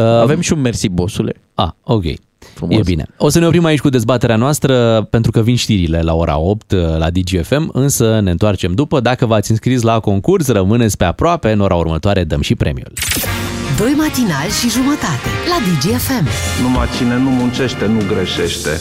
Avem 0.00 0.40
și 0.40 0.52
un 0.52 0.60
mersi, 0.60 0.88
bosule. 0.88 1.34
Ah, 1.54 1.68
ok. 1.82 2.04
Frumos. 2.56 2.78
E 2.78 2.80
bine. 2.84 3.06
O 3.16 3.28
să 3.28 3.38
ne 3.38 3.46
oprim 3.46 3.64
aici 3.64 3.80
cu 3.80 3.88
dezbaterea 3.88 4.36
noastră 4.36 5.02
pentru 5.10 5.30
că 5.30 5.42
vin 5.42 5.56
știrile 5.56 6.00
la 6.00 6.14
ora 6.14 6.38
8 6.38 6.72
la 6.72 7.10
DGFM, 7.10 7.70
însă 7.72 8.20
ne 8.20 8.30
întoarcem 8.30 8.74
după. 8.74 9.00
Dacă 9.00 9.26
v-ați 9.26 9.50
înscris 9.50 9.82
la 9.82 10.00
concurs, 10.00 10.48
rămâneți 10.48 10.96
pe 10.96 11.04
aproape. 11.04 11.50
În 11.50 11.60
ora 11.60 11.74
următoare 11.74 12.24
dăm 12.24 12.40
și 12.40 12.54
premiul. 12.54 12.92
Doi 13.78 13.92
matinali 13.96 14.50
și 14.60 14.70
jumătate 14.70 15.28
la 15.48 15.58
DGFM. 15.66 16.26
Numai 16.62 16.86
cine 16.96 17.16
nu 17.16 17.30
muncește, 17.30 17.86
nu 17.86 18.00
greșește. 18.08 18.80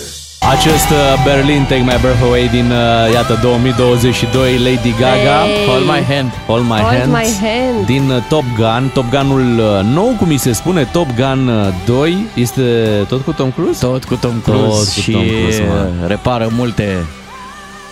Acest 0.49 0.89
uh, 0.89 1.23
Berlin 1.23 1.63
Take 1.63 1.81
My 1.81 1.97
Breath 2.01 2.21
Away 2.23 2.47
din, 2.47 2.71
uh, 2.71 3.13
iată, 3.13 3.39
2022, 3.41 4.57
Lady 4.57 4.91
Gaga. 4.99 5.37
Hey. 5.43 5.65
Hold 5.67 5.85
my 5.85 6.03
hand. 6.13 6.31
Hold 6.45 6.63
My 6.63 6.79
Hold 6.79 6.97
Hand. 6.97 7.11
my 7.11 7.29
hand. 7.41 7.85
Din 7.85 8.09
uh, 8.09 8.23
Top 8.29 8.43
Gun, 8.57 8.91
Top 8.93 9.09
Gunul 9.09 9.59
uh, 9.59 9.93
nou, 9.93 10.15
cum 10.17 10.27
mi 10.27 10.37
se 10.37 10.51
spune, 10.51 10.83
Top 10.91 11.07
Gun 11.15 11.47
uh, 11.47 11.73
2, 11.85 12.17
este 12.35 12.61
tot 13.07 13.23
cu 13.23 13.31
Tom 13.31 13.51
Cruise? 13.51 13.85
Tot 13.85 14.03
cu 14.03 14.15
Tom 14.15 14.41
Cruise 14.43 14.67
Tot 14.67 14.93
cu 14.93 14.99
și 15.01 15.11
Tom 15.11 15.21
Cruise, 15.21 15.63
mă. 15.67 16.07
repară 16.07 16.47
multe, 16.51 17.05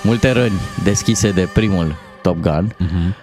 multe 0.01 0.31
răni 0.31 0.59
deschise 0.83 1.29
de 1.31 1.49
primul 1.53 1.95
Top 2.23 2.37
Gun. 2.41 2.75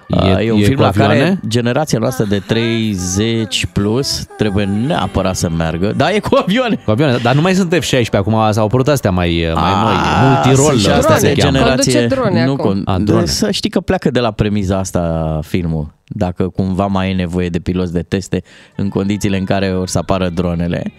Uh, 0.09 0.38
E- 0.38 0.44
E, 0.44 0.53
un 0.53 0.61
e 0.61 0.62
film 0.64 0.76
cu 0.76 0.82
la 0.82 0.90
care 0.90 1.12
avioane? 1.12 1.40
generația 1.48 1.98
noastră 1.98 2.24
de 2.24 2.38
30 2.46 3.66
plus 3.72 4.26
trebuie 4.36 4.64
neapărat 4.86 5.36
să 5.36 5.48
meargă. 5.57 5.92
Da, 5.96 6.12
e 6.12 6.18
cu 6.18 6.36
avioane. 6.42 6.74
Cu 6.84 6.90
avioane, 6.90 7.16
dar 7.22 7.34
nu 7.34 7.40
mai 7.40 7.55
sunt 7.55 7.74
F-16 7.74 8.11
acum, 8.12 8.36
s-au 8.51 8.64
apărut 8.64 8.88
astea 8.88 9.11
mai, 9.11 9.53
mai 9.55 9.72
noi, 9.82 9.94
multirol, 10.28 10.64
sunt 10.68 10.80
și 10.80 10.86
astea 10.90 10.96
astea 10.96 11.16
se 11.16 11.34
de 11.34 11.40
cheamă. 11.40 11.57
generație. 11.57 11.92
Conduce 11.92 12.14
drone 12.14 12.44
nu 12.44 12.53
acum. 12.53 12.80
con- 12.80 12.84
A, 12.84 12.98
drone. 12.98 13.24
Să 13.26 13.51
știi 13.51 13.70
că 13.70 13.80
pleacă 13.80 14.11
de 14.11 14.20
la 14.20 14.30
premiza 14.30 14.78
asta 14.78 15.38
filmul. 15.42 15.94
Dacă 16.07 16.48
cumva 16.48 16.86
mai 16.86 17.11
e 17.11 17.14
nevoie 17.14 17.48
de 17.48 17.59
piloți 17.59 17.92
de 17.92 18.03
teste 18.03 18.42
în 18.76 18.88
condițiile 18.88 19.38
în 19.38 19.44
care 19.44 19.68
or 19.68 19.88
să 19.88 19.98
apară 19.98 20.28
dronele. 20.28 20.92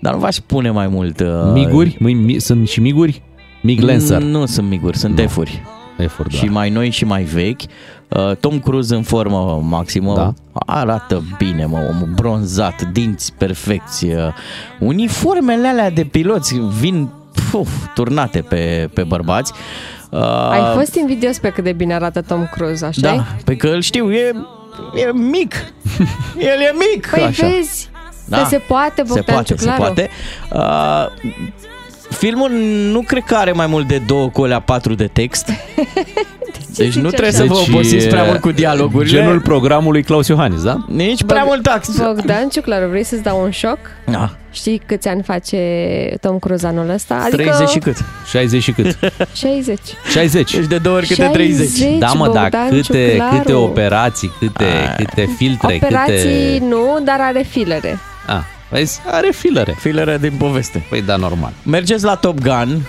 Dar 0.00 0.12
nu 0.12 0.18
v-aș 0.18 0.36
pune 0.36 0.70
mai 0.70 0.88
mult... 0.88 1.20
uh, 1.20 1.26
Miguri? 1.52 1.96
Mi, 2.00 2.12
mi, 2.12 2.38
sunt 2.38 2.68
și 2.68 2.80
miguri? 2.80 3.22
Mig 3.62 3.80
Lancer. 3.80 4.22
Nu 4.22 4.46
sunt 4.46 4.68
miguri, 4.68 4.96
sunt 4.98 5.20
F-uri. 5.28 5.62
F-uri, 6.06 6.36
Și 6.36 6.46
mai 6.46 6.70
noi 6.70 6.90
și 6.90 7.04
mai 7.04 7.22
vechi. 7.22 7.60
Uh, 8.08 8.36
Tom 8.40 8.58
Cruise 8.58 8.94
în 8.94 9.02
formă 9.02 9.60
maximă, 9.68 10.14
Da. 10.14 10.32
arată 10.66 11.22
bine, 11.38 11.64
mă, 11.64 11.76
omul 11.90 12.08
bronzat, 12.14 12.82
dinți 12.82 13.32
perfecți. 13.38 14.04
uh, 14.06 14.14
Uniformele 14.80 15.66
alea 15.68 15.90
de 15.90 16.04
piloți 16.04 16.54
vin 16.78 17.08
puf, 17.50 17.68
turnate 17.94 18.40
pe, 18.40 18.88
pe 18.94 19.02
bărbați. 19.02 19.52
Uh, 20.10 20.20
Ai 20.50 20.74
fost 20.74 20.94
invidios 20.94 21.38
pe 21.38 21.48
cât 21.50 21.64
de 21.64 21.72
bine 21.72 21.94
arată 21.94 22.20
Tom 22.22 22.46
Cruise, 22.52 22.84
așa 22.86 23.00
Da, 23.00 23.26
pe 23.44 23.56
că 23.56 23.66
îl 23.68 23.80
știu, 23.80 24.12
e, 24.12 24.32
e 24.94 25.12
mic. 25.12 25.54
El 26.38 26.60
e 26.60 26.74
mic. 26.94 27.06
Păi 27.10 27.22
așa. 27.22 27.46
vezi, 27.46 27.88
că 28.30 28.44
se 28.48 28.58
poate, 28.58 28.92
Se 28.96 29.02
Bogdan 29.02 29.34
poate, 29.34 29.46
se 29.46 29.54
Ciuclaru. 29.54 29.80
poate. 29.82 30.08
Uh, 30.52 31.06
filmul 32.10 32.50
nu 32.92 33.00
cred 33.00 33.22
că 33.22 33.34
are 33.34 33.52
mai 33.52 33.66
mult 33.66 33.86
de 33.88 34.02
două 34.06 34.28
colea 34.28 34.60
patru 34.60 34.94
de 34.94 35.06
text. 35.06 35.50
Deci 36.76 36.94
nu 36.94 37.08
trebuie 37.08 37.32
să 37.32 37.44
vă 37.44 37.54
Deci 37.54 37.68
obosiți 37.68 38.04
e 38.06 38.08
prea 38.08 38.24
mult 38.24 38.40
cu 38.40 38.50
dialogurile. 38.50 39.18
Genul 39.18 39.40
programului 39.40 40.02
Claus 40.02 40.28
Iohannis, 40.28 40.62
da? 40.62 40.84
Nici 40.86 41.24
prea 41.24 41.42
mult 41.44 41.62
tax. 41.62 41.88
Bogdan 41.96 42.48
Ciuclaru, 42.48 42.88
vrei 42.88 43.04
să-ți 43.04 43.22
dau 43.22 43.42
un 43.42 43.50
șoc? 43.50 43.78
Da. 44.04 44.30
Știi 44.52 44.82
câți 44.86 45.08
ani 45.08 45.22
face 45.22 45.58
Tom 46.20 46.38
Cruise 46.38 46.66
anul 46.66 46.90
ăsta? 46.90 47.14
Adică 47.26 47.42
30 47.42 47.68
și 47.68 47.78
cât? 47.78 47.96
60 48.30 48.62
și 48.62 48.72
cât? 48.72 48.98
60. 49.34 49.78
60. 50.10 50.52
Deci 50.54 50.66
de 50.66 50.78
două 50.78 50.96
ori 50.96 51.06
câte 51.06 51.30
30. 51.32 51.66
60, 51.66 51.98
Da, 51.98 52.06
mă, 52.06 52.30
dar 52.32 52.42
Bogdan 52.42 52.68
câte, 52.68 53.08
Ciuclaru. 53.10 53.36
câte 53.36 53.52
operații, 53.52 54.32
câte, 54.38 54.94
câte 54.96 55.28
filtre, 55.36 55.74
Operații 55.82 56.52
câte... 56.52 56.64
nu, 56.68 56.98
dar 57.04 57.18
are 57.20 57.46
filere. 57.48 57.98
A, 58.26 58.44
vezi, 58.70 59.00
are 59.06 59.30
filere. 59.30 59.74
Filere 59.78 60.18
din 60.18 60.36
poveste. 60.38 60.86
Păi 60.88 61.02
da, 61.02 61.16
normal. 61.16 61.52
Mergeți 61.64 62.04
la 62.04 62.14
Top 62.14 62.38
Gun, 62.38 62.86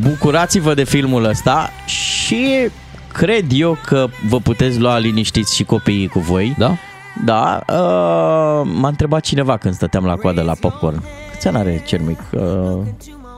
bucurați-vă 0.00 0.74
de 0.74 0.84
filmul 0.84 1.24
ăsta 1.24 1.70
și 1.86 2.68
cred 3.12 3.44
eu 3.52 3.78
că 3.86 4.06
vă 4.28 4.38
puteți 4.38 4.78
lua 4.78 4.98
liniștiți 4.98 5.54
și 5.54 5.64
copiii 5.64 6.08
cu 6.08 6.18
voi. 6.18 6.54
Da? 6.58 6.76
Da. 7.24 7.62
Uh, 7.68 8.70
m-a 8.74 8.88
întrebat 8.88 9.20
cineva 9.20 9.56
când 9.56 9.74
stăteam 9.74 10.04
la 10.04 10.16
coadă 10.16 10.42
la 10.42 10.54
popcorn. 10.60 11.02
Câți 11.30 11.48
ani 11.48 11.56
are 11.56 11.82
cel 11.86 12.00
mic? 12.00 12.18
Uh, 12.32 12.86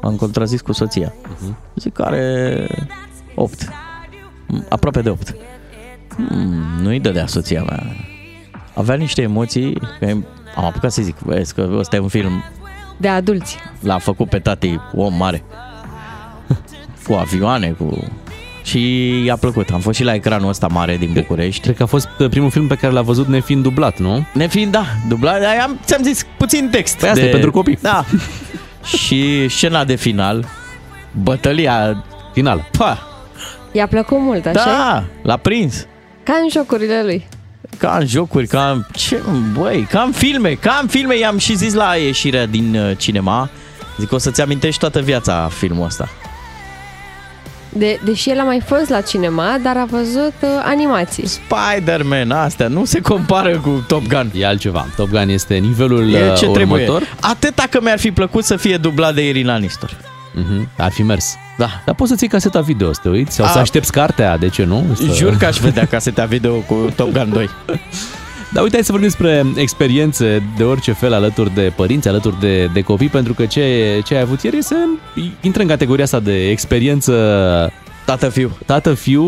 am 0.02 0.16
contrazis 0.16 0.60
cu 0.60 0.72
soția. 0.72 1.12
Uh-huh. 1.12 1.54
Zic 1.74 1.92
că 1.92 2.02
are 2.02 2.66
8. 3.34 3.68
Aproape 4.68 5.00
de 5.00 5.10
8. 5.10 5.34
Hmm, 6.14 6.82
nu-i 6.82 7.00
dădea 7.00 7.26
soția 7.26 7.62
mea. 7.62 7.82
Avea 8.74 8.94
niște 8.94 9.22
emoții. 9.22 9.78
Că 10.54 10.60
Am 10.60 10.64
apucat 10.64 10.92
să 10.92 11.02
zic, 11.02 11.16
vezi 11.18 11.54
că 11.54 11.68
ăsta 11.72 11.96
e 11.96 11.98
un 11.98 12.08
film 12.08 12.44
De 12.96 13.08
adulți. 13.08 13.56
L-a 13.80 13.98
făcut 13.98 14.28
pe 14.28 14.38
tati 14.38 14.80
om 14.94 15.14
mare. 15.14 15.42
cu 17.06 17.12
avioane, 17.12 17.70
cu... 17.70 18.08
Și 18.62 19.10
i-a 19.24 19.36
plăcut. 19.36 19.68
Am 19.70 19.80
fost 19.80 19.96
și 19.98 20.04
la 20.04 20.14
ecranul 20.14 20.48
ăsta 20.48 20.66
mare 20.66 20.96
din 20.96 21.12
București. 21.12 21.60
Cred 21.60 21.76
că 21.76 21.82
a 21.82 21.86
fost 21.86 22.08
uh, 22.18 22.28
primul 22.28 22.50
film 22.50 22.66
pe 22.66 22.74
care 22.74 22.92
l-a 22.92 23.02
văzut 23.02 23.26
nefiind 23.26 23.62
dublat, 23.62 23.98
nu? 23.98 24.26
Nefiind, 24.32 24.72
da, 24.72 24.84
dublat, 25.08 25.40
dar 25.40 25.56
am, 25.62 25.80
ți-am 25.84 26.02
zis 26.02 26.26
puțin 26.36 26.68
text. 26.70 26.98
Păi 26.98 27.08
asta 27.08 27.24
e 27.24 27.28
pentru 27.28 27.50
copii. 27.50 27.78
Da. 27.80 28.04
și 28.96 29.48
scena 29.48 29.84
de 29.84 29.94
final, 29.94 30.46
bătălia... 31.22 32.04
Final. 32.32 32.68
Pa! 32.78 32.98
I-a 33.72 33.86
plăcut 33.86 34.18
mult, 34.20 34.46
așa 34.46 34.64
Da, 34.64 35.04
l-a 35.22 35.36
prins. 35.36 35.86
Ca 36.22 36.32
în 36.42 36.48
jocurile 36.50 37.02
lui. 37.02 37.28
Ca 37.78 37.96
în 38.00 38.06
jocuri, 38.06 38.46
ca 38.46 38.70
în... 38.70 38.84
Ce, 38.92 39.22
băi, 39.52 39.86
ca 39.90 40.00
în 40.00 40.12
filme, 40.12 40.50
ca 40.52 40.78
în 40.82 40.88
filme. 40.88 41.18
I-am 41.18 41.38
și 41.38 41.56
zis 41.56 41.74
la 41.74 41.94
ieșirea 41.94 42.46
din 42.46 42.76
uh, 42.76 42.96
cinema. 42.96 43.48
Zic, 43.98 44.12
o 44.12 44.18
să-ți 44.18 44.40
amintești 44.40 44.80
toată 44.80 45.00
viața 45.00 45.48
filmul 45.58 45.84
ăsta. 45.84 46.08
De, 47.72 48.00
deși 48.04 48.30
el 48.30 48.38
a 48.38 48.42
mai 48.42 48.60
fost 48.66 48.88
la 48.88 49.00
cinema, 49.00 49.58
dar 49.62 49.76
a 49.76 49.84
văzut 49.84 50.34
uh, 50.40 50.48
animații. 50.64 51.26
Spider-Man, 51.26 52.30
astea 52.30 52.68
nu 52.68 52.84
se 52.84 53.00
compară 53.00 53.58
cu 53.58 53.84
Top 53.86 54.06
Gun. 54.06 54.30
E 54.34 54.46
altceva. 54.46 54.86
Top 54.96 55.08
Gun 55.08 55.28
este 55.28 55.54
nivelul 55.54 56.12
E 56.12 56.30
uh, 56.30 56.36
ce 56.36 56.46
trebuie. 56.46 56.82
următor. 56.84 57.16
Atâta 57.20 57.64
că 57.70 57.80
mi-ar 57.82 57.98
fi 57.98 58.10
plăcut 58.12 58.44
să 58.44 58.56
fie 58.56 58.76
dublat 58.76 59.14
de 59.14 59.28
Irina 59.28 59.56
Nistor. 59.56 59.96
Uh-huh. 60.34 60.68
Ar 60.76 60.90
fi 60.90 61.02
mers. 61.02 61.34
Da. 61.58 61.68
Dar 61.84 61.94
poți 61.94 62.10
să-ți 62.10 62.22
iei 62.22 62.32
caseta 62.32 62.60
video, 62.60 62.92
să 62.92 63.00
te 63.02 63.08
uiți, 63.08 63.34
sau 63.34 63.46
A. 63.46 63.48
să 63.48 63.58
aștepți 63.58 63.92
cartea, 63.92 64.36
de 64.36 64.48
ce 64.48 64.64
nu? 64.64 64.86
Să... 64.94 65.12
Jur 65.14 65.36
că 65.36 65.46
aș 65.46 65.58
vedea 65.58 65.86
caseta 65.86 66.24
video 66.24 66.54
cu 66.54 66.92
Top 66.96 67.12
Gun 67.12 67.30
2. 67.32 67.48
Dar 68.52 68.62
uite, 68.62 68.74
hai 68.74 68.84
să 68.84 68.92
vorbim 68.92 69.08
despre 69.08 69.46
experiențe 69.54 70.42
de 70.56 70.64
orice 70.64 70.92
fel 70.92 71.12
alături 71.12 71.54
de 71.54 71.72
părinți, 71.76 72.08
alături 72.08 72.40
de, 72.40 72.66
de 72.66 72.80
copii, 72.80 73.08
pentru 73.08 73.34
că 73.34 73.46
ce, 73.46 74.00
ce 74.04 74.14
ai 74.14 74.20
avut 74.20 74.42
ieri 74.42 74.62
să 74.62 74.74
intră 75.40 75.62
în 75.62 75.68
categoria 75.68 76.04
asta 76.04 76.20
de 76.20 76.48
experiență 76.50 77.12
Tată-fiu. 78.10 78.50
Tată-fiu 78.66 79.22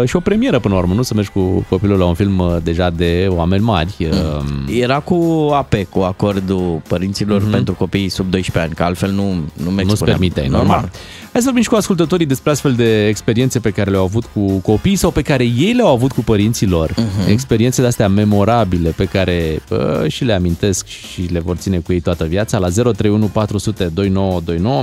uh, 0.00 0.08
și 0.08 0.16
o 0.16 0.20
premieră 0.20 0.58
până 0.58 0.74
la 0.74 0.80
urmă, 0.80 0.94
nu 0.94 1.02
să 1.02 1.14
mergi 1.14 1.30
cu 1.30 1.66
copilul 1.68 1.98
la 1.98 2.04
un 2.04 2.14
film 2.14 2.38
uh, 2.38 2.56
deja 2.62 2.90
de 2.90 3.26
oameni 3.30 3.62
mari. 3.64 3.94
Uh, 4.00 4.44
Era 4.82 4.98
cu 5.00 5.48
AP, 5.54 5.74
cu 5.90 6.00
acordul 6.00 6.82
părinților 6.88 7.40
Mhm. 7.42 7.50
pentru 7.50 7.74
copiii 7.74 8.08
sub 8.08 8.30
12 8.30 8.64
ani, 8.64 8.74
că 8.74 8.82
altfel 8.82 9.10
nu, 9.10 9.22
nu 9.64 9.70
mergi 9.70 9.90
nu-ți 9.90 10.04
permite, 10.04 10.40
normal. 10.40 10.60
normal. 10.66 10.90
Hai 11.32 11.40
să 11.40 11.42
vorbim 11.44 11.62
și 11.62 11.68
cu 11.68 11.74
ascultătorii 11.74 12.26
despre 12.26 12.50
astfel 12.50 12.72
de 12.72 13.06
experiențe 13.06 13.58
pe 13.58 13.70
care 13.70 13.90
le-au 13.90 14.04
avut 14.04 14.24
cu 14.32 14.40
copii 14.58 14.96
sau 14.96 15.10
pe 15.10 15.22
care 15.22 15.44
ei 15.44 15.72
le-au 15.72 15.92
avut 15.92 16.12
cu 16.12 16.20
părinții 16.20 16.66
lor. 16.66 16.90
Mhm. 16.96 17.30
Experiențe 17.30 17.80
de-astea 17.80 18.08
memorabile 18.08 18.90
pe 18.90 19.04
care 19.04 19.62
uh, 19.70 20.10
și 20.10 20.24
le 20.24 20.32
amintesc 20.32 20.86
și 20.86 21.28
le 21.32 21.38
vor 21.40 21.56
ține 21.56 21.78
cu 21.78 21.92
ei 21.92 22.00
toată 22.00 22.24
viața 22.24 22.58
la 22.58 22.68
031 22.68 23.26
400 23.26 23.84
2929. 23.94 24.82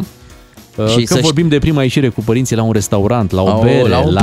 Uh, 0.76 0.88
Și 0.88 1.04
că 1.04 1.14
să 1.14 1.20
vorbim 1.22 1.48
de 1.48 1.60
prima 1.60 1.82
ieșire 1.82 2.10
cu 2.10 2.22
părinții 2.22 2.56
la 2.56 2.64
un 2.64 2.72
restaurant, 2.72 3.32
la 3.32 3.42
o 3.42 3.46
Oh, 3.50 3.60
bere, 3.64 3.88
la 3.90 4.00
o 4.00 4.10
la... 4.10 4.22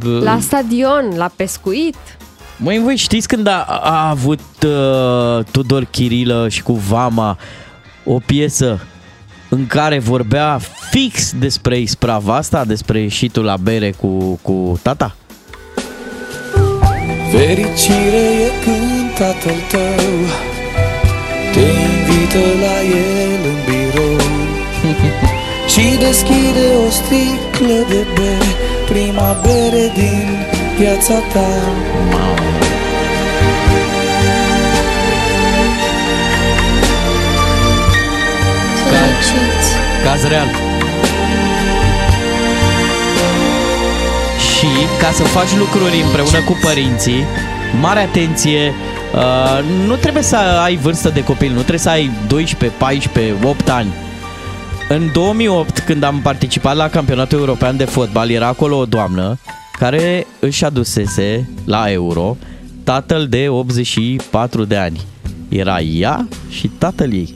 bere. 0.00 0.24
La 0.24 0.38
stadion, 0.40 1.12
la 1.16 1.30
pescuit. 1.36 1.96
Măi, 2.56 2.78
voi 2.84 2.96
știți 2.96 3.28
când 3.28 3.46
a, 3.46 3.62
a 3.82 4.08
avut 4.08 4.40
uh, 4.66 5.44
Tudor 5.50 5.84
Chirilă 5.90 6.48
și 6.48 6.62
cu 6.62 6.72
Vama 6.72 7.38
o 8.04 8.18
piesă 8.26 8.80
în 9.48 9.66
care 9.66 9.98
vorbea 9.98 10.60
fix 10.90 11.32
despre 11.38 11.78
isprava 11.78 12.36
asta, 12.36 12.64
despre 12.64 13.00
ieșitul 13.00 13.44
la 13.44 13.56
bere 13.56 13.90
cu, 13.90 14.38
cu 14.42 14.78
tata? 14.82 15.14
Fericire 17.30 18.24
e 18.44 18.50
când 18.64 19.14
tatăl 19.18 19.58
tău 19.70 20.14
Te 21.52 21.60
invită 21.60 22.38
la 22.60 22.80
el 22.80 23.30
în 23.34 23.40
birou 23.42 23.43
Și 25.74 25.96
deschide 25.98 26.66
o 26.86 26.90
sticlă 26.90 27.86
de 27.88 28.06
bere 28.14 28.52
Prima 28.86 29.36
bere 29.42 29.92
din 29.94 30.46
viața 30.78 31.14
ta 31.14 31.48
Caz 40.04 40.22
real. 40.28 40.46
Și 44.38 44.66
ca 45.00 45.10
să 45.12 45.22
faci 45.22 45.56
lucruri 45.58 46.00
împreună 46.04 46.40
cu 46.44 46.58
părinții, 46.62 47.24
mare 47.80 48.00
atenție, 48.00 48.74
uh, 49.14 49.64
nu 49.86 49.94
trebuie 49.94 50.22
să 50.22 50.36
ai 50.36 50.76
vârstă 50.76 51.08
de 51.08 51.24
copil, 51.24 51.48
nu 51.48 51.58
trebuie 51.58 51.78
să 51.78 51.88
ai 51.88 52.10
12, 52.26 52.78
14, 52.78 53.34
8 53.44 53.68
ani. 53.68 53.92
În 54.88 55.12
2008, 55.12 55.78
când 55.78 56.02
am 56.02 56.20
participat 56.20 56.76
la 56.76 56.88
campionatul 56.88 57.38
european 57.38 57.76
de 57.76 57.84
fotbal, 57.84 58.30
era 58.30 58.46
acolo 58.46 58.76
o 58.76 58.84
doamnă 58.84 59.38
care 59.78 60.26
își 60.40 60.64
adusese 60.64 61.50
la 61.64 61.90
Euro 61.90 62.36
tatăl 62.82 63.26
de 63.28 63.48
84 63.48 64.64
de 64.64 64.76
ani. 64.76 65.00
Era 65.48 65.80
ea 65.80 66.28
și 66.48 66.68
tatăl 66.68 67.12
ei. 67.12 67.34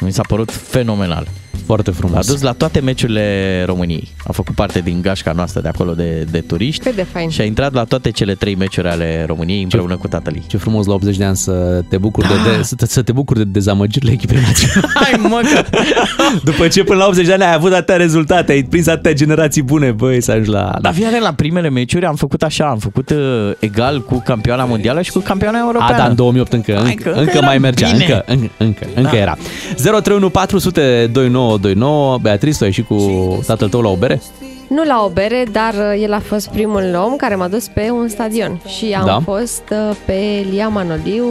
Mi 0.00 0.12
s-a 0.12 0.22
părut 0.22 0.50
fenomenal. 0.50 1.26
Foarte 1.66 1.90
frumos. 1.90 2.28
A 2.28 2.32
dus 2.32 2.40
la 2.42 2.52
toate 2.52 2.80
meciurile 2.80 3.62
României. 3.66 4.08
A 4.26 4.32
făcut 4.32 4.54
parte 4.54 4.80
din 4.80 5.00
gașca 5.02 5.32
noastră 5.32 5.60
de 5.60 5.68
acolo 5.68 5.92
de, 5.92 6.26
de 6.30 6.40
turiști. 6.40 6.84
Cât 6.84 6.94
de 6.94 7.06
fain. 7.12 7.28
Și 7.28 7.40
a 7.40 7.44
intrat 7.44 7.72
la 7.72 7.84
toate 7.84 8.10
cele 8.10 8.34
trei 8.34 8.54
meciuri 8.54 8.88
ale 8.88 9.24
României 9.26 9.62
împreună 9.62 9.96
cu 9.96 10.08
tatăl 10.08 10.34
ei. 10.34 10.42
Ce 10.46 10.56
frumos 10.56 10.86
la 10.86 10.94
80 10.94 11.16
de 11.16 11.24
ani 11.24 11.36
să 11.36 11.82
te 11.88 11.98
bucuri, 11.98 12.28
Da. 12.28 12.34
de, 12.50 12.56
de, 12.56 12.62
să, 12.62 12.74
te, 12.74 12.86
să 12.86 13.02
te 13.02 13.12
bucuri 13.12 13.38
de 13.38 13.44
dezamăgirile 13.44 14.12
echipei 14.12 14.38
naționale. 14.40 14.92
Hai 15.04 15.20
mă 15.28 15.40
că... 15.54 15.64
După 16.50 16.68
ce 16.68 16.84
până 16.84 16.98
la 16.98 17.06
80 17.06 17.26
de 17.26 17.32
ani 17.32 17.42
ai 17.42 17.54
avut 17.54 17.72
atâtea 17.72 17.96
rezultate, 17.96 18.52
ai 18.52 18.62
prins 18.62 18.86
atâtea 18.86 19.12
generații 19.12 19.62
bune, 19.62 19.90
băi, 19.90 20.20
să 20.22 20.30
ajungi 20.30 20.50
la... 20.50 20.78
Dar 20.80 20.94
fiare 20.94 21.18
la 21.20 21.32
primele 21.32 21.68
meciuri 21.70 22.04
am 22.04 22.14
făcut 22.14 22.42
așa, 22.42 22.64
am 22.66 22.78
făcut 22.78 23.10
uh, 23.10 23.50
egal 23.58 24.02
cu 24.02 24.22
campioana 24.24 24.64
mondială 24.64 25.02
și 25.02 25.10
cu 25.10 25.18
campioana 25.18 25.58
europeană. 25.58 25.94
A, 25.94 25.96
da, 25.96 26.04
în 26.06 26.14
2008 26.14 26.52
încă, 26.52 26.72
Hai 26.72 26.90
încă, 26.90 27.02
că 27.02 27.08
încă, 27.08 27.20
încă 27.20 27.32
încă 27.32 27.44
mai 27.44 27.54
era 27.54 27.62
mergea, 27.62 27.90
bine. 27.90 28.04
încă, 28.04 28.24
încă, 28.26 28.50
încă, 28.58 28.86
încă 28.94 29.10
Da. 29.12 29.18
era. 29.18 29.36
031 29.76 30.28
400 30.30 31.10
2929, 31.42 32.18
Beatrice, 32.22 32.56
tu 32.58 32.64
ai 32.64 32.68
ieșit 32.68 32.86
cu 32.86 33.38
tatăl 33.46 33.68
tău 33.68 33.80
la 33.80 33.88
o 33.88 33.94
bere? 33.96 34.20
Nu 34.68 34.84
la 34.84 35.02
o 35.04 35.08
bere, 35.08 35.44
dar 35.52 35.74
uh, 35.74 36.02
el 36.02 36.12
a 36.12 36.18
fost 36.20 36.48
primul 36.48 37.00
om 37.06 37.16
care 37.16 37.34
m-a 37.34 37.48
dus 37.48 37.68
pe 37.68 37.90
un 37.90 38.08
stadion 38.08 38.60
și 38.78 38.92
am 38.98 39.04
Da. 39.06 39.20
fost 39.24 39.62
uh, 39.70 39.96
pe 40.04 40.46
Lia 40.50 40.68
Manoliu 40.68 41.24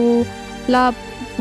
la 0.66 0.92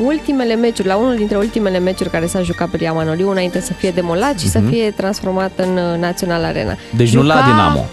ultimele 0.05 0.55
meciuri, 0.55 0.87
la 0.87 0.95
unul 0.95 1.15
dintre 1.15 1.37
ultimele 1.37 1.79
meciuri 1.79 2.09
care 2.09 2.25
s-a 2.25 2.41
jucat 2.41 2.67
pe 2.69 2.77
Lia 2.77 2.93
Manoliu 2.93 3.29
înainte 3.29 3.59
să 3.61 3.73
fie 3.73 3.89
demolat 3.91 4.39
și 4.39 4.49
să 4.49 4.59
Mhm. 4.59 4.69
fie 4.69 4.91
transformat 4.91 5.51
în 5.55 5.77
uh, 5.77 5.99
Național 5.99 6.43
Arena. 6.43 6.75
Deci 6.95 7.13
nu 7.13 7.23
la 7.23 7.35
Dinamo. 7.49 7.85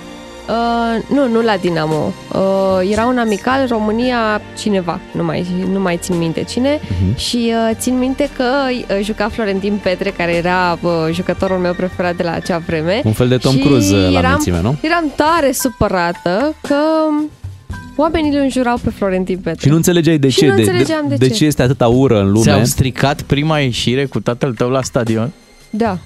Uh, 0.48 1.04
nu, 1.16 1.28
nu 1.28 1.40
la 1.42 1.56
Dinamo. 1.60 2.12
Uh, 2.32 2.90
era 2.90 3.04
un 3.06 3.18
amical 3.18 3.66
România 3.68 4.40
cineva, 4.58 5.00
nu 5.12 5.24
mai, 5.24 5.46
nu 5.72 5.80
mai 5.80 5.96
țin 5.96 6.18
minte 6.18 6.42
cine. 6.42 6.80
Mhm. 6.82 7.12
Uh-huh. 7.12 7.16
Și 7.16 7.52
uh, 7.70 7.76
țin 7.78 7.98
minte 7.98 8.30
că 8.36 8.44
uh, 8.70 9.04
juca 9.04 9.28
Florentin 9.28 9.80
Petre, 9.82 10.10
care 10.10 10.34
era 10.34 10.78
uh, 10.82 10.90
jucătorul 11.12 11.58
meu 11.58 11.72
preferat 11.72 12.16
de 12.16 12.22
la 12.22 12.32
acea 12.32 12.58
vreme. 12.58 13.00
Un 13.04 13.12
fel 13.12 13.28
de 13.28 13.36
Tom 13.36 13.52
Și 13.52 13.58
Cruise 13.58 13.94
uh, 13.96 14.12
la 14.12 14.18
eram, 14.18 14.30
mulțime, 14.30 14.60
nu? 14.60 14.76
Eram 14.80 15.12
tare 15.16 15.52
supărată 15.52 16.54
că 16.60 16.76
oamenii 17.96 18.30
îl 18.30 18.40
înjurau 18.40 18.78
pe 18.82 18.90
Florentin 18.90 19.38
Petre. 19.38 19.60
Și 19.60 19.68
nu 19.68 19.76
înțelegeai 19.76 20.18
de 20.18 20.28
Și 20.28 20.38
ce, 20.38 20.46
nu 20.46 20.54
de, 20.54 20.60
înțelegeam 20.60 21.04
de 21.08 21.14
de 21.14 21.28
ce. 21.28 21.34
ce 21.34 21.44
este 21.44 21.62
atâta 21.62 21.86
ură 21.86 22.20
în 22.20 22.30
lume 22.30 22.44
Ți-au 22.44 22.64
stricat 22.64 23.22
prima 23.22 23.58
ieșire 23.58 24.04
cu 24.04 24.20
tatăl 24.20 24.54
tău 24.54 24.68
la 24.68 24.82
stadion? 24.82 25.30
Da. 25.70 25.98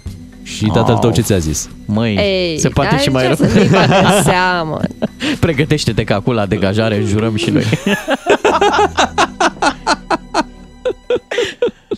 Și 0.42 0.66
tatăl 0.66 0.96
tău 0.96 1.12
ce 1.12 1.20
ți-a 1.20 1.38
zis? 1.38 1.68
Măi, 1.86 2.14
Ei, 2.16 2.58
se 2.58 2.68
poate 2.68 2.90
dar 2.90 3.00
și 3.00 3.10
mai 3.10 3.22
ce 3.22 3.26
rău. 3.28 3.36
să 3.48 3.58
nu-i 3.58 3.68
bată 3.68 3.94
în 4.16 4.22
seamă. 4.32 4.80
Pregătește-te 5.40 6.04
că 6.04 6.12
acum 6.12 6.32
la 6.32 6.46
degajare 6.46 7.00
jurăm 7.06 7.36
și 7.36 7.50
noi. 7.50 7.64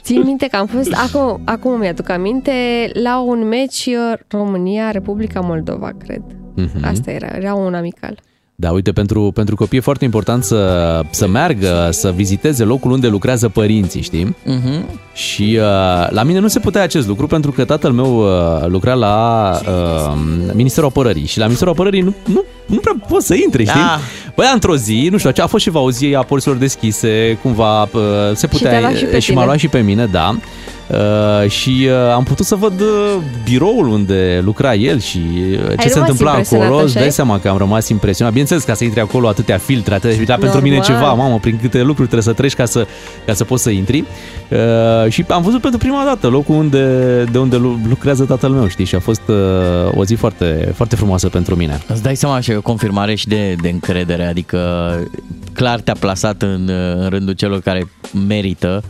Țin 0.03 0.23
minte 0.25 0.47
că 0.47 0.57
am 0.57 0.67
fost, 0.67 0.93
acum, 0.93 1.41
acum 1.45 1.79
mi-aduc 1.79 2.09
aminte, 2.09 2.53
la 2.93 3.21
un 3.21 3.49
meci 3.49 3.87
uh, 3.87 4.19
România-Republica 4.29 5.41
Moldova, 5.41 5.91
cred. 6.05 6.23
Mhm. 6.57 6.85
Asta 6.85 7.11
era, 7.11 7.27
era 7.27 7.55
un 7.55 7.75
amical. 7.75 8.19
Da, 8.57 8.71
uite, 8.71 8.93
pentru, 8.93 9.31
pentru 9.35 9.57
copii 9.57 9.79
e 9.79 9.81
foarte 9.81 10.05
important 10.05 10.45
să, 10.45 11.01
să 11.11 11.29
meargă, 11.29 11.89
să 11.91 12.11
viziteze 12.11 12.65
locul 12.65 12.91
unde 12.91 13.07
lucrează 13.07 13.49
părinții, 13.49 14.03
știi? 14.03 14.37
Mhm. 14.45 15.01
Și 15.15 15.59
uh, 15.61 16.11
la 16.11 16.23
mine 16.23 16.39
nu 16.39 16.49
se 16.49 16.59
putea 16.59 16.83
acest 16.83 17.07
lucru 17.07 17.27
pentru 17.27 17.51
că 17.51 17.65
tatăl 17.65 17.93
meu 17.93 18.19
uh, 18.19 18.67
lucra 18.67 18.95
la 18.95 19.51
uh, 19.67 20.19
Ministerul 20.53 20.89
Apărării 20.89 21.27
și 21.27 21.39
la 21.39 21.45
Ministerul 21.45 21.73
Apărării 21.73 22.01
nu, 22.01 22.15
nu, 22.25 22.45
nu 22.67 22.77
prea 22.77 22.95
poți 23.09 23.27
să 23.27 23.35
intri, 23.35 23.65
știi? 23.65 23.81
Da. 23.81 23.99
Băi, 24.35 24.51
într-o 24.53 24.77
zi, 24.77 25.09
nu 25.11 25.19
știu, 25.19 25.31
a 25.37 25.47
fost 25.47 25.65
ceva 25.65 25.81
o 25.81 25.91
zi 25.91 26.15
a 26.15 26.23
porților 26.23 26.57
deschise, 26.57 27.39
cumva 27.43 27.83
uh, 27.83 27.91
se 28.35 28.47
putea... 28.47 28.71
te-a 28.71 28.81
luat 28.81 28.97
și 28.97 29.05
pe 29.05 29.19
și 29.19 29.31
m-a 29.31 29.35
tine. 29.35 29.47
luat 29.47 29.59
și 29.59 29.69
pe 29.69 29.81
mine, 29.81 30.07
da. 30.07 30.37
Uh, 30.91 31.51
și 31.51 31.89
uh, 31.89 32.12
am 32.14 32.22
putut 32.22 32.47
să 32.47 32.55
văd 32.55 32.80
uh, 32.80 33.16
biroul 33.45 33.89
unde 33.89 34.41
lucra 34.45 34.74
el 34.74 35.01
și 35.01 35.18
uh, 35.18 35.59
ce 35.80 35.89
se 35.89 35.95
rămas 35.95 36.09
întâmpla 36.09 36.30
impresionat, 36.30 36.66
acolo. 36.66 36.82
Îți 36.82 36.93
dai 36.93 37.03
așa-i? 37.03 37.14
seama 37.14 37.41
că 37.41 37.49
am 37.49 37.57
rămas 37.57 37.89
impresionat. 37.89 38.32
Bineînțeles, 38.32 38.64
ca 38.64 38.74
să 38.74 38.85
intri 38.85 39.01
acolo 39.01 39.28
atâtea 39.28 39.59
filtre, 39.59 39.95
atâtea... 39.95 40.24
Dar 40.24 40.39
pentru 40.39 40.61
mine 40.61 40.76
Normal. 40.76 40.95
ceva, 40.95 41.12
mamă, 41.12 41.39
prin 41.39 41.59
câte 41.61 41.78
lucruri 41.78 42.09
trebuie 42.09 42.22
să 42.22 42.32
treci 42.32 42.55
ca 42.55 42.64
să, 42.64 42.87
ca 43.26 43.32
să 43.32 43.45
poți 43.45 43.62
să 43.62 43.70
intri. 43.70 44.05
Uh, 44.51 45.11
și 45.11 45.24
am 45.28 45.43
văzut 45.43 45.61
pentru 45.61 45.78
prima 45.78 46.03
dată 46.05 46.26
locul 46.26 46.55
unde, 46.55 47.24
de 47.24 47.39
unde 47.39 47.57
lu- 47.57 47.80
lucrează 47.89 48.24
tatăl 48.24 48.51
meu, 48.51 48.68
știi? 48.68 48.85
Și 48.85 48.95
a 48.95 49.01
fost 49.01 49.22
uh, 49.28 49.37
o 49.95 50.05
zi 50.05 50.14
foarte, 50.14 50.72
foarte 50.74 50.97
frumoasă 50.97 51.28
pentru 51.28 51.57
mine. 51.57 51.80
Îți 51.89 52.03
dai 52.03 52.16
seama 52.16 52.41
și 52.41 52.51
e 52.51 52.57
o 52.57 52.61
confirmare 52.61 53.14
și 53.14 53.28
de, 53.28 53.57
de 53.61 53.68
încredere, 53.68 54.26
adică 54.26 54.59
clar 55.53 55.80
te-a 55.80 55.97
plasat 55.99 56.43
în, 56.43 56.70
în 56.97 57.09
rândul 57.09 57.35
celor 57.35 57.61
care 57.61 57.89
merită 58.26 58.82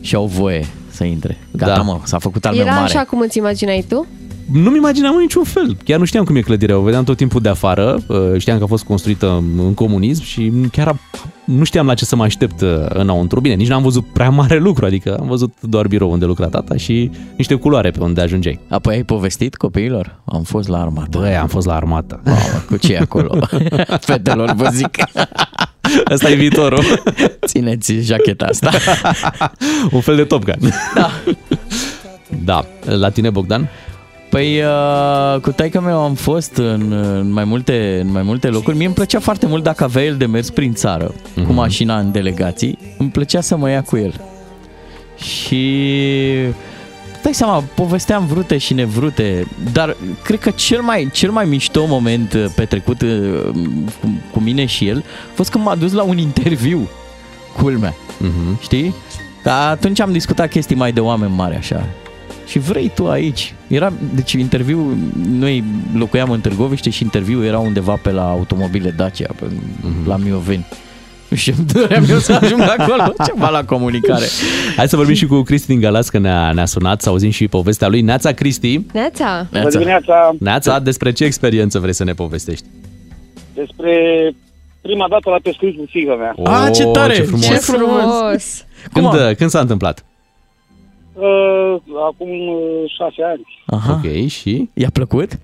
și 0.00 0.14
au 0.14 0.26
voie 0.26 0.66
să 1.00 1.06
intre. 1.06 1.38
Gata, 1.50 1.74
Da. 1.74 1.82
mă, 1.82 2.00
s-a 2.04 2.18
făcut 2.18 2.44
al 2.44 2.52
meu 2.54 2.60
Era 2.62 2.70
mare. 2.70 2.84
așa 2.84 3.00
cum 3.04 3.20
îți 3.20 3.38
imaginai 3.38 3.84
tu? 3.88 4.06
Nu-mi 4.52 4.76
imaginam 4.76 5.14
în 5.14 5.20
niciun 5.20 5.42
fel. 5.44 5.76
Chiar 5.84 5.98
nu 5.98 6.04
știam 6.04 6.24
cum 6.24 6.36
e 6.36 6.40
clădirea. 6.40 6.78
O 6.78 6.82
vedeam 6.82 7.04
tot 7.04 7.16
timpul 7.16 7.40
de 7.40 7.48
afară. 7.48 7.98
Uh, 8.06 8.16
Știam 8.38 8.58
că 8.58 8.64
a 8.64 8.66
fost 8.66 8.84
construită 8.84 9.44
în 9.58 9.74
comunism 9.74 10.22
și 10.22 10.52
chiar 10.72 10.88
a- 10.88 10.98
nu 11.44 11.64
știam 11.64 11.86
la 11.86 11.94
ce 11.94 12.04
să 12.04 12.16
mă 12.16 12.22
aștept 12.22 12.60
uh, 12.60 12.68
înăuntru. 12.88 13.40
Bine, 13.40 13.54
nici 13.54 13.68
n-am 13.68 13.82
văzut 13.82 14.04
prea 14.12 14.30
mare 14.30 14.58
lucru, 14.58 14.84
adică 14.86 15.16
am 15.20 15.26
văzut 15.26 15.52
doar 15.60 15.86
birou 15.86 16.10
unde 16.10 16.24
lucra 16.24 16.46
tata 16.46 16.76
și 16.76 17.10
niște 17.36 17.54
culoare 17.54 17.90
pe 17.90 18.02
unde 18.02 18.20
ajungeai. 18.20 18.58
Apoi 18.68 18.94
ai 18.94 19.02
povestit 19.02 19.56
copiilor? 19.56 20.20
Am 20.24 20.42
fost 20.42 20.68
la 20.68 20.80
armată. 20.80 21.18
Băi, 21.18 21.36
am 21.36 21.48
fost 21.48 21.66
la 21.66 21.74
armată. 21.74 22.20
Mamă, 22.24 22.38
cu 22.68 22.76
ce 22.76 22.92
e 22.92 22.98
acolo? 22.98 23.38
Fetelor, 24.00 24.52
vă 24.52 24.68
zic. 24.72 24.96
Asta 26.04 26.30
e 26.30 26.34
viitorul. 26.34 26.84
Țineți 27.46 27.92
jacheta 27.94 28.44
asta. 28.44 28.70
Un 29.92 30.00
fel 30.00 30.16
de 30.16 30.24
Top 30.24 30.44
Gun. 30.44 30.72
Da. 30.94 31.10
Da. 32.44 32.64
La 32.84 33.10
tine, 33.10 33.30
Bogdan? 33.30 33.68
Păi 34.30 34.60
uh, 34.60 35.40
cu 35.40 35.50
taică 35.52 35.80
meu 35.80 35.98
am 36.02 36.14
fost 36.14 36.56
în, 36.56 36.92
în, 36.92 37.32
mai 37.32 37.44
multe, 37.44 38.00
în 38.04 38.10
mai 38.12 38.22
multe 38.22 38.48
locuri. 38.48 38.76
Mie 38.76 38.86
îmi 38.86 38.94
plăcea 38.94 39.18
foarte 39.20 39.46
mult 39.46 39.62
dacă 39.62 39.84
avea 39.84 40.04
el 40.04 40.16
de 40.16 40.26
mers 40.26 40.50
prin 40.50 40.74
țară 40.74 41.14
Mhm. 41.34 41.46
cu 41.46 41.52
mașina 41.52 41.98
în 41.98 42.12
delegații. 42.12 42.78
Îmi 42.98 43.08
plăcea 43.10 43.40
să 43.40 43.56
mă 43.56 43.70
ia 43.70 43.82
cu 43.82 43.96
el. 43.96 44.20
Și 45.16 45.74
dai 47.22 47.34
seama, 47.34 47.64
povesteam 47.74 48.26
vrute 48.26 48.58
și 48.58 48.74
nevrute, 48.74 49.46
dar 49.72 49.96
cred 50.24 50.38
că 50.40 50.50
cel 50.50 50.80
mai, 50.80 51.08
cel 51.12 51.30
mai 51.30 51.44
mișto 51.44 51.86
moment 51.86 52.32
uh, 52.32 52.44
petrecut 52.54 53.02
uh, 53.02 53.48
cu, 54.00 54.10
cu 54.30 54.40
mine 54.40 54.64
și 54.66 54.86
el 54.88 54.98
a 54.98 55.32
fost 55.34 55.50
când 55.50 55.64
m-a 55.64 55.74
dus 55.74 55.92
la 55.92 56.02
un 56.02 56.18
interviu, 56.18 56.88
culmea, 57.56 57.94
Mhm. 58.18 58.60
știi? 58.62 58.94
Dar 59.42 59.70
atunci 59.70 60.00
am 60.00 60.12
discutat 60.12 60.48
chestii 60.50 60.76
mai 60.76 60.92
de 60.92 61.00
oameni 61.00 61.32
mari 61.36 61.56
așa. 61.56 61.86
Și 62.46 62.58
vrei 62.58 62.90
tu 62.94 63.08
aici. 63.08 63.54
Era, 63.68 63.92
deci 64.14 64.32
interviu, 64.32 64.96
noi 65.30 65.64
locuiam 65.94 66.30
în 66.30 66.40
Târgoviște 66.40 66.90
și 66.90 67.02
interviu 67.02 67.44
era 67.44 67.58
undeva 67.58 67.94
pe 68.02 68.10
la 68.10 68.28
automobile 68.28 68.90
Dacia, 68.90 69.26
pe, 69.36 69.44
la 70.06 70.16
Mioveni. 70.16 70.66
Nu 71.30 71.36
știu, 71.36 71.54
îmi 71.58 71.66
doream 71.66 72.04
eu 72.10 72.18
să 72.18 72.38
ajung 72.42 72.60
acolo, 72.60 73.12
ceva 73.26 73.48
la 73.48 73.64
comunicare. 73.64 74.24
Hai 74.76 74.88
să 74.88 74.96
vorbim 74.96 75.14
și 75.14 75.26
cu 75.26 75.42
Cristi 75.42 75.66
din 75.66 75.80
Galască, 75.80 76.18
ne-a, 76.18 76.52
ne-a 76.52 76.64
sunat, 76.64 77.00
să 77.00 77.08
auzim 77.08 77.30
și 77.30 77.48
povestea 77.48 77.88
lui. 77.88 78.00
Neața, 78.00 78.32
Cristi. 78.32 78.80
Neața! 78.92 79.46
Bună 79.52 79.68
dimineața! 79.68 80.34
Neața, 80.38 80.78
despre 80.78 81.12
ce 81.12 81.24
experiență 81.24 81.78
vrei 81.78 81.92
să 81.92 82.04
ne 82.04 82.12
povestești? 82.12 82.64
Despre 83.54 83.94
prima 84.80 85.08
dată 85.08 85.30
la 85.30 85.38
pescuit 85.42 85.76
cu 85.76 85.84
fiica 85.88 86.14
mea. 86.14 86.32
Oh, 86.36 86.68
Ce 86.74 86.84
tare! 86.84 87.14
ce 87.14 87.22
frumos. 87.22 87.46
Ce 87.46 87.54
frumos! 87.54 88.64
Când, 88.92 89.34
când 89.36 89.50
s-a 89.50 89.60
întâmplat? 89.60 90.04
Uh, 91.12 91.76
acum 92.06 92.30
uh, 92.48 92.92
șase 92.98 93.22
ani. 93.22 93.46
Aha. 93.66 93.92
Ok, 94.04 94.26
și? 94.28 94.68
I-a 94.74 94.90
plăcut? 94.92 95.38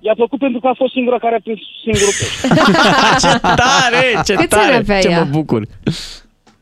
I-a 0.00 0.14
plăcut 0.14 0.38
pentru 0.38 0.60
că 0.60 0.66
a 0.66 0.74
fost 0.76 0.92
singura 0.92 1.18
care 1.18 1.34
a 1.34 1.40
prins 1.42 1.58
singurul 1.82 2.14
pește. 2.18 2.46
ce 3.22 3.38
tare, 3.40 4.04
ce 4.24 4.34
Câți 4.34 4.48
tare, 4.48 4.64
ani 4.66 4.74
avea 4.76 5.00
ce 5.00 5.08
ea? 5.08 5.18
mă 5.22 5.28
bucur. 5.30 5.66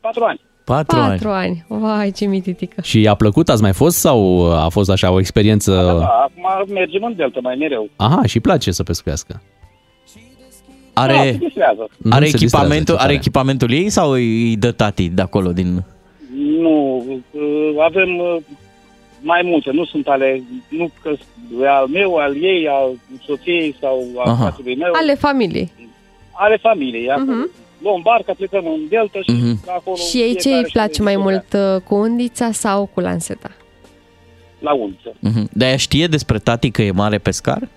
Patru 0.01 0.25
ani. 0.25 0.41
Patru, 0.65 0.99
ani. 0.99 1.11
Patru 1.11 1.29
ani. 1.29 1.65
Vai, 1.69 2.11
ce 2.11 2.27
mititică. 2.27 2.81
Și 2.83 3.01
i-a 3.01 3.15
plăcut? 3.15 3.49
Ați 3.49 3.63
mai 3.63 3.73
fost 3.73 3.97
sau 3.99 4.51
a 4.53 4.69
fost 4.69 4.91
așa 4.91 5.11
o 5.11 5.19
experiență... 5.19 5.73
Da, 5.73 6.07
acum 6.07 6.73
mergem 6.75 7.03
în 7.05 7.15
delta 7.17 7.39
mai 7.43 7.55
mereu. 7.55 7.89
Aha, 7.97 8.23
și 8.27 8.41
place 8.41 8.71
să 8.71 8.83
pescuiască. 8.83 9.43
Da, 10.95 11.03
se 11.03 11.11
Are, 11.19 11.37
distrează. 11.39 11.89
Nu 11.97 12.11
are, 12.13 12.25
se 12.25 12.31
distrează, 12.31 12.45
echipamentul, 12.45 12.95
ce 12.95 13.01
are 13.01 13.09
tare. 13.09 13.19
echipamentul 13.19 13.71
ei 13.73 13.89
sau 13.89 14.11
îi 14.11 14.57
dă 14.57 14.71
tati 14.73 15.09
de 15.09 15.23
acolo? 15.23 15.53
Din... 15.53 15.85
Nu, 16.61 17.05
uh, 17.31 17.83
avem 17.85 18.17
uh, 18.19 18.37
mai 19.21 19.41
multe, 19.45 19.71
nu 19.73 19.85
sunt 19.85 20.07
ale, 20.07 20.43
nu 20.69 20.91
că 21.03 21.09
e 21.09 21.19
al 21.67 21.87
meu, 21.87 22.15
al 22.17 22.43
ei, 22.43 22.69
al 22.69 22.91
soției 23.27 23.77
sau 23.81 24.05
al 24.17 24.27
Aha. 24.31 24.43
fratului 24.43 24.77
meu, 24.77 24.93
Ale 24.93 25.15
familiei. 25.15 25.73
ale 26.33 26.57
familiei. 26.57 27.11
Acolo. 27.11 27.33
Mhm. 27.33 27.51
Luăm 27.83 28.01
barca, 28.03 28.33
plecăm 28.37 28.67
în 28.67 28.81
delta 28.89 29.19
și 29.23 29.31
Mhm. 29.31 29.59
acolo... 29.77 29.97
Și 29.97 30.17
ei 30.17 30.33
ce 30.33 30.39
fiecare 30.39 30.57
îi 30.57 30.63
își 30.63 30.73
place 30.73 31.03
mai 31.03 31.13
istoria. 31.15 31.43
mult, 31.53 31.75
uh, 31.77 31.83
cu 31.83 31.95
undița 31.95 32.53
sau 32.53 32.87
cu 32.95 33.01
lanseta? 33.01 33.51
La 34.59 34.73
unță. 34.73 35.15
Mhm. 35.19 35.49
Dar 35.53 35.69
ea 35.69 35.77
știe 35.77 36.07
despre 36.07 36.39
tati 36.39 36.71
că 36.71 36.83
e 36.83 36.91
mare 36.91 37.19
pescar? 37.19 37.69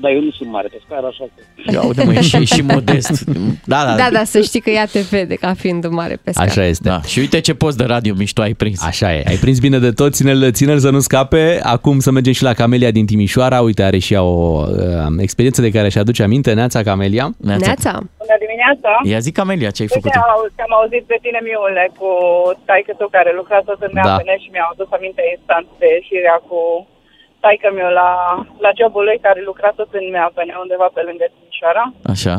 Dar 0.00 0.10
eu 0.10 0.20
nu 0.20 0.30
sunt 0.30 0.50
mare 0.50 0.68
pescar, 0.72 1.04
așa 1.04 1.24
că... 1.34 1.70
Ia 1.72 1.82
uite 1.86 2.04
mă, 2.04 2.12
e 2.12 2.20
și, 2.20 2.44
și 2.44 2.60
modest. 2.60 3.24
Da, 3.64 3.84
da. 3.84 3.94
Da, 3.96 4.08
da, 4.12 4.24
să 4.24 4.40
știi 4.40 4.60
că 4.60 4.70
ea 4.70 4.86
te 4.86 5.00
vede 5.10 5.34
ca 5.34 5.54
fiind 5.54 5.84
un 5.84 5.94
mare 5.94 6.16
pescar. 6.24 6.46
Așa 6.46 6.64
este. 6.64 6.88
da. 6.88 7.00
Și 7.02 7.18
uite 7.18 7.40
ce 7.40 7.54
post 7.54 7.76
de 7.76 7.84
radio 7.84 8.14
mișto 8.16 8.42
ai 8.42 8.54
prins. 8.54 8.82
Așa 8.84 9.14
e, 9.14 9.22
ai 9.26 9.36
prins 9.36 9.58
bine 9.58 9.78
de 9.78 9.90
tot, 9.90 10.14
ține-l, 10.14 10.52
ține 10.52 10.78
să 10.78 10.90
nu 10.90 11.00
scape. 11.00 11.60
Acum 11.62 11.98
să 11.98 12.10
mergem 12.10 12.32
și 12.32 12.42
la 12.42 12.52
Camelia 12.52 12.90
din 12.90 13.06
Timișoara. 13.06 13.60
Uite, 13.60 13.82
are 13.82 13.98
și 13.98 14.12
ea 14.14 14.22
o 14.22 14.64
uh, 14.68 14.76
experiență 15.26 15.60
de 15.66 15.70
care 15.70 15.88
și 15.88 15.98
aduce 15.98 16.22
aminte. 16.22 16.52
Neața, 16.52 16.82
Camelia. 16.90 17.26
Neața. 17.38 17.92
Bună 18.22 18.36
dimineața! 18.44 18.90
Ia 19.12 19.18
zi 19.26 19.30
Camelia, 19.40 19.70
ce 19.76 19.82
ai 19.82 19.88
Uite, 19.94 19.98
făcut? 20.08 20.12
au- 20.34 20.48
te-am 20.56 20.72
auzit 20.80 21.04
pe 21.12 21.18
tine, 21.24 21.38
Miule, 21.46 21.84
cu 22.00 22.08
taică 22.68 22.92
tu 23.00 23.06
care 23.16 23.30
lucra 23.40 23.58
tot 23.68 23.80
în 23.86 23.92
Da. 23.94 24.00
Neapene 24.02 24.34
și 24.42 24.48
mi-au 24.54 24.70
adus 24.74 24.88
aminte 24.98 25.22
instant 25.34 25.66
de 25.80 25.86
ieșirea 25.96 26.36
cu 26.48 26.58
taică 27.44 27.68
meu 27.78 27.90
la, 28.00 28.10
la 28.64 28.70
jobul 28.78 29.04
lui 29.08 29.18
care 29.26 29.40
lucra 29.48 29.70
tot 29.78 29.90
în 29.98 30.04
Neapene, 30.10 30.54
undeva 30.64 30.88
pe 30.94 31.02
lângă 31.08 31.26
Timișoara. 31.32 31.84
Așa. 32.14 32.34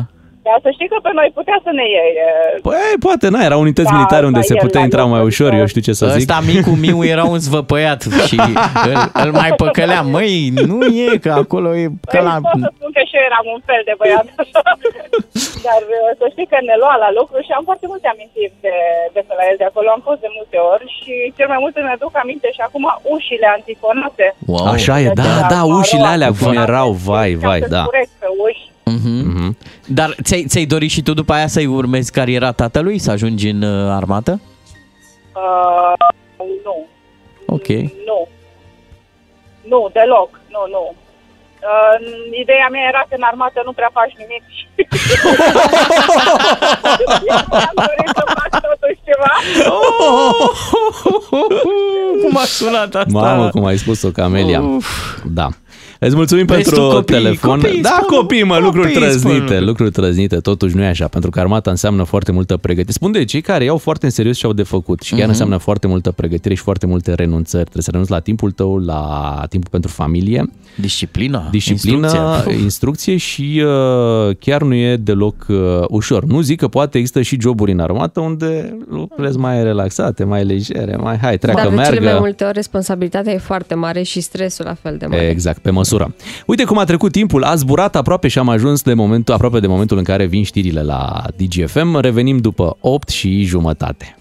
Dar 0.47 0.57
să 0.65 0.69
știi 0.75 0.89
că 0.93 0.97
pe 1.05 1.11
noi 1.19 1.29
putea 1.39 1.57
să 1.65 1.71
ne 1.79 1.85
iei. 1.95 2.13
e, 2.27 2.59
Păi, 2.67 2.91
poate, 3.05 3.25
na, 3.33 3.39
erau 3.49 3.59
unități 3.67 3.89
Da, 3.89 3.95
militare 3.95 4.25
unde 4.29 4.41
da, 4.41 4.47
se 4.49 4.53
el 4.55 4.63
putea 4.65 4.79
la 4.81 4.85
intra 4.87 5.01
loc, 5.03 5.09
mai 5.15 5.23
ușor, 5.31 5.47
adică- 5.47 5.61
eu 5.63 5.71
știu 5.73 5.83
ce 5.87 5.93
să 5.99 6.05
zic. 6.05 6.21
Ăsta 6.23 6.37
micul 6.51 6.77
miu 6.85 6.97
era 7.15 7.23
un 7.33 7.39
zvăpăiat 7.47 8.01
și 8.27 8.37
îl, 8.89 8.93
îl 9.23 9.31
mai 9.41 9.51
păcălea. 9.63 10.01
Măi, 10.15 10.33
nu 10.71 10.79
e, 11.05 11.09
că 11.25 11.31
acolo 11.43 11.69
e 11.83 11.85
ca 12.13 12.17
Păi, 12.17 12.23
la... 12.27 12.33
pot 12.47 12.59
să 12.65 12.69
spun 12.75 12.89
că 12.95 13.01
și 13.09 13.15
eu 13.19 13.23
eram 13.29 13.45
un 13.55 13.61
fel 13.69 13.81
de 13.89 13.93
băiat. 14.01 14.25
Dar 15.67 15.81
uh, 15.97 16.09
să 16.19 16.25
știi 16.33 16.47
că 16.51 16.57
ne 16.69 16.75
lua 16.83 16.95
la 17.03 17.09
lucru 17.19 17.37
și 17.45 17.51
am 17.57 17.63
foarte 17.69 17.85
multe 17.91 18.07
amintiri 18.13 18.53
de, 18.65 18.75
de 19.15 19.21
pe 19.27 19.33
la 19.39 19.43
el 19.51 19.57
de 19.61 19.67
acolo. 19.69 19.87
Am 19.97 20.03
fost 20.09 20.21
de 20.25 20.31
multe 20.37 20.57
ori 20.73 20.85
și 20.97 21.13
cel 21.37 21.47
mai 21.53 21.59
mult 21.63 21.73
îmi 21.81 21.93
aduc 21.95 22.13
aminte 22.23 22.47
și 22.55 22.61
acum 22.67 22.83
ușile 23.15 23.47
antifonate. 23.57 24.25
Wow. 24.51 24.65
Așa 24.75 24.95
e, 25.05 25.07
da, 25.21 25.31
da, 25.53 25.59
ușile 25.79 26.07
alea 26.15 26.31
cum 26.39 26.51
erau, 26.67 26.89
vai, 27.09 27.31
vai, 27.45 27.59
Ca 27.59 27.65
să 27.67 27.73
da. 27.77 27.83
spureți 27.85 28.13
pe 28.83 28.89
uși. 28.89 29.07
Mhm. 29.25 29.57
Dar 29.87 30.15
ți-ai, 30.23 30.45
ți-ai 30.47 30.65
dorit 30.65 30.89
și 30.89 31.01
tu 31.01 31.13
după 31.13 31.33
aia 31.33 31.47
să-i 31.47 31.65
urmezi 31.65 32.11
cariera 32.11 32.51
tatălui, 32.51 32.97
să 32.99 33.11
ajungi 33.11 33.49
în 33.49 33.61
uh, 33.61 33.91
armată? 33.91 34.39
Uh, 35.35 35.93
nu, 36.63 36.85
Ok. 37.45 37.67
nu. 38.09 38.27
Nu, 39.69 39.89
deloc. 39.93 40.39
Nu, 40.49 40.59
nu. 40.71 40.93
Uh, 40.93 41.95
ideea 42.41 42.67
mea 42.71 42.87
era 42.87 42.99
că 43.09 43.15
în 43.15 43.21
armată 43.31 43.61
nu 43.65 43.71
prea 43.71 43.89
faci 43.93 44.13
nimic 44.17 44.43
și 44.57 44.65
am 47.69 47.75
dorit 47.75 48.09
să 48.15 48.23
fac 48.25 48.49
totuși 48.61 48.99
ceva. 49.07 49.31
Cum 52.23 52.37
a 52.37 52.43
sunat 52.45 52.95
asta? 52.95 53.19
Mamă, 53.19 53.49
cum 53.49 53.65
ai 53.65 53.77
spus-o, 53.77 54.09
Camelia. 54.09 54.61
Uf. 54.61 54.87
Da. 55.25 55.47
Îți 56.05 56.15
mulțumim 56.15 56.45
Vezi 56.45 56.61
pentru 56.61 56.81
tu, 56.81 56.87
copii, 56.95 57.15
telefon. 57.15 57.59
copii 57.59 57.81
da, 57.81 57.89
spun- 58.01 58.17
copii, 58.17 58.43
mă, 58.43 58.57
lucruri 58.57 58.75
copii 58.93 58.93
spun 58.95 59.01
trăznite, 59.01 59.37
lucruri. 59.39 59.65
lucruri 59.65 59.91
trăznite, 59.91 60.35
totuși 60.35 60.75
nu 60.75 60.83
e 60.83 60.87
așa, 60.87 61.07
pentru 61.07 61.29
că 61.29 61.39
armata 61.39 61.69
înseamnă 61.69 62.03
foarte 62.03 62.31
multă 62.31 62.57
pregătire. 62.57 62.91
Spun 62.91 63.11
de 63.11 63.25
cei 63.25 63.41
care 63.41 63.63
iau 63.63 63.77
foarte 63.77 64.05
în 64.05 64.11
serios 64.11 64.37
și 64.37 64.45
au 64.45 64.53
de 64.53 64.63
făcut 64.63 65.01
și 65.01 65.09
chiar 65.11 65.19
Mhm. 65.21 65.29
înseamnă 65.29 65.57
foarte 65.57 65.87
multă 65.87 66.11
pregătire 66.11 66.53
și 66.53 66.61
foarte 66.61 66.85
multe 66.85 67.13
renunțări. 67.13 67.63
Trebuie 67.63 67.83
să 67.83 67.89
renunți 67.91 68.11
la 68.11 68.19
timpul 68.19 68.51
tău, 68.51 68.77
la 68.77 69.43
timpul 69.49 69.69
pentru 69.71 69.91
familie. 69.91 70.49
Disciplină, 70.75 71.47
Disciplină, 71.51 72.07
instrucție. 72.07 72.61
instrucție, 72.63 73.17
și 73.17 73.63
uh, 73.65 74.35
chiar 74.39 74.61
nu 74.61 74.73
e 74.73 74.95
deloc 74.95 75.35
uh, 75.49 75.57
ușor. 75.89 76.23
Nu 76.25 76.41
zic 76.41 76.59
că 76.59 76.67
poate 76.67 76.97
există 76.97 77.21
și 77.21 77.37
joburi 77.41 77.71
în 77.71 77.79
armată 77.79 78.19
unde 78.19 78.77
lucrurile 78.89 79.29
sunt 79.29 79.41
mai 79.41 79.63
relaxate, 79.63 80.23
mai 80.23 80.43
legere, 80.45 80.95
mai 80.95 81.17
hai, 81.17 81.37
treacă, 81.37 81.59
Dar 81.59 81.69
de 81.69 81.75
meargă. 81.75 81.95
cele 81.95 82.09
mai 82.11 82.19
multe 82.19 82.43
ori 82.43 82.53
responsabilitatea 82.53 83.33
e 83.33 83.37
foarte 83.37 83.75
mare 83.75 84.01
și 84.01 84.19
stresul 84.21 84.65
la 84.65 84.73
fel 84.73 84.97
de 84.97 85.05
mare. 85.05 85.27
Exact, 85.29 85.57
pe 85.57 85.69
măsură. 85.69 85.91
Uite 86.45 86.63
cum 86.63 86.77
a 86.77 86.83
trecut 86.83 87.11
timpul, 87.11 87.43
a 87.43 87.55
zburat 87.55 87.95
aproape 87.95 88.27
și 88.27 88.39
am 88.39 88.49
ajuns 88.49 88.81
de 88.81 88.93
momentul, 88.93 89.33
aproape 89.33 89.59
de 89.59 89.67
momentul 89.67 89.97
în 89.97 90.03
care 90.03 90.25
vin 90.25 90.43
știrile 90.43 90.81
la 90.81 91.23
DGFM. 91.35 91.99
Revenim 91.99 92.37
după 92.37 92.77
8 92.79 93.09
și 93.09 93.43
jumătate. 93.43 94.17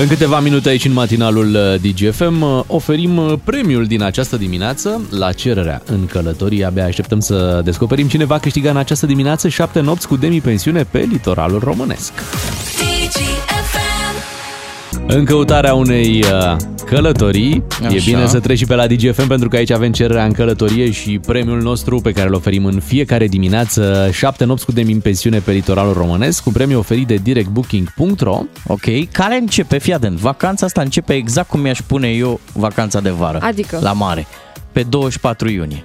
În 0.00 0.06
câteva 0.06 0.40
minute 0.40 0.68
aici 0.68 0.84
în 0.84 0.92
matinalul 0.92 1.54
uh, 1.54 1.80
DGFM 1.80 2.42
uh, 2.42 2.62
oferim 2.66 3.16
uh, 3.16 3.32
premiul 3.44 3.84
din 3.84 4.02
această 4.02 4.36
dimineață 4.36 5.00
la 5.10 5.32
cererea 5.32 5.82
în 5.86 6.06
călătorie. 6.06 6.64
Abia 6.64 6.84
așteptăm 6.84 7.20
să 7.20 7.60
descoperim 7.64 8.08
cine 8.08 8.24
va 8.24 8.38
câștiga 8.38 8.70
în 8.70 8.76
această 8.76 9.06
dimineață 9.06 9.48
șapte 9.48 9.80
nopți 9.80 10.08
cu 10.08 10.16
demi-pensiune 10.16 10.82
pe 10.82 10.98
litoralul 10.98 11.58
românesc. 11.58 12.12
În 15.10 15.24
căutarea 15.24 15.74
unei 15.74 16.24
uh, 16.32 16.56
călătorii, 16.86 17.62
Așa. 17.70 17.94
e 17.94 17.96
Așa. 17.96 18.10
bine 18.10 18.26
să 18.26 18.40
treci 18.40 18.58
și 18.58 18.64
pe 18.64 18.74
la 18.74 18.86
DGFM 18.86 19.26
pentru 19.26 19.48
că 19.48 19.56
aici 19.56 19.70
avem 19.70 19.92
cererea 19.92 20.24
în 20.24 20.32
călătorie 20.32 20.90
și 20.90 21.18
premiul 21.18 21.60
nostru 21.62 22.00
pe 22.00 22.12
care 22.12 22.28
îl 22.28 22.34
oferim 22.34 22.64
în 22.64 22.80
fiecare 22.80 23.26
dimineață, 23.26 24.08
șapte 24.12 24.44
nopți 24.44 24.64
cu 24.64 24.72
demi 24.72 24.94
pensiune 24.94 25.38
pe 25.38 25.52
litoralul 25.52 25.92
românesc, 25.92 26.46
un 26.46 26.52
premiu 26.52 26.78
oferit 26.78 27.06
de 27.06 27.14
directbooking.ro. 27.14 28.42
Ok, 28.66 29.10
care 29.12 29.36
începe, 29.36 29.78
fii 29.78 29.94
atent, 29.94 30.18
vacanța 30.18 30.66
asta 30.66 30.80
începe 30.80 31.14
exact 31.14 31.48
cum 31.48 31.60
mi-aș 31.60 31.80
pune 31.86 32.08
eu 32.08 32.40
vacanța 32.52 33.00
de 33.00 33.10
vară. 33.10 33.38
Adică? 33.42 33.78
La 33.82 33.92
mare, 33.92 34.26
pe 34.72 34.82
24 34.82 35.48
iunie. 35.48 35.84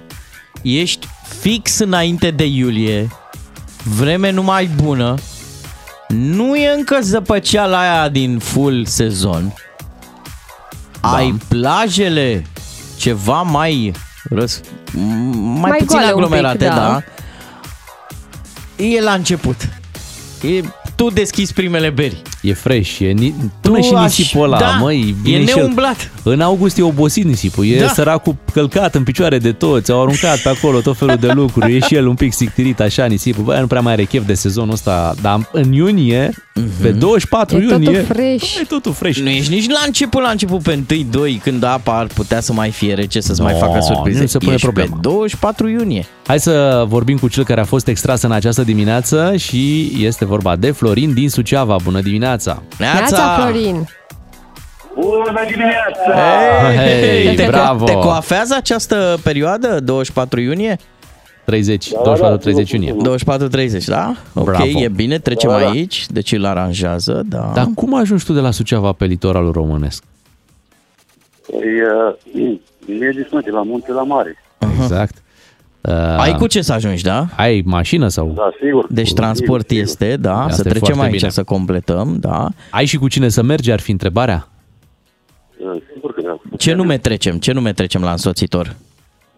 Ești 0.62 1.08
fix 1.40 1.78
înainte 1.78 2.30
de 2.30 2.46
iulie, 2.46 3.08
vreme 3.98 4.30
numai 4.30 4.70
bună, 4.82 5.14
nu 6.08 6.56
e 6.56 6.72
încă 6.76 6.98
zăpăceala 7.00 7.80
aia 7.80 8.08
din 8.08 8.38
full 8.38 8.86
sezon, 8.86 9.54
da. 11.00 11.14
ai 11.14 11.38
plajele 11.48 12.46
ceva 12.96 13.42
mai 13.42 13.92
răs, 14.30 14.60
mai, 14.92 15.70
Mai 15.70 15.70
puțin 15.70 15.86
goale 15.86 16.04
un 16.04 16.12
pic, 16.12 16.24
aglomerate, 16.24 16.66
da. 16.66 16.74
da. 16.74 17.02
E 18.84 19.00
la 19.00 19.12
început. 19.12 19.68
E, 20.42 20.60
tu 20.96 21.10
deschizi 21.10 21.52
primele 21.52 21.90
beri. 21.90 22.22
E 22.42 22.52
fresh, 22.52 22.98
e 22.98 23.04
ni- 23.10 23.34
până 23.60 23.76
Tu 23.76 23.82
și 23.82 23.92
aș- 23.94 24.02
nisipul 24.02 24.44
ăla, 24.44 24.58
da, 24.58 24.76
măi, 24.80 25.14
vine 25.22 25.36
e 25.38 25.44
și 25.44 25.50
el. 25.50 25.56
neumblat. 25.56 26.10
În 26.22 26.40
august 26.40 26.78
e 26.78 26.82
obosit 26.82 27.24
nisipul, 27.24 27.66
e 27.66 27.80
Da. 27.80 27.88
săracul 27.88 28.36
călcat 28.52 28.94
în 28.94 29.02
picioare 29.02 29.38
de 29.38 29.52
toți, 29.52 29.90
au 29.90 30.00
aruncat 30.02 30.38
pe 30.38 30.48
acolo 30.48 30.80
tot 30.80 30.96
felul 30.96 31.16
de 31.16 31.32
lucruri, 31.32 31.74
e 31.76 31.78
și 31.80 31.94
el 31.94 32.06
un 32.06 32.14
pic 32.14 32.32
sictirit 32.32 32.80
așa 32.80 33.04
nisipul, 33.04 33.44
băi, 33.44 33.60
nu 33.60 33.66
prea 33.66 33.80
mai 33.80 33.92
are 33.92 34.04
chef 34.04 34.26
de 34.26 34.34
sezonul 34.34 34.72
ăsta, 34.72 35.14
dar 35.22 35.48
în 35.52 35.72
iunie, 35.72 36.30
pe 36.82 36.88
24 36.90 37.56
E 37.56 37.60
totul 37.60 37.82
iunie, 37.82 38.00
fresh. 38.00 38.54
e 38.54 38.64
totul 38.68 38.92
fresh. 38.92 39.18
Nu 39.18 39.28
ești 39.28 39.52
nici 39.52 39.68
la 39.68 39.82
început, 39.86 40.22
la 40.22 40.28
început 40.30 40.62
pe 40.62 40.74
1-2, 40.74 41.40
când 41.42 41.62
apa 41.64 41.98
ar 41.98 42.06
putea 42.06 42.40
să 42.40 42.52
mai 42.52 42.70
fie 42.70 42.94
rece, 42.94 43.20
să-ți 43.20 43.40
mai 43.40 43.52
No, 43.52 43.58
facă 43.58 43.78
surprize. 43.80 44.20
nu 44.20 44.26
se 44.26 44.38
pune 44.38 44.52
Ești 44.52 44.64
problema. 44.64 44.94
pe 44.94 44.98
24 45.00 45.68
iunie. 45.68 46.06
Hai 46.26 46.40
să 46.40 46.84
vorbim 46.88 47.16
cu 47.18 47.28
cel 47.28 47.44
care 47.44 47.60
a 47.60 47.64
fost 47.64 47.88
extras 47.88 48.22
în 48.22 48.32
această 48.32 48.62
dimineață 48.62 49.34
și 49.36 49.92
este 50.00 50.24
vorba 50.24 50.56
de 50.56 50.70
Florin 50.84 51.14
din 51.14 51.28
Suceava. 51.28 51.76
Bună 51.84 52.00
dimineața! 52.00 52.62
Neața, 52.78 53.36
Florin! 53.38 53.88
Bună 54.94 55.40
dimineața! 55.50 56.14
Hei, 56.82 57.34
te, 57.36 57.46
bravo! 57.46 57.84
Te 57.84 57.92
coafează 57.92 58.54
această 58.56 59.18
perioadă, 59.22 59.80
24 59.80 60.40
iunie? 60.40 60.78
30, 61.44 61.90
Da, 62.04 62.38
24-30 62.38 62.68
iunie. 62.70 62.96
24-30, 63.80 63.84
da? 63.86 64.14
Ok, 64.34 64.44
Bravo. 64.44 64.64
e 64.64 64.88
bine, 64.88 65.18
trecem 65.18 65.50
Da, 65.50 65.58
da. 65.58 65.68
aici, 65.68 66.06
deci 66.10 66.32
îl 66.32 66.44
aranjează, 66.44 67.22
da. 67.26 67.50
Dar 67.54 67.68
cum 67.74 67.94
ajungi 67.94 68.24
tu 68.24 68.32
de 68.32 68.40
la 68.40 68.50
Suceava 68.50 68.92
pe 68.92 69.04
litoralul 69.04 69.52
românesc? 69.52 70.02
E, 71.52 72.46
e 73.04 73.10
dus 73.30 73.42
de 73.44 73.50
la 73.50 73.62
munte 73.62 73.92
la 73.92 74.02
mare. 74.02 74.36
Exact. 74.80 75.22
Uh, 75.88 75.94
Ai 76.18 76.34
cu 76.34 76.46
ce 76.46 76.62
să 76.62 76.72
ajungi, 76.72 77.02
da? 77.02 77.26
ai 77.36 77.62
mașină 77.64 78.08
sau? 78.08 78.32
Da, 78.36 78.50
sigur. 78.64 78.86
Deci 78.88 79.12
transport 79.12 79.68
Sigur, 79.68 79.82
este, 79.84 80.16
da, 80.16 80.40
Asta 80.42 80.54
să 80.54 80.62
e 80.66 80.70
trecem 80.70 80.94
foarte 80.94 81.10
aici, 81.10 81.18
bine. 81.20 81.30
să 81.30 81.42
completăm, 81.42 82.16
da. 82.20 82.48
Ai 82.70 82.84
și 82.84 82.96
cu 82.96 83.08
cine 83.08 83.28
să 83.28 83.42
mergi, 83.42 83.70
ar 83.70 83.80
fi 83.80 83.90
întrebarea? 83.90 84.48
sigur. 85.56 85.82
Sigur 85.94 86.14
că 86.14 86.20
da. 86.24 86.56
Ce 86.56 86.72
nume 86.72 86.98
trecem? 86.98 87.36
Ce 87.38 87.52
nume 87.52 87.72
trecem 87.72 88.02
la 88.02 88.10
însoțitor? 88.10 88.74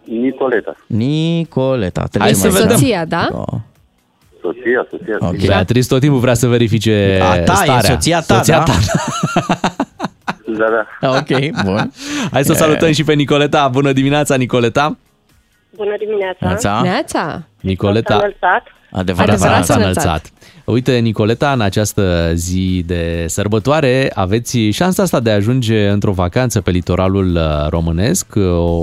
Nicoleta. 0.05 0.77
Nicoleta. 0.87 2.01
Hai 2.01 2.09
trecem 2.09 2.35
să 2.39 2.47
aici. 2.47 2.57
vedem. 2.57 2.77
Soția, 2.77 3.05
da? 3.05 3.29
Da. 3.33 3.45
Soția, 4.43 4.87
soția. 4.91 5.17
Ok. 5.19 5.33
sigur. 5.35 5.47
Beatrice 5.47 5.87
tot 5.89 6.01
timpul 6.01 6.19
vrea 6.21 6.35
să 6.35 6.47
verifice 6.47 7.19
A 7.23 7.39
ta, 7.43 7.53
e 7.53 7.57
starea. 7.57 7.81
soția 7.81 8.21
ta, 8.21 8.35
soția 8.37 8.57
da? 8.59 8.63
ta. 8.65 8.73
Da, 10.59 10.67
da. 11.01 11.09
Ok, 11.19 11.63
bun. 11.65 11.93
Hai 12.33 12.45
să 12.45 12.53
salutăm 12.53 12.93
și 12.93 13.05
pe 13.05 13.13
Nicoleta. 13.15 13.69
Bună 13.69 13.93
dimineața, 13.93 14.35
Nicoleta! 14.37 14.97
Bună 15.77 15.95
dimineața! 15.99 16.47
Neața? 16.47 16.81
Neața! 16.83 17.47
Nicoleta, 17.61 18.15
înălțat. 18.15 18.63
Adevărat. 18.91 19.29
Adevărat 19.29 19.65
s-a 19.65 19.73
s-a 19.73 19.81
înălțat. 19.81 20.05
înălțat. 20.05 20.33
Uite, 20.65 20.99
Nicoleta, 20.99 21.53
în 21.53 21.61
această 21.61 22.31
zi 22.35 22.83
de 22.87 23.25
sărbătoare 23.29 24.11
aveți 24.15 24.59
șansa 24.59 25.03
asta 25.03 25.21
de 25.21 25.31
a 25.31 25.35
ajunge 25.35 25.89
într-o 25.89 26.13
vacanță 26.13 26.61
pe 26.61 26.71
litoralul 26.71 27.35
uh, 27.35 27.69
românesc, 27.69 28.35
uh, 28.35 28.43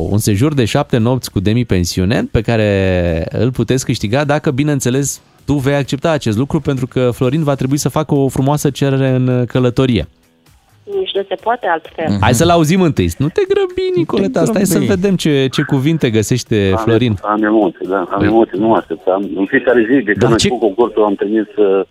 un 0.10 0.18
sejur 0.18 0.54
de 0.54 0.66
șapte 0.66 0.98
nopți 0.98 1.32
cu 1.32 1.40
demi-pensiune 1.40 2.24
pe 2.32 2.42
care 2.42 3.26
îl 3.30 3.52
puteți 3.52 3.86
câștiga 3.86 4.24
dacă, 4.24 4.52
bineînțeles, 4.52 5.22
tu 5.46 5.54
vei 5.54 5.76
accepta 5.76 6.12
acest 6.12 6.38
lucru 6.38 6.60
pentru 6.60 6.88
că 6.88 7.12
Florin 7.12 7.44
va 7.44 7.56
trebui 7.56 7.78
să 7.78 7.90
facă 7.90 8.16
o 8.16 8.28
frumoasă 8.28 8.70
cerere 8.70 9.10
în 9.10 9.28
uh, 9.28 9.48
călătorie. 9.48 10.08
Nici 11.00 11.12
nu 11.14 11.24
se 11.28 11.36
poate 11.44 11.68
altfel. 11.68 12.18
Hai 12.22 12.34
să-l 12.34 12.50
auzim 12.50 12.82
întâi. 12.82 13.10
Nu 13.18 13.28
te 13.28 13.42
grăbi, 13.48 13.98
Nicoleta, 13.98 14.46
stai 14.46 14.66
să 14.66 14.78
grăbi. 14.80 14.90
vedem 14.94 15.16
ce, 15.16 15.48
ce 15.52 15.62
cuvinte 15.62 16.10
găsește 16.10 16.72
Am- 16.78 16.84
Florin. 16.84 17.16
Am 17.22 17.44
emoții, 17.44 17.88
da, 17.88 18.08
am 18.12 18.24
emoții, 18.24 18.60
nu 18.60 18.68
mă 18.68 18.76
așteptam. 18.78 19.30
În 19.36 19.46
fiecare 19.46 19.80
zi, 19.90 19.96
de 19.96 20.12
când 20.12 20.18
Da, 20.18 20.28
am 20.28 20.36
ce- 20.36 20.48
făcut 20.48 20.62
concursul, 20.62 21.04
am 21.04 21.16
trimis 21.16 21.48
uh, 21.56 21.82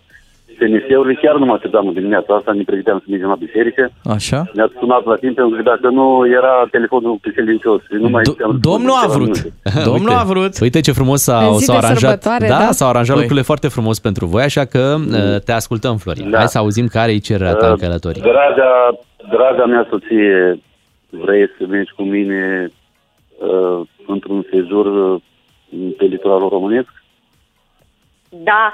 SMS-urile, 0.57 1.19
chiar 1.21 1.35
nu 1.37 1.45
mă 1.45 1.53
așteptam 1.53 1.87
în 1.87 1.93
dimineața 1.93 2.35
asta, 2.35 2.51
ne 2.53 2.63
pregăteam 2.63 2.97
să 2.97 3.05
mergem 3.09 3.27
la 3.27 3.35
biserică. 3.45 3.91
Așa? 4.17 4.39
Ne-a 4.53 4.69
sunat 4.79 5.05
la 5.05 5.15
timp 5.15 5.35
pentru 5.35 5.55
că 5.57 5.61
dacă 5.63 5.87
nu 5.89 6.05
era 6.39 6.53
telefonul 6.71 7.17
pe 7.21 7.29
silențios. 7.35 7.81
și 7.81 7.93
Nu 8.05 8.09
mai 8.09 8.21
Do- 8.27 8.31
știam 8.33 8.51
să 8.51 8.57
domnul 8.69 8.89
spun 8.97 9.11
a 9.11 9.13
vrut. 9.17 9.35
ceva 9.35 9.83
Domnul 9.89 10.09
Uite, 10.09 10.21
a 10.21 10.23
vrut. 10.23 10.53
Uite 10.59 10.79
ce 10.79 10.91
frumos 10.91 11.21
s-au, 11.21 11.51
În 11.51 11.57
zi 11.57 11.65
s-au 11.65 11.79
de 11.79 11.85
aranjat. 11.85 12.21
sărbătoare, 12.23 12.47
da, 12.47 12.65
da? 12.65 12.71
s-au 12.71 12.89
aranjat 12.89 13.13
Păi. 13.15 13.21
lucrurile 13.21 13.45
foarte 13.51 13.67
frumos 13.67 13.99
pentru 13.99 14.25
voi, 14.25 14.43
așa 14.43 14.65
că 14.65 14.95
uh, 14.99 15.39
te 15.45 15.51
ascultăm, 15.51 15.97
Florin. 15.97 16.29
Da. 16.29 16.37
Hai 16.37 16.47
să 16.47 16.57
auzim 16.57 16.87
care 16.87 17.11
e 17.11 17.17
cererea 17.17 17.53
ta 17.53 17.65
în 17.67 17.71
Uh, 17.73 17.79
călătorie. 17.79 18.21
Draga, 18.25 18.69
draga 19.35 19.65
mea 19.65 19.87
soție, 19.89 20.59
vrei 21.09 21.49
să 21.57 21.63
mergi 21.69 21.91
cu 21.95 22.03
mine 22.03 22.67
uh, 23.39 23.81
într-un 24.07 24.45
sejur 24.51 24.85
uh, 24.85 25.21
pe 25.97 26.05
litoralul 26.05 26.49
românesc? 26.49 27.02
Da. 28.35 28.73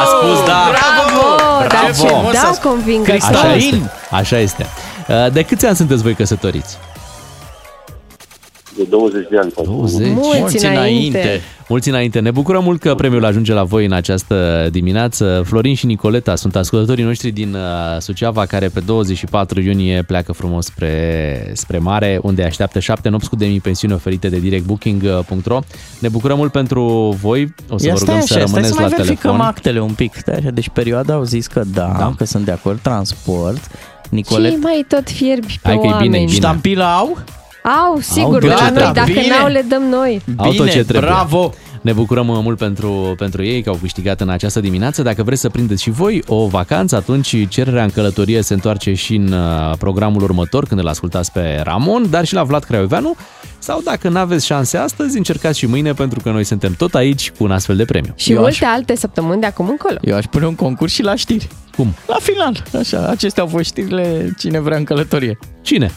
A 0.00 0.04
spus 0.04 0.46
da! 0.46 0.70
Bravo! 0.70 1.36
Dar 1.68 1.94
ce 1.96 2.06
Bravo! 2.06 2.30
da 2.32 2.50
convingător. 2.62 3.34
Așa 3.34 3.54
este. 3.54 3.90
Așa 4.10 4.38
este. 4.38 4.66
Uh, 5.08 5.32
De 5.32 5.42
câți 5.42 5.66
ani 5.66 5.76
sunteți 5.76 6.02
voi 6.02 6.14
căsătoriți? 6.14 6.78
De 8.76 8.82
20 8.90 9.26
de 9.30 9.36
ani. 9.38 9.52
20. 9.64 10.08
Mulți 10.12 10.38
Mulți 10.40 10.56
înainte. 10.66 10.78
înainte. 10.78 11.40
Mulți 11.68 11.88
înainte. 11.88 12.20
Ne 12.20 12.30
bucurăm 12.30 12.64
mult 12.64 12.80
că 12.80 12.94
premiul 12.94 13.24
ajunge 13.24 13.52
la 13.52 13.64
voi 13.64 13.84
în 13.84 13.92
această 13.92 14.68
dimineață. 14.70 15.42
Florin 15.46 15.74
și 15.74 15.86
Nicoleta 15.86 16.34
sunt 16.34 16.56
ascultătorii 16.56 17.04
noștri 17.04 17.30
din 17.30 17.54
uh, 17.54 17.60
Suceava 17.98 18.46
care 18.46 18.68
pe 18.68 18.80
24 18.80 19.60
iunie 19.60 20.02
pleacă 20.06 20.32
frumos 20.32 20.64
spre, 20.64 21.50
spre 21.54 21.78
mare, 21.78 22.18
unde 22.22 22.44
așteaptă 22.44 22.78
șapte 22.78 23.08
nopți 23.08 23.28
cu 23.28 23.36
demi-pensiune 23.36 23.94
oferite 23.94 24.28
de 24.28 24.38
directbooking.ro. 24.38 25.58
Ne 25.98 26.08
bucurăm 26.08 26.36
mult 26.36 26.52
pentru 26.52 26.82
voi. 27.20 27.54
O 27.70 27.78
să 27.78 27.86
Ia 27.86 27.92
vă 27.92 27.98
rugăm 27.98 28.14
stai 28.20 28.26
să 28.26 28.34
așa, 28.34 28.46
stai 28.46 28.46
rămâneți 28.46 28.68
să 28.68 28.80
mai 28.80 28.90
la 28.90 28.96
verificăm 28.96 29.30
telefon. 29.30 29.46
actele 29.46 29.80
un 29.80 29.92
pic. 29.92 30.14
Stai 30.14 30.34
așa, 30.34 30.50
deci 30.50 30.68
perioada 30.68 31.14
au 31.14 31.22
zis 31.24 31.46
că 31.46 31.62
da, 31.74 31.94
da. 31.98 32.14
că 32.16 32.24
sunt 32.24 32.44
de 32.44 32.50
acord, 32.50 32.78
transport. 32.80 33.70
Nicolet, 34.10 34.50
Ce 34.50 34.58
mai 34.58 34.84
tot 34.88 35.10
fierbi 35.10 35.58
pe 35.62 35.68
Hai 35.68 35.78
că 35.78 35.86
e 35.86 35.88
bine, 35.88 35.92
e 35.92 35.94
oameni? 36.02 36.24
bine. 36.24 36.36
ștampila 36.36 36.96
au? 36.96 37.18
Au, 37.66 37.98
sigur, 38.00 38.40
tot 38.40 38.40
ce 38.40 38.46
la 38.46 38.60
noi, 38.60 38.70
trebuie. 38.70 38.92
dacă 38.94 39.12
Bine. 39.12 39.26
n-au, 39.28 39.48
le 39.48 39.64
dăm 39.68 39.82
noi. 39.82 40.22
Au 40.36 40.46
tot 40.46 40.56
Bine, 40.56 40.70
ce 40.70 40.84
trebuie. 40.84 41.10
bravo! 41.10 41.54
Ne 41.80 41.92
bucurăm 41.92 42.28
uh, 42.28 42.38
mult 42.42 42.58
pentru, 42.58 43.14
pentru 43.18 43.44
ei 43.44 43.62
că 43.62 43.68
au 43.70 43.78
câștigat 43.80 44.20
în 44.20 44.28
această 44.28 44.60
dimineață. 44.60 45.02
Dacă 45.02 45.22
vreți 45.22 45.40
să 45.40 45.48
prindeți 45.48 45.82
și 45.82 45.90
voi 45.90 46.22
o 46.26 46.46
vacanță, 46.46 46.96
atunci 46.96 47.48
cererea 47.48 47.82
în 47.82 47.90
călătorie 47.90 48.42
se 48.42 48.54
întoarce 48.54 48.94
și 48.94 49.14
în 49.14 49.32
uh, 49.32 49.72
programul 49.78 50.22
următor, 50.22 50.66
când 50.66 50.80
îl 50.80 50.88
ascultați 50.88 51.32
pe 51.32 51.60
Ramon, 51.64 52.10
dar 52.10 52.24
și 52.24 52.34
la 52.34 52.42
Vlad 52.42 52.64
Craioveanu. 52.64 53.16
Sau 53.58 53.80
dacă 53.84 54.08
nu 54.08 54.18
aveți 54.18 54.46
șanse 54.46 54.76
astăzi, 54.76 55.16
încercați 55.16 55.58
și 55.58 55.66
mâine, 55.66 55.92
pentru 55.92 56.20
că 56.22 56.30
noi 56.30 56.44
suntem 56.44 56.74
tot 56.78 56.94
aici 56.94 57.30
cu 57.30 57.44
un 57.44 57.50
astfel 57.50 57.76
de 57.76 57.84
premiu. 57.84 58.12
Și 58.16 58.32
Eu 58.32 58.40
multe 58.40 58.64
alte 58.64 58.96
săptămâni 58.96 59.40
de 59.40 59.46
acum 59.46 59.68
încolo. 59.68 59.96
Eu 60.02 60.16
aș 60.16 60.24
pune 60.24 60.46
un 60.46 60.54
concurs 60.54 60.92
și 60.92 61.02
la 61.02 61.14
știri. 61.14 61.48
Cum? 61.76 61.94
La 62.06 62.16
final. 62.20 62.62
Așa, 62.78 63.06
acestea 63.08 63.42
au 63.42 63.48
fost 63.48 63.64
știrile 63.64 64.34
cine 64.38 64.60
vrea 64.60 64.76
în 64.76 64.84
călătorie. 64.84 65.38
Cine? 65.62 65.90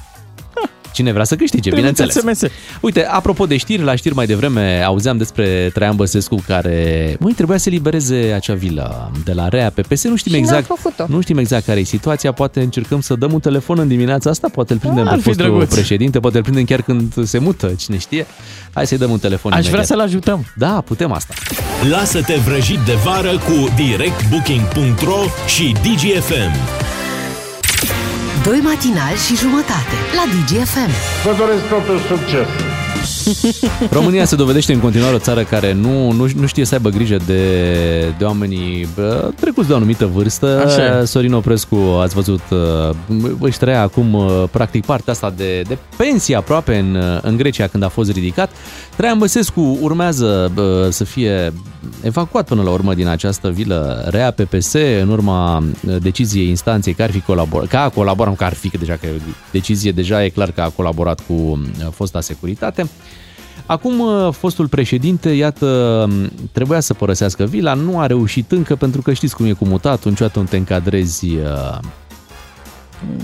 Cine 0.93 1.11
vrea 1.11 1.23
să 1.23 1.35
câștige, 1.35 1.69
bineînțeles. 1.69 2.13
Trimiteți 2.13 2.39
SMS. 2.45 2.51
Uite, 2.81 3.05
apropo 3.05 3.45
de 3.45 3.57
știri, 3.57 3.83
la 3.83 3.95
știri 3.95 4.15
mai 4.15 4.25
devreme 4.25 4.83
auzeam 4.85 5.17
despre 5.17 5.69
Traian 5.73 5.95
Băsescu 5.95 6.43
care, 6.47 7.15
măi, 7.19 7.33
trebuia 7.33 7.57
să 7.57 7.69
libereze 7.69 8.31
acea 8.35 8.53
vilă 8.53 9.11
de 9.23 9.33
la 9.33 9.47
Rea 9.47 9.69
PPS. 9.75 10.03
Nu 10.03 10.15
știm 10.15 10.31
Și 10.33 10.39
n-a 10.39 10.45
exact, 10.45 10.65
făcut-o. 10.65 11.05
nu 11.07 11.21
știm 11.21 11.37
exact 11.37 11.65
care 11.65 11.79
e 11.79 11.83
situația. 11.83 12.31
Poate 12.31 12.59
încercăm 12.61 13.01
să 13.01 13.15
dăm 13.15 13.33
un 13.33 13.39
telefon 13.39 13.79
în 13.79 13.87
dimineața 13.87 14.29
asta, 14.29 14.47
poate 14.53 14.73
îl 14.73 14.79
prindem 14.79 15.07
Ar 15.07 15.13
pe 15.13 15.19
fi 15.19 15.23
fostul 15.27 15.45
drăguț. 15.45 15.73
președinte, 15.73 16.19
poate 16.19 16.37
îl 16.37 16.43
prindem 16.43 16.63
chiar 16.65 16.81
când 16.81 17.25
se 17.25 17.37
mută, 17.37 17.67
cine 17.77 17.97
știe. 17.97 18.25
Hai 18.73 18.87
să-i 18.87 18.97
dăm 18.97 19.11
un 19.11 19.19
telefon 19.19 19.51
Aș 19.51 19.57
vrea 19.59 19.69
imediat. 19.69 19.87
să-l 19.87 19.99
ajutăm. 19.99 20.45
Da, 20.55 20.81
putem 20.85 21.11
asta. 21.11 21.33
Lasă-te 21.89 22.33
vrăjit 22.35 22.79
de 22.79 22.93
vară 23.03 23.31
cu 23.31 23.73
directbooking.ro 23.75 25.19
și 25.47 25.71
DGFM. 25.71 26.88
Doi 28.43 28.59
matinali 28.63 29.17
și 29.27 29.35
jumătate 29.35 29.95
la 30.15 30.23
DGFM. 30.31 30.91
Vă 31.23 31.35
doresc 31.37 31.67
totul 31.67 31.99
succes! 31.99 32.47
România 33.97 34.25
se 34.25 34.35
dovedește 34.35 34.73
în 34.73 34.79
continuare 34.79 35.15
o 35.15 35.19
țară 35.19 35.43
care 35.43 35.73
nu, 35.73 36.11
nu, 36.11 36.27
nu 36.35 36.45
știe 36.45 36.65
să 36.65 36.73
aibă 36.73 36.89
grijă 36.89 37.17
de, 37.25 37.43
de 38.17 38.23
oamenii 38.23 38.87
bă, 38.95 39.31
trecuți 39.39 39.67
de 39.67 39.73
o 39.73 39.75
anumită 39.75 40.05
vârstă. 40.05 40.63
Așa 40.65 40.99
e. 40.99 41.05
Sorin 41.05 41.33
Oprescu, 41.33 41.75
ați 41.75 42.15
văzut, 42.15 42.41
uh, 42.49 42.95
își 43.39 43.57
trăia 43.57 43.81
acum 43.81 44.13
uh, 44.13 44.43
practic 44.51 44.85
partea 44.85 45.13
asta 45.13 45.33
de, 45.35 45.61
de 45.61 45.77
pensie 45.97 46.35
aproape 46.35 46.77
în, 46.77 46.95
uh, 46.95 47.19
în 47.21 47.37
Grecia 47.37 47.67
când 47.67 47.83
a 47.83 47.87
fost 47.87 48.11
ridicat. 48.11 48.51
Traian 48.95 49.17
Băsescu 49.17 49.77
urmează 49.81 50.51
bă, 50.53 50.87
să 50.91 51.03
fie 51.03 51.53
evacuat 52.01 52.47
până 52.47 52.61
la 52.61 52.69
urmă 52.69 52.93
din 52.93 53.07
această 53.07 53.49
vilă 53.49 54.05
rea 54.09 54.31
PPS 54.31 54.73
în 55.01 55.09
urma 55.09 55.57
uh, 55.57 55.95
deciziei 56.01 56.47
instanței 56.47 56.93
că 56.93 57.03
ar 57.03 57.11
fi 57.11 57.19
colaborat, 57.19 57.67
că 57.67 57.77
a 57.77 57.89
colaborat, 57.89 58.31
nu 58.31 58.37
că 58.37 58.43
ar 58.43 58.53
fi, 58.53 58.69
că 58.69 58.77
deja 58.77 58.95
că 58.95 59.05
e 59.05 59.21
decizie 59.51 59.91
deja 59.91 60.23
e 60.23 60.29
clar 60.29 60.51
că 60.51 60.61
a 60.61 60.69
colaborat 60.69 61.19
cu 61.27 61.33
uh, 61.33 61.59
fosta 61.91 62.21
securitate. 62.21 62.89
Acum, 63.65 63.99
uh, 63.99 64.29
fostul 64.31 64.67
președinte, 64.67 65.29
iată, 65.29 66.05
m, 66.09 66.31
trebuia 66.51 66.79
să 66.79 66.93
părăsească 66.93 67.45
vila, 67.45 67.73
nu 67.73 67.99
a 67.99 68.05
reușit 68.05 68.51
încă, 68.51 68.75
pentru 68.75 69.01
că 69.01 69.13
știți 69.13 69.35
cum 69.35 69.45
e 69.45 69.51
cu 69.51 69.65
mutatul, 69.65 70.11
niciodată 70.11 70.39
nu 70.39 70.45
te 70.45 70.57
încadrezi 70.57 71.25
uh, 71.25 71.77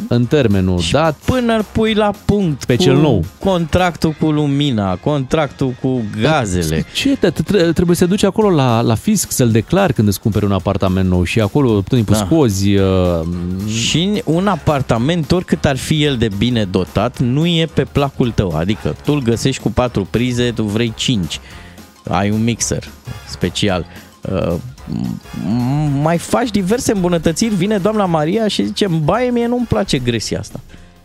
în 0.08 0.26
termenul 0.26 0.82
dat. 0.92 1.18
Până 1.26 1.56
îl 1.56 1.66
pui 1.72 1.94
la 1.94 2.12
punct 2.26 2.66
Pe 2.66 2.76
cu 2.76 2.82
cel 2.84 2.96
nou. 2.98 3.24
contractul 3.40 4.16
cu 4.20 4.32
lumina, 4.32 4.96
contractul 4.96 5.74
cu 5.82 6.02
gazele. 6.22 6.86
Ce? 6.94 7.18
Te- 7.18 7.30
te- 7.30 7.72
Trebuie 7.72 7.96
să 7.96 8.04
te 8.04 8.10
duci 8.10 8.24
acolo 8.24 8.50
la, 8.50 8.82
la 8.82 8.96
fisc 8.96 9.32
să-l 9.32 9.52
declari 9.52 9.94
când 9.94 10.08
îți 10.08 10.20
cumperi 10.20 10.46
un 10.46 10.52
apartament 10.52 11.10
nou 11.10 11.24
și 11.24 11.42
acolo 11.42 11.70
tot 11.72 11.88
timpul 11.88 12.16
Da. 12.16 12.26
scozi... 12.26 12.76
Uh, 12.76 13.20
Și 13.78 14.22
un 14.26 14.48
apartament, 14.48 15.32
oricât 15.32 15.66
ar 15.66 15.78
fi 15.78 16.04
el 16.04 16.18
de 16.18 16.30
bine 16.38 16.64
dotat, 16.64 17.20
nu 17.20 17.46
e 17.46 17.68
pe 17.74 17.84
placul 17.84 18.32
tău. 18.32 18.56
Adică 18.56 18.96
tu 19.04 19.12
îl 19.14 19.22
găsești 19.22 19.62
cu 19.62 19.72
patru 19.72 20.08
prize, 20.10 20.52
tu 20.52 20.64
vrei 20.64 20.94
cinci. 20.96 21.40
Ai 22.10 22.30
un 22.30 22.44
mixer 22.44 22.84
special. 23.30 23.86
Uh, 24.32 24.54
m- 24.56 24.75
mai 26.02 26.18
faci 26.18 26.52
diverse 26.52 26.92
îmbunătățiri, 26.92 27.56
vine 27.56 27.78
doamna 27.78 28.06
Maria 28.06 28.48
și 28.48 28.66
zice, 28.66 28.88
baie 28.88 29.30
mie 29.30 29.48
nu-mi 29.48 29.66
place 29.66 29.98
gresia 30.00 30.40
asta. 30.40 30.60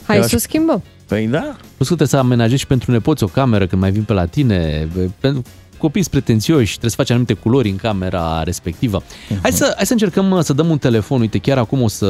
Hai 0.07 0.17
Eu 0.17 0.23
să 0.23 0.29
o 0.33 0.37
aș- 0.37 0.43
schimbăm. 0.43 0.83
Păi 1.07 1.27
da, 1.27 1.41
Plus 1.77 1.89
că 1.89 1.95
trebuie 1.95 2.09
să 2.09 2.17
amenajezi 2.17 2.61
și 2.61 2.67
pentru 2.67 2.91
nepoți 2.93 3.23
o 3.23 3.27
cameră 3.27 3.67
când 3.67 3.81
mai 3.83 3.91
vin 3.91 4.03
pe 4.03 4.13
la 4.13 4.27
tine, 4.27 4.89
pentru 5.21 5.43
copii 5.81 6.03
sunt 6.03 6.15
pretențioși, 6.15 6.71
trebuie 6.71 6.91
să 6.91 6.97
faci 6.97 7.11
anumite 7.11 7.33
culori 7.33 7.69
în 7.69 7.77
camera 7.77 8.43
respectivă. 8.43 9.03
Hai 9.43 9.53
să, 9.53 9.73
hai 9.77 9.87
să 9.87 9.93
încercăm 9.93 10.27
mă, 10.27 10.41
să 10.41 10.53
dăm 10.53 10.69
un 10.69 10.79
telefon. 10.79 11.21
Uite, 11.21 11.39
chiar 11.39 11.59
acum 11.59 11.83
o 11.83 11.89
să, 11.89 12.07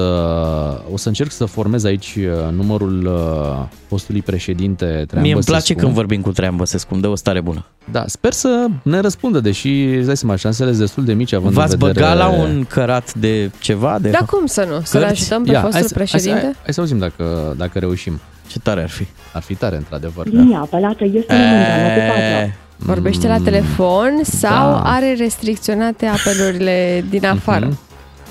o 0.93 0.97
să 0.97 1.09
încerc 1.09 1.31
să 1.31 1.45
formez 1.45 1.85
aici 1.85 2.17
uh, 2.19 2.53
numărul 2.53 3.07
uh, 3.07 3.67
postului 3.89 4.23
președinte 4.23 4.85
Traian 4.85 5.25
mie 5.25 5.35
îmi 5.35 5.43
place 5.43 5.61
Băsescu. 5.61 5.83
când 5.83 5.95
vorbim 5.95 6.21
cu 6.21 6.33
Traian 6.33 6.57
Băsescu, 6.57 6.89
îmi 6.93 7.03
dă 7.03 7.09
o 7.09 7.15
stare 7.15 7.41
bună. 7.41 7.65
Da, 7.91 8.05
sper 8.07 8.33
să 8.33 8.67
ne 8.83 9.01
răspundă, 9.01 9.41
deși, 9.41 9.85
îți 9.85 10.07
dai 10.07 10.17
seama, 10.17 10.37
șansele 10.37 10.69
sunt 10.69 10.81
destul 10.81 11.05
de 11.05 11.13
mici 11.13 11.33
având 11.33 11.53
V-ați 11.53 11.73
în 11.73 11.79
vedere... 11.79 12.01
băgat 12.01 12.17
la 12.19 12.29
un 12.29 12.65
cărat 12.69 13.15
de 13.15 13.51
ceva? 13.61 13.99
De 13.99 14.11
Da, 14.11 14.19
cum 14.19 14.47
să 14.47 14.67
nu? 14.69 14.81
Să-l 14.85 15.01
Cărți? 15.01 15.21
ajutăm 15.21 15.43
pe 15.45 15.51
Ia, 15.51 15.61
fostul 15.61 15.81
hai 15.81 15.89
să, 15.89 15.95
președinte? 15.95 16.41
Hai 16.41 16.53
să, 16.53 16.59
hai 16.63 16.75
să 16.75 16.81
auzim 16.81 16.99
dacă, 16.99 17.55
dacă 17.57 17.79
reușim. 17.79 18.21
Ce 18.51 18.59
tare 18.59 18.83
ar 18.83 18.89
fi. 18.89 19.07
Ar 19.33 19.43
fi 19.43 19.55
tare, 19.55 19.77
într-adevăr. 19.77 20.27
Linia 20.27 20.59
apelată 20.59 21.05
este 21.05 21.35
momentan 21.35 21.87
ocupată. 21.87 22.53
Vorbește 22.77 23.29
la 23.29 23.39
telefon 23.45 24.21
sau 24.23 24.71
da. 24.71 24.83
are 24.85 25.15
restricționate 25.19 26.07
apelurile 26.07 27.05
din 27.11 27.27
afară? 27.27 27.67
Mhm. 27.67 27.79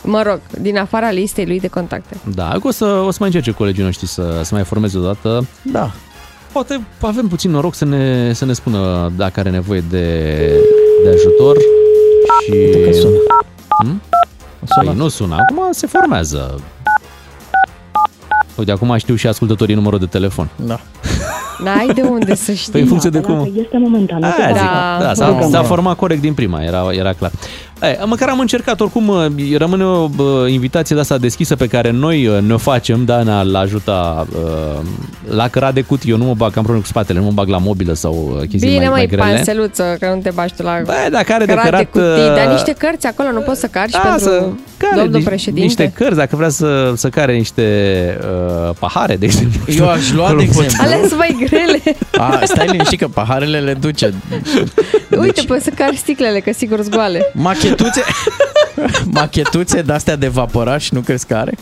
Mă 0.04 0.22
rog, 0.22 0.40
din 0.62 0.78
afara 0.78 1.12
listei 1.12 1.46
lui 1.46 1.60
de 1.60 1.68
contacte. 1.68 2.18
Da, 2.36 2.56
o 2.64 2.72
să, 2.72 2.86
o 2.86 3.12
să 3.12 3.18
mai 3.20 3.28
încerce 3.28 3.52
colegii 3.52 3.84
noștri 3.84 4.08
să, 4.08 4.42
să 4.44 4.56
mai 4.56 4.64
formeze 4.64 4.98
o 4.98 5.02
dată. 5.02 5.48
Da. 5.62 5.92
Poate 6.52 6.82
avem 7.02 7.28
puțin 7.28 7.52
noroc 7.52 7.76
să 7.76 7.86
ne, 7.86 8.34
să 8.34 8.46
ne 8.46 8.54
spună 8.54 9.12
dacă 9.16 9.40
are 9.40 9.50
nevoie 9.50 9.84
de, 9.90 10.06
de 11.04 11.10
ajutor 11.10 11.58
și... 12.44 12.52
Uite 12.52 12.84
că 12.84 12.92
sună. 12.92 13.18
Hmm? 13.84 14.02
Păi 14.84 14.94
nu 14.96 15.08
sună, 15.08 15.36
acum 15.36 15.68
se 15.72 15.88
formează. 15.88 16.62
Uite, 18.60 18.72
acum 18.72 18.98
știu 18.98 19.16
și 19.16 19.28
ascultătorii 19.28 19.76
numărul 19.76 20.00
de 20.00 20.06
telefon. 20.06 20.50
Da. 20.56 20.80
N-ai 21.64 21.92
de 21.94 22.02
unde 22.02 22.36
să 22.36 22.54
știi. 22.54 22.72
Păi 22.72 22.82
în 22.82 22.88
funcție 22.88 23.10
de 23.10 23.20
cum... 23.20 23.52
Este 23.56 23.78
momentan 23.78 24.24
Aia 24.24 24.34
ocupată. 24.34 24.60
zic, 24.60 25.06
da, 25.06 25.14
s-a, 25.14 25.48
s-a 25.50 25.64
format 25.64 25.96
corect 25.96 26.22
din 26.22 26.34
prima, 26.34 26.64
era, 26.64 26.90
era 26.92 27.14
clar. 27.14 27.32
Ei, 27.82 27.98
măcar 28.06 28.30
am 28.30 28.40
încercat, 28.40 28.80
oricum 28.80 29.12
rămâne 29.58 29.84
o 29.84 30.08
bă, 30.08 30.48
invitație 30.50 30.96
de 30.96 31.02
asta 31.02 31.18
deschisă 31.18 31.56
pe 31.56 31.68
care 31.68 31.92
noi 31.92 32.28
uh, 32.28 32.38
ne-o 32.42 32.58
facem, 32.58 33.06
da, 33.06 33.24
ne 33.24 33.32
l 33.44 33.56
ajuta 33.56 34.28
uh, 34.36 34.80
la 35.30 35.48
cărat 35.48 35.74
de 35.74 35.82
cutie, 35.82 36.12
eu 36.12 36.18
nu 36.18 36.24
mă 36.26 36.34
bag, 36.34 36.48
am 36.48 36.54
probleme 36.54 36.80
cu 36.82 36.88
spatele, 36.88 37.20
nu 37.20 37.26
mă 37.26 37.32
bag 37.32 37.48
la 37.48 37.58
mobilă 37.58 37.94
sau 37.94 38.14
uh, 38.34 38.40
chestii 38.40 38.60
Bine, 38.60 38.78
mai, 38.78 38.88
mai 38.88 38.96
mai 38.98 39.06
grele. 39.08 39.22
panseluță, 39.34 39.96
că 40.00 40.12
nu 40.16 40.22
te 40.22 40.30
bași 40.34 40.54
tu 40.56 40.64
la 40.64 40.82
Bă, 40.86 40.94
dacă 41.12 41.34
are 41.34 41.46
de 41.46 41.52
cărat 41.54 41.66
cărat, 41.70 41.90
cutii, 41.92 42.30
uh, 42.30 42.36
dar 42.36 42.48
niște 42.52 42.76
cărți 42.78 43.08
acolo 43.08 43.32
nu 43.32 43.40
poți 43.40 43.60
să 43.60 43.68
cari 43.68 43.92
Da, 43.92 44.00
pentru 44.00 44.20
să 44.24 44.48
care 44.78 44.96
domnul 44.96 45.14
niște, 45.14 45.30
președinte? 45.30 45.62
niște 45.66 45.92
cărți, 45.96 46.18
dacă 46.18 46.36
vrea 46.36 46.50
să, 46.50 46.94
să 46.96 47.10
care 47.10 47.34
niște 47.34 47.64
uh, 48.68 48.76
pahare, 48.80 49.16
de 49.16 49.26
exemplu. 49.26 49.60
Eu 49.78 49.90
aș 49.90 50.12
lua, 50.12 50.26
de 50.28 50.32
Acolo 50.32 50.46
poți- 50.54 50.64
exemplu. 50.64 50.94
Ales 50.96 51.14
mai 51.16 51.36
grele. 51.50 51.80
A, 52.18 52.40
stai 52.44 52.68
liniștit 52.72 53.00
că 53.00 53.08
paharele 53.08 53.60
le 53.60 53.74
duce. 53.74 54.14
Uite, 55.20 55.42
poți 55.48 55.64
să 55.64 55.70
cari 55.76 55.96
sticlele, 55.96 56.40
că 56.40 56.52
sigur 56.54 56.82
zgoale. 56.82 57.32
Machetuțe, 57.70 58.02
machetuțe 59.20 59.82
de-astea 59.82 60.16
de 60.16 60.28
vaporaș, 60.28 60.90
nu 60.90 61.00
crezi 61.00 61.26
că 61.26 61.36
are? 61.36 61.54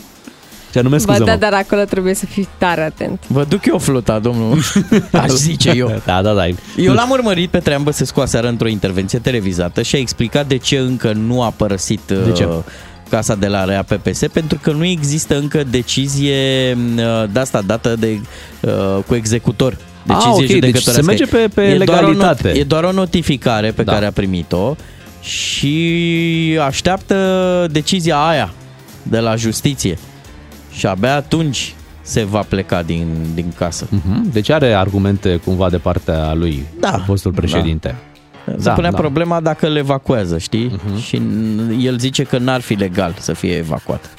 Ce 0.72 0.78
anume, 0.78 0.96
Ba 1.04 1.18
da, 1.18 1.36
dar 1.36 1.52
acolo 1.52 1.82
trebuie 1.82 2.14
să 2.14 2.26
fii 2.26 2.48
tare 2.58 2.82
atent. 2.84 3.22
Vă 3.26 3.44
duc 3.48 3.66
eu 3.66 3.78
fluta, 3.78 4.18
domnul. 4.18 4.58
Aș 5.12 5.28
zice 5.30 5.70
eu. 5.76 6.00
Da, 6.04 6.22
da, 6.22 6.32
da. 6.32 6.46
Eu 6.76 6.92
l-am 6.92 7.10
urmărit 7.10 7.50
pe 7.50 7.58
Traian 7.58 7.82
Băsescu 7.82 8.20
aseară 8.20 8.48
într-o 8.48 8.68
intervenție 8.68 9.18
televizată 9.18 9.82
și 9.82 9.96
a 9.96 9.98
explicat 9.98 10.46
de 10.46 10.56
ce 10.56 10.78
încă 10.78 11.12
nu 11.12 11.42
a 11.42 11.50
părăsit 11.56 12.00
De 12.06 12.32
ce? 12.32 12.44
uh, 12.44 12.54
casa 13.10 13.34
de 13.34 13.46
la 13.46 13.64
Rea 13.64 13.82
PPS, 13.82 14.20
pentru 14.32 14.58
că 14.62 14.70
nu 14.70 14.84
există 14.84 15.36
încă 15.38 15.62
decizie 15.70 16.76
uh, 16.96 17.24
de 17.32 17.38
asta 17.40 17.62
dată 17.66 17.94
de, 17.98 18.20
uh, 18.60 18.70
cu 19.06 19.14
executor. 19.14 19.76
Decizie 20.06 20.28
Ah, 20.30 20.34
ok, 20.34 20.38
deci 20.38 20.50
judecătorească. 20.50 20.90
se 20.90 21.02
merge 21.02 21.24
pe- 21.24 21.48
pe 21.54 21.62
e 21.62 21.78
doar 21.84 22.02
o 22.02 22.06
legalitate. 22.08 22.48
not- 22.52 22.56
e 22.56 22.62
doar 22.64 22.84
o 22.84 22.92
notificare 22.92 23.70
pe 23.70 23.82
Da. 23.82 23.92
care 23.92 24.06
a 24.06 24.12
primit-o 24.12 24.76
și 25.20 26.58
așteaptă 26.66 27.66
decizia 27.70 28.16
aia 28.26 28.50
de 29.02 29.18
la 29.18 29.36
justiție. 29.36 29.98
Și 30.72 30.86
abia 30.86 31.14
atunci 31.14 31.74
se 32.00 32.24
va 32.24 32.40
pleca 32.48 32.82
din, 32.82 33.06
din 33.34 33.52
casă. 33.58 33.86
Mhm. 33.90 34.30
Deci 34.32 34.50
are 34.50 34.72
argumente 34.72 35.36
cumva 35.44 35.70
de 35.70 35.76
partea 35.78 36.34
lui, 36.34 36.66
Da. 36.80 37.02
fostul 37.06 37.32
președinte. 37.32 37.94
Se 38.58 38.70
punea 38.70 38.90
problema 38.92 39.40
dacă 39.40 39.66
îl 39.66 39.76
evacuează, 39.76 40.38
știi? 40.38 40.80
Și 41.06 41.16
n- 41.16 41.84
el 41.84 41.98
zice 41.98 42.22
că 42.22 42.38
n-ar 42.38 42.60
fi 42.60 42.74
legal 42.74 43.14
să 43.18 43.32
fie 43.32 43.52
evacuat. 43.56 44.10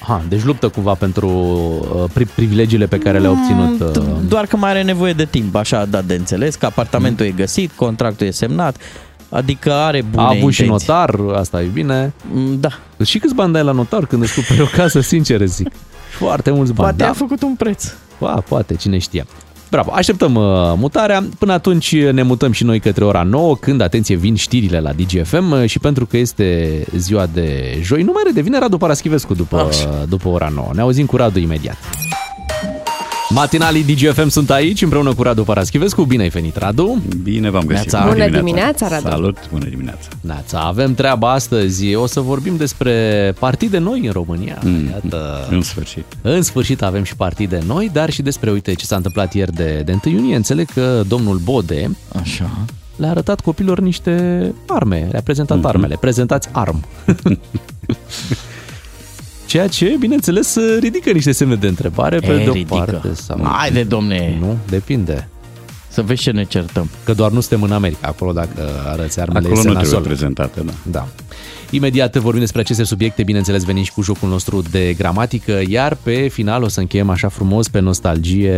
Ha, 0.00 0.22
deci 0.28 0.42
luptă 0.44 0.68
cumva 0.68 0.94
pentru 0.94 1.28
uh, 1.28 2.04
pri- 2.12 2.34
privilegiile 2.34 2.86
pe 2.86 2.98
care 2.98 3.18
le-a 3.18 3.30
obținut. 3.30 3.80
Uh, 3.96 4.02
Mm, 4.02 4.28
Doar 4.28 4.46
că 4.46 4.56
mai 4.56 4.70
are 4.70 4.82
nevoie 4.82 5.12
de 5.12 5.24
timp, 5.24 5.54
așa 5.54 5.78
a 5.78 5.84
dat 5.84 6.04
de 6.04 6.14
înțeles, 6.14 6.54
că 6.54 6.66
apartamentul 6.66 7.26
e 7.26 7.30
găsit, 7.30 7.70
contractul 7.72 8.26
e 8.26 8.30
semnat, 8.30 8.76
adică 9.30 9.72
are 9.72 10.02
bune 10.02 10.22
a 10.22 10.26
avut 10.26 10.52
și 10.52 10.62
intenții. 10.62 10.86
notar, 10.88 11.14
asta 11.34 11.62
e 11.62 11.66
bine. 11.66 12.12
Da. 12.58 12.68
Și 13.04 13.18
câți 13.18 13.34
bani 13.34 13.52
dai 13.52 13.62
la 13.62 13.72
notar 13.72 14.06
când 14.06 14.22
îți 14.22 14.34
cumperi 14.34 14.60
o 14.60 14.76
casă, 14.76 15.00
sincer 15.00 15.46
zic? 15.46 15.68
Foarte 16.18 16.50
mulți 16.50 16.72
bani. 16.72 16.88
Poate 16.88 17.02
da. 17.02 17.08
a 17.08 17.12
făcut 17.12 17.42
un 17.42 17.54
preț. 17.54 17.92
Ba, 18.18 18.42
poate, 18.48 18.74
cine 18.74 18.98
știe. 18.98 19.26
Bravo, 19.70 19.92
așteptăm 19.94 20.34
uh, 20.34 20.44
mutarea. 20.76 21.24
Până 21.38 21.52
atunci 21.52 21.96
ne 21.96 22.22
mutăm 22.22 22.52
și 22.52 22.64
noi 22.64 22.80
către 22.80 23.04
ora 23.04 23.22
9, 23.22 23.56
când, 23.56 23.80
atenție, 23.80 24.16
vin 24.16 24.34
știrile 24.34 24.80
la 24.80 24.92
DGFM 24.92 25.50
uh, 25.50 25.64
și 25.66 25.78
pentru 25.78 26.06
că 26.06 26.16
este 26.16 26.80
ziua 26.96 27.26
de 27.26 27.78
joi, 27.82 28.02
nu 28.02 28.12
mai 28.12 28.22
redevine 28.26 28.58
Radu 28.58 28.76
Paraschivescu 28.76 29.34
după, 29.34 29.68
după 30.08 30.28
ora 30.28 30.50
9. 30.54 30.70
Ne 30.74 30.80
auzim 30.80 31.06
cu 31.06 31.16
Radu 31.16 31.38
imediat. 31.38 31.76
Matinalii 33.32 33.84
DGFM 33.84 34.28
sunt 34.28 34.50
aici 34.50 34.82
împreună 34.82 35.14
cu 35.14 35.22
Radu 35.22 35.44
Paraschivescu. 35.44 36.04
Bine 36.04 36.22
ai 36.22 36.28
venit, 36.28 36.56
Radu! 36.56 37.02
Bine 37.22 37.50
v-am 37.50 37.64
găsit. 37.64 37.92
Neața. 37.92 38.08
Bună 38.08 38.28
dimineața, 38.28 38.88
Radu. 38.88 39.08
Salut, 39.08 39.38
bună 39.50 39.64
dimineața. 39.64 40.08
Neața, 40.20 40.60
avem 40.60 40.94
treaba 40.94 41.32
astăzi. 41.32 41.94
O 41.94 42.06
să 42.06 42.20
vorbim 42.20 42.56
despre 42.56 43.34
partide 43.38 43.78
noi 43.78 44.06
în 44.06 44.12
România. 44.12 44.58
Mm, 44.62 44.86
Iată. 44.88 45.48
În 45.50 45.62
sfârșit. 45.62 46.04
În 46.22 46.42
sfârșit 46.42 46.82
avem 46.82 47.02
și 47.02 47.16
partide 47.16 47.62
noi, 47.66 47.90
dar 47.92 48.10
și 48.10 48.22
despre, 48.22 48.50
uite, 48.50 48.74
ce 48.74 48.84
s-a 48.84 48.96
întâmplat 48.96 49.34
ieri 49.34 49.52
de, 49.52 49.82
de 49.84 49.98
1 50.04 50.14
iunie. 50.14 50.36
Înțeleg 50.36 50.70
că 50.70 51.02
domnul 51.08 51.36
Bode 51.36 51.96
Așa. 52.20 52.50
le-a 52.96 53.10
arătat 53.10 53.40
copilor 53.40 53.80
niște 53.80 54.54
arme, 54.66 55.08
le-a 55.10 55.22
prezentat 55.22 55.58
mm-hmm. 55.58 55.62
armele. 55.62 55.96
Prezentați 56.00 56.48
arm. 56.52 56.84
Ceea 59.50 59.66
ce, 59.68 59.96
bineînțeles, 59.98 60.56
ridică 60.80 61.10
niște 61.10 61.32
semne 61.32 61.54
de 61.54 61.66
întrebare 61.66 62.18
pe 62.18 62.32
E, 62.32 62.44
de-o 62.44 62.52
ridică. 62.52 62.74
parte. 62.74 63.14
Sau... 63.14 63.40
Haide, 63.42 63.82
domne! 63.82 64.36
Nu, 64.40 64.56
depinde. 64.68 65.28
Să 65.88 66.02
vezi 66.02 66.22
ce 66.22 66.30
ne 66.30 66.44
certăm. 66.44 66.88
Că 67.04 67.12
doar 67.12 67.30
nu 67.30 67.40
suntem 67.40 67.62
în 67.62 67.72
America, 67.72 68.06
acolo 68.08 68.32
dacă 68.32 68.70
arăți 68.86 69.20
armele 69.20 69.38
Acolo 69.38 69.52
este 69.58 69.68
nu 69.68 69.74
trebuie 69.74 69.92
nasol. 69.98 70.06
prezentată, 70.06 70.62
da. 70.66 70.72
Da. 70.90 71.08
Imediat 71.70 72.16
vorbim 72.16 72.40
despre 72.40 72.60
aceste 72.60 72.82
subiecte, 72.84 73.22
bineînțeles 73.22 73.64
venim 73.64 73.82
și 73.82 73.92
cu 73.92 74.02
jocul 74.02 74.28
nostru 74.28 74.62
de 74.70 74.94
gramatică, 74.98 75.60
iar 75.68 75.96
pe 76.02 76.28
final 76.32 76.62
o 76.62 76.68
să 76.68 76.80
încheiem 76.80 77.10
așa 77.10 77.28
frumos 77.28 77.68
pe 77.68 77.80
nostalgie. 77.80 78.52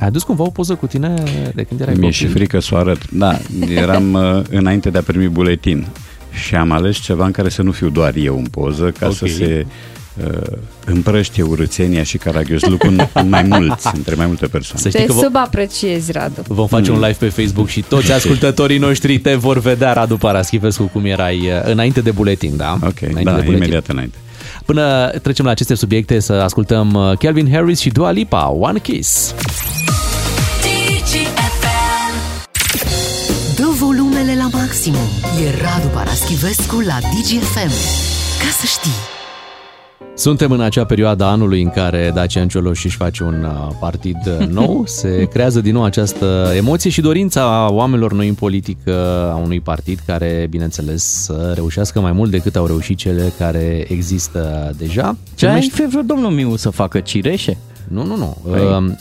Ai 0.00 0.06
adus 0.06 0.22
cumva 0.22 0.42
o 0.44 0.50
poză 0.50 0.74
cu 0.74 0.86
tine 0.86 1.14
de 1.54 1.62
când 1.62 1.80
erai 1.80 1.92
Mi-e 1.94 2.02
copil? 2.02 2.16
și 2.16 2.26
frică 2.26 2.60
să 2.60 2.74
o 2.74 2.76
arăt. 2.78 3.10
Da, 3.10 3.38
eram 3.74 4.12
uh, 4.36 4.42
înainte 4.50 4.90
de 4.90 4.98
a 4.98 5.02
primi 5.02 5.28
buletin 5.28 5.86
și 6.44 6.54
am 6.54 6.70
ales 6.70 6.96
ceva 6.96 7.24
în 7.24 7.30
care 7.32 7.48
să 7.48 7.62
nu 7.62 7.70
fiu 7.72 7.88
doar 7.88 8.14
eu 8.16 8.36
în 8.38 8.44
poză, 8.46 8.90
ca 8.98 9.06
Ok. 9.06 9.14
să 9.14 9.26
se 9.26 9.66
uh, 9.66 9.72
împrăștie 10.84 11.42
urățenia 11.42 12.02
și 12.02 12.18
caragiozlucul 12.18 13.08
în 13.12 13.28
mai 13.28 13.42
mulți, 13.42 13.86
între 13.94 14.14
mai 14.14 14.26
multe 14.26 14.46
persoane. 14.46 14.80
Să 14.82 14.88
știi 14.88 15.00
Te 15.00 15.06
că 15.06 15.12
vom, 15.12 15.22
subapreciezi, 15.22 16.12
Radu. 16.12 16.42
vom 16.48 16.66
face 16.66 16.90
un 16.90 16.96
live 17.00 17.16
pe 17.18 17.28
Facebook 17.28 17.68
și 17.68 17.80
toți 17.88 18.12
ascultătorii 18.12 18.78
noștri 18.78 19.18
te 19.18 19.34
vor 19.34 19.58
vedea, 19.58 19.92
Radu 19.92 20.16
Paraschivescu, 20.16 20.82
cum 20.92 21.04
erai 21.04 21.36
uh, 21.38 21.70
înainte 21.70 22.00
de 22.00 22.10
buletin, 22.10 22.56
da? 22.56 22.78
Ok, 22.84 23.00
înainte 23.00 23.22
da, 23.22 23.30
de 23.36 23.40
buletin. 23.42 23.54
imediat 23.54 23.86
înainte. 23.88 24.16
Până 24.66 25.08
trecem 25.22 25.44
la 25.44 25.50
aceste 25.50 25.74
subiecte, 25.74 26.20
să 26.20 26.32
ascultăm 26.32 26.92
uh, 26.94 27.18
Calvin 27.18 27.50
Harris 27.52 27.80
și 27.80 27.90
Dua 27.90 28.10
Lipa, 28.10 28.48
One 28.48 28.78
Kiss. 28.78 29.34
Dă 33.56 33.66
volumele 33.78 34.34
la 34.36 34.48
maximum. 34.58 35.08
E 35.44 35.50
Radu 35.62 35.86
Paraschivescu 35.88 36.80
la 36.80 36.98
DGFM. 37.00 37.72
Ca 38.40 38.50
să 38.60 38.66
știi. 38.66 39.19
Suntem 40.20 40.50
în 40.52 40.60
acea 40.60 40.84
perioadă 40.84 41.24
a 41.24 41.30
anului 41.30 41.62
în 41.62 41.70
care 41.70 42.10
Dacian 42.14 42.48
Cioloș 42.48 42.84
își 42.84 42.96
face 42.96 43.22
un 43.22 43.44
uh, 43.44 43.74
partid 43.80 44.16
uh, 44.40 44.46
nou, 44.58 44.82
se 44.86 45.24
creează 45.24 45.60
din 45.60 45.72
nou 45.72 45.84
această 45.84 46.52
emoție 46.56 46.90
și 46.90 47.00
dorința 47.00 47.68
oamenilor 47.70 48.12
noi 48.12 48.28
în 48.28 48.34
politică 48.34 48.94
a 49.32 49.36
unui 49.36 49.60
partid 49.60 49.98
care, 50.06 50.46
bineînțeles, 50.50 51.02
să 51.04 51.52
reușească 51.54 52.00
mai 52.00 52.12
mult 52.12 52.30
decât 52.30 52.56
au 52.56 52.66
reușit 52.66 52.96
cele 52.96 53.32
care 53.38 53.84
există 53.88 54.74
deja. 54.78 55.16
Ce 55.28 55.32
Se 55.34 55.46
ai 55.46 55.52
numește- 55.52 55.82
fi 55.82 55.88
vreo 55.88 56.02
domnul 56.02 56.30
Miu 56.30 56.56
să 56.56 56.70
facă 56.70 57.00
cireșe? 57.00 57.56
Nu, 57.88 58.04
nu, 58.04 58.16
nu. 58.16 58.36
Păi. 58.50 58.94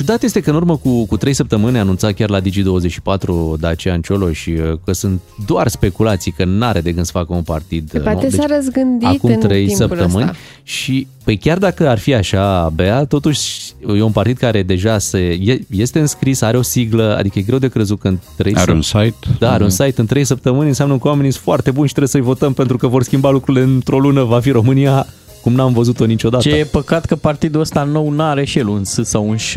Uh, 0.00 0.06
Ciudat 0.06 0.22
este 0.22 0.40
că 0.40 0.50
în 0.50 0.56
urmă 0.56 0.76
cu, 0.76 1.04
cu 1.06 1.16
3 1.16 1.32
săptămâni 1.32 1.76
a 1.76 1.80
anunțat 1.80 2.12
chiar 2.12 2.30
la 2.30 2.40
Digi24 2.40 3.58
Dacian 3.58 4.00
Cioloș 4.00 4.46
uh, 4.46 4.78
că 4.84 4.92
sunt 4.92 5.20
doar 5.46 5.68
speculații, 5.68 6.32
că 6.32 6.44
n-are 6.44 6.80
de 6.80 6.92
gând 6.92 7.04
să 7.06 7.12
facă 7.12 7.34
un 7.34 7.42
partid 7.42 7.90
Pe 7.90 7.98
uh, 7.98 8.04
poate 8.04 8.28
nou. 8.32 8.40
s-a 8.46 8.54
răzgândit 8.56 9.06
acum 9.08 9.30
în 9.32 9.38
trei 9.40 9.66
timpul 9.66 9.86
săptămâni 9.86 10.22
ăsta. 10.24 10.36
și 10.62 11.06
păi 11.24 11.36
chiar 11.36 11.58
dacă 11.58 11.88
ar 11.88 11.98
fi 11.98 12.14
așa, 12.14 12.70
Bea, 12.74 13.04
totuși 13.04 13.72
e 13.96 14.02
un 14.02 14.12
partid 14.12 14.36
care 14.36 14.62
deja 14.62 14.98
se, 14.98 15.18
e- 15.18 15.60
este 15.70 15.98
înscris, 16.00 16.40
are 16.40 16.56
o 16.56 16.62
siglă, 16.62 17.16
adică 17.18 17.38
e 17.38 17.42
greu 17.42 17.58
de 17.58 17.68
crezut 17.68 18.00
că 18.00 18.08
în 18.08 18.18
trei 18.36 18.54
Are 18.54 18.70
săp- 18.72 18.74
un 18.74 18.82
site? 18.82 19.14
Da, 19.38 19.52
are 19.52 19.62
un 19.64 19.70
Mhm. 19.76 19.82
site 19.84 20.00
în 20.00 20.06
trei 20.06 20.24
săptămâni, 20.24 20.68
înseamnă 20.68 20.98
că 20.98 21.08
oamenii 21.08 21.30
sunt 21.30 21.42
foarte 21.44 21.70
buni 21.70 21.86
și 21.86 21.94
trebuie 21.94 22.12
să-i 22.12 22.32
votăm 22.34 22.52
pentru 22.52 22.76
că 22.76 22.86
vor 22.86 23.02
schimba 23.02 23.30
lucrurile 23.30 23.64
într-o 23.64 23.98
lună, 23.98 24.22
va 24.22 24.40
fi 24.40 24.50
România 24.50 25.06
cum 25.42 25.52
n-am 25.52 25.72
văzut-o 25.72 26.04
niciodată. 26.04 26.48
Ce 26.48 26.54
e 26.54 26.64
păcat 26.64 27.04
că 27.04 27.16
partidul 27.16 27.60
ăsta 27.60 27.82
nou 27.82 28.10
n-are 28.10 28.44
și 28.44 28.58
el 28.58 28.66
un 28.68 28.84
S 28.84 28.98
sau 29.02 29.28
un 29.28 29.36
Ș. 29.36 29.56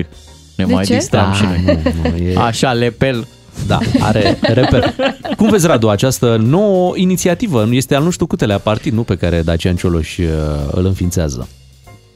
Ne 0.55 0.65
De 0.65 0.73
mai 0.73 0.83
ce? 0.85 0.93
distram 0.95 1.25
Da, 1.29 1.33
și 1.35 1.43
noi. 1.43 1.79
nu, 2.03 2.09
nu, 2.09 2.15
e- 2.15 2.35
Așa, 2.37 2.73
lepel. 2.73 3.27
Da, 3.67 3.79
are 3.99 4.37
reper. 4.41 4.93
Cum 5.37 5.49
vezi, 5.49 5.67
Radu, 5.67 5.89
această 5.89 6.35
nouă 6.45 6.93
inițiativă? 6.97 7.67
Este 7.71 7.95
al 7.95 8.03
nu 8.03 8.09
știu 8.09 8.25
câtelea 8.25 8.57
partid, 8.57 8.93
nu 8.93 9.03
pe 9.03 9.15
care 9.15 9.41
Dacian 9.41 9.75
Cioloș 9.75 10.17
uh, 10.17 10.25
îl 10.71 10.85
înființează. 10.85 11.47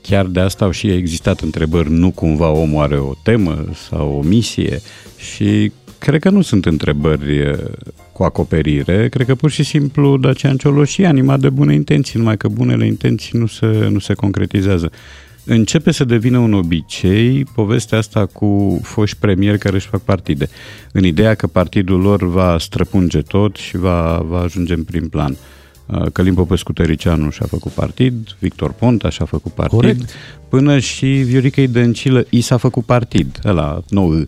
Chiar 0.02 0.26
de 0.26 0.40
asta 0.40 0.66
au 0.66 0.72
și 0.72 0.88
existat 0.88 1.40
întrebări, 1.40 1.92
nu 1.92 2.12
cumva 2.12 2.50
omul 2.50 2.84
are 2.84 2.98
o 3.00 3.14
temă 3.24 3.66
sau 3.90 4.18
o 4.24 4.28
misie 4.28 4.82
și 5.18 5.72
cred 5.98 6.20
că 6.22 6.30
nu 6.30 6.42
sunt 6.42 6.66
întrebări 6.66 7.38
eh, 7.40 7.54
cu 8.12 8.24
acoperire, 8.24 9.10
cred 9.10 9.26
că 9.26 9.36
pur 9.36 9.52
și 9.52 9.64
simplu 9.64 10.18
Dacian 10.18 10.58
Cioloș 10.58 10.98
e 10.98 11.08
animat 11.08 11.40
de 11.40 11.50
bune 11.50 11.74
intenții, 11.74 12.20
numai 12.20 12.38
că 12.38 12.48
bunele 12.48 12.86
intenții 12.86 13.40
nu 13.40 13.46
se, 13.48 13.88
nu 13.90 14.00
se 14.00 14.14
concretizează. 14.14 14.92
Începe 15.50 15.92
să 15.92 16.04
devină 16.04 16.38
un 16.38 16.54
obicei 16.54 17.44
povestea 17.44 17.98
asta 17.98 18.26
cu 18.26 18.80
foști 18.84 19.18
premieri 19.18 19.58
care 19.58 19.76
își 19.76 19.88
fac 19.88 20.02
partide, 20.02 20.50
în 20.92 21.04
ideea 21.06 21.36
că 21.36 21.48
partidul 21.48 22.00
lor 22.00 22.24
va 22.24 22.58
străpunge 22.60 23.22
tot 23.22 23.56
și 23.56 23.78
va, 23.78 24.26
va 24.28 24.40
ajunge 24.40 24.74
în 24.74 24.84
prim 24.84 25.10
plan. 25.10 25.38
Uh, 25.86 26.06
Călim 26.12 26.34
Popescu 26.34 26.74
Tăricianu 26.74 27.30
și-a 27.30 27.46
făcut 27.46 27.72
partid, 27.72 28.14
Victor 28.40 28.72
Ponta 28.72 29.10
și-a 29.10 29.26
făcut 29.26 29.52
partid, 29.52 29.80
Corect. 29.80 30.10
până 30.50 30.80
și 30.80 31.06
Viorica 31.06 31.64
Dăncilă 31.70 32.26
i 32.30 32.42
s-a 32.42 32.58
făcut 32.58 32.86
partid, 32.86 33.40
ăla 33.46 33.82
nou, 33.90 34.28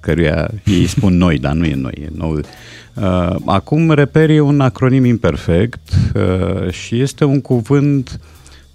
căruia 0.00 0.50
ei 0.64 0.86
spun 0.86 1.16
noi, 1.16 1.38
dar 1.38 1.52
nu 1.52 1.64
e 1.64 1.74
noi, 1.74 1.94
e 2.00 2.08
nou. 2.16 2.32
Uh, 2.32 3.36
Acum 3.44 3.90
reper 3.90 4.30
e 4.30 4.40
un 4.40 4.60
acronim 4.60 5.04
imperfect 5.04 5.90
uh, 6.14 6.72
și 6.72 7.00
este 7.00 7.24
un 7.24 7.40
cuvânt 7.40 8.20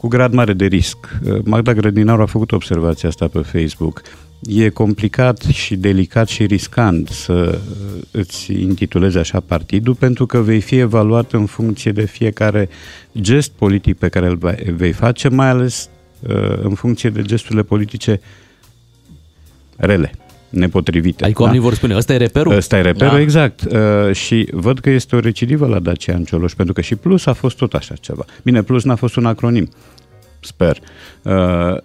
cu 0.06 0.12
grad 0.12 0.34
mare 0.34 0.54
de 0.54 0.66
risc. 0.66 0.98
Uh, 1.24 1.38
Magda 1.44 1.74
Grădinaru 1.74 2.22
a 2.22 2.26
făcut 2.26 2.52
observația 2.52 3.10
asta 3.10 3.28
pe 3.28 3.40
Facebook. 3.40 4.02
E 4.42 4.70
complicat 4.70 5.42
și 5.42 5.76
delicat 5.76 6.28
și 6.28 6.46
riscant 6.46 7.08
să 7.10 7.34
uh, 7.34 8.02
îți 8.12 8.54
intitulezi 8.54 9.18
așa 9.18 9.40
partidul 9.40 9.96
pentru 9.96 10.26
că 10.26 10.38
vei 10.42 10.62
fi 10.62 10.76
evaluat 10.78 11.32
în 11.32 11.46
funcție 11.46 11.92
de 11.92 12.06
fiecare 12.06 12.70
gest 13.20 13.52
politic 13.52 13.98
pe 13.98 14.08
care 14.08 14.28
îl 14.28 14.36
vei- 14.36 14.74
vei 14.76 14.92
face, 14.92 15.28
mai 15.28 15.50
ales 15.50 15.90
uh, 16.20 16.58
în 16.62 16.74
funcție 16.74 17.10
de 17.10 17.22
gesturile 17.22 17.64
politice 17.64 18.22
rele, 19.76 20.12
nepotrivite. 20.50 21.24
Adică 21.24 21.42
oamenii 21.42 21.62
vor 21.62 21.74
spune, 21.74 21.96
ăsta 21.96 22.14
e 22.14 22.18
reperul? 22.18 22.56
Ăsta 22.56 22.78
e 22.78 22.82
reperul, 22.82 23.14
Da. 23.14 23.20
exact. 23.20 23.62
Uh, 23.62 24.14
și 24.16 24.48
văd 24.52 24.80
că 24.80 24.90
este 24.90 25.16
o 25.16 25.20
recidivă 25.20 25.68
la 25.68 25.80
Dacian 25.80 26.24
Cioloș, 26.24 26.54
pentru 26.54 26.74
că 26.74 26.82
și 26.82 26.96
Plus 26.96 27.26
a 27.26 27.34
fost 27.34 27.58
tot 27.58 27.74
așa 27.74 27.96
ceva. 27.96 28.26
Bine, 28.44 28.62
Plus 28.64 28.84
n-a 28.84 28.96
fost 28.96 29.16
un 29.16 29.26
acronim, 29.26 29.70
sper. 30.46 30.80
Uh, 31.22 31.34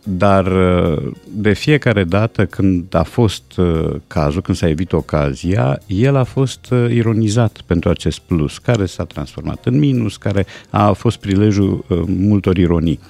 dar 0.03 0.47
uh, 0.47 1.13
de 1.29 1.53
fiecare 1.53 2.05
dată 2.05 2.47
când 2.47 2.95
a 2.95 3.03
fost 3.03 3.57
uh, 3.57 3.95
cazul, 4.07 4.43
când 4.43 4.57
s-a 4.57 4.69
evit 4.69 4.93
ocazia, 4.93 5.79
el 5.87 6.17
a 6.17 6.25
fost 6.25 6.71
uh, 6.71 6.91
ironizat 6.91 7.61
pentru 7.67 7.89
acest 7.91 8.19
plus, 8.19 8.59
care 8.59 8.87
s-a 8.87 9.05
transformat 9.05 9.65
în 9.65 9.79
minus, 9.79 10.17
care 10.17 10.47
a 10.71 10.93
fost 10.93 11.17
prilejul 11.17 11.85
uh, 11.89 11.99
multor 12.07 12.57
ironii. 12.57 13.01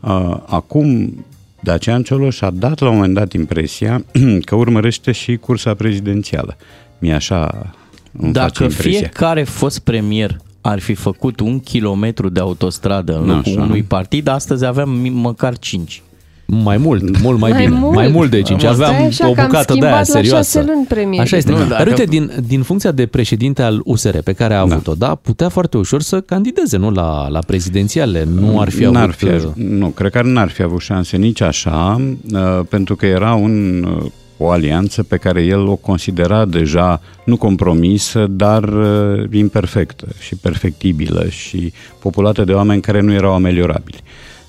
Uh, 0.00 0.36
Acum, 0.46 1.24
Dacian 1.60 2.02
Cioloș 2.02 2.40
a 2.40 2.50
dat 2.50 2.78
la 2.78 2.88
un 2.88 2.94
moment 2.94 3.14
dat 3.14 3.32
impresia 3.32 4.04
că 4.46 4.54
urmărește 4.54 5.12
și 5.12 5.36
cursa 5.36 5.74
prezidențială. 5.74 6.56
Mi 6.98 7.12
așa 7.12 7.72
îmi 8.12 8.32
face 8.32 8.38
Dacă 8.38 8.62
impresia. 8.62 8.98
fiecare 8.98 9.42
fost 9.42 9.78
premier 9.78 10.36
ar 10.68 10.78
fi 10.80 10.94
făcut 10.94 11.40
un 11.40 11.60
kilometru 11.60 12.28
de 12.28 12.40
autostradă 12.40 13.12
în 13.18 13.26
locul 13.26 13.52
Așa. 13.52 13.60
unui 13.62 13.82
partid, 13.82 14.28
astăzi 14.28 14.64
aveam 14.64 14.90
mi- 14.90 15.08
măcar 15.10 15.58
5. 15.58 16.02
Mai 16.50 16.76
mult, 16.76 17.20
mult 17.20 17.38
mai, 17.38 17.50
Mai 17.50 17.64
bine. 17.64 17.78
mult. 17.78 17.94
Mai 17.94 18.08
mult 18.08 18.30
de 18.30 18.42
5. 18.42 18.60
Stai 18.60 18.72
Aveam 18.72 19.04
așa 19.04 19.28
o 19.28 19.32
că 19.32 19.40
am 19.40 19.46
bucată 19.46 19.74
de 19.74 19.86
aia 19.86 20.02
schimbat 20.02 20.08
la 20.08 20.20
serioasă. 20.20 20.58
șase 20.58 20.70
luni 20.72 20.86
premier. 20.86 21.20
Așa 21.20 21.36
este. 21.36 21.50
Nu, 21.50 21.56
Nu, 21.58 21.62
dacă- 21.64 21.76
Dar 21.78 21.86
uite, 21.86 22.04
din, 22.04 22.30
din 22.46 22.62
funcția 22.62 22.90
de 22.92 23.06
președinte 23.06 23.62
al 23.62 23.80
USR 23.84 24.18
pe 24.18 24.32
care 24.32 24.54
a 24.54 24.60
avut-o, 24.60 24.94
da, 24.94 25.14
putea 25.14 25.48
foarte 25.48 25.76
ușor 25.76 26.02
să 26.02 26.20
candideze, 26.20 26.76
nu, 26.76 26.90
la, 26.90 27.28
la 27.28 27.38
prezidențiale. 27.46 28.28
Nu 28.34 28.60
ar 28.60 28.68
fi 28.70 28.82
n-ar 28.84 29.02
avut... 29.02 29.14
fi, 29.14 29.28
aj- 29.28 29.52
nu, 29.54 29.86
cred 29.88 30.10
că 30.10 30.22
n-ar 30.22 30.48
fi 30.48 30.62
avut 30.62 30.80
șanse 30.80 31.16
nici 31.16 31.40
așa, 31.40 32.00
uh, 32.32 32.60
pentru 32.68 32.96
că 32.96 33.06
era 33.06 33.34
un, 33.34 33.82
uh, 33.96 34.10
o 34.38 34.50
alianță 34.50 35.02
pe 35.02 35.16
care 35.16 35.42
el 35.42 35.66
o 35.66 35.76
considera 35.76 36.44
deja 36.44 37.00
nu 37.24 37.36
compromisă, 37.36 38.26
dar 38.26 38.62
uh, 38.62 39.24
imperfectă 39.32 40.06
și 40.18 40.36
perfectibilă 40.36 41.28
și 41.28 41.72
populată 41.98 42.44
de 42.44 42.52
oameni 42.52 42.80
care 42.80 43.00
nu 43.00 43.12
erau 43.12 43.32
ameliorabili. 43.32 44.02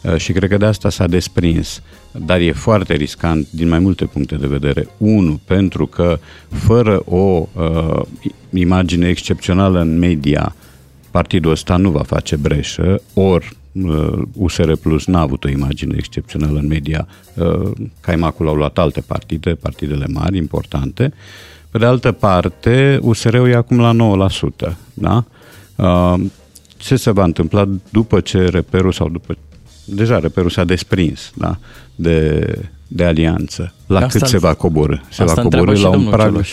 Uh, 0.03 0.15
Și 0.17 0.31
cred 0.31 0.49
că 0.49 0.57
de 0.57 0.65
asta 0.65 0.89
s-a 0.89 1.07
desprins. 1.07 1.81
Dar 2.11 2.39
e 2.39 2.51
foarte 2.51 2.93
riscant 2.93 3.47
din 3.51 3.67
mai 3.67 3.79
multe 3.79 4.05
puncte 4.05 4.35
de 4.35 4.47
vedere. 4.47 4.87
Unu, 4.97 5.39
pentru 5.45 5.85
că 5.87 6.19
fără 6.49 7.01
o 7.05 7.47
uh, 7.53 8.01
imagine 8.53 9.07
excepțională 9.07 9.79
în 9.81 9.97
media, 9.97 10.55
partidul 11.11 11.51
ăsta 11.51 11.77
nu 11.77 11.89
va 11.89 12.03
face 12.03 12.35
breșă, 12.35 13.01
ori 13.13 13.49
uh, 13.51 13.58
USR 14.33 14.71
Plus 14.73 15.05
n-a 15.05 15.19
avut 15.21 15.43
o 15.43 15.49
imagine 15.49 15.95
excepțională 15.97 16.59
în 16.59 16.67
media, 16.67 17.07
uh, 17.33 17.71
caimacul 18.01 18.47
au 18.47 18.55
luat 18.55 18.77
alte 18.77 19.01
partide, 19.01 19.53
partidele 19.53 20.05
mari, 20.07 20.37
importante. 20.37 21.13
Pe 21.71 21.77
de 21.77 21.85
altă 21.85 22.11
parte, 22.11 22.99
USR-ul 23.01 23.49
e 23.49 23.55
acum 23.55 23.79
la 23.79 23.91
9%, 23.93 24.77
da? 24.93 25.23
Uh, 25.75 26.13
Ce 26.77 26.95
se 26.95 27.11
va 27.11 27.23
întâmpla 27.23 27.69
după 27.89 28.19
ce 28.19 28.45
reperul 28.45 28.91
sau 28.91 29.09
după 29.09 29.37
deja 29.85 30.19
reperul 30.19 30.49
s-a 30.49 30.63
desprins 30.63 31.31
da? 31.35 31.57
de, 31.95 32.45
de 32.87 33.03
alianță. 33.03 33.73
La 33.87 33.99
Asta 33.99 34.19
cât 34.19 34.27
se 34.27 34.37
va 34.37 34.53
coborâ? 34.53 34.95
Se 35.09 35.21
asta 35.21 35.33
va 35.33 35.41
întreabă 35.41 35.65
coborâ 35.65 35.77
și 35.77 35.83
la 35.83 35.89
un 35.89 35.95
domnul 35.95 36.11
prag. 36.11 36.29
Cioloș. 36.29 36.49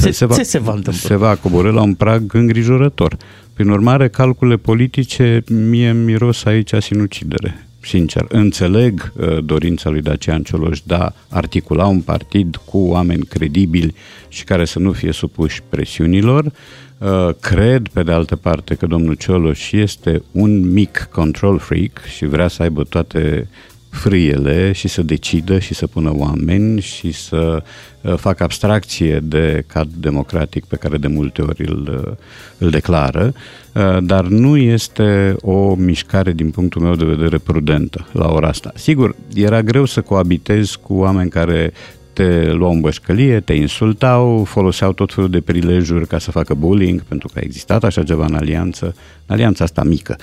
Ce- 0.00 0.10
ce 0.10 0.42
se 0.42 0.58
va 0.58 0.72
întâmpla? 0.72 1.08
Se 1.08 1.16
va 1.16 1.34
coborâ 1.34 1.70
la 1.70 1.82
un 1.82 1.94
prag 1.94 2.34
îngrijorător. 2.34 3.16
Prin 3.60 3.72
urmare, 3.72 4.08
calculele 4.08 4.56
politice 4.56 5.42
mie 5.48 5.88
îmi 5.88 6.04
miros 6.04 6.44
aici 6.44 6.74
sinucidere. 6.78 7.66
Sincer, 7.80 8.24
înțeleg 8.28 9.12
uh, 9.16 9.44
dorința 9.44 9.90
lui 9.90 10.02
Dacian 10.02 10.42
Cioloș 10.42 10.80
de 10.80 10.94
a 10.94 11.12
articula 11.28 11.86
un 11.86 12.00
partid 12.00 12.56
cu 12.56 12.78
oameni 12.78 13.24
credibili 13.24 13.94
și 14.28 14.44
care 14.44 14.64
să 14.64 14.78
nu 14.78 14.92
fie 14.92 15.12
supuși 15.12 15.62
presiunilor. 15.68 16.52
Uh, 16.98 17.28
cred, 17.40 17.88
pe 17.88 18.02
de 18.02 18.12
altă 18.12 18.36
parte, 18.36 18.74
că 18.74 18.86
domnul 18.86 19.14
Cioloș 19.14 19.72
este 19.72 20.22
un 20.30 20.72
mic 20.72 21.08
control 21.12 21.58
freak 21.58 22.02
și 22.16 22.26
vrea 22.26 22.48
să 22.48 22.62
aibă 22.62 22.84
toate 22.84 23.48
frâiele 23.90 24.72
și 24.72 24.88
să 24.88 25.02
decidă 25.02 25.58
și 25.58 25.74
să 25.74 25.86
pună 25.86 26.12
oameni 26.14 26.80
și 26.80 27.12
să 27.12 27.62
uh, 28.00 28.14
facă 28.16 28.42
abstracție 28.42 29.20
de 29.22 29.64
cadru 29.66 29.96
democratic 29.98 30.64
pe 30.64 30.76
care 30.76 30.96
de 30.96 31.06
multe 31.06 31.42
ori 31.42 31.64
îl, 31.68 32.04
uh, 32.06 32.16
îl 32.58 32.70
declară, 32.70 33.34
uh, 33.74 33.98
dar 34.02 34.26
nu 34.26 34.56
este 34.56 35.36
o 35.40 35.74
mișcare 35.74 36.32
din 36.32 36.50
punctul 36.50 36.82
meu 36.82 36.94
de 36.94 37.04
vedere 37.04 37.38
prudentă 37.38 38.06
la 38.12 38.28
ora 38.28 38.48
asta. 38.48 38.72
Sigur, 38.74 39.14
era 39.34 39.62
greu 39.62 39.84
să 39.84 40.00
coabitezi 40.00 40.78
cu 40.80 40.94
oameni 40.94 41.30
care 41.30 41.72
te 42.12 42.50
luau 42.52 42.72
în 42.72 42.80
bășcălie, 42.80 43.40
te 43.40 43.52
insultau, 43.52 44.44
foloseau 44.44 44.92
tot 44.92 45.12
felul 45.12 45.30
de 45.30 45.40
prilejuri 45.40 46.06
ca 46.06 46.18
să 46.18 46.30
facă 46.30 46.54
bullying, 46.54 47.02
pentru 47.02 47.28
că 47.32 47.38
a 47.38 47.42
existat 47.44 47.84
așa 47.84 48.02
ceva 48.02 48.24
în 48.24 48.34
alianță, 48.34 48.86
în 48.86 48.94
alianța 49.30 49.64
asta 49.64 49.82
mică. 49.82 50.16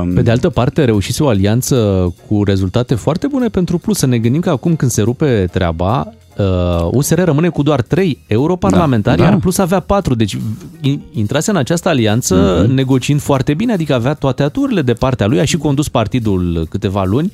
Um, 0.00 0.12
Pe 0.14 0.22
de 0.22 0.30
altă 0.30 0.48
parte, 0.48 0.84
reușise 0.84 1.22
o 1.22 1.28
alianță 1.28 1.76
cu 2.28 2.44
rezultate 2.44 2.94
foarte 2.94 3.26
bune 3.26 3.48
pentru 3.48 3.78
Plus. 3.78 3.98
Să 3.98 4.06
ne 4.06 4.18
gândim 4.18 4.40
că 4.40 4.50
acum 4.50 4.76
când 4.76 4.90
se 4.90 5.02
rupe 5.02 5.48
treaba, 5.52 6.12
uh, 6.38 6.88
USR 6.92 7.20
rămâne 7.24 7.48
cu 7.48 7.62
doar 7.62 7.82
3 7.82 8.18
europarlamentari, 8.26 9.16
Da, 9.16 9.22
da, 9.22 9.28
da. 9.28 9.34
iar 9.34 9.40
Plus 9.40 9.58
avea 9.58 9.80
4. 9.80 10.14
Deci 10.14 10.36
in- 10.80 11.00
intrase 11.12 11.50
în 11.50 11.56
această 11.56 11.88
alianță 11.88 12.60
Mhm. 12.64 12.74
negociind 12.74 13.20
foarte 13.20 13.54
bine, 13.54 13.72
adică 13.72 13.94
avea 13.94 14.14
toate 14.14 14.42
aturile 14.42 14.82
de 14.82 14.92
partea 14.92 15.26
lui, 15.26 15.40
a 15.40 15.44
și 15.44 15.56
condus 15.56 15.88
partidul 15.88 16.66
câteva 16.70 17.04
luni. 17.04 17.32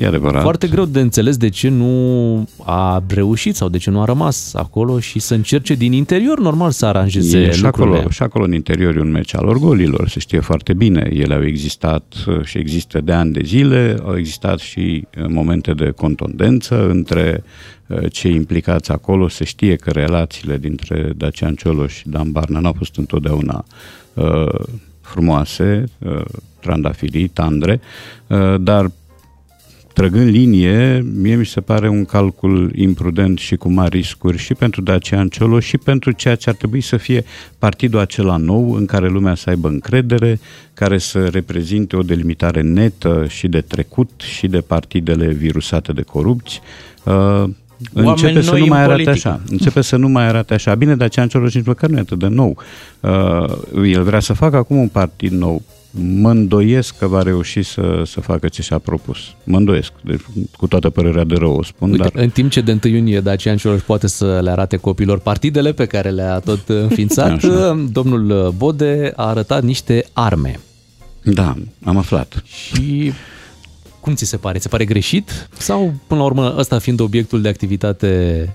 E 0.00 0.06
adevărat. 0.06 0.42
Foarte 0.42 0.66
greu 0.66 0.84
de 0.84 1.00
înțeles 1.00 1.36
de 1.36 1.48
ce 1.48 1.68
nu 1.68 2.48
a 2.64 3.02
reușit 3.08 3.56
sau 3.56 3.68
de 3.68 3.78
ce 3.78 3.90
nu 3.90 4.00
a 4.00 4.04
rămas 4.04 4.54
acolo 4.54 5.00
și 5.00 5.18
să 5.18 5.34
încerce 5.34 5.74
din 5.74 5.92
interior 5.92 6.40
normal 6.40 6.70
să 6.70 6.86
aranjeze 6.86 7.38
E 7.38 7.50
și 7.50 7.62
lucrurile. 7.62 7.94
acolo, 7.96 8.10
și 8.10 8.22
acolo 8.22 8.44
în 8.44 8.52
interior 8.52 8.96
e 8.96 9.00
un 9.00 9.10
meci 9.10 9.34
al 9.34 9.46
orgolilor, 9.46 10.08
se 10.08 10.18
știe 10.18 10.40
foarte 10.40 10.72
bine. 10.74 11.10
Ele 11.12 11.34
au 11.34 11.44
existat 11.44 12.14
uh, 12.26 12.44
și 12.44 12.58
există 12.58 13.00
de 13.00 13.12
ani 13.12 13.32
de 13.32 13.40
zile, 13.44 13.96
au 14.04 14.16
existat 14.18 14.58
și 14.58 15.06
uh, 15.18 15.24
momente 15.28 15.72
de 15.72 15.90
contundență 15.90 16.88
între 16.90 17.42
uh, 17.86 17.98
cei 18.12 18.34
implicați 18.34 18.90
acolo. 18.92 19.28
Se 19.28 19.44
știe 19.44 19.76
că 19.76 19.90
relațiile 19.90 20.58
dintre 20.58 21.12
Dacian 21.16 21.54
Cioloș 21.54 21.92
și 21.94 22.08
Dan 22.08 22.32
Barna 22.32 22.60
n-au 22.60 22.74
fost 22.76 22.96
întotdeauna 22.96 23.64
uh, 24.14 24.46
frumoase, 25.00 25.84
uh, 25.98 26.24
trandafirii, 26.60 27.28
tandre, 27.28 27.80
uh, 28.26 28.54
dar 28.60 28.90
trăgând 29.92 30.28
linie, 30.28 31.04
mie 31.14 31.34
mi 31.34 31.46
se 31.46 31.60
pare 31.60 31.88
un 31.88 32.04
calcul 32.04 32.72
imprudent 32.74 33.38
și 33.38 33.56
cu 33.56 33.72
mari 33.72 33.96
riscuri 33.96 34.38
și 34.38 34.54
pentru 34.54 34.82
Dacian 34.82 35.28
Ciolo 35.28 35.60
și 35.60 35.78
pentru 35.78 36.10
ceea 36.10 36.34
ce 36.34 36.48
ar 36.48 36.54
trebui 36.54 36.80
să 36.80 36.96
fie 36.96 37.24
partidul 37.58 38.00
acela 38.00 38.36
nou 38.36 38.72
în 38.72 38.86
care 38.86 39.08
lumea 39.08 39.34
să 39.34 39.50
aibă 39.50 39.68
încredere, 39.68 40.40
care 40.74 40.98
să 40.98 41.26
reprezinte 41.26 41.96
o 41.96 42.02
delimitare 42.02 42.60
netă 42.60 43.26
și 43.28 43.48
de 43.48 43.60
trecut 43.60 44.10
și 44.20 44.46
de 44.46 44.60
partidele 44.60 45.26
virusate 45.26 45.92
de 45.92 46.02
corupți. 46.02 46.60
Uh, 47.04 47.44
începe 47.92 48.40
să 48.40 48.50
noi 48.50 48.58
nu 48.58 48.64
în 48.64 48.70
mai 48.70 48.82
arate 48.82 49.02
politică. 49.02 49.28
așa. 49.28 49.40
Începe 49.48 49.80
să 49.80 49.96
nu 49.96 50.08
mai 50.08 50.26
arate 50.26 50.54
așa. 50.54 50.74
Bine, 50.74 50.96
Dacian 50.96 51.28
Cioloș 51.28 51.54
nici 51.54 51.66
măcar 51.66 51.90
nu 51.90 51.96
e 51.96 52.00
atât 52.00 52.18
de 52.18 52.26
nou. 52.26 52.56
Uh, 53.00 53.90
el 53.92 54.02
vrea 54.02 54.20
să 54.20 54.32
facă 54.32 54.56
acum 54.56 54.76
un 54.76 54.88
partid 54.88 55.32
nou. 55.32 55.62
Mă 55.90 56.30
îndoiesc 56.30 56.98
că 56.98 57.06
va 57.06 57.22
reuși 57.22 57.62
să, 57.62 58.02
să 58.06 58.20
facă 58.20 58.48
ce 58.48 58.62
și-a 58.62 58.78
propus. 58.78 59.18
Mă 59.44 59.56
îndoiesc. 59.56 59.92
Deci, 60.04 60.20
cu 60.56 60.66
toată 60.66 60.90
părerea 60.90 61.24
de 61.24 61.34
rău 61.34 61.54
o 61.56 61.62
spun, 61.62 61.90
Uite, 61.90 62.02
dar... 62.02 62.22
în 62.22 62.30
timp 62.30 62.50
ce 62.50 62.60
de 62.60 62.78
1 62.84 62.94
iunie 62.94 63.20
Dacian 63.20 63.56
Cioloș 63.56 63.80
poate 63.80 64.06
să 64.06 64.40
le 64.42 64.50
arate 64.50 64.76
copilor 64.76 65.18
partidele 65.18 65.72
pe 65.72 65.86
care 65.86 66.10
le-a 66.10 66.38
tot 66.38 66.68
înființat, 66.88 67.30
Așa. 67.30 67.86
domnul 67.92 68.54
Bode 68.56 69.12
a 69.16 69.26
arătat 69.26 69.62
niște 69.62 70.04
arme. 70.12 70.60
Da, 71.22 71.56
am 71.84 71.96
aflat. 71.96 72.42
Și 72.44 73.12
cum 74.00 74.14
ți 74.14 74.24
se 74.24 74.36
pare? 74.36 74.56
Ți 74.56 74.62
se 74.62 74.68
pare 74.68 74.84
greșit? 74.84 75.48
Sau, 75.58 75.94
până 76.06 76.20
la 76.20 76.26
urmă, 76.26 76.54
ăsta 76.58 76.78
fiind 76.78 77.00
obiectul 77.00 77.40
de 77.40 77.48
activitate 77.48 78.48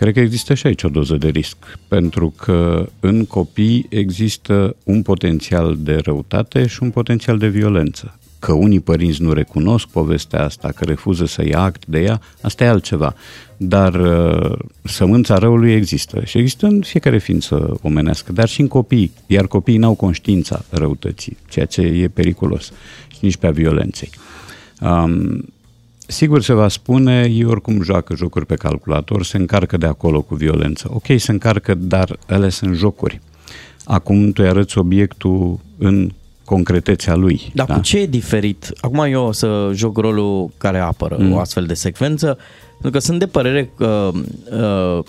Cred 0.00 0.12
că 0.12 0.20
există 0.20 0.54
și 0.54 0.66
aici 0.66 0.82
o 0.82 0.88
doză 0.88 1.16
de 1.16 1.28
risc, 1.28 1.56
pentru 1.88 2.34
că 2.36 2.88
în 3.00 3.26
copii 3.26 3.86
există 3.88 4.76
un 4.84 5.02
potențial 5.02 5.76
de 5.78 5.96
răutate 5.96 6.66
și 6.66 6.82
un 6.82 6.90
potențial 6.90 7.38
de 7.38 7.48
violență. 7.48 8.18
Că 8.38 8.52
unii 8.52 8.80
părinți 8.80 9.22
nu 9.22 9.32
recunosc 9.32 9.86
povestea 9.86 10.44
asta, 10.44 10.72
că 10.74 10.84
refuză 10.84 11.24
să 11.24 11.46
ia 11.46 11.60
act 11.60 11.86
de 11.86 12.00
ea, 12.00 12.20
asta 12.40 12.64
e 12.64 12.68
altceva. 12.68 13.14
Dar 13.56 13.94
uh, 13.94 14.58
sămânța 14.82 15.38
răului 15.38 15.72
există 15.72 16.24
și 16.24 16.38
există 16.38 16.66
în 16.66 16.80
fiecare 16.80 17.18
ființă 17.18 17.78
omenească, 17.82 18.32
dar 18.32 18.48
și 18.48 18.60
în 18.60 18.68
copii, 18.68 19.12
iar 19.26 19.46
copiii 19.46 19.78
n-au 19.78 19.94
conștiința 19.94 20.64
răutății, 20.70 21.36
ceea 21.48 21.66
ce 21.66 21.80
e 21.80 22.08
periculos 22.08 22.72
și 23.08 23.18
nici 23.20 23.36
pe 23.36 23.46
a 23.46 23.50
violenței. 23.50 24.10
Um, 24.80 25.44
Sigur 26.10 26.42
se 26.42 26.52
va 26.52 26.68
spune, 26.68 27.26
ei 27.30 27.44
oricum 27.44 27.82
joacă 27.82 28.14
jocuri 28.16 28.46
pe 28.46 28.54
calculator, 28.54 29.24
se 29.24 29.36
încarcă 29.36 29.76
de 29.76 29.86
acolo 29.86 30.22
cu 30.22 30.34
violență. 30.34 30.90
Ok, 30.92 31.04
se 31.16 31.30
încarcă, 31.30 31.74
dar 31.74 32.18
ele 32.28 32.48
sunt 32.48 32.76
jocuri. 32.76 33.20
Acum 33.84 34.32
tu 34.32 34.42
îi 34.42 34.48
arăți 34.48 34.78
obiectul 34.78 35.58
în 35.78 36.10
concretețea 36.44 37.14
lui. 37.14 37.50
Dar 37.54 37.66
da? 37.66 37.74
cu 37.74 37.80
ce 37.80 37.98
e 37.98 38.06
diferit? 38.06 38.70
Acum 38.80 38.98
eu 38.98 39.24
o 39.26 39.32
să 39.32 39.70
joc 39.74 39.96
rolul 39.98 40.50
care 40.58 40.78
apără 40.78 41.16
Mm. 41.18 41.26
mm. 41.26 41.32
o 41.32 41.38
astfel 41.38 41.64
de 41.66 41.74
secvență, 41.74 42.38
pentru 42.70 42.90
că 42.90 42.98
sunt 42.98 43.18
de 43.18 43.26
părere 43.26 43.70
că 43.76 44.10
uh, 44.52 45.04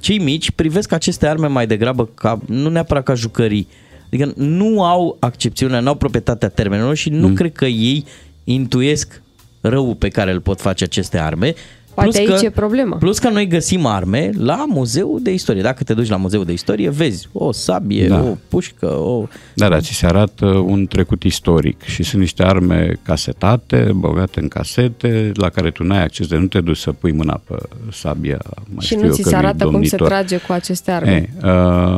cei 0.00 0.18
mici 0.18 0.50
privesc 0.50 0.92
aceste 0.92 1.26
arme 1.26 1.46
mai 1.46 1.66
degrabă 1.66 2.08
ca, 2.14 2.38
nu 2.46 2.68
neapărat 2.68 3.02
ca 3.02 3.14
jucării. 3.14 3.68
Adică 4.06 4.32
nu 4.36 4.82
au 4.84 5.16
accepțiunea, 5.20 5.80
nu 5.80 5.88
au 5.88 5.94
proprietatea 5.94 6.48
termenelor 6.48 6.94
și 6.94 7.08
nu 7.10 7.28
Mm. 7.28 7.34
cred 7.34 7.52
că 7.52 7.64
ei 7.64 8.04
intuiesc 8.44 9.22
răul 9.60 9.94
pe 9.94 10.08
care 10.08 10.32
îl 10.32 10.40
pot 10.40 10.60
face 10.60 10.84
aceste 10.84 11.18
arme. 11.18 11.54
Poate 11.94 12.18
aici 12.18 12.28
că, 12.28 12.44
e 12.44 12.50
problema. 12.50 12.96
Plus 12.96 13.18
că 13.18 13.28
noi 13.28 13.46
găsim 13.46 13.86
arme 13.86 14.30
la 14.36 14.64
muzeul 14.68 15.20
de 15.22 15.32
istorie. 15.32 15.62
Dacă 15.62 15.84
te 15.84 15.94
duci 15.94 16.08
la 16.08 16.16
muzeul 16.16 16.44
de 16.44 16.52
istorie, 16.52 16.90
vezi 16.90 17.28
o 17.32 17.52
sabie, 17.52 18.06
Da. 18.08 18.16
da. 18.16 18.22
o 18.22 18.36
pușcă, 18.48 18.86
o... 18.86 19.26
Da, 19.54 19.68
da, 19.68 19.80
ți 19.80 19.92
se 19.92 20.06
arată 20.06 20.46
un 20.46 20.86
trecut 20.86 21.22
istoric 21.22 21.82
și 21.82 22.02
sunt 22.02 22.20
niște 22.20 22.42
arme 22.42 22.92
casetate, 23.02 23.90
băgate 23.94 24.40
în 24.40 24.48
casete, 24.48 25.30
la 25.34 25.48
care 25.48 25.70
tu 25.70 25.84
n-ai 25.84 26.02
acces 26.02 26.26
de 26.26 26.36
nu 26.36 26.46
te 26.46 26.60
duci 26.60 26.76
să 26.78 26.92
pui 26.92 27.12
mâna 27.12 27.40
pe 27.48 27.54
sabia. 27.92 28.38
Mai 28.68 28.84
și 28.84 28.86
știu 28.86 28.98
nu 29.00 29.06
eu 29.06 29.12
ți 29.12 29.22
că 29.22 29.28
se 29.28 29.34
nu-i 29.34 29.44
arată 29.44 29.64
cum 29.64 29.72
se 29.72 29.96
domnitor. 29.96 30.08
trage 30.08 30.36
cu 30.36 30.52
aceste 30.52 30.90
arme. 30.90 31.12
Ei, 31.42 31.50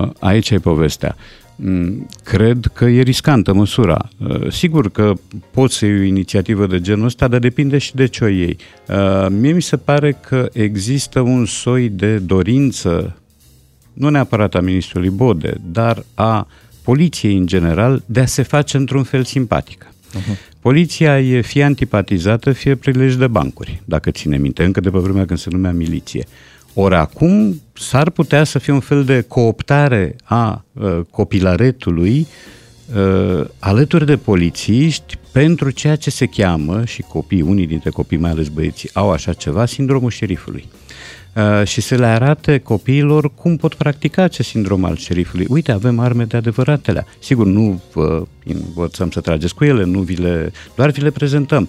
uh, 0.02 0.08
aici 0.18 0.50
e 0.50 0.58
povestea. 0.58 1.16
Mm, 1.64 2.06
Cred 2.24 2.70
că 2.72 2.84
e 2.84 3.02
riscantă 3.02 3.52
măsura. 3.52 4.08
Uh, 4.18 4.52
Sigur 4.52 4.90
că 4.90 5.12
poți 5.50 5.76
să 5.76 5.86
iei 5.86 5.98
o 5.98 6.02
inițiativă 6.02 6.66
de 6.66 6.80
genul 6.80 7.04
ăsta, 7.04 7.28
dar 7.28 7.40
depinde 7.40 7.78
și 7.78 7.94
de 7.94 8.06
ce 8.06 8.24
o 8.24 8.26
iei. 8.26 8.56
Uh, 8.88 9.26
Mie 9.30 9.52
mi 9.52 9.62
se 9.62 9.76
pare 9.76 10.18
că 10.28 10.48
există 10.52 11.20
un 11.20 11.46
soi 11.46 11.88
de 11.88 12.18
dorință, 12.18 13.16
nu 13.92 14.08
neapărat 14.08 14.54
a 14.54 14.60
ministrului 14.60 15.10
Bode, 15.10 15.60
dar 15.72 16.04
a 16.14 16.46
poliției 16.82 17.36
în 17.36 17.46
general, 17.46 18.02
de 18.06 18.20
a 18.20 18.26
se 18.26 18.42
face 18.42 18.76
într-un 18.76 19.02
fel 19.02 19.24
simpatică. 19.24 19.86
Poliția 20.60 21.20
e 21.20 21.40
fie 21.40 21.64
antipatizată, 21.64 22.52
fie 22.52 22.74
prilej 22.74 23.14
de 23.14 23.26
bancuri, 23.26 23.82
dacă 23.84 24.10
ține 24.10 24.36
minte, 24.36 24.64
încă 24.64 24.80
de 24.80 24.90
pe 24.90 24.98
vremea 24.98 25.26
când 25.26 25.38
se 25.38 25.48
numea 25.50 25.72
miliție. 25.72 26.24
Ori 26.74 26.94
acum 26.94 27.62
s-ar 27.72 28.10
putea 28.10 28.44
să 28.44 28.58
fie 28.58 28.72
un 28.72 28.80
fel 28.80 29.04
de 29.04 29.20
cooptare 29.20 30.16
a 30.24 30.64
uh, 30.72 31.00
copilaretului 31.10 32.26
uh, 32.96 33.44
alături 33.58 34.06
de 34.06 34.16
polițiști 34.16 35.18
pentru 35.32 35.70
ceea 35.70 35.96
ce 35.96 36.10
se 36.10 36.26
cheamă, 36.26 36.84
și 36.84 37.02
copii, 37.02 37.40
unii 37.40 37.66
dintre 37.66 37.90
copii, 37.90 38.16
mai 38.16 38.30
ales 38.30 38.48
băieții, 38.48 38.90
au 38.92 39.10
așa 39.10 39.32
ceva, 39.32 39.66
sindromul 39.66 40.10
șerifului. 40.10 40.68
Uh, 41.36 41.66
și 41.66 41.80
să 41.80 41.94
le 41.94 42.06
arate 42.06 42.58
copiilor 42.58 43.34
cum 43.34 43.56
pot 43.56 43.74
practica 43.74 44.22
acest 44.22 44.48
sindrom 44.48 44.84
al 44.84 44.96
șerifului. 44.96 45.46
Uite, 45.48 45.72
avem 45.72 45.98
arme 45.98 46.24
de 46.24 46.36
adevăratele. 46.36 47.06
Sigur, 47.18 47.46
nu 47.46 47.80
vă 47.92 48.22
învățăm 48.44 49.10
să 49.10 49.20
trageți 49.20 49.54
cu 49.54 49.64
ele, 49.64 49.84
nu 49.84 50.00
vi 50.00 50.14
le, 50.14 50.52
doar 50.74 50.90
vi 50.90 51.00
le 51.00 51.10
prezentăm. 51.10 51.68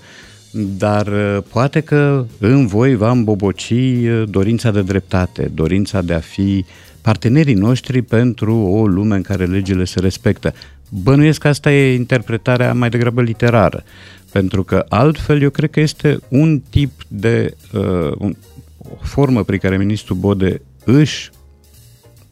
Dar 0.54 1.08
uh, 1.08 1.44
poate 1.50 1.80
că 1.80 2.26
în 2.40 2.68
voi 2.68 2.96
va 2.96 3.12
îmboboci 3.12 3.70
uh, 3.70 4.24
dorința 4.30 4.72
de 4.72 4.82
dreptate, 4.82 5.52
dorința 5.54 6.02
de 6.02 6.14
a 6.14 6.20
fi 6.20 6.66
partenerii 7.02 7.54
noștri 7.54 8.02
pentru 8.02 8.56
o 8.56 8.88
lume 8.88 9.16
în 9.16 9.22
care 9.22 9.46
legile 9.46 9.84
se 9.84 10.00
respectă. 10.00 10.54
Bănuiesc 10.90 11.40
că 11.40 11.48
asta 11.48 11.72
e 11.72 11.94
interpretarea 11.94 12.74
mai 12.74 12.90
degrabă 12.90 13.22
literară, 13.22 13.84
pentru 14.32 14.64
că 14.64 14.86
altfel 14.90 15.42
eu 15.42 15.50
cred 15.50 15.70
că 15.70 15.80
este 15.80 16.20
un 16.28 16.62
tip 16.70 16.92
de 17.08 17.56
uh, 17.74 18.12
un, 18.18 18.36
o 18.78 18.96
formă 19.02 19.44
prin 19.44 19.60
care 19.60 19.78
ministrul 19.78 20.18
Bode 20.18 20.62
își 20.84 21.30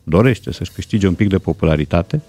dorește 0.03 0.51
să-și 0.51 0.71
câștige 0.71 1.07
un 1.07 1.13
pic 1.13 1.29
de 1.29 1.37
popularitate. 1.37 2.21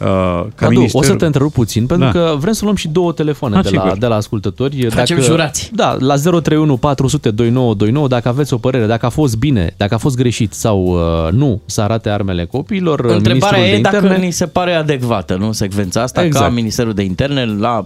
Uh, 0.00 0.06
ca 0.06 0.50
Radu, 0.56 0.74
minister... 0.74 1.00
o 1.00 1.04
să 1.04 1.14
te 1.14 1.24
întrerup 1.26 1.52
puțin, 1.52 1.86
pentru 1.86 2.06
Da. 2.06 2.12
că 2.12 2.36
vrem 2.38 2.52
să 2.52 2.64
luăm 2.64 2.76
și 2.76 2.88
două 2.88 3.12
telefoane 3.12 3.56
Ah, 3.56 3.62
de, 3.62 3.70
la, 3.74 3.82
sigur. 3.82 3.98
de 3.98 4.06
la 4.06 4.14
ascultători. 4.14 4.86
Facem 4.90 5.20
jurați. 5.20 5.70
Da, 5.74 5.96
la 5.98 6.14
031 6.16 6.76
400 6.76 7.30
2929, 7.30 8.08
dacă 8.08 8.28
aveți 8.28 8.52
o 8.52 8.58
părere, 8.58 8.86
dacă 8.86 9.06
a 9.06 9.08
fost 9.08 9.36
bine, 9.36 9.74
dacă 9.76 9.94
a 9.94 9.98
fost 9.98 10.16
greșit 10.16 10.52
sau 10.52 10.84
uh, 10.84 11.32
nu 11.32 11.60
să 11.66 11.80
arate 11.80 12.08
armele 12.08 12.44
copiilor, 12.44 13.00
Întrebarea 13.00 13.58
ministrul 13.58 13.64
e 13.64 13.76
de 13.76 13.80
dacă 13.80 13.96
interne, 13.96 14.24
ni 14.24 14.30
se 14.32 14.46
pare 14.46 14.72
adecvată, 14.74 15.36
nu, 15.36 15.52
secvența 15.52 16.02
asta, 16.02 16.24
Exact. 16.24 16.44
ca 16.44 16.50
Ministerul 16.50 16.92
de 16.92 17.02
Interne 17.02 17.44
la 17.58 17.84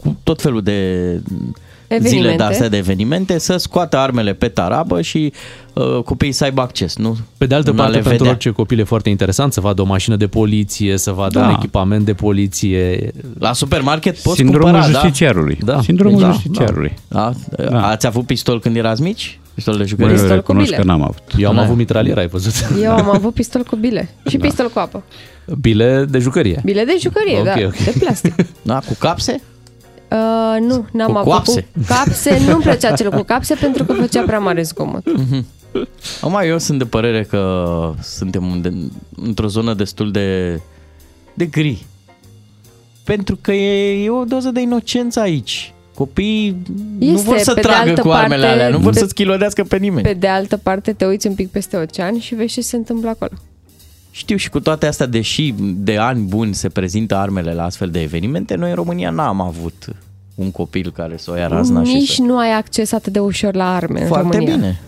cu 0.00 0.16
tot 0.22 0.40
felul 0.40 0.62
de 0.62 1.20
Evenimente. 1.88 2.16
zile 2.28 2.36
de 2.36 2.42
astea 2.42 2.68
de 2.68 2.76
evenimente, 2.76 3.38
să 3.38 3.56
scoată 3.56 3.96
armele 3.96 4.32
pe 4.32 4.48
tarabă 4.48 5.00
și 5.00 5.32
uh, 5.72 6.02
copiii 6.04 6.32
să 6.32 6.44
aibă 6.44 6.60
acces, 6.60 6.96
nu? 6.96 7.16
Pe 7.38 7.46
de 7.46 7.54
altă 7.54 7.70
În 7.70 7.78
a 7.78 7.82
parte, 7.82 7.96
le 7.96 8.02
pentru 8.02 8.16
vedea. 8.18 8.30
orice 8.32 8.50
copil 8.50 8.78
e 8.78 8.84
foarte 8.84 9.08
interesant 9.08 9.52
să 9.52 9.60
vadă 9.60 9.82
o 9.82 9.84
mașină 9.84 10.16
de 10.16 10.26
poliție, 10.26 10.96
să 10.98 11.10
vadă 11.10 11.38
Da. 11.38 11.46
un 11.46 11.54
echipament 11.58 12.04
de 12.04 12.14
poliție. 12.14 13.10
La 13.38 13.52
supermarket 13.52 14.18
poți 14.18 14.36
Sindromul 14.36 14.70
cumpăra, 14.80 14.92
justiciarului. 14.92 15.58
Da? 15.64 15.80
Sindromul 15.82 16.20
Da, 16.20 16.30
justiciarului. 16.30 16.92
Da. 17.08 17.32
Da. 17.70 17.88
Ați 17.88 18.06
avut 18.06 18.26
pistol 18.26 18.60
când 18.60 18.76
erați 18.76 19.02
mici? 19.02 19.38
Pistol 19.54 19.74
de 19.74 19.80
Bă, 19.82 19.86
jucărie? 19.88 20.10
Pistol 20.12 20.28
cu 20.28 20.34
recunosc 20.34 20.64
bile. 20.66 20.76
că 20.76 20.84
n-am 20.86 21.02
avut. 21.02 21.22
Eu 21.38 21.48
am 21.48 21.54
Da. 21.54 21.62
avut 21.62 21.76
mitralieră, 21.76 22.20
ai 22.20 22.26
văzut? 22.28 22.52
Eu 22.82 22.92
am 22.92 23.10
avut 23.16 23.34
pistol 23.34 23.62
cu 23.62 23.76
bile 23.76 24.08
și 24.28 24.36
pistol 24.36 24.70
cu 24.72 24.78
apă. 24.78 25.02
Bile 25.60 26.04
de 26.08 26.18
jucărie. 26.18 26.60
Bile 26.64 26.84
de 26.84 26.96
jucărie, 27.00 27.38
Ok, 27.38 27.44
da, 27.44 27.52
ok. 27.64 27.76
de 27.76 27.94
plastic. 27.98 28.34
Da, 28.62 28.78
cu 28.78 28.96
capse? 28.98 29.40
Uh, 30.10 30.60
nu, 30.60 30.86
n-am 30.92 31.12
Cu 31.12 31.18
avut 31.18 31.32
coapse? 31.32 31.60
cu 31.74 31.80
capse. 31.86 32.38
Nu-mi 32.48 32.62
plăcea 32.62 32.92
cel 32.94 33.10
cu 33.10 33.22
capse 33.22 33.54
pentru 33.54 33.84
că 33.84 33.92
făcea 33.92 34.22
prea 34.22 34.38
mare 34.38 34.62
zgomot. 34.62 35.02
Acum 36.20 36.40
eu 36.44 36.58
sunt 36.58 36.78
de 36.78 36.84
părere 36.84 37.22
că 37.22 37.64
suntem 38.02 38.46
unde, 38.50 38.72
într-o 39.22 39.46
zonă 39.46 39.74
destul 39.74 40.10
de, 40.10 40.60
de 41.34 41.44
gri. 41.46 41.84
Pentru 43.04 43.38
că 43.40 43.52
e, 43.52 44.04
e 44.04 44.10
o 44.10 44.24
doză 44.24 44.50
de 44.50 44.60
inocență 44.60 45.20
aici. 45.20 45.72
Copiii 45.94 46.62
nu 46.98 47.06
Este, 47.12 47.26
vor 47.26 47.38
să 47.38 47.54
pe 47.54 47.60
de 47.60 47.66
tragă 47.66 47.88
altă 47.88 48.00
cu 48.00 48.08
armele 48.10 48.46
parte, 48.46 48.60
alea, 48.60 48.76
nu 48.76 48.78
vor 48.82 48.92
pe- 48.92 48.98
să 48.98 49.06
schilodească 49.06 49.64
pe 49.64 49.76
nimeni. 49.76 50.06
Pe 50.06 50.12
de 50.14 50.28
altă 50.28 50.56
parte, 50.56 50.92
te 50.92 51.06
uiți 51.06 51.26
un 51.26 51.34
pic 51.34 51.50
peste 51.50 51.76
ocean 51.76 52.18
și 52.18 52.34
vezi 52.34 52.52
ce 52.52 52.60
se 52.60 52.76
întâmplă 52.76 53.08
acolo. 53.08 53.30
Știu 54.16 54.36
și 54.36 54.50
cu 54.50 54.60
toate 54.60 54.86
astea, 54.86 55.06
deși 55.06 55.54
de 55.58 55.96
ani 55.96 56.22
buni 56.22 56.54
se 56.54 56.68
prezintă 56.68 57.16
armele 57.16 57.54
la 57.54 57.64
astfel 57.64 57.90
de 57.90 58.00
evenimente, 58.00 58.54
noi 58.54 58.68
în 58.68 58.74
România 58.74 59.10
n-am 59.10 59.40
avut 59.40 59.86
un 60.34 60.50
copil 60.50 60.92
care 60.92 61.16
să 61.16 61.30
o 61.30 61.34
ia 61.36 61.46
razna 61.46 61.84
și 61.84 61.92
Nici 61.94 62.12
să... 62.12 62.22
nu 62.22 62.38
ai 62.38 62.52
acces 62.52 62.92
atât 62.92 63.12
de 63.12 63.18
ușor 63.18 63.54
la 63.54 63.74
arme 63.74 64.00
în 64.00 64.06
Foarte 64.06 64.36
România. 64.36 64.54
bine. 64.54 64.80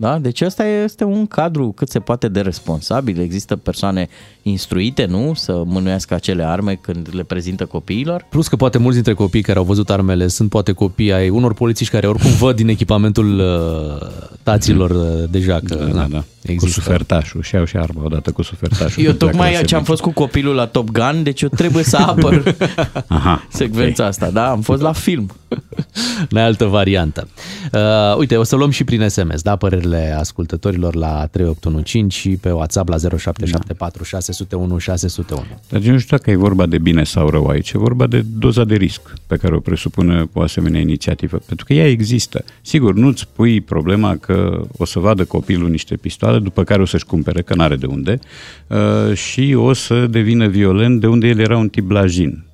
Da? 0.00 0.18
Deci 0.18 0.40
ăsta 0.40 0.64
este 0.66 1.04
un 1.04 1.26
cadru 1.26 1.72
cât 1.76 1.88
se 1.88 1.98
poate 2.00 2.28
de 2.28 2.40
responsabil. 2.40 3.20
Există 3.20 3.56
persoane 3.56 4.08
instruite, 4.42 5.04
nu? 5.04 5.32
Să 5.34 5.62
mânuiască 5.66 6.14
acele 6.14 6.44
arme 6.44 6.74
când 6.74 7.08
le 7.12 7.22
prezintă 7.22 7.64
copiilor. 7.66 8.26
Plus 8.30 8.48
că 8.48 8.56
poate 8.56 8.78
mulți 8.78 8.94
dintre 8.94 9.14
copiii 9.14 9.42
care 9.42 9.58
au 9.58 9.64
văzut 9.64 9.90
armele 9.90 10.26
sunt 10.26 10.50
poate 10.50 10.72
copii 10.72 11.12
ai 11.12 11.28
unor 11.28 11.54
polițiști 11.54 11.92
care 11.92 12.06
oricum 12.06 12.30
văd 12.30 12.56
din 12.56 12.68
echipamentul 12.68 13.38
uh, 13.38 14.08
taților 14.42 14.90
uh, 14.90 15.28
deja 15.30 15.60
că 15.64 15.74
Da, 15.74 15.84
na, 15.84 15.92
da, 15.92 16.06
da. 16.10 16.18
Cu 16.18 16.24
există. 16.52 16.80
sufertașul. 16.80 17.42
Și 17.42 17.56
au 17.56 17.64
și 17.64 17.76
arma 17.76 18.04
odată 18.04 18.30
cu 18.30 18.42
sufertașul. 18.42 19.04
Eu 19.04 19.12
Pleacă 19.12 19.24
la 19.24 19.30
tocmai 19.30 19.50
ce 19.50 19.56
am 19.56 19.64
serviciu. 19.66 19.84
fost 19.84 20.02
cu 20.02 20.10
copilul 20.10 20.54
la 20.54 20.66
Top 20.66 20.90
Gun, 20.90 21.22
deci 21.22 21.40
eu 21.42 21.48
trebuie 21.48 21.84
să 21.84 21.96
apăr 21.96 22.54
Aha, 23.08 23.46
secvența 23.50 24.06
asta, 24.06 24.30
da? 24.30 24.50
Am 24.50 24.60
fost 24.60 24.82
la 24.82 24.92
film. 24.92 25.30
N-ai 26.30 26.42
altă 26.44 26.64
variantă. 26.64 27.28
Uh, 27.72 28.16
uite, 28.18 28.36
o 28.36 28.42
să 28.42 28.56
luăm 28.56 28.70
și 28.70 28.84
prin 28.84 29.08
SMS, 29.08 29.42
da, 29.42 29.56
părerile 29.56 30.16
ascultătorilor 30.18 30.94
la 30.94 31.26
3815 31.26 32.18
și 32.18 32.36
pe 32.36 32.50
WhatsApp 32.50 32.88
la 32.88 32.96
0774 32.96 34.04
601 34.04 34.78
601. 34.78 35.44
Dar 35.68 35.80
eu 35.84 35.92
nu 35.92 35.98
știu 35.98 36.16
dacă 36.16 36.30
e 36.30 36.36
vorba 36.36 36.66
de 36.66 36.78
bine 36.78 37.04
sau 37.04 37.28
rău 37.28 37.46
aici, 37.46 37.70
e 37.70 37.78
vorba 37.78 38.06
de 38.06 38.24
doza 38.38 38.64
de 38.64 38.74
risc 38.74 39.12
pe 39.26 39.36
care 39.36 39.54
o 39.54 39.60
presupune 39.60 40.28
o 40.32 40.40
asemenea 40.40 40.80
inițiativă. 40.80 41.40
Pentru 41.46 41.64
că 41.64 41.72
ea 41.72 41.88
există. 41.88 42.44
Sigur, 42.60 42.94
nu-ți 42.94 43.28
pui 43.32 43.60
problema 43.60 44.16
că 44.16 44.60
o 44.76 44.84
să 44.84 44.98
vadă 44.98 45.24
copilul 45.24 45.70
niște 45.70 45.96
pistoale, 45.96 46.38
după 46.38 46.64
care 46.64 46.82
o 46.82 46.86
să-și 46.86 47.04
cumpere, 47.04 47.42
că 47.42 47.54
n-are 47.54 47.76
de 47.76 47.86
unde, 47.86 48.18
uh, 48.66 49.14
și 49.14 49.54
o 49.56 49.72
să 49.72 50.06
devină 50.06 50.46
violent 50.46 51.00
de 51.00 51.06
unde 51.06 51.26
el 51.26 51.38
era 51.38 51.56
un 51.56 51.68
tip 51.68 51.84
blajin. 51.84 52.47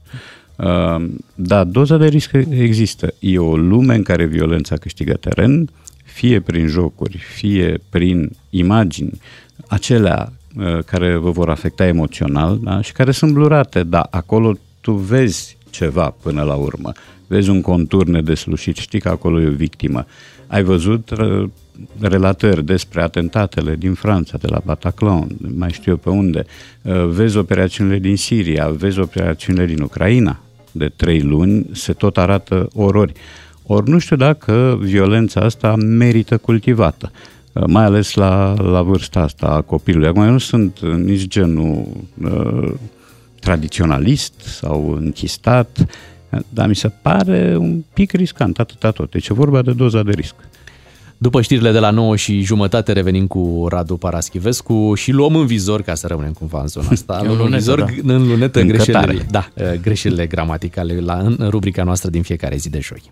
Uh, 0.57 1.05
Da, 1.35 1.65
doza 1.65 1.97
de 1.97 2.07
risc 2.07 2.31
există. 2.51 3.15
E 3.19 3.39
o 3.39 3.57
lume 3.57 3.95
în 3.95 4.03
care 4.03 4.25
violența 4.25 4.77
câștigă 4.77 5.13
teren, 5.13 5.69
fie 6.05 6.41
prin 6.41 6.67
jocuri, 6.67 7.19
fie 7.19 7.81
prin 7.91 8.31
imagini, 8.51 9.21
acelea 9.69 10.33
uh, 10.57 10.79
care 10.85 11.17
vă 11.17 11.31
vor 11.31 11.51
afecta 11.51 11.87
emoțional 11.87 12.59
da? 12.63 12.81
și 12.81 12.93
care 12.93 13.11
sunt 13.11 13.33
blurate, 13.33 13.83
da, 13.83 14.07
acolo 14.11 14.57
tu 14.81 14.93
vezi 14.93 15.57
ceva 15.71 16.15
până 16.23 16.43
la 16.43 16.55
urmă, 16.55 16.93
vezi 17.27 17.51
un 17.51 17.61
contur 17.61 18.07
nedeslușit, 18.07 18.77
știi 18.77 19.01
că 19.01 19.09
acolo 19.09 19.41
e 19.41 19.47
o 19.49 19.51
victimă. 19.51 20.07
Ai 20.47 20.63
văzut 20.63 21.11
uh, 21.11 21.49
relatări 22.01 22.65
despre 22.65 23.03
atentatele 23.03 23.77
din 23.77 23.95
Franța, 23.95 24.39
de 24.41 24.47
la 24.47 24.61
Bataclan, 24.65 25.27
mai 25.57 25.71
știu 25.71 25.93
eu 25.93 25.99
pe 25.99 26.09
unde, 26.09 26.45
Uh, 26.85 27.07
vezi 27.07 27.37
operațiunile 27.37 27.99
din 27.99 28.17
Siria, 28.17 28.69
vezi 28.69 28.99
operațiunile 28.99 29.67
din 29.67 29.81
Ucraina, 29.81 30.41
de 30.75 30.93
trei 30.97 31.21
luni, 31.21 31.67
se 31.73 31.93
tot 31.93 32.19
arată 32.19 32.69
orori. 32.75 33.13
Ori 33.67 33.91
nu 33.91 33.99
știu 33.99 34.17
dacă 34.17 34.79
violența 34.81 35.41
asta 35.41 35.75
merită 35.77 36.37
cultivată, 36.37 37.13
uh, 37.53 37.63
mai 37.67 37.85
ales 37.85 38.15
la, 38.15 38.55
la 38.63 38.83
vârsta 38.83 39.21
asta 39.21 39.47
a 39.47 39.61
copilului. 39.61 40.09
Acum 40.09 40.23
eu 40.23 40.31
nu 40.31 40.39
sunt 40.39 40.81
uh, 40.81 40.91
nici 40.91 41.27
genul 41.27 41.87
uh, 42.25 42.73
tradiționalist 43.41 44.33
sau 44.41 44.93
închistat, 45.01 45.79
uh, 46.31 46.41
dar 46.49 46.69
mi 46.69 46.77
se 46.77 46.89
pare 46.89 47.57
un 47.59 47.83
pic 47.93 48.13
riscant, 48.13 48.59
atâta 48.59 48.91
tot. 48.91 49.11
Deci 49.11 49.29
e 49.29 49.35
vorba 49.35 49.63
de 49.63 49.73
doza 49.73 50.03
de 50.03 50.13
risc. 50.13 50.35
După 51.19 51.43
știrile 51.43 51.73
de 51.73 51.79
la 51.79 51.91
9 51.91 52.17
și 52.17 52.41
jumătate 52.41 52.93
revenim 52.93 53.27
cu 53.27 53.67
Radu 53.69 53.97
Paraschivescu 53.97 54.93
și 54.95 55.11
luăm 55.11 55.37
în 55.37 55.47
vizor, 55.47 55.83
ca 55.83 55.95
să 55.95 56.07
rămânem 56.07 56.33
cumva 56.33 56.61
în 56.61 56.67
zona 56.67 56.89
asta, 56.91 57.17
În 57.21 57.27
luăm 57.27 57.39
în 57.39 57.45
lunetă, 57.45 57.57
vizor, 57.57 57.79
da. 58.03 58.15
în 58.15 58.29
lunetă 58.29 58.61
Încătare. 58.61 58.93
greșelile, 58.93 59.27
da, 59.31 59.49
uh, 59.55 59.73
greșelile 59.83 60.27
gramaticale 60.27 61.01
la, 61.01 61.15
în 61.15 61.47
rubrica 61.51 61.83
noastră 61.85 62.11
din 62.11 62.23
fiecare 62.23 62.57
zi 62.57 62.71
de 62.71 62.81
joi. 62.83 63.03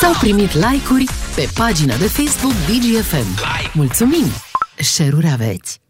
S-au 0.00 0.12
primit 0.20 0.54
like-uri 0.54 1.04
pe 1.34 1.48
pagina 1.54 1.96
de 1.96 2.06
Facebook 2.06 2.52
DGFM. 2.52 3.40
Mulțumim! 3.74 4.26
Share-uri 4.78 5.28
aveți! 5.32 5.80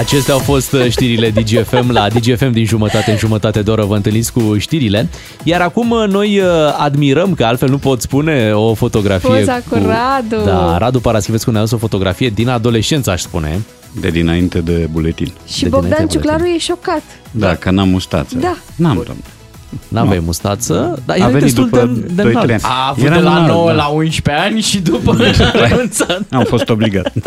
Acestea 0.00 0.34
au 0.34 0.40
fost 0.40 0.72
uh, 0.72 0.90
știrile 0.90 1.30
DGFM 1.30 1.90
la 1.90 2.08
DGFM 2.08 2.50
din 2.50 2.64
jumătate 2.64 3.10
în 3.10 3.16
jumătate 3.16 3.62
de 3.62 3.70
oră. 3.70 3.84
Vă 3.84 3.96
întâlniți 3.96 4.32
cu 4.32 4.58
știrile. 4.58 5.08
Iar 5.44 5.60
acum 5.60 5.90
uh, 5.90 6.04
noi 6.08 6.38
uh, 6.38 6.46
admirăm, 6.78 7.34
că 7.34 7.44
altfel 7.44 7.68
nu 7.68 7.78
pot 7.78 8.00
spune, 8.00 8.52
o 8.52 8.74
fotografie 8.74 9.28
Poza 9.28 9.62
cu 9.68 9.74
Radu. 9.74 10.44
Da, 10.44 10.78
Radu 10.78 11.00
Paraschivescu 11.00 11.50
ne-a 11.50 11.60
adus 11.60 11.72
o 11.72 11.76
fotografie 11.76 12.28
din 12.28 12.48
adolescență, 12.48 13.10
aș 13.10 13.20
spune. 13.20 13.60
De 14.00 14.08
dinainte 14.08 14.58
de 14.58 14.88
buletin. 14.90 15.32
Și 15.46 15.68
Bogdan 15.68 16.06
Ciuclaru 16.06 16.44
e 16.44 16.58
șocat. 16.58 17.02
Da, 17.30 17.54
că 17.54 17.70
n-am 17.70 17.88
mustață. 17.88 18.36
Da. 18.38 18.56
N-am, 18.76 18.94
domnule. 18.94 19.39
N-aveai 19.88 20.22
mustață, 20.24 21.02
dar 21.06 21.16
A 21.16 21.18
era 21.18 21.26
venit 21.28 21.42
destul 21.42 21.64
după 21.68 21.86
de, 21.86 22.22
de 22.22 22.22
2-3 22.22 22.26
înalt. 22.30 22.50
ani. 22.50 22.60
A 22.62 22.88
avut 22.88 23.04
Eram 23.04 23.18
de 23.18 23.24
la 23.24 23.30
înalt, 23.30 23.48
9 23.48 23.68
da. 23.68 23.74
la 23.74 23.86
11 23.86 24.44
ani 24.44 24.60
și 24.60 24.80
după 24.80 25.16
a 25.54 25.66
renunțat. 25.68 26.22
Am 26.30 26.44
fost 26.44 26.68
obligat. 26.68 27.12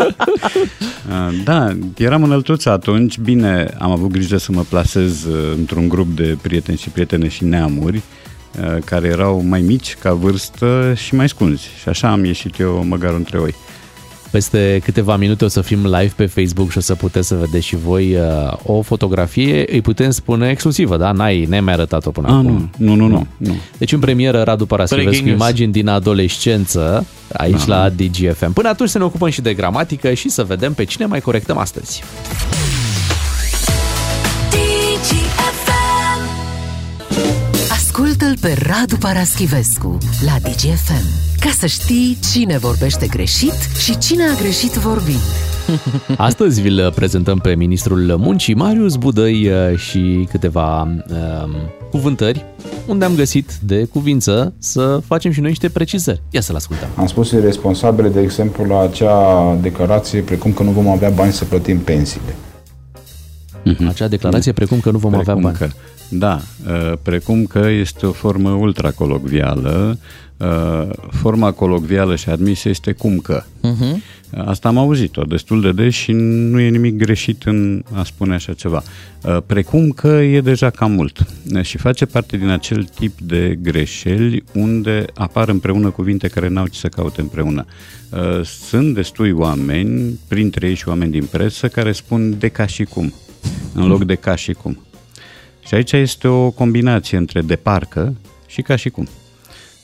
Uh, 1.10 1.34
Da, 1.44 1.72
eram 1.98 2.24
înălțuț 2.24 2.66
atunci. 2.66 3.18
Bine, 3.18 3.74
am 3.80 3.92
avut 3.92 4.12
grijă 4.12 4.38
să 4.38 4.52
mă 4.52 4.64
plasez 4.70 5.24
uh, 5.24 5.52
într-un 5.58 5.88
grup 5.88 6.16
de 6.16 6.38
prieteni 6.42 6.78
și 6.78 6.90
prietene 6.90 7.28
și 7.28 7.44
neamuri 7.44 7.98
uh, 8.60 8.78
care 8.86 9.08
erau 9.08 9.44
mai 9.48 9.62
mici 9.62 9.96
ca 10.00 10.14
vârstă 10.14 10.94
și 10.96 11.16
mai 11.16 11.30
scunzi. 11.30 11.64
Și 11.82 11.90
așa 11.90 12.12
am 12.12 12.26
ieșit 12.26 12.60
eu 12.60 12.84
măcar 12.88 13.14
între 13.14 13.38
oi. 13.38 13.54
Peste 14.34 14.80
câteva 14.84 15.16
minute 15.18 15.46
o 15.46 15.48
să 15.48 15.62
fim 15.62 15.84
live 15.84 16.14
pe 16.16 16.26
Facebook 16.26 16.72
și 16.72 16.78
o 16.78 16.82
să 16.82 16.96
puteți 16.96 17.28
să 17.28 17.36
vedeți 17.36 17.66
și 17.66 17.76
voi 17.76 18.16
uh, 18.16 18.54
o 18.64 18.82
fotografie, 18.82 19.66
îi 19.72 19.82
putem 19.82 20.10
spune 20.12 20.50
exclusivă, 20.50 20.98
da? 20.98 21.12
N-ai, 21.12 21.46
n-ai 21.46 21.60
mai 21.60 21.74
arătat-o 21.74 22.12
până 22.12 22.28
Ah, 22.28 22.34
acum. 22.34 22.70
nu, 22.78 22.96
nu, 22.96 22.96
nu, 22.96 23.08
nu, 23.08 23.28
nu. 23.38 23.56
Deci 23.78 23.92
în 23.92 24.00
premieră 24.00 24.42
Radu 24.42 24.66
Paraschivescu, 24.66 25.10
Breaking 25.10 25.30
news. 25.38 25.42
imagini 25.42 25.72
din 25.72 25.88
adolescență, 25.88 27.06
aici 27.34 27.66
la 27.66 27.90
DGFM. 27.90 28.54
Până 28.54 28.70
atunci 28.70 28.90
să 28.90 28.98
ne 28.98 29.04
ocupăm 29.04 29.30
și 29.30 29.42
de 29.42 29.54
gramatică 29.54 30.14
și 30.14 30.30
să 30.30 30.44
vedem 30.44 30.74
pe 30.74 30.84
cine 30.84 31.06
mai 31.06 31.20
corectăm 31.22 31.58
astăzi. 31.58 32.04
Ascultă-l 38.24 38.50
pe 38.50 38.64
Radu 38.68 38.98
Paraschivescu 38.98 39.98
la 40.26 40.50
DGFM 40.50 41.06
ca 41.40 41.50
să 41.58 41.66
știi 41.66 42.18
cine 42.32 42.58
vorbește 42.58 43.08
greșit 43.08 43.54
și 43.80 43.98
cine 43.98 44.24
a 44.24 44.34
greșit 44.42 44.72
vorbind. 44.72 45.20
Astăzi 46.18 46.62
vi-l 46.62 46.92
prezentăm 46.96 47.38
pe 47.38 47.56
ministrul 47.56 48.16
muncii 48.18 48.54
Marius 48.54 48.96
Budăi 48.96 49.48
uh, 49.48 49.78
și 49.78 50.28
câteva 50.30 50.82
um, 50.82 51.52
cuvântări 51.92 52.46
unde 52.88 53.06
am 53.06 53.16
găsit 53.16 53.52
de 53.62 53.86
cuvință 53.86 54.54
să 54.60 55.02
facem 55.06 55.32
și 55.32 55.40
noi 55.40 55.50
niște 55.50 55.70
precizări. 55.70 56.22
Ia 56.30 56.42
să-l 56.42 56.56
ascultăm. 56.56 56.88
Am 56.96 57.08
spus 57.08 57.32
responsabile, 57.32 58.10
de 58.10 58.22
exemplu, 58.22 58.66
la 58.66 58.80
acea 58.80 59.58
declarație, 59.62 60.22
precum 60.22 60.54
că 60.54 60.64
nu 60.64 60.72
vom 60.72 60.88
avea 60.88 61.10
bani 61.10 61.32
să 61.32 61.46
plătim 61.46 61.80
pensiile. 61.80 62.36
Acea 63.88 64.08
declarație 64.08 64.52
precum 64.52 64.80
că 64.80 64.92
nu 64.92 64.98
vom 64.98 65.14
avea 65.14 65.34
Precum 65.34 65.42
bani. 65.42 65.58
Că, 65.58 65.68
da, 66.14 66.42
uh, 66.68 66.94
precum 67.02 67.46
că 67.46 67.68
este 67.68 68.06
o 68.06 68.12
formă 68.12 68.50
ultracolocvială, 68.50 69.98
uh, 70.38 70.90
forma 71.10 71.52
colocvială 71.52 72.16
și 72.16 72.30
admisă 72.30 72.70
este 72.70 72.92
cum 72.92 73.18
că. 73.18 73.44
Mhm. 73.62 74.02
Asta 74.38 74.68
am 74.68 74.78
auzit-o 74.78 75.24
destul 75.24 75.62
de 75.62 75.72
des 75.72 75.94
și 75.94 76.12
nu 76.12 76.60
e 76.60 76.70
nimic 76.70 76.98
greșit 76.98 77.44
în 77.44 77.84
a 77.92 78.04
spune 78.04 78.34
așa 78.34 78.54
ceva. 78.54 78.84
Uh, 79.22 79.38
Precum 79.46 79.90
că 79.90 80.08
e 80.08 80.42
deja 80.42 80.70
cam 80.70 80.92
mult 80.92 81.26
și 81.62 81.78
face 81.78 82.06
parte 82.06 82.38
din 82.38 82.48
acel 82.50 82.84
tip 82.84 83.20
de 83.20 83.58
greșeli 83.62 84.44
unde 84.54 85.06
apar 85.14 85.50
împreună 85.50 85.90
cuvinte 85.90 86.28
care 86.28 86.48
n-au 86.48 86.68
ce 86.68 86.80
să 86.80 86.88
caute 86.88 87.22
împreună. 87.22 87.66
Uh, 88.10 88.46
Sunt 88.46 88.94
destui 88.94 89.32
oameni, 89.32 90.20
printre 90.28 90.68
ei 90.68 90.76
și 90.76 90.88
oameni 90.88 91.12
din 91.12 91.26
presă, 91.26 91.68
care 91.68 91.92
spun 91.92 92.38
de 92.40 92.48
ca 92.48 92.66
și 92.66 92.84
cum, 92.84 93.14
în 93.74 93.88
loc 93.88 94.04
de 94.04 94.16
ca 94.16 94.36
și 94.36 94.54
cum. 94.54 94.78
Și 95.74 95.80
aici 95.80 95.92
este 95.92 96.28
o 96.28 96.50
combinație 96.52 97.18
între 97.18 97.42
de 97.42 97.56
parcă 97.56 98.14
și 98.48 98.62
ca 98.62 98.76
și 98.76 98.90
cum. 98.90 99.08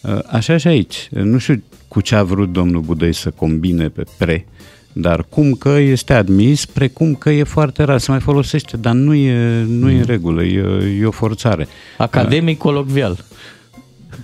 Uh, 0.01 0.19
Așa 0.27 0.57
și 0.57 0.67
aici. 0.67 1.07
Nu 1.11 1.37
știu 1.37 1.63
cu 1.87 2.01
ce 2.01 2.15
a 2.15 2.23
vrut 2.23 2.51
domnul 2.51 2.81
Budăi 2.81 3.13
să 3.13 3.29
combine 3.29 3.87
pe 3.87 4.03
pre, 4.17 4.45
dar 4.93 5.25
cum 5.29 5.51
că 5.51 5.69
este 5.69 6.13
admis, 6.13 6.65
precum 6.65 7.15
că 7.15 7.29
e 7.29 7.43
foarte 7.43 7.83
rar, 7.83 7.99
se 7.99 8.11
mai 8.11 8.19
folosește, 8.19 8.77
dar 8.77 8.93
nu 8.93 9.13
e, 9.13 9.63
nu 9.67 9.89
e 9.89 9.97
în 9.97 10.05
regulă, 10.05 10.43
e, 10.43 10.63
e 10.99 11.05
o 11.05 11.11
forțare. 11.11 11.67
Academic 11.97 12.57
colocvial. 12.57 13.25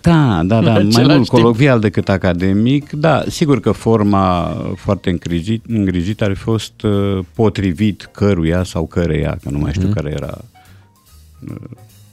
Da, 0.01 0.41
da, 0.43 0.61
da, 0.61 0.71
mai 0.73 0.85
Același 0.85 1.07
mult 1.07 1.21
tip. 1.21 1.31
colocvial 1.31 1.79
decât 1.79 2.09
academic. 2.09 2.91
Da, 2.91 3.23
sigur 3.27 3.59
că 3.59 3.71
forma 3.71 4.57
foarte 4.75 5.09
îngrijit, 5.09 5.63
îngrijită 5.67 6.23
ar 6.23 6.33
fi 6.33 6.41
fost 6.41 6.81
uh, 6.81 7.19
potrivit 7.35 8.09
căruia 8.11 8.63
sau 8.63 8.85
căreia, 8.85 9.37
că 9.43 9.49
nu 9.49 9.57
mai 9.57 9.73
știu 9.73 9.87
care 9.87 10.11
era 10.15 10.37
uh, 10.37 10.54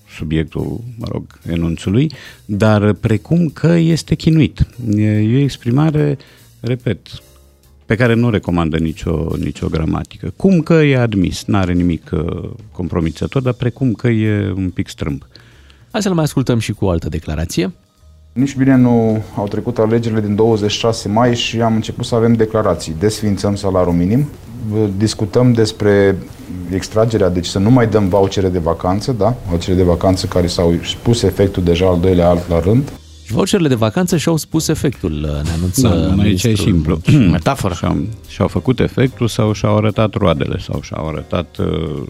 subiectul, 0.08 0.80
mă 0.98 1.06
rog, 1.10 1.26
enunțului, 1.46 2.12
dar 2.44 2.92
precum 2.92 3.48
că 3.48 3.68
este 3.68 4.14
chinuit. 4.14 4.66
E 4.96 5.02
e 5.02 5.36
o 5.36 5.42
exprimare, 5.42 6.18
repet, 6.60 7.08
pe 7.86 7.96
care 7.96 8.14
nu 8.14 8.26
o 8.26 8.30
recomandă 8.30 8.78
nicio, 8.78 9.36
nicio 9.38 9.68
gramatică. 9.68 10.32
Cum 10.36 10.60
că 10.60 10.74
e 10.74 10.98
admis, 10.98 11.44
n-are 11.44 11.72
nimic 11.72 12.10
uh, 12.12 12.50
compromițător, 12.72 13.42
dar 13.42 13.52
precum 13.52 13.92
că 13.92 14.08
e 14.08 14.50
un 14.50 14.70
pic 14.70 14.88
strâmb. 14.88 15.26
Hai 15.90 16.02
să-l 16.02 16.14
mai 16.14 16.24
ascultăm 16.24 16.58
și 16.58 16.72
cu 16.72 16.84
o 16.84 16.90
altă 16.90 17.08
declarație. 17.08 17.72
Nici 18.32 18.56
bine 18.56 18.76
nu 18.76 19.22
au 19.36 19.48
trecut 19.48 19.78
alegerile 19.78 20.20
din 20.20 20.34
26 20.34 21.08
mai 21.08 21.36
și 21.36 21.60
am 21.60 21.74
început 21.74 22.04
să 22.04 22.14
avem 22.14 22.32
declarații. 22.32 22.96
Desfințăm 22.98 23.56
salariul 23.56 23.94
minim, 23.94 24.28
discutăm 24.96 25.52
despre 25.52 26.18
extragerea, 26.70 27.28
deci 27.28 27.46
să 27.46 27.58
nu 27.58 27.70
mai 27.70 27.86
dăm 27.86 28.08
vouchere 28.08 28.48
de 28.48 28.58
vacanță, 28.58 29.12
da? 29.12 29.36
Vouchere 29.48 29.76
de 29.76 29.82
vacanță 29.82 30.26
care 30.26 30.46
s-au 30.46 30.74
spus 30.82 31.22
efectul 31.22 31.62
deja 31.62 31.86
al 31.86 32.00
doilea 32.00 32.28
alt 32.28 32.48
la 32.48 32.60
rând. 32.60 32.92
Și 33.24 33.32
voucherele 33.32 33.68
de 33.68 33.74
vacanță 33.74 34.16
și-au 34.16 34.36
spus 34.36 34.68
efectul, 34.68 35.12
uh, 35.12 35.44
ne 35.44 35.50
anunță 35.56 35.88
Da, 35.88 35.94
nu, 35.94 36.20
aici 36.20 36.42
e 36.42 36.48
ministrul 36.48 36.56
simplu. 36.56 36.98
muncii. 37.06 37.30
Metaforă. 37.30 37.74
Și-au, 37.74 38.06
și-au 38.28 38.48
făcut 38.48 38.80
efectul 38.80 39.28
sau 39.28 39.52
și-au 39.52 39.76
arătat 39.76 40.14
roadele 40.14 40.58
sau 40.58 40.80
și-au 40.82 41.08
arătat 41.08 41.56
uh, 41.58 42.02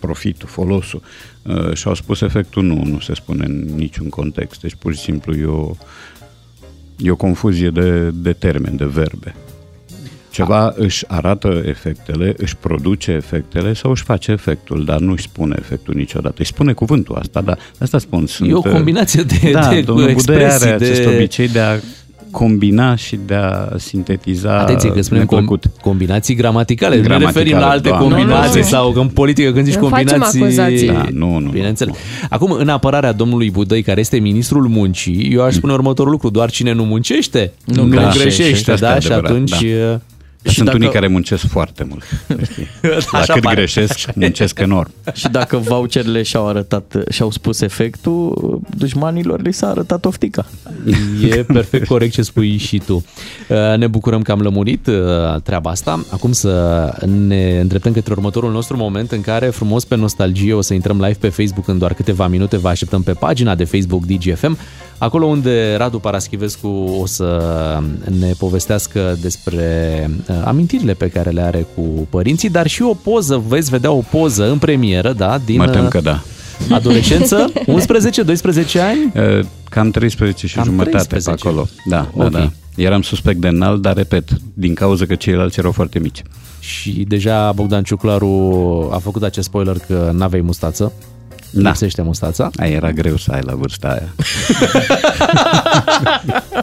profitul, 0.00 0.48
folosul. 0.48 1.02
Uh, 1.42 1.74
și-au 1.74 1.94
spus 1.94 2.20
efectul 2.20 2.62
nu, 2.64 2.82
nu 2.84 2.98
se 3.00 3.14
spune 3.14 3.44
în 3.44 3.68
niciun 3.76 4.08
context. 4.08 4.60
Deci 4.60 4.74
pur 4.74 4.94
și 4.94 5.00
simplu 5.00 5.34
e 5.34 5.44
o, 5.44 5.70
e 6.96 7.10
o 7.10 7.16
confuzie 7.16 7.70
de, 7.70 8.10
de 8.10 8.32
termeni, 8.32 8.76
de 8.76 8.84
verbe. 8.84 9.34
Ceva 10.30 10.72
își 10.76 11.04
arată 11.08 11.62
efectele, 11.64 12.34
își 12.36 12.56
produce 12.56 13.10
efectele 13.12 13.72
sau 13.72 13.90
își 13.90 14.02
face 14.02 14.30
efectul, 14.32 14.84
dar 14.84 14.98
nu 14.98 15.12
își 15.12 15.22
spune 15.22 15.56
efectul 15.58 15.94
niciodată. 15.94 16.34
Își 16.38 16.50
spune 16.50 16.72
cuvântul 16.72 17.16
asta, 17.16 17.40
dar 17.40 17.58
asta 17.78 17.98
spun. 17.98 18.26
Sunt, 18.26 18.50
E 18.50 18.54
o 18.54 18.60
combinație 18.60 19.22
de- 19.22 19.50
da, 19.52 19.68
de 19.68 19.80
domnul 19.80 20.12
Budăi 20.12 20.36
expresii, 20.36 20.66
are 20.66 20.84
acest 20.84 21.00
de- 21.00 21.06
obicei 21.14 21.48
de 21.48 21.58
a 21.60 21.76
combina 22.30 22.94
și 22.94 23.18
de 23.26 23.34
a 23.34 23.68
sintetiza 23.76 24.58
Atenție 24.58 24.92
că 24.92 25.02
spunem 25.02 25.22
neplăcut. 25.30 25.66
com- 25.66 25.80
combinații 25.80 26.34
gramaticale, 26.34 26.94
nu 26.94 27.00
ne 27.00 27.06
Gramaticale, 27.06 27.38
referim 27.44 27.58
la 27.60 27.70
alte 27.70 27.88
doamne. 27.88 28.08
combinații 28.08 28.48
Nu, 28.48 28.54
nu, 28.54 28.62
nu. 28.62 28.68
sau 28.68 28.90
că 28.92 29.00
în 29.00 29.08
politică 29.08 29.50
când 29.52 29.64
zici 29.64 29.74
Nu 29.74 29.88
facem 29.88 30.06
combinații... 30.06 30.40
acuzații. 30.42 30.86
Da, 30.86 31.06
nu, 31.12 31.38
nu. 31.38 31.50
Bineînțeles. 31.50 31.94
Acum, 32.30 32.50
în 32.50 32.68
apărarea 32.68 33.12
domnului 33.12 33.50
Budăi, 33.50 33.82
care 33.82 34.00
este 34.00 34.18
ministrul 34.18 34.68
muncii, 34.68 35.28
eu 35.32 35.42
aș 35.42 35.54
spune 35.54 35.72
următorul 35.72 36.10
lucru, 36.10 36.30
doar 36.30 36.50
cine 36.50 36.72
nu 36.72 36.84
muncește, 36.84 37.52
nu, 37.64 37.82
nu 37.84 37.88
greșește. 37.88 38.18
greșește, 38.18 38.70
Asta 38.72 38.86
e 38.86 38.88
da? 38.92 38.98
Și 39.00 39.06
adevărat, 39.06 39.30
atunci... 39.30 39.50
da. 39.50 40.00
Uh, 40.38 40.42
Dar 40.42 40.52
Și 40.52 40.58
sunt 40.58 40.66
dacă- 40.66 40.78
unii 40.78 40.92
care 40.92 41.06
muncesc 41.06 41.46
foarte 41.46 41.84
mult. 41.88 42.04
știi? 42.50 42.66
La 43.12 43.18
Așa 43.18 43.32
cât 43.32 43.42
pare. 43.42 43.54
greșesc, 43.56 44.14
muncesc 44.14 44.58
enorm. 44.58 44.90
Și 45.14 45.28
dacă 45.28 45.56
voucherele 45.56 46.22
și-au 46.22 46.46
arătat, 46.48 46.94
și-au 47.10 47.30
spus 47.30 47.60
efectul, 47.60 48.60
dușmanilor 48.76 49.42
li 49.42 49.52
s-a 49.52 49.68
arătat 49.68 50.04
oftica. 50.04 50.46
E 51.30 51.42
perfect 51.42 51.86
corect 51.86 52.12
ce 52.12 52.22
spui 52.22 52.56
și 52.56 52.78
tu. 52.86 53.04
Uh, 53.48 53.56
Ne 53.76 53.86
bucurăm 53.86 54.22
că 54.22 54.32
am 54.32 54.40
lămurit 54.40 54.86
uh, 54.86 54.94
treaba 55.42 55.70
asta. 55.70 56.04
Acum 56.10 56.32
să 56.32 56.92
ne 57.26 57.60
îndreptăm 57.60 57.92
către 57.92 58.12
următorul 58.12 58.52
nostru 58.52 58.76
moment 58.76 59.10
în 59.12 59.20
care, 59.20 59.46
frumos 59.46 59.84
pe 59.84 59.96
nostalgie, 59.96 60.52
o 60.54 60.60
să 60.60 60.74
intrăm 60.74 60.96
live 61.00 61.16
pe 61.20 61.28
Facebook 61.28 61.68
în 61.68 61.78
doar 61.78 61.94
câteva 61.94 62.26
minute. 62.26 62.56
Vă 62.56 62.68
așteptăm 62.68 63.02
pe 63.02 63.12
pagina 63.12 63.54
de 63.54 63.64
Facebook 63.64 64.04
DGFM, 64.06 64.58
acolo 64.98 65.26
unde 65.26 65.74
Radu 65.76 65.98
Paraschivescu 65.98 66.68
o 67.00 67.06
să 67.06 67.42
ne 68.18 68.32
povestească 68.38 69.16
despre 69.20 70.10
uh, 70.28 70.36
amintirile 70.44 70.94
pe 70.94 71.08
care 71.08 71.30
le 71.30 71.40
are 71.40 71.66
cu 71.74 71.82
părinții, 72.10 72.50
dar 72.50 72.66
și 72.66 72.82
o 72.82 72.94
poză, 72.94 73.42
veți 73.48 73.70
vedea 73.70 73.90
o 73.90 74.02
poză 74.10 74.50
în 74.50 74.58
premieră, 74.58 75.12
da, 75.12 75.38
din 75.44 75.56
Mă 75.56 75.68
tem 75.68 75.82
uh, 75.84 75.88
că 75.90 76.00
da. 76.00 76.22
adolescență, 76.70 77.52
11-12 77.54 77.54
ani? 78.80 79.12
Uh, 79.38 79.44
Cam 79.70 79.90
13 79.90 80.46
și 80.46 80.54
Cam 80.54 80.64
jumătate 80.64 80.90
13. 81.06 81.30
pe 81.30 81.48
acolo. 81.48 81.68
Da, 81.86 82.08
Ok. 82.14 82.30
da, 82.30 82.38
da. 82.38 82.50
Eram 82.76 83.02
suspect 83.02 83.40
de 83.40 83.48
înalt, 83.48 83.82
dar 83.82 83.96
repet, 83.96 84.28
din 84.54 84.74
cauza 84.74 85.04
că 85.06 85.14
ceilalți 85.14 85.58
erau 85.58 85.72
foarte 85.72 85.98
mici. 85.98 86.22
Și 86.60 86.90
deja 87.08 87.52
Bogdan 87.52 87.82
Ciuclaru 87.82 88.88
a 88.92 88.98
făcut 88.98 89.22
acest 89.22 89.46
spoiler 89.46 89.76
că 89.86 90.10
n-aveai 90.14 90.42
mustață. 90.42 90.92
Da. 91.50 91.68
Lipsește 91.68 92.02
mustața. 92.02 92.50
Aia 92.56 92.74
era 92.74 92.92
greu 92.92 93.16
să 93.16 93.30
ai 93.32 93.40
la 93.42 93.54
vârsta 93.54 93.88
aia. 93.88 94.14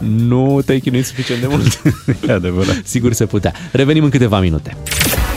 nu 0.28 0.60
te-ai 0.64 0.80
chinuit 0.80 1.06
suficient 1.06 1.40
de 1.40 1.46
mult. 1.46 1.82
E 2.28 2.32
adevărat. 2.32 2.80
Sigur 2.84 3.12
se 3.12 3.26
putea. 3.26 3.52
Revenim 3.72 4.04
în 4.04 4.10
câteva 4.10 4.40
minute. 4.40 4.76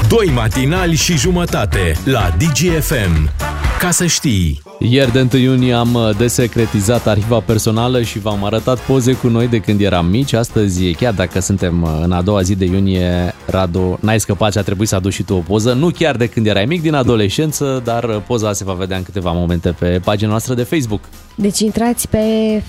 Doi 0.07 0.31
matinali 0.33 0.95
și 0.95 1.17
jumătate 1.17 1.95
la 2.03 2.35
DGFM. 2.37 3.29
Ca 3.79 3.91
să 3.91 4.05
știi... 4.05 4.61
Ieri 4.79 5.11
de 5.11 5.27
1 5.33 5.41
iunie 5.41 5.73
am 5.73 5.93
uh, 5.93 6.09
desecretizat 6.17 7.07
arhiva 7.07 7.39
personală 7.39 8.01
și 8.01 8.19
v-am 8.19 8.43
arătat 8.43 8.79
poze 8.79 9.13
cu 9.13 9.27
noi 9.27 9.47
de 9.47 9.57
când 9.57 9.81
eram 9.81 10.05
mici. 10.05 10.33
Astăzi, 10.33 10.91
chiar 10.91 11.13
dacă 11.13 11.39
suntem 11.39 11.81
uh, 11.81 11.99
în 12.03 12.11
a 12.11 12.21
doua 12.21 12.41
zi 12.41 12.55
de 12.55 12.65
iunie, 12.65 13.33
Radu, 13.45 13.97
n-ai 14.01 14.19
scăpat 14.19 14.51
și 14.51 14.57
a 14.57 14.61
trebuit 14.61 14.87
să 14.87 14.95
aduci 14.95 15.13
și 15.13 15.23
tu 15.23 15.33
o 15.33 15.39
poză. 15.39 15.73
Nu 15.73 15.89
chiar 15.89 16.15
de 16.15 16.27
când 16.27 16.47
erai 16.47 16.65
mic, 16.65 16.81
din 16.81 16.93
adolescență, 16.93 17.81
dar 17.83 18.03
uh, 18.03 18.21
poza 18.27 18.53
se 18.53 18.63
va 18.63 18.73
vedea 18.73 18.97
în 18.97 19.03
câteva 19.03 19.31
momente 19.31 19.75
pe 19.79 20.01
pagina 20.03 20.29
noastră 20.29 20.53
de 20.53 20.63
Facebook. 20.63 21.01
Deci 21.35 21.59
intrați 21.59 22.07
pe 22.07 22.19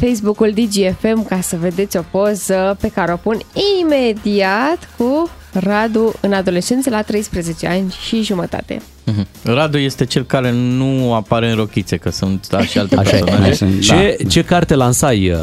Facebook-ul 0.01 0.53
DGFM 0.53 1.27
ca 1.29 1.41
să 1.41 1.57
vedeți 1.61 1.97
o 1.97 2.03
poză 2.11 2.77
pe 2.81 2.89
care 2.89 3.13
o 3.13 3.17
pun 3.17 3.39
imediat 3.81 4.89
cu 4.97 5.31
Radu 5.53 6.15
în 6.21 6.33
adolescență 6.33 6.91
la 6.91 7.03
13 7.03 7.67
ani 7.67 7.95
și 8.07 8.23
jumătate. 8.23 8.81
Mhm. 9.05 9.27
Radu 9.43 9.79
este 9.79 10.05
cel 10.05 10.25
care 10.25 10.51
nu 10.53 11.15
apare 11.15 11.51
în 11.51 11.57
rochițe, 11.57 11.97
că 11.97 12.11
sunt 12.11 12.49
da, 12.49 12.65
și 12.65 12.79
alte 12.79 12.97
Așa 12.97 13.17
e. 13.17 13.21
personaje. 13.25 13.81
Ce, 13.81 14.17
ce 14.29 14.45
carte 14.45 14.75
lansai 14.75 15.31
uh, 15.31 15.39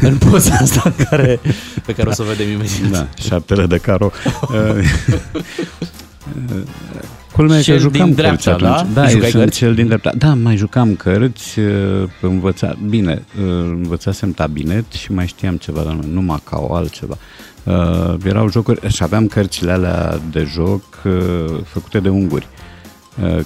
în 0.08 0.16
poza 0.18 0.54
asta 0.60 0.92
care, 1.10 1.40
pe 1.86 1.92
care 1.92 2.08
o 2.08 2.12
să 2.12 2.22
o 2.22 2.24
vedem 2.24 2.50
imediat? 2.50 2.90
Da, 2.90 3.06
șaptele 3.22 3.66
de 3.66 3.76
caro. 3.76 4.10
Culmea 7.32 7.56
e 7.56 7.58
că 7.58 7.64
Cel 7.64 7.78
jucam 7.78 7.92
din 8.12 8.14
cărți 8.14 8.42
dreapta, 8.44 8.50
atunci. 8.68 8.94
da? 8.94 9.00
Da, 9.00 9.08
eu 9.08 9.10
Jucai 9.14 9.30
sunt 9.30 9.42
cărți? 9.42 9.58
cel 9.58 9.74
din 9.74 9.86
dreapta. 9.86 10.12
Da, 10.18 10.34
mai 10.34 10.56
jucam 10.56 10.94
cărți, 10.94 11.58
uh, 11.58 12.08
învăța, 12.20 12.76
bine, 12.88 13.22
uh, 13.40 13.46
învățasem 13.64 14.32
tabinet 14.32 14.92
și 14.92 15.12
mai 15.12 15.26
știam 15.26 15.56
ceva, 15.56 15.80
dar 15.82 15.92
nu, 15.92 16.02
nu 16.12 16.20
Macau, 16.20 16.72
altceva. 16.74 17.16
Uh, 17.18 17.40
erau 18.24 18.50
jocuri 18.50 18.88
și 18.88 19.02
aveam 19.02 19.26
cărțile 19.26 19.72
alea 19.72 20.20
de 20.30 20.44
joc 20.44 20.82
uh, 21.04 21.60
făcute 21.64 22.00
de 22.00 22.08
unguri. 22.08 22.46
uh, 22.52 22.69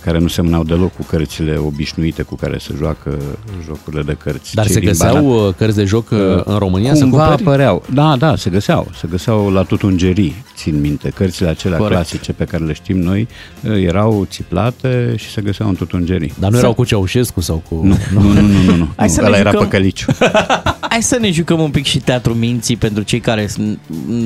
care 0.01 0.19
nu 0.19 0.29
semnau 0.29 0.65
deloc 0.65 0.95
cu 0.97 1.03
cărțile 1.03 1.57
obișnuite 1.57 2.23
cu 2.23 2.35
care 2.37 2.59
se 2.59 2.75
joacă 2.79 3.19
jocurile 3.65 4.03
de 4.03 4.17
cărți. 4.25 4.55
Dar 4.55 4.65
Cei 4.65 4.75
se 4.75 4.81
din 4.81 4.89
găseau 4.89 5.15
Banat. 5.25 5.49
uh, 5.49 5.55
cărți 5.57 5.77
de 5.77 5.85
joc 5.85 6.11
uh, 6.11 6.19
în 6.45 6.59
România 6.59 6.95
să 6.95 7.01
Cumva 7.03 7.27
cumperi? 7.27 7.43
apăreau. 7.49 7.83
Da, 7.93 8.17
da, 8.17 8.37
se 8.37 8.51
găseau. 8.51 8.89
Se 8.97 9.07
găseau 9.11 9.51
la 9.51 9.63
tutungerii, 9.63 10.45
țin 10.57 10.81
minte. 10.81 11.09
Cărțile 11.15 11.49
acelea 11.49 11.79
Corect. 11.79 11.95
clasice 12.01 12.33
pe 12.33 12.45
care 12.45 12.65
le 12.65 12.73
știm 12.73 12.99
noi 12.99 13.29
uh, 13.63 13.83
erau 13.85 14.27
țiplate 14.31 15.15
și 15.17 15.29
se 15.31 15.41
găseau 15.41 15.69
în 15.69 15.75
tutungerii. 15.75 16.33
Dar 16.39 16.51
nu 16.51 16.59
erau 16.59 16.75
cu 16.75 16.85
Ceaușescu 16.85 17.41
sau 17.41 17.63
cu... 17.69 17.81
Nu, 17.83 17.97
nu, 18.15 18.21
nu, 18.23 18.41
nu, 18.41 18.63
nu. 18.67 18.77
nu. 18.77 18.89
Hai 18.97 19.09
să 19.09 19.21
ne 19.21 19.27
Ăla 19.27 19.37
era 19.39 19.51
jucăm. 19.51 19.65
păcăliciu. 19.69 20.07
Hai 20.95 21.03
să 21.03 21.19
ne 21.21 21.31
jucăm 21.31 21.61
un 21.61 21.71
pic 21.71 21.85
și 21.85 21.99
teatru 21.99 22.35
minții 22.35 22.77
pentru 22.77 23.03
cei 23.03 23.21
care 23.21 23.47
s- 23.47 23.57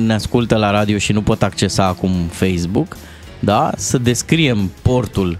ne 0.05 0.13
ascultă 0.13 0.55
la 0.55 0.71
radio 0.71 0.97
și 0.97 1.11
nu 1.11 1.21
pot 1.21 1.43
accesa 1.43 1.85
acum 1.85 2.11
Facebook, 2.31 2.97
da? 3.39 3.71
Să 3.75 3.97
descriem 3.97 4.71
portul 4.81 5.37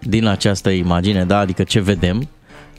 din 0.00 0.26
această 0.26 0.70
imagine, 0.70 1.24
da? 1.24 1.38
Adică 1.38 1.62
ce 1.62 1.80
vedem. 1.80 2.28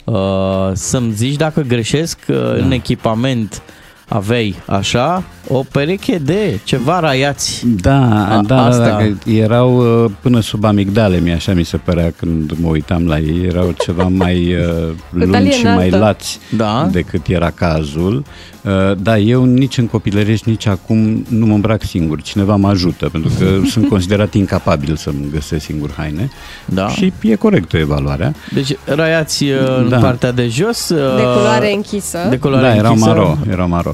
Uh, 0.04 0.70
să-mi 0.72 1.12
zici 1.12 1.36
dacă 1.36 1.60
greșesc, 1.60 2.18
uh, 2.28 2.36
în 2.36 2.70
echipament 2.70 3.62
aveai 4.08 4.56
așa 4.66 5.22
o 5.52 5.64
pereche 5.72 6.18
de 6.18 6.58
ceva 6.64 7.00
raiați. 7.00 7.64
Da, 7.80 8.26
A- 8.36 8.42
da, 8.46 8.66
asta- 8.66 8.84
da, 8.88 8.96
că 8.96 9.30
erau 9.30 10.02
uh, 10.04 10.10
până 10.20 10.40
sub 10.40 10.64
amigdale, 10.64 11.18
mi 11.20 11.32
așa 11.32 11.52
mi 11.54 11.64
se 11.64 11.76
părea 11.76 12.12
când 12.18 12.52
mă 12.60 12.68
uitam 12.68 13.06
la 13.06 13.18
ei, 13.18 13.44
erau 13.46 13.74
ceva 13.84 14.02
mai 14.24 14.54
uh, 14.54 14.92
talie 15.18 15.26
lungi 15.26 15.50
și 15.56 15.64
mai 15.64 15.74
înaltă. 15.74 15.98
lați 15.98 16.38
da? 16.56 16.88
decât 16.92 17.26
era 17.26 17.50
cazul. 17.50 18.24
Uh, 18.62 18.70
Da, 19.02 19.18
eu 19.18 19.44
nici 19.44 19.78
în 19.78 19.86
copilărie 19.86 20.34
și 20.34 20.42
nici 20.46 20.66
acum 20.66 21.24
nu 21.28 21.46
mă 21.46 21.54
îmbrac 21.54 21.82
singur, 21.84 22.22
cineva 22.22 22.56
mă 22.56 22.68
ajută, 22.68 23.08
pentru 23.08 23.30
că 23.38 23.44
sunt 23.72 23.88
considerat 23.88 24.34
incapabil 24.34 24.96
să-mi 24.96 25.26
găsesc 25.32 25.64
singur 25.64 25.90
haine 25.96 26.30
Da. 26.64 26.88
și 26.88 27.12
e 27.22 27.34
corectă 27.34 27.76
evaluarea. 27.76 28.34
Deci 28.52 28.76
raiați 28.84 29.44
uh, 29.44 29.50
în 29.78 29.88
Da. 29.88 29.96
partea 29.98 30.32
de 30.32 30.48
jos. 30.48 30.88
uh, 30.88 30.98
De 31.16 31.22
culoare 31.22 31.72
închisă. 31.74 32.18
De 32.30 32.36
culoare 32.36 32.66
da, 32.66 32.74
erau 32.74 32.90
închisă. 32.92 33.08
maro, 33.08 33.36
erau 33.50 33.68
maro. 33.68 33.92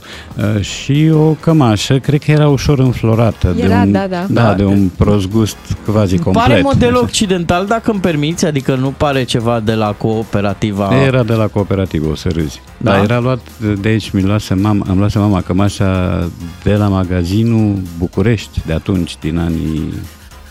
Uh, 0.55 0.61
și 0.63 1.11
o 1.15 1.33
cămașă, 1.49 1.99
cred 1.99 2.23
că 2.23 2.31
era 2.31 2.49
ușor 2.49 2.79
înflorată. 2.79 3.53
de 3.57 3.62
Era, 3.62 3.81
un, 3.81 3.93
da, 3.93 4.07
da. 4.07 4.27
da. 4.29 4.55
de 4.55 4.65
un 4.65 4.89
prost 4.97 5.29
gust 5.29 5.57
quasi 5.93 6.19
complet. 6.19 6.47
Pare 6.47 6.61
model 6.61 6.97
occidental, 6.97 7.66
dacă 7.66 7.91
îmi 7.91 8.01
permiți, 8.01 8.47
adică 8.47 8.75
nu 8.75 8.89
pare 8.89 9.23
ceva 9.23 9.61
de 9.61 9.75
la 9.75 9.93
cooperativa... 9.93 11.05
Era 11.05 11.23
de 11.23 11.33
la 11.33 11.47
cooperativă, 11.47 12.11
o 12.11 12.15
să 12.15 12.29
râzi. 12.29 12.61
Da? 12.77 12.91
Da? 12.91 12.97
Dar 12.97 13.05
era 13.05 13.19
luat 13.19 13.41
de 13.81 13.89
aici, 13.89 14.11
mi 14.11 14.23
luase 14.23 14.55
mama, 14.55 14.87
am 14.89 14.99
luase 14.99 15.19
mama 15.19 15.41
cămașa 15.41 16.29
de 16.62 16.75
la 16.75 16.89
magazinul 16.89 17.79
București, 17.99 18.61
de 18.66 18.73
atunci, 18.73 19.16
din 19.20 19.39
anii 19.39 19.93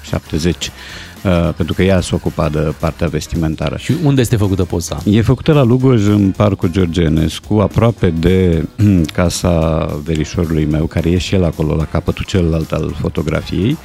70. 0.01 0.71
Uh, 1.27 1.53
pentru 1.55 1.73
că 1.73 1.83
ea 1.83 2.01
se 2.01 2.15
ocupa 2.15 2.49
de 2.49 2.73
partea 2.79 3.07
vestimentară. 3.07 3.77
Și 3.77 3.93
unde 4.03 4.21
este 4.21 4.35
făcută 4.35 4.63
poza? 4.63 5.01
E 5.05 5.21
făcută 5.21 5.53
la 5.53 5.63
Lugoj, 5.63 6.05
în 6.07 6.31
Parcul 6.31 6.69
George 6.71 7.01
Enescu, 7.01 7.59
aproape 7.59 8.09
de 8.09 8.67
casa 9.13 9.85
verișorului 10.03 10.65
meu, 10.65 10.85
care 10.85 11.09
e 11.09 11.17
și 11.17 11.35
el 11.35 11.43
acolo, 11.43 11.75
la 11.75 11.85
capătul 11.85 12.25
celălalt 12.25 12.71
al 12.71 12.95
fotografiei. 12.99 13.77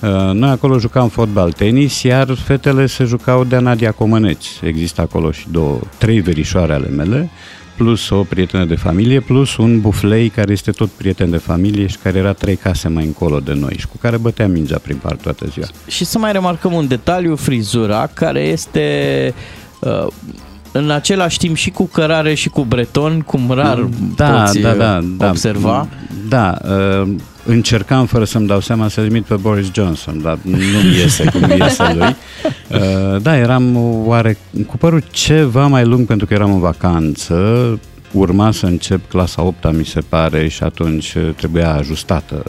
Uh, 0.00 0.30
Noi 0.32 0.50
acolo 0.50 0.78
jucam 0.78 1.08
fotbal, 1.08 1.52
tenis, 1.52 2.02
iar 2.02 2.34
fetele 2.34 2.86
se 2.86 3.04
jucau 3.04 3.44
de 3.44 3.58
Nadia 3.58 3.92
Comăneci. 3.92 4.46
Există 4.62 5.00
acolo 5.00 5.30
și 5.30 5.46
două, 5.50 5.78
trei 5.98 6.20
verișoare 6.20 6.72
ale 6.72 6.88
mele, 6.88 7.30
plus 7.76 8.10
o 8.10 8.22
prietenă 8.22 8.64
de 8.64 8.74
familie, 8.74 9.20
plus 9.20 9.56
un 9.56 9.80
buflei 9.80 10.28
care 10.28 10.52
este 10.52 10.70
tot 10.70 10.88
prieten 10.88 11.30
de 11.30 11.36
familie 11.36 11.86
și 11.86 11.96
care 12.02 12.18
era 12.18 12.32
trei 12.32 12.56
case 12.56 12.88
mai 12.88 13.04
încolo 13.04 13.40
de 13.40 13.52
noi 13.52 13.76
și 13.78 13.86
cu 13.86 13.96
care 14.00 14.16
băteam 14.16 14.50
mingea 14.50 14.78
prin 14.78 14.96
parc 14.96 15.20
toată 15.20 15.46
ziua. 15.46 15.66
Și 15.86 16.04
să 16.04 16.18
mai 16.18 16.32
remarcăm 16.32 16.72
un 16.72 16.88
detaliu, 16.88 17.36
frizura, 17.36 18.06
care 18.06 18.40
este 18.40 19.34
uh, 19.80 20.06
în 20.72 20.90
același 20.90 21.38
timp 21.38 21.56
și 21.56 21.70
cu 21.70 21.84
cărare 21.84 22.34
și 22.34 22.48
cu 22.48 22.62
breton, 22.62 23.20
cum 23.20 23.50
rar 23.50 23.88
poți 24.16 24.58
uh, 24.58 24.98
observa. 25.18 25.88
Da, 26.28 26.58
uh, 27.02 27.14
încercam 27.46 28.06
fără 28.06 28.24
să-mi 28.24 28.46
dau 28.46 28.60
seama 28.60 28.88
să 28.88 29.00
imit 29.00 29.24
pe 29.24 29.34
Boris 29.34 29.72
Johnson, 29.72 30.22
dar 30.22 30.38
nu-mi 30.42 30.96
iese 30.96 31.24
cum 31.24 31.50
iese 31.60 31.94
lui. 31.94 32.16
Uh, 32.68 33.22
da, 33.22 33.36
eram 33.36 33.76
oare 34.06 34.38
cu 34.66 34.76
părul 34.76 35.02
ceva 35.10 35.66
mai 35.66 35.84
lung 35.84 36.06
pentru 36.06 36.26
că 36.26 36.34
eram 36.34 36.52
în 36.52 36.60
vacanță, 36.60 37.34
urma 38.12 38.50
să 38.50 38.66
încep 38.66 39.08
clasa 39.08 39.42
8 39.42 39.72
mi 39.72 39.84
se 39.84 40.00
pare, 40.00 40.48
și 40.48 40.62
atunci 40.62 41.14
uh, 41.14 41.34
trebuia 41.36 41.74
ajustată 41.74 42.42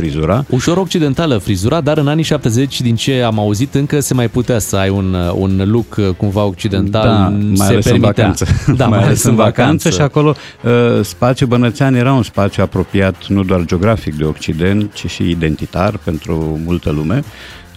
frizura. 0.00 0.44
Ușor 0.48 0.76
occidentală 0.76 1.38
frizura, 1.38 1.80
dar 1.80 1.98
în 1.98 2.08
anii 2.08 2.24
70, 2.24 2.80
din 2.80 2.94
ce 2.94 3.22
am 3.22 3.38
auzit, 3.38 3.74
încă 3.74 4.00
se 4.00 4.14
mai 4.14 4.28
putea 4.28 4.58
să 4.58 4.76
ai 4.76 4.88
un, 4.88 5.14
un 5.34 5.62
look 5.70 5.96
uh, 5.98 6.08
cumva 6.16 6.44
occidental. 6.44 7.02
Da, 7.02 7.28
mai 7.28 7.56
se 7.56 7.62
ales 7.62 7.84
permitea. 7.84 8.26
în 8.26 8.32
vacanță. 8.32 8.46
Da, 8.76 8.86
mai 8.86 9.02
ales 9.02 9.22
în 9.22 9.34
vacanță 9.34 9.90
și 9.90 10.00
acolo 10.00 10.34
uh, 10.64 11.04
spațiul 11.04 11.48
Bănățean 11.48 11.94
era 11.94 12.12
un 12.12 12.22
spațiu 12.22 12.62
apropiat 12.62 13.26
nu 13.26 13.42
doar 13.42 13.64
geografic 13.64 14.16
de 14.16 14.24
Occident, 14.24 14.92
ci 14.92 15.06
și 15.06 15.28
identitar 15.28 15.98
pentru 16.04 16.60
multă 16.64 16.90
lume. 16.90 17.22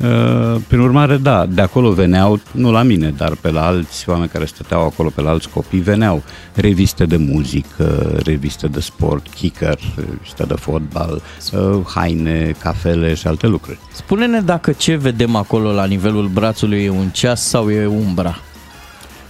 Uh, 0.03 0.61
Prin 0.67 0.80
urmare, 0.80 1.17
da, 1.17 1.45
de 1.45 1.61
acolo 1.61 1.91
veneau, 1.91 2.39
nu 2.51 2.71
la 2.71 2.81
mine, 2.84 3.13
dar 3.17 3.35
pe 3.41 3.51
la 3.51 3.65
alți 3.65 4.09
oameni 4.09 4.30
care 4.30 4.45
stăteau 4.45 4.81
acolo, 4.85 5.09
pe 5.15 5.21
la 5.21 5.30
alți 5.30 5.49
copii, 5.49 5.80
veneau 5.80 6.23
reviste 6.53 7.05
de 7.05 7.17
muzică, 7.17 8.19
reviste 8.23 8.67
de 8.67 8.80
sport, 8.80 9.27
kicker, 9.27 9.80
reviste 9.95 10.43
de 10.43 10.53
fotbal, 10.53 11.21
uh, 11.53 11.80
haine, 11.95 12.55
cafele 12.59 13.13
și 13.13 13.27
alte 13.27 13.47
lucruri. 13.47 13.77
Spune-ne 13.93 14.41
dacă 14.41 14.71
ce 14.71 14.95
vedem 14.95 15.35
acolo 15.35 15.71
la 15.71 15.85
nivelul 15.85 16.27
brațului 16.27 16.84
e 16.84 16.89
un 16.89 17.09
ceas 17.09 17.41
sau 17.47 17.69
e 17.71 17.85
umbra. 17.85 18.39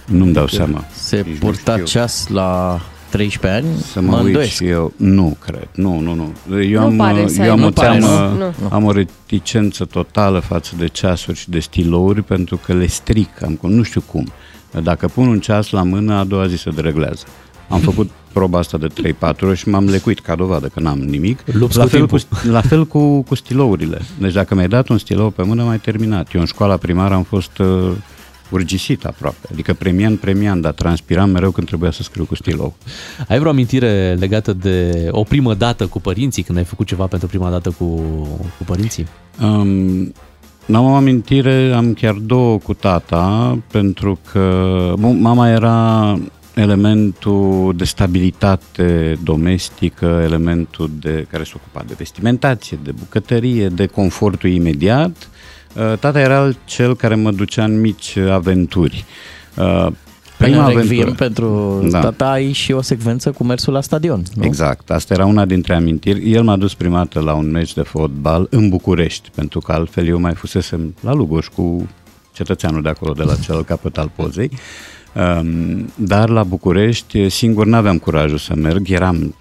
Nu-mi 0.06 0.32
dau 0.32 0.46
seama. 0.46 0.84
Se 0.92 1.16
Nici 1.16 1.26
nu 1.26 1.38
purta 1.46 1.72
știu. 1.72 1.84
ceas 1.84 2.26
la 2.28 2.80
13 3.18 3.46
ani? 3.66 3.78
Să 3.92 4.00
mă, 4.00 4.16
uit 4.16 4.26
îndoiesc. 4.26 4.50
și 4.52 4.64
eu. 4.66 4.92
Nu, 4.96 5.36
cred. 5.44 5.68
Nu, 5.74 6.00
nu, 6.00 6.14
nu. 6.14 6.62
Eu 6.62 6.80
Nu 6.80 6.86
am, 6.86 6.96
pare 6.96 7.28
să 7.28 7.40
ai- 7.40 7.46
eu 7.46 7.52
am 7.52 7.58
nu 7.58 7.66
o 7.66 7.70
pare, 7.70 7.98
teamă, 7.98 8.34
nu, 8.38 8.44
nu. 8.60 8.68
am 8.70 8.84
o 8.84 8.92
reticență 8.92 9.84
totală 9.84 10.38
față 10.38 10.72
de 10.78 10.86
ceasuri 10.86 11.38
și 11.38 11.50
de 11.50 11.58
stilouri 11.58 12.22
pentru 12.22 12.60
că 12.64 12.72
le 12.72 12.86
stric. 12.86 13.42
Am, 13.44 13.58
nu 13.62 13.82
știu 13.82 14.00
cum. 14.00 14.28
Dacă 14.82 15.08
pun 15.08 15.26
un 15.28 15.40
ceas 15.40 15.70
la 15.70 15.82
mână, 15.82 16.14
a 16.14 16.24
doua 16.24 16.46
zi 16.46 16.56
se 16.56 16.70
dereglează. 16.70 17.24
Am 17.68 17.78
făcut 17.90 18.10
proba 18.32 18.58
asta 18.58 18.78
de 18.78 18.86
3-4 19.32 19.40
ori 19.42 19.56
și 19.58 19.68
m-am 19.68 19.88
lecuit 19.88 20.20
ca 20.20 20.34
dovadă 20.34 20.66
că 20.66 20.80
n-am 20.80 20.98
nimic. 20.98 21.38
Lupți 21.52 21.76
La 21.76 21.82
cu 21.82 21.88
fel 21.88 22.06
cu, 22.06 22.16
timpul. 22.16 22.50
la 22.50 22.60
fel 22.60 22.86
cu, 22.86 23.22
cu 23.22 23.34
stilourile. 23.34 24.00
Deci 24.18 24.32
dacă 24.32 24.54
mi-ai 24.54 24.68
dat 24.68 24.88
un 24.88 24.98
stilou 24.98 25.30
pe 25.30 25.42
mână, 25.42 25.62
m-ai 25.62 25.78
terminat. 25.78 26.28
Eu 26.34 26.40
în 26.40 26.46
școala 26.46 26.76
primară 26.76 27.14
am 27.14 27.22
fost 27.22 27.58
uh, 27.58 27.90
urgisit 28.54 29.04
aproape. 29.04 29.48
Adică 29.52 29.74
premian, 29.74 30.16
premian, 30.16 30.60
dar 30.60 30.72
transpiram 30.72 31.30
mereu 31.30 31.50
când 31.50 31.66
trebuia 31.66 31.90
să 31.90 32.02
scriu 32.02 32.24
cu 32.24 32.34
stilou. 32.34 32.74
Ai 33.28 33.38
vreo 33.38 33.50
amintire 33.50 34.16
legată 34.18 34.52
de 34.52 35.08
o 35.10 35.22
primă 35.22 35.54
dată 35.54 35.86
cu 35.86 36.00
părinții, 36.00 36.42
când 36.42 36.58
ai 36.58 36.64
făcut 36.64 36.86
ceva 36.86 37.06
pentru 37.06 37.28
prima 37.28 37.50
dată 37.50 37.70
cu, 37.70 37.84
cu 38.58 38.64
părinții? 38.64 39.06
Um, 39.42 40.12
n-am 40.66 40.84
o 40.84 40.94
amintire, 40.94 41.72
am 41.74 41.92
chiar 41.92 42.14
două 42.14 42.58
cu 42.58 42.74
tata, 42.74 43.58
pentru 43.70 44.18
că 44.32 44.92
bun, 44.98 45.20
mama 45.20 45.48
era 45.48 46.18
elementul 46.54 47.72
de 47.76 47.84
stabilitate 47.84 49.18
domestică, 49.22 50.20
elementul 50.22 50.90
de 51.00 51.26
care 51.30 51.44
se 51.44 51.52
ocupa 51.54 51.84
de 51.86 51.94
vestimentație, 51.98 52.78
de 52.82 52.92
bucătărie, 52.92 53.68
de 53.68 53.86
confortul 53.86 54.50
imediat. 54.50 55.28
Uh, 55.76 55.98
Tata 55.98 56.20
era 56.20 56.50
cel 56.64 56.96
care 56.96 57.14
mă 57.14 57.30
ducea 57.30 57.64
în 57.64 57.80
mici 57.80 58.16
aventuri. 58.16 59.04
Uh, 59.56 59.86
Prima 60.38 60.66
în 60.66 60.74
Requiem 60.76 61.12
pentru 61.12 61.80
da. 61.90 62.00
tata 62.00 62.30
ai 62.30 62.52
și 62.52 62.72
o 62.72 62.80
secvență 62.80 63.30
cu 63.30 63.44
mersul 63.44 63.72
la 63.72 63.80
stadion, 63.80 64.22
nu? 64.34 64.44
Exact, 64.44 64.90
asta 64.90 65.14
era 65.14 65.26
una 65.26 65.44
dintre 65.44 65.74
amintiri. 65.74 66.32
El 66.32 66.42
m-a 66.42 66.56
dus 66.56 66.74
prima 66.74 66.96
dată 66.96 67.20
la 67.20 67.34
un 67.34 67.50
meci 67.50 67.74
de 67.74 67.82
fotbal 67.82 68.46
în 68.50 68.68
București, 68.68 69.30
pentru 69.34 69.60
că 69.60 69.72
altfel 69.72 70.06
eu 70.06 70.20
mai 70.20 70.34
fusesem 70.34 70.94
la 71.00 71.12
Lugoș 71.12 71.46
cu 71.46 71.88
cetățeanul 72.32 72.82
de 72.82 72.88
acolo, 72.88 73.12
de 73.12 73.22
la 73.22 73.34
celălalt 73.36 73.66
capăt 73.72 73.98
al 73.98 74.10
pozei. 74.16 74.50
Um, 75.14 75.92
dar 75.94 76.28
la 76.28 76.42
București 76.42 77.28
singur 77.28 77.66
n-aveam 77.66 77.98
curajul 77.98 78.38
să 78.38 78.54
merg, 78.54 78.90
eram, 78.90 79.34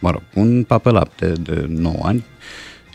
mă 0.00 0.10
rog, 0.10 0.22
un 0.34 0.62
papelapte 0.62 1.32
de 1.40 1.66
9 1.68 1.94
ani 2.02 2.24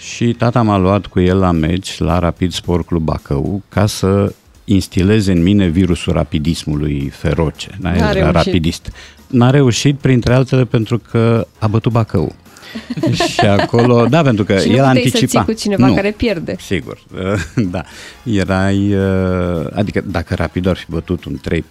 și 0.04 0.34
tata 0.34 0.62
m-a 0.62 0.78
luat 0.78 1.06
cu 1.06 1.20
el 1.20 1.38
la 1.38 1.52
meci 1.52 1.98
la 1.98 2.20
Rapid 2.20 2.52
Sport 2.52 2.86
Club 2.86 3.04
Bacău 3.04 3.62
ca 3.70 3.86
să 3.86 4.34
instileze 4.66 5.32
în 5.32 5.42
mine 5.42 5.68
virusul 5.68 6.14
rapidismului 6.14 7.10
feroce. 7.10 7.78
Da? 7.82 7.92
N-a 7.92 8.12
Era 8.12 8.32
rapidist. 8.32 8.92
N-a 9.28 9.50
reușit, 9.50 9.98
printre 9.98 10.34
altele, 10.34 10.66
pentru 10.66 11.02
că 11.12 11.48
a 11.60 11.68
bătut 11.68 11.92
Bacău. 11.92 12.36
și 13.32 13.40
acolo, 13.40 14.06
da, 14.06 14.22
pentru 14.22 14.44
că 14.44 14.54
și 14.54 14.68
el 14.68 14.70
nu 14.70 14.76
puteai 14.76 14.88
anticipa. 14.88 15.18
să 15.18 15.26
ții 15.26 15.44
cu 15.46 15.54
cineva 15.54 15.88
nu, 15.88 15.94
care 15.94 16.12
pierde. 16.12 16.56
Sigur, 16.60 17.00
da. 17.72 17.84
Erai, 18.24 18.96
uh, 18.96 19.68
adică 19.74 20.04
dacă 20.06 20.36
Rapid 20.36 20.68
ar 20.68 20.78
fi 20.78 20.86
bătut 20.90 21.26
un 21.26 21.40
3-4-0, 21.50 21.64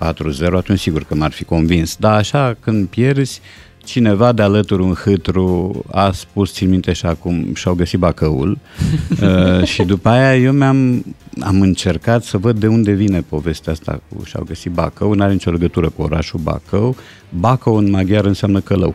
atunci 0.57 0.79
sigur 0.79 1.05
că 1.05 1.15
m-ar 1.15 1.33
fi 1.33 1.45
convins. 1.45 1.97
Dar 1.97 2.17
așa, 2.17 2.57
când 2.61 2.89
pierzi, 2.89 3.41
cineva 3.85 4.33
de 4.33 4.43
alături 4.43 4.83
un 4.83 4.95
hâtru 4.95 5.85
a 5.91 6.13
spus, 6.13 6.53
țin 6.53 6.69
minte 6.69 6.93
și 6.93 7.07
acum, 7.07 7.55
și-au 7.55 7.75
găsit 7.75 7.99
Bacăul 7.99 8.59
uh, 9.23 9.65
și 9.65 9.83
după 9.83 10.09
aia 10.09 10.37
eu 10.37 10.53
mi-am 10.53 11.05
am 11.41 11.61
încercat 11.61 12.25
să 12.25 12.39
văd 12.39 12.59
de 12.59 12.67
unde 12.67 12.93
vine 12.93 13.21
povestea 13.21 13.73
asta 13.73 14.01
cu 14.09 14.25
și-au 14.25 14.45
găsit 14.45 14.73
Bacău, 14.73 15.15
nu 15.15 15.23
are 15.23 15.33
nicio 15.33 15.51
legătură 15.51 15.89
cu 15.89 16.03
orașul 16.03 16.41
Bacău. 16.43 16.97
Bacău 17.29 17.77
în 17.77 17.91
maghiar 17.91 18.25
înseamnă 18.25 18.61
călău. 18.61 18.95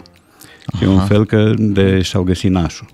Aha. 0.65 0.85
E 0.85 0.87
un 0.87 1.05
fel 1.05 1.25
că 1.25 1.53
de 1.57 2.01
și-au 2.01 2.23
găsit 2.23 2.51
nașul. 2.51 2.87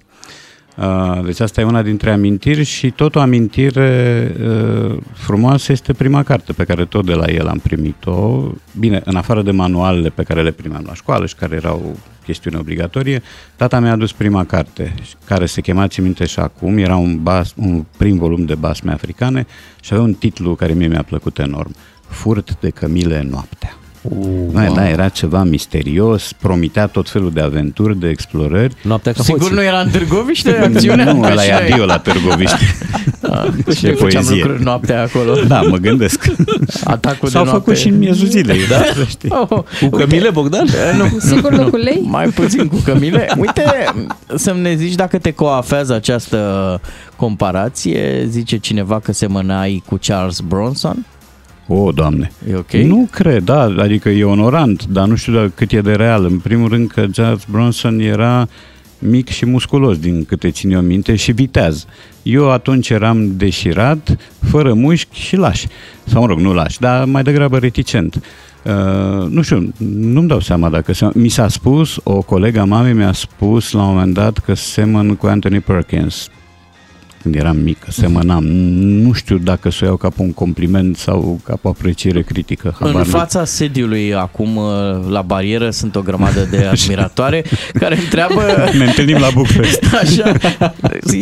Uh, 0.78 1.26
deci 1.26 1.40
asta 1.40 1.62
e 1.62 1.64
una 1.64 1.82
dintre 1.82 2.12
amintiri 2.12 2.64
și 2.64 2.92
tot 2.92 3.16
o 3.16 3.20
amintire 3.20 4.32
uh, 4.42 4.98
frumoasă 5.14 5.72
este 5.72 5.94
prima 5.94 6.24
carte 6.24 6.54
pe 6.54 6.64
care 6.64 6.86
tot 6.86 7.06
de 7.06 7.14
la 7.14 7.26
el 7.26 7.48
am 7.48 7.58
primit-o. 7.58 8.52
Bine, 8.80 9.02
în 9.06 9.16
afară 9.16 9.42
de 9.42 9.52
manualele 9.52 10.10
pe 10.10 10.24
care 10.24 10.44
le 10.44 10.52
primeam 10.52 10.84
la 10.88 10.94
școală 10.94 11.26
și 11.26 11.36
care 11.36 11.56
erau 11.56 11.98
chestiune 12.24 12.58
obligatorie, 12.58 13.22
tata 13.56 13.80
mi-a 13.80 13.92
adus 13.92 14.12
prima 14.12 14.44
carte, 14.44 14.94
care 15.26 15.46
se 15.46 15.62
chema, 15.62 15.88
țin 15.88 16.04
minte 16.04 16.26
și 16.26 16.40
acum, 16.40 16.78
era 16.78 16.96
un, 16.96 17.24
bas, 17.24 17.54
un 17.56 17.86
prim 17.98 18.18
volum 18.18 18.46
de 18.46 18.56
basme 18.56 18.92
africane 18.92 19.46
și 19.82 19.94
avea 19.94 20.06
un 20.06 20.14
titlu 20.14 20.56
care 20.56 20.74
mie 20.74 20.88
mi-a 20.88 21.04
plăcut 21.04 21.38
enorm, 21.40 21.76
Furt 22.08 22.60
de 22.60 22.70
cămile 22.70 23.28
noaptea. 23.30 23.78
Uh, 24.04 24.18
wow. 24.54 24.74
Da, 24.74 24.90
era 24.90 25.10
ceva 25.10 25.44
misterios, 25.44 26.34
promitea 26.34 26.88
tot 26.88 27.10
felul 27.10 27.32
de 27.32 27.42
aventuri, 27.42 28.00
de 28.00 28.08
explorări. 28.10 28.74
Noaptea 28.82 29.12
ca 29.12 29.24
Sigur 29.24 29.40
hoții. 29.42 29.56
nu 29.56 29.64
era 29.64 29.80
în 29.80 29.90
Târgoviște 29.90 30.58
acțiunea? 30.74 31.14
nu, 31.14 31.20
Că 31.22 31.28
ăla 31.32 31.42
și 31.42 31.50
e 31.50 31.52
noi- 31.54 31.72
adio 31.72 31.86
la 31.86 31.98
Târgoviște. 32.00 32.58
Da, 33.20 33.46
Ce 33.66 33.72
și 33.74 33.86
noi 33.86 33.94
făceam 33.96 34.24
poezie. 34.24 34.44
lucruri 34.44 34.64
noaptea 34.64 35.02
acolo. 35.02 35.36
Da, 35.48 35.62
mă 35.62 35.78
gândesc. 35.78 36.26
Atacul 36.84 37.30
S-au 37.30 37.44
de 37.44 37.50
făcut 37.50 37.66
noapte. 37.66 37.82
și 37.84 37.88
în 37.88 37.98
miezul 37.98 38.28
zilei. 38.28 38.68
Da? 38.70 38.76
să 38.96 39.04
știi. 39.08 39.30
Oh, 39.50 39.64
Cu 39.80 39.90
cămile, 39.90 40.30
Bogdan? 40.30 40.68
Nu, 40.98 41.20
Sigur 41.20 41.52
nu 41.52 41.70
cu 41.70 41.76
lei? 41.76 42.02
Mai 42.04 42.28
puțin 42.28 42.68
cu 42.68 42.76
cămile. 42.84 43.28
Uite, 43.38 43.64
să-mi 44.36 44.62
ne 44.62 44.76
zici 44.76 44.96
dacă 44.96 45.18
te 45.18 45.32
coafează 45.32 45.94
această 45.94 46.82
comparație. 47.16 48.26
Zice 48.30 48.58
cineva 48.58 49.00
că 49.00 49.12
semănai 49.12 49.84
cu 49.86 49.98
Charles 50.02 50.40
Bronson. 50.40 51.06
O, 51.68 51.92
Doamne. 51.92 52.32
E 52.50 52.56
ok? 52.56 52.72
Nu 52.72 53.08
cred, 53.12 53.44
da, 53.44 53.62
adică 53.62 54.10
e 54.10 54.24
onorant, 54.24 54.86
dar 54.86 55.08
nu 55.08 55.16
știu 55.16 55.34
dacă 55.34 55.52
cât 55.56 55.72
e 55.72 55.82
de 55.82 55.94
real. 55.94 56.26
În 56.26 56.38
primul 56.40 56.70
rând 56.70 56.92
că 56.92 57.06
Charles 57.12 57.46
Bronson 57.52 58.00
era 58.00 58.48
mic 59.00 59.30
și 59.30 59.46
musculos, 59.46 59.98
din 59.98 60.26
câte 60.26 60.52
țin 60.52 60.72
eu 60.72 60.82
minte, 60.82 61.16
și 61.16 61.32
viteaz. 61.32 61.86
Eu 62.24 62.52
atunci 62.52 62.90
eram 62.90 63.38
deșirat, 63.38 64.18
fără 64.50 64.74
mușchi 64.74 65.20
și 65.20 65.36
laș. 65.36 65.64
Sau, 66.06 66.22
mă 66.22 66.28
rog, 66.28 66.40
nu 66.40 66.54
laș, 66.54 66.78
dar 66.78 67.06
mai 67.06 67.24
degrabă 67.24 67.58
reticent. 67.58 68.22
Uh, 68.64 69.28
nu 69.30 69.42
știu, 69.42 69.74
nu-mi 69.78 70.28
dau 70.28 70.40
seama 70.40 70.70
dacă 70.70 70.94
se... 70.94 71.10
Mi 71.14 71.30
s-a 71.30 71.48
spus, 71.48 72.00
o 72.04 72.22
colega 72.22 72.64
mamei 72.64 72.94
mi-a 72.94 73.12
spus 73.12 73.72
la 73.72 73.82
un 73.82 73.88
moment 73.88 74.14
dat 74.14 74.38
că 74.38 74.54
semăn 74.54 75.16
cu 75.16 75.26
Anthony 75.26 75.60
Perkins 75.60 76.30
când 77.24 77.36
eram 77.36 77.58
mic, 77.58 77.80
că 77.80 77.92
semănam. 77.92 78.44
Nu 79.04 79.12
știu 79.12 79.38
dacă 79.38 79.70
să 79.72 79.80
o 79.84 79.86
iau 79.86 79.96
ca 79.96 80.10
pe 80.10 80.22
un 80.22 80.34
compliment 80.34 80.98
sau 80.98 81.40
ca 81.44 81.54
pe 81.54 81.60
o 81.68 81.70
apreciere 81.70 82.22
critică. 82.22 82.72
Habar 82.80 82.90
În 82.90 82.96
n-am. 82.96 83.04
fața 83.10 83.46
sediului 83.46 84.14
acum 84.14 84.56
uh, 84.56 84.64
la 85.10 85.22
barieră 85.22 85.70
sunt 85.70 85.96
o 85.96 86.02
grămadă 86.02 86.48
de 86.50 86.66
admiratoare 86.66 87.44
care 87.74 87.98
întreabă 88.00 88.42
Ne 88.78 88.84
întâlnim 88.86 89.18
la 89.18 89.30
Bucfest. 89.34 89.84
Așa, 90.02 90.32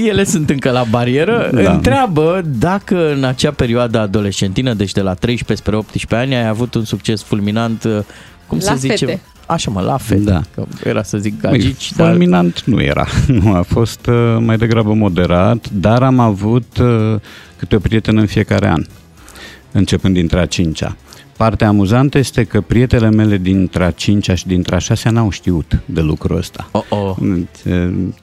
ele 0.05 0.23
sunt 0.23 0.49
încă 0.49 0.69
la 0.71 0.83
barieră, 0.89 1.49
Da. 1.53 1.61
da. 1.61 1.71
întreabă 1.73 2.41
dacă 2.59 3.11
în 3.13 3.23
acea 3.23 3.51
perioadă 3.51 3.99
adolescentină, 3.99 4.73
deci 4.73 4.91
de 4.91 5.01
la 5.01 5.13
13 5.13 5.65
spre 5.65 5.75
18 5.77 6.15
ani, 6.15 6.35
ai 6.43 6.47
avut 6.47 6.73
un 6.73 6.83
succes 6.85 7.23
fulminant, 7.23 7.83
uh, 7.83 7.99
cum 8.47 8.59
La 8.65 8.71
se 8.71 8.75
zice? 8.77 9.05
fete. 9.05 9.21
Așa 9.51 9.71
mă, 9.71 9.81
la 9.81 9.97
fete. 9.97 10.21
Da. 10.21 10.41
Că 10.55 10.87
era 10.87 11.03
să 11.03 11.17
zic 11.17 11.41
Băi, 11.41 11.51
gagici, 11.51 11.93
dar... 11.95 12.09
fulminant 12.09 12.63
nu 12.63 12.81
era. 12.81 13.07
Nu, 13.41 13.53
a 13.53 13.61
fost 13.61 14.05
uh, 14.05 14.37
mai 14.39 14.57
degrabă 14.57 14.93
moderat, 14.93 15.69
dar 15.69 16.03
am 16.03 16.19
avut 16.19 16.77
uh, 16.77 17.15
câte 17.57 17.75
o 17.75 17.79
prietenă 17.79 18.19
în 18.19 18.25
fiecare 18.25 18.67
an, 18.67 18.85
începând 19.71 20.13
dintre 20.13 20.39
a 20.39 20.45
cincea. 20.45 20.95
Partea 21.37 21.67
amuzantă 21.67 22.17
este 22.17 22.43
că 22.43 22.61
prietenele 22.61 23.09
mele 23.09 23.37
dintre 23.37 23.83
a 23.83 23.91
cincea 23.91 24.35
și 24.35 24.47
dintre 24.47 24.75
a 24.75 24.77
șasea 24.77 25.11
n-au 25.11 25.29
știut 25.29 25.79
de 25.85 26.01
lucrul 26.01 26.37
ăsta. 26.37 26.69
Oh, 26.71 26.83
oh. 26.89 27.15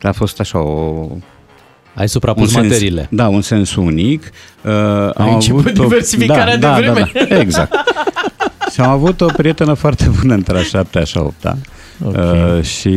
A 0.02 0.12
fost 0.12 0.40
așa 0.40 0.58
o... 0.58 1.08
Ai 1.94 2.08
suprapus 2.08 2.54
un 2.54 2.62
materiile. 2.62 3.00
Sens, 3.00 3.20
da, 3.20 3.28
un 3.28 3.40
sens 3.40 3.74
unic. 3.74 4.30
Uh, 4.64 4.72
am 5.14 5.34
început 5.34 5.66
avut 5.66 5.78
o- 5.78 5.82
diversificarea 5.82 6.54
de 6.54 6.60
da, 6.60 6.68
da, 6.70 6.76
vreme. 6.76 7.10
Da, 7.14 7.24
da, 7.28 7.40
exact. 7.40 7.74
și 8.72 8.80
am 8.80 8.90
avut 8.90 9.20
o 9.20 9.26
prietenă 9.26 9.74
foarte 9.74 10.10
bună 10.20 10.34
între 10.34 10.58
a 10.58 10.62
șaptea 10.62 11.04
și 11.04 11.18
a 11.18 11.20
opta. 11.20 11.58
Ok. 12.04 12.14
Uh, 12.14 12.62
și 12.62 12.92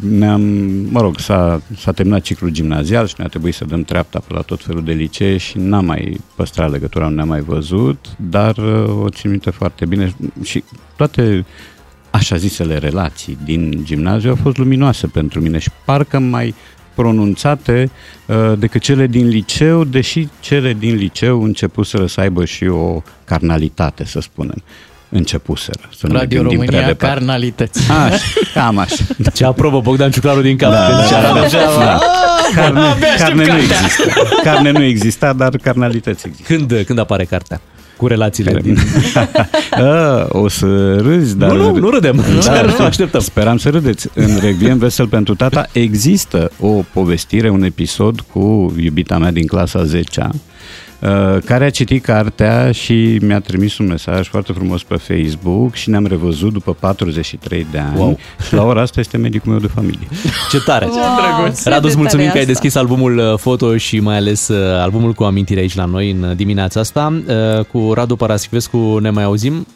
ne-am, 0.00 0.42
mă 0.90 1.00
rog, 1.00 1.18
s-a, 1.18 1.62
s-a 1.76 1.92
terminat 1.92 2.20
ciclul 2.20 2.50
gimnazial 2.50 3.06
și 3.06 3.14
ne-a 3.18 3.28
trebuit 3.28 3.54
să 3.54 3.64
dăm 3.64 3.82
treapta 3.82 4.18
pe 4.26 4.34
la 4.34 4.40
tot 4.40 4.64
felul 4.64 4.84
de 4.84 4.92
licee 4.92 5.36
și 5.36 5.58
n-am 5.58 5.84
mai 5.84 6.20
păstrat 6.34 6.70
legătura, 6.70 7.08
nu 7.08 7.14
ne-am 7.14 7.28
mai 7.28 7.40
văzut, 7.40 8.06
dar 8.16 8.56
uh, 8.56 9.02
o 9.02 9.08
țin 9.08 9.30
minte 9.30 9.50
foarte 9.50 9.86
bine 9.86 10.14
și 10.42 10.64
toate 10.96 11.46
așa 12.10 12.36
zisele 12.36 12.78
relații 12.78 13.38
din 13.44 13.80
gimnaziu 13.84 14.30
au 14.30 14.36
fost 14.42 14.56
luminoase 14.56 15.06
pentru 15.06 15.40
mine 15.40 15.58
și 15.58 15.70
parcă 15.84 16.18
mai 16.18 16.54
pronunțate 16.94 17.90
uh, 18.26 18.52
decât 18.58 18.80
cele 18.80 19.06
din 19.06 19.28
liceu, 19.28 19.84
deși 19.84 20.28
cele 20.40 20.72
din 20.72 20.94
liceu 20.94 21.42
începuseră 21.42 22.06
să 22.06 22.20
aibă 22.20 22.44
și 22.44 22.66
o 22.66 23.02
carnalitate, 23.24 24.04
să 24.04 24.20
spunem. 24.20 24.62
Începuseră. 25.16 25.88
Să 25.96 26.06
nu 26.06 26.12
ne 26.12 26.18
Radio 26.18 26.40
gândim 26.40 26.58
prea 26.58 26.68
România, 26.68 26.92
departe. 26.92 27.14
carnalități. 27.14 27.90
Așa, 27.90 28.22
cam 28.54 28.78
așa. 28.78 28.94
Ce 29.34 29.44
aprobă 29.44 29.80
Bogdan 29.80 30.10
Ciuclaru 30.10 30.40
din 30.40 30.56
cap. 30.56 30.70
Da, 30.70 30.86
când 30.86 30.98
da, 30.98 31.04
și 31.04 31.14
arată 31.14 31.38
da, 31.38 31.40
așa, 31.40 31.58
da. 31.78 32.00
Carne, 32.54 32.80
Abia 32.80 33.08
aștept 33.08 33.18
carne 33.18 33.42
nu 33.42 33.48
cartea. 33.48 33.76
există. 33.84 34.12
Carne 34.42 34.70
nu 34.70 34.82
exista, 34.82 35.32
dar 35.32 35.56
carnalități 35.62 36.26
există. 36.26 36.52
Când, 36.54 36.82
când 36.86 36.98
apare 36.98 37.24
cartea? 37.24 37.60
Cu 37.96 38.06
relațiile 38.06 38.60
din... 38.62 38.78
A, 39.70 40.26
o 40.28 40.48
să 40.48 40.96
râzi, 40.96 41.36
dar... 41.36 41.50
Nu, 41.50 41.70
nu, 41.70 41.78
nu 41.78 41.90
râdem. 41.90 42.24
Chiar 42.44 42.76
nu 42.78 42.84
așteptăm. 42.84 43.20
Speram 43.20 43.56
să 43.56 43.68
râdeți. 43.70 44.08
În 44.14 44.38
Requiem 44.40 44.78
Vesel 44.78 45.06
pentru 45.06 45.34
tata 45.34 45.66
există 45.72 46.50
o 46.60 46.68
povestire, 46.92 47.48
un 47.48 47.62
episod 47.62 48.20
cu 48.20 48.74
iubita 48.80 49.18
mea 49.18 49.30
din 49.30 49.46
clasa 49.46 49.84
10 49.84 50.28
care 51.44 51.64
a 51.64 51.70
citit 51.70 52.02
cartea 52.04 52.72
și 52.72 53.18
mi-a 53.22 53.40
trimis 53.40 53.78
un 53.78 53.86
mesaj 53.86 54.28
foarte 54.28 54.52
frumos 54.52 54.82
pe 54.82 54.94
Facebook 54.96 55.74
și 55.74 55.90
ne-am 55.90 56.06
revăzut 56.06 56.52
după 56.52 56.72
43 56.80 57.66
de 57.70 57.78
ani 57.78 57.96
Wow. 57.98 58.18
și 58.46 58.54
la 58.54 58.62
ora 58.64 58.80
asta 58.80 59.00
este 59.00 59.16
medicul 59.16 59.50
meu 59.50 59.60
de 59.60 59.66
familie. 59.74 60.06
Ce 60.50 60.60
tare! 60.64 60.84
Wow, 60.84 60.94
ce 61.62 61.68
Radu, 61.68 61.86
îți 61.86 61.94
de 61.94 62.00
mulțumim 62.00 62.06
tare 62.26 62.28
că 62.28 62.36
ai 62.36 62.40
asta. 62.40 62.52
deschis 62.52 62.74
albumul 62.74 63.18
uh, 63.18 63.38
foto 63.38 63.76
și 63.76 64.00
mai 64.00 64.16
ales 64.16 64.48
uh, 64.48 64.56
albumul 64.80 65.12
cu 65.12 65.22
amintiri 65.24 65.60
aici 65.60 65.74
la 65.74 65.84
noi 65.84 66.10
în 66.10 66.22
uh, 66.22 66.36
dimineața 66.36 66.80
asta. 66.80 67.22
Uh, 67.58 67.64
Cu 67.64 67.92
Radu 67.92 68.16
Paraschivescu 68.16 68.98
ne 69.00 69.10
mai 69.10 69.24
auzim. 69.24 69.66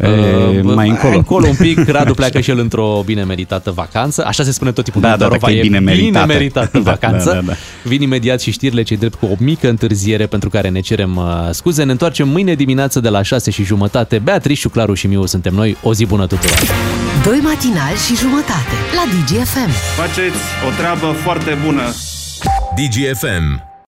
E, 0.00 0.06
Uh, 0.06 0.62
mai 0.74 0.88
încolo. 0.88 1.16
încolo 1.16 1.46
un 1.46 1.54
pic, 1.54 1.88
Radu 1.96 2.14
pleacă 2.14 2.40
și 2.40 2.50
el 2.50 2.58
într-o 2.58 3.02
bine 3.04 3.22
meritată 3.24 3.70
vacanță. 3.70 4.24
Așa 4.26 4.42
se 4.44 4.50
spune 4.52 4.72
tot 4.72 4.84
timpul. 4.84 5.02
Da, 5.02 5.08
din 5.08 5.18
da, 5.18 5.24
Dorova, 5.24 5.46
dacă 5.46 5.58
e 5.58 5.62
bine 5.62 5.78
meritată. 5.78 6.24
Bine 6.26 6.38
meritată 6.38 6.78
Da, 6.78 6.90
vacanță. 6.90 7.28
da, 7.30 7.34
da, 7.34 7.40
da. 7.46 7.52
Vin 7.84 8.02
imediat 8.02 8.40
și 8.40 8.50
știrile 8.50 8.82
cei 8.82 8.96
drept 8.96 9.14
cu 9.18 9.26
o 9.26 9.34
mică 9.38 9.68
întârziere 9.68 10.26
pentru 10.26 10.48
care 10.48 10.68
ne 10.68 10.80
cerem 10.80 11.16
uh, 11.16 11.24
scuze. 11.50 11.82
Ne 11.82 11.90
întoarcem 11.90 12.28
mâine 12.28 12.54
dimineață 12.54 13.00
de 13.00 13.08
la 13.08 13.22
6 13.22 13.50
și 13.50 13.64
jumătate. 13.64 14.18
Beatrice, 14.18 14.68
Claru 14.68 14.94
și 14.94 15.06
Miu 15.06 15.26
suntem 15.26 15.54
noi. 15.54 15.76
O 15.82 15.94
zi 15.94 16.06
bună 16.06 16.26
tuturor! 16.26 16.58
Doi 17.24 17.38
matinali 17.42 17.96
și 18.06 18.16
jumătate 18.16 18.74
la 18.94 19.02
DGFM. 19.12 19.70
Faceți 19.96 20.36
o 20.68 20.70
treabă 20.78 21.06
foarte 21.22 21.56
bună. 21.64 21.82
DGFM. 22.76 23.75